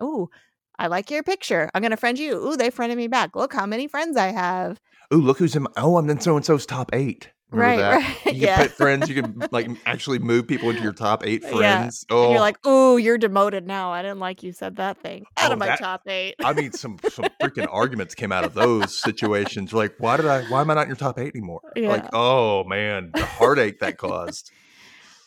oh, 0.00 0.30
I 0.78 0.86
like 0.86 1.10
your 1.10 1.22
picture. 1.22 1.70
I'm 1.74 1.82
gonna 1.82 1.96
friend 1.96 2.18
you. 2.18 2.36
Ooh, 2.36 2.56
they 2.56 2.70
friended 2.70 2.96
me 2.98 3.08
back. 3.08 3.34
Look 3.36 3.52
how 3.52 3.66
many 3.66 3.88
friends 3.88 4.16
I 4.16 4.28
have. 4.28 4.80
Ooh, 5.12 5.20
look 5.20 5.38
who's 5.38 5.54
in. 5.56 5.64
My, 5.64 5.70
oh, 5.76 5.96
I'm 5.96 6.08
in 6.10 6.20
so 6.20 6.36
and 6.36 6.44
so's 6.44 6.66
top 6.66 6.90
eight. 6.92 7.30
Remember 7.54 7.82
Right, 7.82 8.00
that? 8.00 8.24
right, 8.26 8.34
You 8.34 8.42
yeah. 8.42 8.56
can 8.56 8.66
put 8.66 8.76
friends. 8.76 9.08
You 9.08 9.22
can 9.22 9.42
like 9.50 9.68
actually 9.86 10.18
move 10.18 10.46
people 10.46 10.70
into 10.70 10.82
your 10.82 10.92
top 10.92 11.26
eight 11.26 11.44
uh, 11.44 11.48
Yeah. 11.58 11.78
friends. 11.80 12.04
Oh, 12.10 12.22
And 12.24 12.30
you're 12.32 12.38
oh. 12.38 12.42
like, 12.42 12.58
oh, 12.64 12.96
you're 12.96 13.18
demoted 13.18 13.66
now. 13.66 13.92
I 13.92 14.02
didn't 14.02 14.20
like 14.20 14.42
you 14.42 14.52
said 14.52 14.76
that 14.76 14.98
thing. 15.02 15.24
Out 15.36 15.50
Oh, 15.50 15.54
of 15.54 15.58
my 15.58 15.66
that- 15.66 15.78
top 15.78 16.02
eight. 16.08 16.34
I 16.44 16.52
mean, 16.52 16.72
some 16.72 16.98
some 17.10 17.26
freaking 17.42 17.66
arguments 17.70 18.14
came 18.14 18.32
out 18.32 18.44
of 18.44 18.54
those 18.54 18.98
situations. 19.00 19.72
You're 19.72 19.82
like, 19.82 19.94
why 19.98 20.16
did 20.16 20.26
I? 20.26 20.42
Why 20.44 20.60
am 20.60 20.70
I 20.70 20.74
not 20.74 20.82
in 20.82 20.88
your 20.88 20.96
top 20.96 21.18
eight 21.18 21.34
anymore? 21.34 21.60
Yeah. 21.76 21.88
Like, 21.88 22.06
oh 22.12 22.64
man, 22.64 23.10
the 23.14 23.24
heartache 23.26 23.80
that 23.80 23.98
caused. 23.98 24.50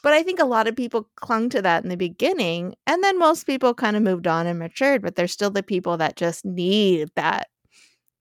But 0.04 0.14
I 0.14 0.24
think 0.24 0.40
a 0.40 0.46
lot 0.46 0.68
of 0.68 0.76
people 0.76 1.10
clung 1.16 1.50
to 1.50 1.62
that 1.64 1.84
in 1.84 1.90
the 1.90 1.98
beginning, 1.98 2.76
and 2.86 3.04
then 3.04 3.18
most 3.20 3.46
people 3.46 3.74
kind 3.74 3.98
of 3.98 4.04
moved 4.04 4.26
on 4.28 4.48
and 4.48 4.58
matured. 4.60 5.02
But 5.02 5.16
there's 5.16 5.34
still 5.34 5.50
the 5.50 5.64
people 5.64 5.98
that 5.98 6.16
just 6.16 6.46
need 6.46 7.10
that 7.16 7.48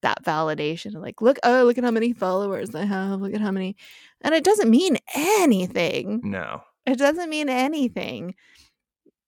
that 0.02 0.24
validation. 0.24 0.94
Like, 0.94 1.20
look, 1.22 1.38
oh, 1.42 1.64
look 1.64 1.78
at 1.78 1.84
how 1.84 1.90
many 1.90 2.12
followers 2.12 2.74
I 2.74 2.84
have. 2.84 3.20
Look 3.20 3.34
at 3.34 3.40
how 3.40 3.50
many, 3.50 3.76
and 4.22 4.34
it 4.34 4.44
doesn't 4.44 4.70
mean 4.70 4.98
anything. 5.14 6.20
No, 6.22 6.62
It 6.84 6.98
doesn't 6.98 7.30
mean 7.30 7.48
anything. 7.48 8.34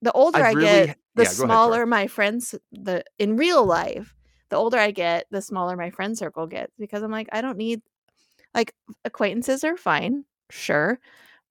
The 0.02 0.12
older 0.12 0.44
I, 0.44 0.52
really- 0.52 0.86
get, 0.86 0.98
the 1.14 1.22
yeah, 1.24 1.28
go 1.28 1.32
ahead, 1.32 1.34
smaller 1.36 1.86
my 1.86 2.06
friends. 2.06 2.54
The 2.72 3.04
in 3.18 3.36
real 3.36 3.64
life, 3.64 4.14
the 4.50 4.56
older 4.56 4.78
I 4.78 4.92
get, 4.92 5.26
the 5.30 5.42
smaller 5.42 5.76
my 5.76 5.90
friend 5.90 6.16
circle 6.16 6.46
gets 6.46 6.72
because 6.78 7.02
I'm 7.02 7.10
like, 7.10 7.28
I 7.32 7.40
don't 7.40 7.58
need 7.58 7.82
like 8.54 8.74
acquaintances 9.04 9.64
are 9.64 9.76
fine, 9.76 10.24
sure, 10.50 11.00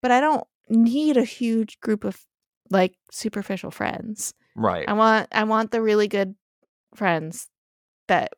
but 0.01 0.11
I 0.11 0.22
don't 0.22 0.45
need 0.70 1.18
a 1.18 1.24
huge 1.24 1.80
group 1.80 2.03
of 2.03 2.20
like 2.70 2.95
superficial 3.11 3.72
friends. 3.72 4.34
right. 4.55 4.88
I 4.88 4.93
want 4.93 5.28
I 5.32 5.43
want 5.43 5.72
the 5.72 5.82
really 5.82 6.07
good 6.07 6.36
friends 6.95 7.49
that 8.07 8.32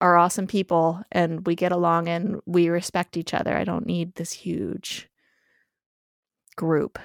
are 0.00 0.16
awesome 0.16 0.46
people 0.46 1.02
and 1.10 1.46
we 1.46 1.54
get 1.54 1.72
along 1.72 2.08
and 2.08 2.40
we 2.46 2.68
respect 2.68 3.16
each 3.16 3.32
other. 3.34 3.56
I 3.56 3.64
don't 3.64 3.86
need 3.86 4.14
this 4.14 4.32
huge 4.32 5.08
group. 6.56 6.98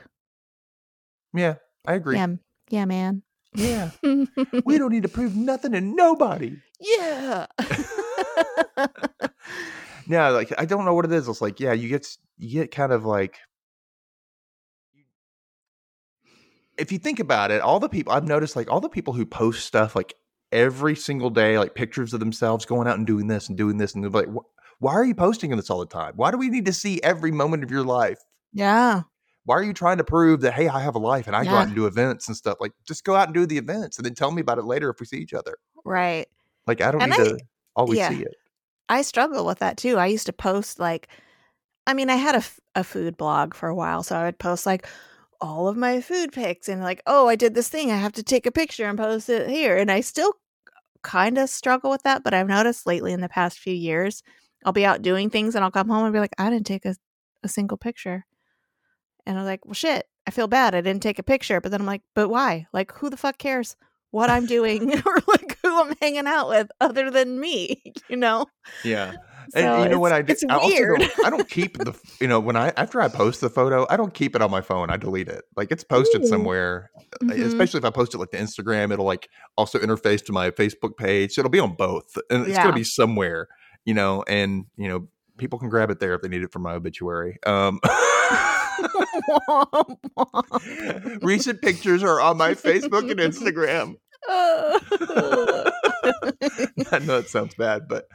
Yeah, 1.33 1.55
I 1.85 1.93
agree. 1.93 2.17
Yeah, 2.17 2.27
yeah, 2.69 2.85
man. 2.85 3.23
Yeah, 3.53 3.91
we 4.03 4.77
don't 4.77 4.91
need 4.91 5.03
to 5.03 5.09
prove 5.09 5.35
nothing 5.35 5.73
to 5.73 5.81
nobody. 5.81 6.57
yeah. 6.79 7.47
Yeah, 10.07 10.29
like 10.29 10.51
I 10.57 10.65
don't 10.65 10.83
know 10.83 10.93
what 10.93 11.05
it 11.05 11.11
is. 11.13 11.27
It's 11.27 11.41
like, 11.41 11.59
yeah, 11.59 11.73
you 11.73 11.87
get 11.87 12.05
you 12.37 12.61
get 12.61 12.71
kind 12.71 12.91
of 12.91 13.05
like 13.05 13.37
if 16.77 16.91
you 16.91 16.97
think 16.97 17.19
about 17.19 17.51
it, 17.51 17.61
all 17.61 17.79
the 17.79 17.89
people 17.89 18.11
I've 18.11 18.27
noticed, 18.27 18.55
like 18.55 18.69
all 18.69 18.81
the 18.81 18.89
people 18.89 19.13
who 19.13 19.25
post 19.25 19.65
stuff 19.65 19.95
like 19.95 20.15
every 20.51 20.95
single 20.95 21.29
day, 21.29 21.57
like 21.57 21.75
pictures 21.75 22.13
of 22.13 22.19
themselves 22.19 22.65
going 22.65 22.87
out 22.87 22.97
and 22.97 23.07
doing 23.07 23.27
this 23.27 23.49
and 23.49 23.57
doing 23.57 23.77
this, 23.77 23.93
and 23.95 24.03
they're 24.03 24.09
like, 24.11 24.27
why 24.79 24.93
are 24.93 25.05
you 25.05 25.15
posting 25.15 25.55
this 25.55 25.69
all 25.69 25.79
the 25.79 25.85
time? 25.85 26.13
Why 26.15 26.31
do 26.31 26.37
we 26.37 26.49
need 26.49 26.65
to 26.65 26.73
see 26.73 27.01
every 27.03 27.31
moment 27.31 27.63
of 27.63 27.71
your 27.71 27.83
life? 27.83 28.19
yeah. 28.53 29.01
Why 29.45 29.55
are 29.55 29.63
you 29.63 29.73
trying 29.73 29.97
to 29.97 30.03
prove 30.03 30.41
that 30.41 30.53
hey, 30.53 30.67
I 30.67 30.81
have 30.81 30.93
a 30.93 30.99
life 30.99 31.25
and 31.25 31.35
I 31.35 31.43
go 31.43 31.49
Yeah. 31.49 31.57
out 31.61 31.65
and 31.67 31.75
do 31.75 31.87
events 31.87 32.27
and 32.27 32.37
stuff? 32.37 32.57
Like, 32.59 32.73
just 32.87 33.03
go 33.03 33.15
out 33.15 33.27
and 33.27 33.33
do 33.33 33.47
the 33.47 33.57
events 33.57 33.97
and 33.97 34.05
then 34.05 34.13
tell 34.13 34.29
me 34.29 34.39
about 34.39 34.59
it 34.59 34.65
later 34.65 34.87
if 34.91 34.99
we 34.99 35.07
see 35.07 35.17
each 35.17 35.33
other. 35.33 35.57
Right. 35.83 36.27
Like, 36.67 36.79
I 36.79 36.91
don't 36.91 37.01
And 37.01 37.11
need 37.11 37.19
I- 37.19 37.23
to 37.23 37.39
always 37.75 37.97
yeah. 37.97 38.09
see 38.09 38.21
it. 38.21 38.35
I 38.87 39.01
struggle 39.01 39.43
with 39.43 39.57
that 39.57 39.77
too. 39.77 39.97
I 39.97 40.05
used 40.05 40.27
to 40.27 40.33
post 40.33 40.79
like, 40.79 41.07
I 41.87 41.95
mean, 41.95 42.11
I 42.11 42.17
had 42.17 42.35
a, 42.35 42.37
f- 42.37 42.59
a 42.75 42.83
food 42.83 43.17
blog 43.17 43.55
for 43.55 43.67
a 43.67 43.73
while, 43.73 44.03
so 44.03 44.15
I 44.15 44.25
would 44.25 44.37
post 44.37 44.67
like 44.67 44.85
all 45.41 45.67
of 45.67 45.75
my 45.75 46.01
food 46.01 46.31
pics 46.33 46.69
and 46.69 46.83
like, 46.83 47.01
oh, 47.07 47.27
I 47.27 47.35
did 47.35 47.55
this 47.55 47.67
thing. 47.67 47.89
I 47.91 47.95
have 47.95 48.13
to 48.13 48.23
take 48.23 48.45
a 48.45 48.51
picture 48.51 48.85
and 48.87 48.95
post 48.95 49.27
it 49.27 49.49
here. 49.49 49.75
And 49.75 49.89
I 49.89 50.01
still 50.01 50.33
kind 51.03 51.37
of 51.37 51.49
struggle 51.49 51.89
with 51.89 52.03
that, 52.03 52.23
but 52.23 52.33
I've 52.33 52.47
noticed 52.47 52.85
lately 52.85 53.13
in 53.13 53.21
the 53.21 53.29
past 53.29 53.59
few 53.59 53.73
years, 53.73 54.23
I'll 54.65 54.73
be 54.73 54.85
out 54.85 55.01
doing 55.01 55.29
things 55.29 55.55
and 55.55 55.63
I'll 55.63 55.71
come 55.71 55.89
home 55.89 56.05
and 56.05 56.13
be 56.13 56.19
like, 56.19 56.33
I 56.37 56.49
didn't 56.49 56.67
take 56.67 56.85
a, 56.85 56.95
a 57.43 57.47
single 57.47 57.77
picture. 57.77 58.25
And 59.25 59.37
I'm 59.37 59.45
like, 59.45 59.65
well, 59.65 59.73
shit, 59.73 60.07
I 60.27 60.31
feel 60.31 60.47
bad. 60.47 60.75
I 60.75 60.81
didn't 60.81 61.03
take 61.03 61.19
a 61.19 61.23
picture. 61.23 61.61
But 61.61 61.71
then 61.71 61.81
I'm 61.81 61.87
like, 61.87 62.01
but 62.15 62.29
why? 62.29 62.67
Like, 62.73 62.91
who 62.93 63.09
the 63.09 63.17
fuck 63.17 63.37
cares 63.37 63.75
what 64.11 64.29
I'm 64.29 64.45
doing 64.45 64.93
or 65.05 65.15
like 65.27 65.57
who 65.63 65.81
I'm 65.81 65.93
hanging 66.01 66.27
out 66.27 66.49
with 66.49 66.69
other 66.79 67.09
than 67.09 67.39
me, 67.39 67.81
you 68.09 68.17
know? 68.17 68.45
Yeah. 68.83 69.13
So 69.55 69.59
and 69.59 69.83
you 69.83 69.89
know 69.89 69.99
what 69.99 70.11
I 70.13 70.21
do? 70.21 70.31
It's 70.31 70.43
I 70.47 70.57
weird. 70.65 70.99
don't, 70.99 71.25
I 71.25 71.29
don't 71.29 71.49
keep 71.49 71.77
the 71.77 71.93
you 72.21 72.27
know 72.27 72.39
when 72.39 72.55
I 72.55 72.71
after 72.77 73.01
I 73.01 73.07
post 73.09 73.41
the 73.41 73.49
photo, 73.49 73.85
I 73.89 73.97
don't 73.97 74.13
keep 74.13 74.35
it 74.35 74.41
on 74.41 74.51
my 74.51 74.61
phone. 74.61 74.89
I 74.89 74.97
delete 74.97 75.27
it. 75.27 75.43
Like 75.57 75.71
it's 75.71 75.83
posted 75.83 76.23
Ooh. 76.23 76.27
somewhere. 76.27 76.91
uh, 77.21 77.25
Mhm. 77.25 77.45
Especially 77.45 77.79
if 77.79 77.83
I 77.85 77.89
post 77.89 78.13
it 78.13 78.19
like 78.19 78.29
to 78.31 78.37
Instagram, 78.37 78.93
it'll 78.93 79.05
like 79.05 79.27
also 79.57 79.79
interface 79.79 80.23
to 80.25 80.31
my 80.31 80.51
Facebook 80.51 80.95
page. 80.95 81.37
It'll 81.37 81.49
be 81.51 81.59
on 81.59 81.73
both, 81.75 82.17
and 82.29 82.41
it's 82.43 82.51
Yeah. 82.51 82.63
gonna 82.63 82.75
be 82.75 82.83
somewhere. 82.85 83.47
You 83.83 83.93
know, 83.95 84.23
and 84.27 84.65
you 84.77 84.87
know 84.87 85.07
people 85.37 85.57
can 85.59 85.69
grab 85.69 85.89
it 85.89 85.99
there 85.99 86.13
if 86.13 86.21
they 86.21 86.29
need 86.29 86.43
it 86.43 86.51
for 86.53 86.59
my 86.59 86.73
obituary. 86.73 87.39
Um, 87.45 87.79
recent 91.21 91.61
pictures 91.61 92.03
are 92.03 92.21
on 92.21 92.37
my 92.37 92.53
Facebook 92.53 93.09
and 93.11 93.19
Instagram. 93.19 93.95
I 96.91 96.99
know 96.99 97.17
it 97.17 97.29
sounds 97.29 97.55
bad, 97.55 97.87
but 97.87 98.07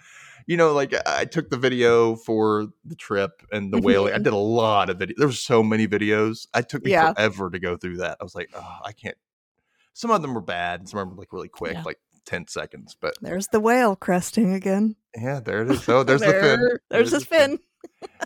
you 0.47 0.57
know, 0.57 0.73
like 0.73 0.95
I 1.07 1.25
took 1.25 1.51
the 1.51 1.57
video 1.57 2.17
for 2.17 2.69
the 2.85 2.95
trip 2.95 3.43
and 3.51 3.73
the 3.73 3.79
mm-hmm. 3.79 3.87
whaling. 3.87 4.15
I 4.15 4.19
did 4.19 4.33
a 4.33 4.37
lot 4.37 4.91
of 4.91 4.99
video. 4.99 5.17
There 5.19 5.27
were 5.27 5.33
so 5.33 5.63
many 5.63 5.89
videos. 5.89 6.47
I 6.55 6.63
took 6.63 6.85
me 6.85 6.93
Yeah. 6.93 7.13
forever 7.13 7.51
to 7.51 7.59
go 7.59 7.77
through 7.77 7.99
that. 7.99 8.19
I 8.21 8.25
was 8.25 8.35
like, 8.35 8.51
oh, 8.55 8.79
I 8.85 8.93
can't. 8.93 9.17
Some 9.93 10.11
of 10.11 10.23
them 10.23 10.35
were 10.35 10.43
bad, 10.43 10.81
and 10.81 10.89
some 10.89 11.01
of 11.01 11.09
them 11.09 11.17
were 11.17 11.23
like 11.23 11.33
really 11.33 11.49
quick, 11.49 11.75
Yeah. 11.75 11.83
like 11.85 11.99
ten 12.27 12.47
seconds. 12.47 12.97
But 12.99 13.15
There's 13.21 13.49
the 13.49 13.61
whale 13.61 13.97
cresting 13.97 14.53
again. 14.53 14.97
yeah, 15.17 15.41
there 15.41 15.63
it 15.63 15.71
is. 15.71 15.89
Oh, 15.89 16.03
there's 16.05 16.21
the 16.21 16.33
fin. 16.33 16.61
There- 16.61 16.81
There's 16.91 17.13
his 17.13 17.25
fin. 17.25 17.59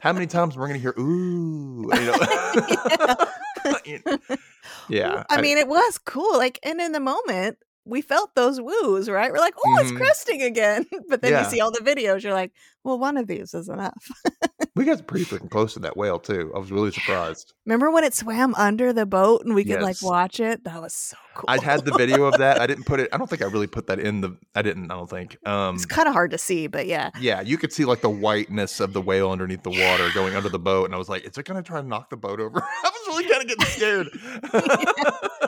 How 0.03 0.13
many 0.13 0.27
times 0.27 0.57
we're 0.57 0.67
gonna 0.67 0.79
hear 0.79 0.95
ooh? 0.99 1.91
You 1.93 2.07
know? 2.07 2.17
yeah. 4.89 5.25
I 5.29 5.41
mean, 5.41 5.59
it 5.59 5.69
was 5.69 5.99
cool. 5.99 6.39
Like, 6.39 6.59
and 6.63 6.81
in 6.81 6.93
the 6.93 7.01
moment, 7.01 7.59
we 7.85 8.01
felt 8.03 8.35
those 8.35 8.61
woos, 8.61 9.09
right? 9.09 9.31
We're 9.33 9.39
like, 9.39 9.55
oh, 9.57 9.79
it's 9.81 9.91
Mhm. 9.93 9.97
cresting 9.97 10.43
again. 10.43 10.87
But 11.09 11.23
then 11.23 11.33
Yeah. 11.33 11.45
you 11.45 11.51
see 11.51 11.61
all 11.61 11.71
the 11.71 11.81
videos, 11.81 12.23
you're 12.23 12.35
like, 12.35 12.53
well, 12.85 12.99
one 12.99 13.17
of 13.17 13.27
these 13.27 13.53
is 13.53 13.69
enough. 13.69 14.09
we 14.77 14.85
got 14.85 15.07
pretty 15.07 15.25
freaking 15.31 15.51
close 15.51 15.75
to 15.75 15.81
that 15.81 15.97
whale 15.97 16.19
too. 16.19 16.51
I 16.55 16.59
was 16.59 16.71
really 16.73 16.91
surprised. 16.93 17.53
Remember 17.67 17.91
when 17.91 18.05
it 18.05 18.15
swam 18.15 18.55
under 18.55 18.93
the 18.93 19.07
boat 19.07 19.45
and 19.45 19.55
we 19.55 19.65
could 19.65 19.83
like 19.83 19.97
watch 20.03 20.41
it? 20.41 20.65
That 20.65 20.81
was 20.81 20.95
so 20.95 21.17
cool. 21.35 21.45
I 21.49 21.63
had 21.63 21.85
the 21.85 21.93
video 21.93 22.25
of 22.25 22.39
that. 22.39 22.61
I 22.61 22.67
didn't 22.67 22.85
put 22.85 23.01
it. 23.01 23.09
I 23.13 23.19
don't 23.19 23.29
think 23.29 23.43
I 23.43 23.47
really 23.47 23.67
put 23.67 23.87
that 23.89 23.99
in 23.99 24.21
the. 24.21 24.37
I 24.55 24.63
didn't. 24.63 24.91
I 24.91 24.95
don't 24.97 25.11
think. 25.11 25.37
Um, 25.51 25.75
it's 25.75 25.85
kind 25.87 26.07
of 26.07 26.15
hard 26.15 26.31
to 26.31 26.39
see, 26.39 26.69
but 26.69 26.87
yeah. 26.87 27.11
yeah, 27.19 27.41
you 27.41 27.59
could 27.59 27.73
see 27.73 27.85
like 27.85 28.03
the 28.03 28.11
whiteness 28.11 28.79
of 28.79 28.93
the 28.93 29.01
whale 29.03 29.31
underneath 29.33 29.63
the 29.63 29.71
water 29.71 30.09
going 30.15 30.35
under 30.37 30.49
the 30.49 30.59
boat, 30.61 30.85
and 30.85 30.95
I 30.95 30.99
was 30.99 31.09
like, 31.09 31.25
"Is 31.27 31.37
it 31.37 31.45
going 31.45 31.61
to 31.63 31.67
try 31.67 31.81
to 31.81 31.87
knock 31.87 32.09
the 32.11 32.17
boat 32.17 32.41
over?" 32.41 32.63
I 32.63 32.91
was 32.91 33.09
really 33.09 33.29
kind 33.29 33.43
of 33.43 33.49
getting 33.49 33.67
scared. 33.67 34.09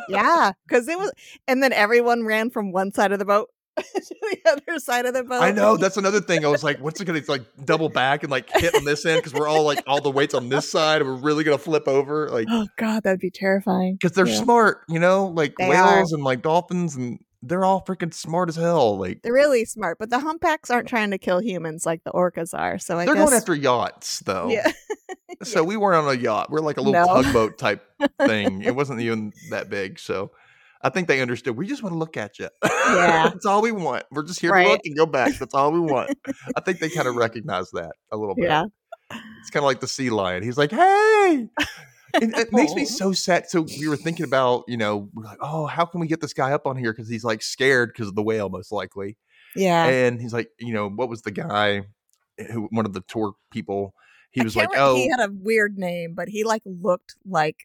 Yeah. 0.09 0.53
Because 0.67 0.89
it 0.89 0.99
was, 0.99 1.13
and 1.47 1.63
then 1.63 1.73
everyone 1.73 2.22
ran 2.27 2.51
from 2.51 2.73
one 2.73 2.93
side 2.93 3.13
of 3.13 3.19
the 3.19 3.25
boat 3.25 3.49
to 3.77 3.85
the 3.95 4.39
other 4.51 4.79
side 4.79 5.07
of 5.07 5.15
the 5.15 5.25
boat. 5.25 5.43
I 5.43 5.51
know 5.51 5.77
that's 5.77 5.97
another 5.97 6.21
thing. 6.21 6.45
I 6.45 6.49
was 6.49 6.63
like, 6.63 6.79
"What's 6.81 7.01
it 7.01 7.07
going 7.07 7.23
to 7.23 7.31
like 7.31 7.43
double 7.65 7.89
back 7.89 8.23
and 8.23 8.31
like 8.31 8.51
hit 8.51 8.75
on 8.75 8.85
this 8.85 9.07
end?" 9.07 9.19
Because 9.23 9.33
we're 9.33 9.49
all 9.49 9.65
like 9.65 9.83
all 9.87 10.01
the 10.01 10.11
weights 10.11 10.35
on 10.35 10.49
this 10.51 10.71
side, 10.71 11.01
and 11.01 11.09
we're 11.11 11.17
really 11.21 11.43
going 11.45 11.57
to 11.57 11.63
flip 11.63 11.89
over, 11.89 12.29
like 12.29 12.49
Oh, 12.51 12.67
God, 12.77 13.03
that'd 13.05 13.21
be 13.21 13.31
terrifying. 13.31 13.95
because 14.01 14.15
they're 14.15 14.27
Yeah. 14.27 14.43
smart, 14.43 14.83
you 14.89 14.99
know, 14.99 15.27
like 15.27 15.55
They 15.59 15.69
whales 15.69 16.13
and 16.13 16.23
like 16.23 16.43
dolphins, 16.43 16.97
and 16.97 17.19
they're 17.43 17.65
all 17.65 17.83
freaking 17.85 18.13
smart 18.13 18.51
as 18.51 18.57
hell. 18.57 18.99
Like 18.99 19.23
They're 19.23 19.33
really 19.33 19.65
smart, 19.65 19.97
but 19.99 20.11
the 20.11 20.19
humpbacks 20.21 20.71
aren't 20.71 20.87
trying 20.87 21.11
to 21.13 21.19
kill 21.19 21.41
humans 21.41 21.87
like 21.87 22.05
the 22.05 22.13
orcas 22.13 22.51
are. 22.53 22.79
So 22.79 22.99
I 22.99 23.07
they're 23.07 23.15
guess. 23.15 23.25
going 23.25 23.37
after 23.37 23.55
yachts, 23.55 24.21
though. 24.21 24.49
Yeah. 24.51 24.71
So 25.45 25.65
we 25.65 25.77
weren't 25.77 26.07
on 26.07 26.15
a 26.15 26.17
yacht. 26.17 26.51
We're 26.51 26.61
like 26.61 26.77
a 26.77 26.83
little 26.83 27.05
No. 27.05 27.21
tugboat 27.23 27.59
type 27.59 27.83
thing. 28.27 28.63
It 28.63 28.77
wasn't 28.77 29.01
even 29.01 29.33
that 29.51 29.71
big. 29.71 29.99
So 29.99 30.31
I 30.83 30.89
think 30.91 31.09
they 31.09 31.21
understood. 31.21 31.57
We 31.57 31.67
just 31.67 31.83
want 31.83 31.93
to 31.95 31.99
look 31.99 32.17
at 32.17 32.39
you. 32.39 32.49
Yeah. 32.65 33.29
That's 33.33 33.47
all 33.47 33.63
we 33.63 33.71
want. 33.73 34.05
We're 34.11 34.25
just 34.25 34.41
here 34.41 34.51
Right. 34.53 34.65
to 34.65 34.71
look 34.71 34.81
and 34.85 34.97
go 34.97 35.07
back. 35.07 35.35
That's 35.39 35.55
all 35.55 35.71
we 35.73 35.81
want. 35.81 36.11
I 36.57 36.61
think 36.61 36.81
they 36.81 36.89
kind 36.91 37.07
of 37.09 37.15
recognize 37.17 37.71
that 37.73 37.93
a 38.11 38.17
little 38.17 38.35
bit. 38.35 38.45
Yeah. 38.47 38.65
It's 39.41 39.51
kind 39.51 39.63
of 39.63 39.67
like 39.67 39.81
the 39.81 39.87
sea 39.89 40.11
lion. 40.11 40.43
He's 40.43 40.57
like, 40.59 40.71
hey. 40.73 41.49
And 42.15 42.37
it 42.37 42.53
makes 42.53 42.75
me 42.75 42.85
so 42.85 43.13
sad. 43.13 43.49
So 43.49 43.65
we 43.79 43.89
were 43.89 43.97
thinking 43.97 44.25
about, 44.25 44.65
you 44.69 44.77
know, 44.77 45.09
we're 45.15 45.25
like, 45.25 45.39
oh, 45.41 45.67
how 45.67 45.85
can 45.85 46.01
we 46.01 46.07
get 46.07 46.21
this 46.21 46.33
guy 46.35 46.53
up 46.53 46.67
on 46.67 46.77
here? 46.77 46.93
Because 46.93 47.09
he's 47.09 47.25
like 47.25 47.43
scared 47.43 47.91
because 47.93 48.09
of 48.09 48.15
the 48.15 48.23
whale, 48.23 48.49
most 48.49 48.73
likely. 48.73 49.17
Yeah. 49.55 49.87
And 49.87 50.21
he's 50.21 50.33
like, 50.33 50.49
you 50.59 50.73
know, 50.75 50.89
what 50.91 51.09
was 51.09 51.23
the 51.23 51.31
guy 51.31 51.83
who 52.51 52.69
one 52.71 52.87
of 52.87 52.93
the 52.93 53.03
tour 53.03 53.35
people? 53.51 53.95
He 54.31 54.43
was 54.43 54.57
like, 54.57 54.71
remember- 54.71 54.91
oh, 54.93 54.95
he 54.97 55.11
had 55.11 55.21
a 55.21 55.33
weird 55.33 55.77
name, 55.79 56.15
but 56.15 56.29
he 56.29 56.43
like 56.43 56.63
looked 56.65 57.15
like 57.25 57.57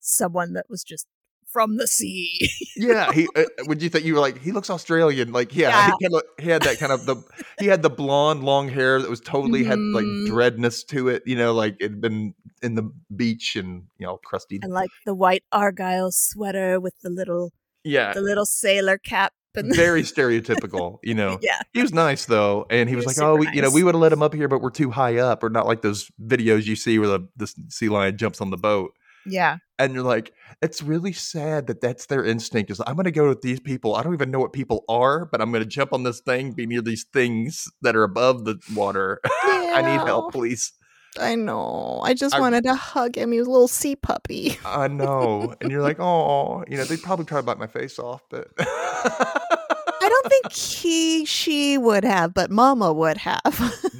someone 0.00 0.52
that 0.54 0.66
was 0.68 0.82
just 0.82 1.06
from 1.52 1.76
the 1.76 1.86
sea. 1.86 2.38
Yeah, 2.76 3.12
he. 3.12 3.28
Uh, 3.36 3.44
would 3.66 3.82
you 3.82 3.88
think 3.90 4.04
you 4.06 4.14
were 4.14 4.20
like 4.20 4.40
he 4.40 4.50
looks 4.50 4.70
Australian? 4.70 5.30
Like, 5.32 5.54
yeah, 5.54 5.68
Yeah. 5.68 5.86
he, 5.98 6.04
kind 6.08 6.14
of, 6.14 6.22
he 6.42 6.48
had 6.48 6.62
that 6.62 6.78
kind 6.78 6.90
of 6.90 7.04
the 7.06 7.16
he 7.60 7.66
had 7.66 7.82
the 7.82 7.90
blonde 7.90 8.42
long 8.42 8.68
hair 8.68 9.00
that 9.00 9.10
was 9.10 9.20
totally 9.20 9.62
had 9.62 9.78
like 9.78 10.04
Mhm. 10.04 10.26
dreadness 10.26 10.82
to 10.84 11.08
it. 11.08 11.22
You 11.26 11.36
know, 11.36 11.52
like 11.52 11.76
it'd 11.80 12.00
been 12.00 12.34
in 12.62 12.74
the 12.74 12.90
beach 13.14 13.56
and 13.56 13.84
you 13.98 14.06
know 14.06 14.16
crusty. 14.24 14.58
and 14.62 14.72
like 14.72 14.90
the 15.04 15.14
white 15.14 15.44
argyle 15.52 16.10
sweater 16.10 16.80
with 16.80 16.94
the 17.02 17.10
little 17.10 17.52
Yeah, 17.84 18.12
the 18.14 18.22
little 18.22 18.46
sailor 18.46 18.96
cap 18.98 19.32
and 19.54 19.74
very 19.76 20.02
stereotypical. 20.02 20.98
You 21.02 21.14
know, 21.14 21.38
yeah. 21.42 21.60
he 21.74 21.82
was 21.82 21.92
nice 21.92 22.24
though, 22.24 22.66
and 22.70 22.88
he, 22.88 22.92
He 22.94 22.96
was, 22.96 23.04
was 23.04 23.18
like, 23.18 23.26
"Oh, 23.26 23.36
we, 23.36 23.48
you 23.52 23.60
know, 23.62 23.70
we 23.70 23.84
would 23.84 23.94
have 23.94 24.00
let 24.02 24.12
him 24.12 24.22
up 24.22 24.32
here, 24.34 24.48
but 24.48 24.60
we're 24.62 24.70
too 24.70 24.90
high 24.90 25.18
up, 25.18 25.44
or 25.44 25.50
not 25.50 25.66
like 25.66 25.82
those 25.82 26.10
videos 26.24 26.64
you 26.64 26.74
see 26.74 26.98
where 26.98 27.08
the 27.08 27.28
the 27.36 27.52
sea 27.68 27.88
lion 27.90 28.16
jumps 28.16 28.40
on 28.40 28.50
the 28.50 28.56
boat." 28.56 28.92
Yeah. 29.26 29.58
and 29.78 29.94
you're 29.94 30.02
like, 30.02 30.32
it's 30.60 30.82
really 30.82 31.12
sad 31.12 31.66
that 31.68 31.80
that's 31.80 32.06
their 32.06 32.24
instinct. 32.24 32.70
Is 32.70 32.80
I'm 32.86 32.94
going 32.94 33.04
to 33.04 33.10
go 33.10 33.28
with 33.28 33.42
these 33.42 33.60
people. 33.60 33.94
I 33.94 34.02
don't 34.02 34.14
even 34.14 34.30
know 34.30 34.38
what 34.40 34.52
people 34.52 34.84
are, 34.88 35.26
but 35.26 35.40
I'm 35.40 35.50
going 35.52 35.62
to 35.62 35.68
jump 35.68 35.92
on 35.92 36.02
this 36.02 36.20
thing, 36.20 36.52
be 36.52 36.66
near 36.66 36.82
these 36.82 37.04
things 37.12 37.68
that 37.82 37.94
are 37.96 38.02
above 38.04 38.44
the 38.44 38.58
water. 38.74 39.20
I 39.24 39.82
need 39.82 40.06
help, 40.06 40.32
please. 40.32 40.72
I 41.20 41.34
know. 41.34 42.00
I 42.02 42.14
just 42.14 42.34
I- 42.34 42.40
wanted 42.40 42.64
to 42.64 42.74
hug 42.74 43.16
him. 43.16 43.32
He 43.32 43.38
was 43.38 43.46
a 43.46 43.50
little 43.50 43.68
sea 43.68 43.96
puppy. 43.96 44.58
I 44.64 44.88
know, 44.88 45.54
and 45.60 45.70
you're 45.70 45.82
like, 45.82 46.00
oh, 46.00 46.64
you 46.68 46.76
know, 46.78 46.84
they'd 46.84 47.02
probably 47.02 47.26
try 47.26 47.38
to 47.38 47.42
bite 47.42 47.58
my 47.58 47.66
face 47.66 47.98
off, 47.98 48.22
but 48.30 48.48
I 48.58 50.08
don't 50.08 50.28
think 50.28 50.52
he 50.56 51.24
she 51.24 51.76
would 51.78 52.04
have, 52.04 52.34
but 52.34 52.50
Mama 52.50 52.92
would 52.92 53.18
have. 53.18 53.40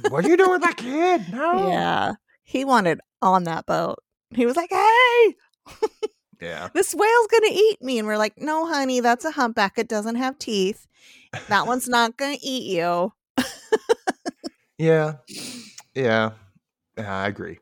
what 0.09 0.25
are 0.25 0.29
you 0.29 0.37
doing 0.37 0.51
with 0.51 0.61
that 0.61 0.77
kid? 0.77 1.31
No, 1.31 1.69
yeah. 1.69 2.13
He 2.43 2.65
wanted 2.65 2.99
on 3.21 3.43
that 3.45 3.65
boat. 3.65 3.99
He 4.35 4.45
was 4.45 4.55
like, 4.55 4.71
"Hey, 4.71 5.35
yeah, 6.41 6.69
this 6.73 6.93
whale's 6.93 7.27
gonna 7.27 7.51
eat 7.51 7.81
me," 7.81 7.99
and 7.99 8.07
we're 8.07 8.17
like, 8.17 8.37
"No, 8.37 8.65
honey, 8.65 8.99
that's 8.99 9.25
a 9.25 9.31
humpback. 9.31 9.77
It 9.77 9.87
doesn't 9.87 10.15
have 10.15 10.39
teeth. 10.39 10.87
That 11.49 11.67
one's 11.67 11.87
not 11.87 12.17
gonna 12.17 12.37
eat 12.41 12.63
you." 12.63 13.13
yeah, 14.77 15.13
yeah. 15.95 16.31
Yeah, 16.97 17.15
I 17.15 17.27
agree. 17.27 17.59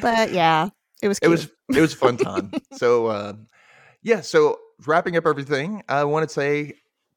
But 0.00 0.32
yeah, 0.32 0.68
it 1.02 1.08
was. 1.08 1.18
it 1.22 1.28
was 1.28 1.48
it 1.70 1.80
was 1.80 1.94
a 1.94 1.96
fun 1.96 2.16
time. 2.16 2.52
so 2.72 3.06
uh, 3.06 3.34
yeah, 4.02 4.20
so 4.20 4.58
wrapping 4.86 5.16
up 5.16 5.26
everything, 5.26 5.82
I 5.88 6.04
want 6.04 6.28
to 6.28 6.32
say 6.32 6.74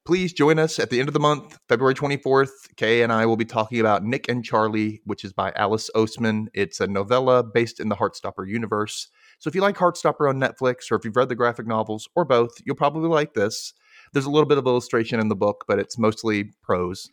please 0.08 0.32
join 0.32 0.58
us 0.58 0.80
at 0.80 0.90
the 0.90 1.02
end 1.02 1.10
of 1.10 1.14
the 1.14 1.20
month, 1.20 1.60
February 1.68 1.94
24th. 1.94 2.74
Kay 2.78 3.02
and 3.02 3.12
I 3.12 3.26
will 3.26 3.36
be 3.36 3.44
talking 3.44 3.82
about 3.82 4.06
Nick 4.06 4.30
and 4.30 4.42
Charlie, 4.42 5.02
which 5.04 5.26
is 5.26 5.34
by 5.34 5.52
Alice 5.58 5.90
Oseman. 5.96 6.46
It's 6.54 6.80
a 6.80 6.88
novella 6.88 7.44
based 7.44 7.82
in 7.82 7.90
the 7.90 7.96
Heartstopper 7.98 8.48
universe. 8.48 9.10
So 9.40 9.50
if 9.50 9.56
you 9.56 9.60
like 9.60 9.76
Heartstopper 9.76 10.30
on 10.30 10.40
Netflix 10.40 10.90
or 10.90 10.96
if 10.96 11.04
you've 11.04 11.18
read 11.18 11.28
the 11.28 11.36
graphic 11.36 11.68
novels 11.68 12.08
or 12.16 12.24
both, 12.24 12.52
you'll 12.64 12.78
probably 12.78 13.10
like 13.10 13.34
this. 13.34 13.74
There's 14.14 14.24
a 14.24 14.32
little 14.32 14.48
bit 14.48 14.58
of 14.58 14.66
illustration 14.66 15.20
in 15.20 15.28
the 15.28 15.36
book, 15.36 15.66
but 15.68 15.78
it's 15.78 15.98
mostly 15.98 16.54
prose. 16.64 17.10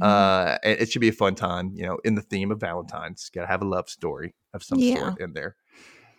Mhm. 0.00 0.04
Uh, 0.04 0.58
it 0.64 0.90
should 0.90 1.02
be 1.02 1.10
a 1.10 1.12
fun 1.12 1.36
time, 1.36 1.70
you 1.72 1.86
know, 1.86 1.98
in 2.04 2.16
the 2.16 2.20
theme 2.22 2.50
of 2.50 2.58
Valentine's. 2.58 3.30
Got 3.32 3.42
to 3.42 3.46
have 3.46 3.62
a 3.62 3.64
love 3.64 3.88
story 3.88 4.34
of 4.52 4.64
some 4.64 4.80
Yeah. 4.80 4.98
sort 4.98 5.20
in 5.20 5.34
there. 5.34 5.54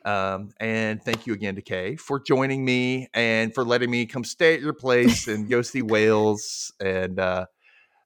Um, 0.05 0.51
and 0.59 1.01
thank 1.03 1.25
you 1.25 1.33
again 1.33 1.55
to 1.55 1.61
Kay 1.61 1.95
for 1.95 2.19
joining 2.19 2.63
me 2.63 3.09
and 3.13 3.53
for 3.53 3.65
letting 3.65 3.89
me 3.89 4.05
come 4.05 4.23
stay 4.23 4.53
at 4.53 4.61
your 4.61 4.73
place 4.73 5.27
and 5.27 5.49
go 5.49 5.63
see 5.63 5.81
whales. 5.81 6.71
And 6.79 7.19
uh, 7.19 7.47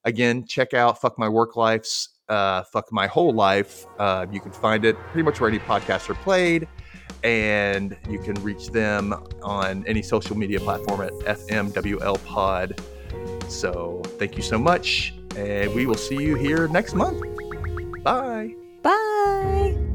again, 0.05 0.45
check 0.45 0.73
out 0.73 1.01
Fuck 1.01 1.19
My 1.19 1.27
Work 1.27 1.57
Life's 1.57 2.09
uh, 2.30 2.63
Fuck 2.63 2.91
My 2.91 3.07
Whole 3.07 3.34
Life. 3.34 3.85
Uh, 3.97 4.26
you 4.31 4.39
can 4.39 4.51
find 4.51 4.85
it 4.85 4.97
pretty 5.11 5.23
much 5.23 5.41
where 5.41 5.49
any 5.49 5.59
podcasts 5.59 6.09
are 6.09 6.15
played. 6.15 6.67
And 7.23 7.97
you 8.09 8.17
can 8.19 8.35
reach 8.35 8.67
them 8.69 9.11
on 9.43 9.85
any 9.85 10.01
social 10.01 10.38
media 10.38 10.59
platform 10.61 11.01
at 11.01 11.11
FMWL 11.11 12.23
Pod. 12.26 12.80
So 13.49 14.01
thank 14.17 14.38
you 14.38 14.43
so 14.43 14.57
much. 14.57 15.13
And 15.35 15.73
we 15.73 15.85
will 15.85 15.95
see 15.95 16.15
you 16.15 16.35
here 16.35 16.69
next 16.69 16.93
month. 16.93 17.21
Bye. 18.03 18.55
Bye. 18.81 19.88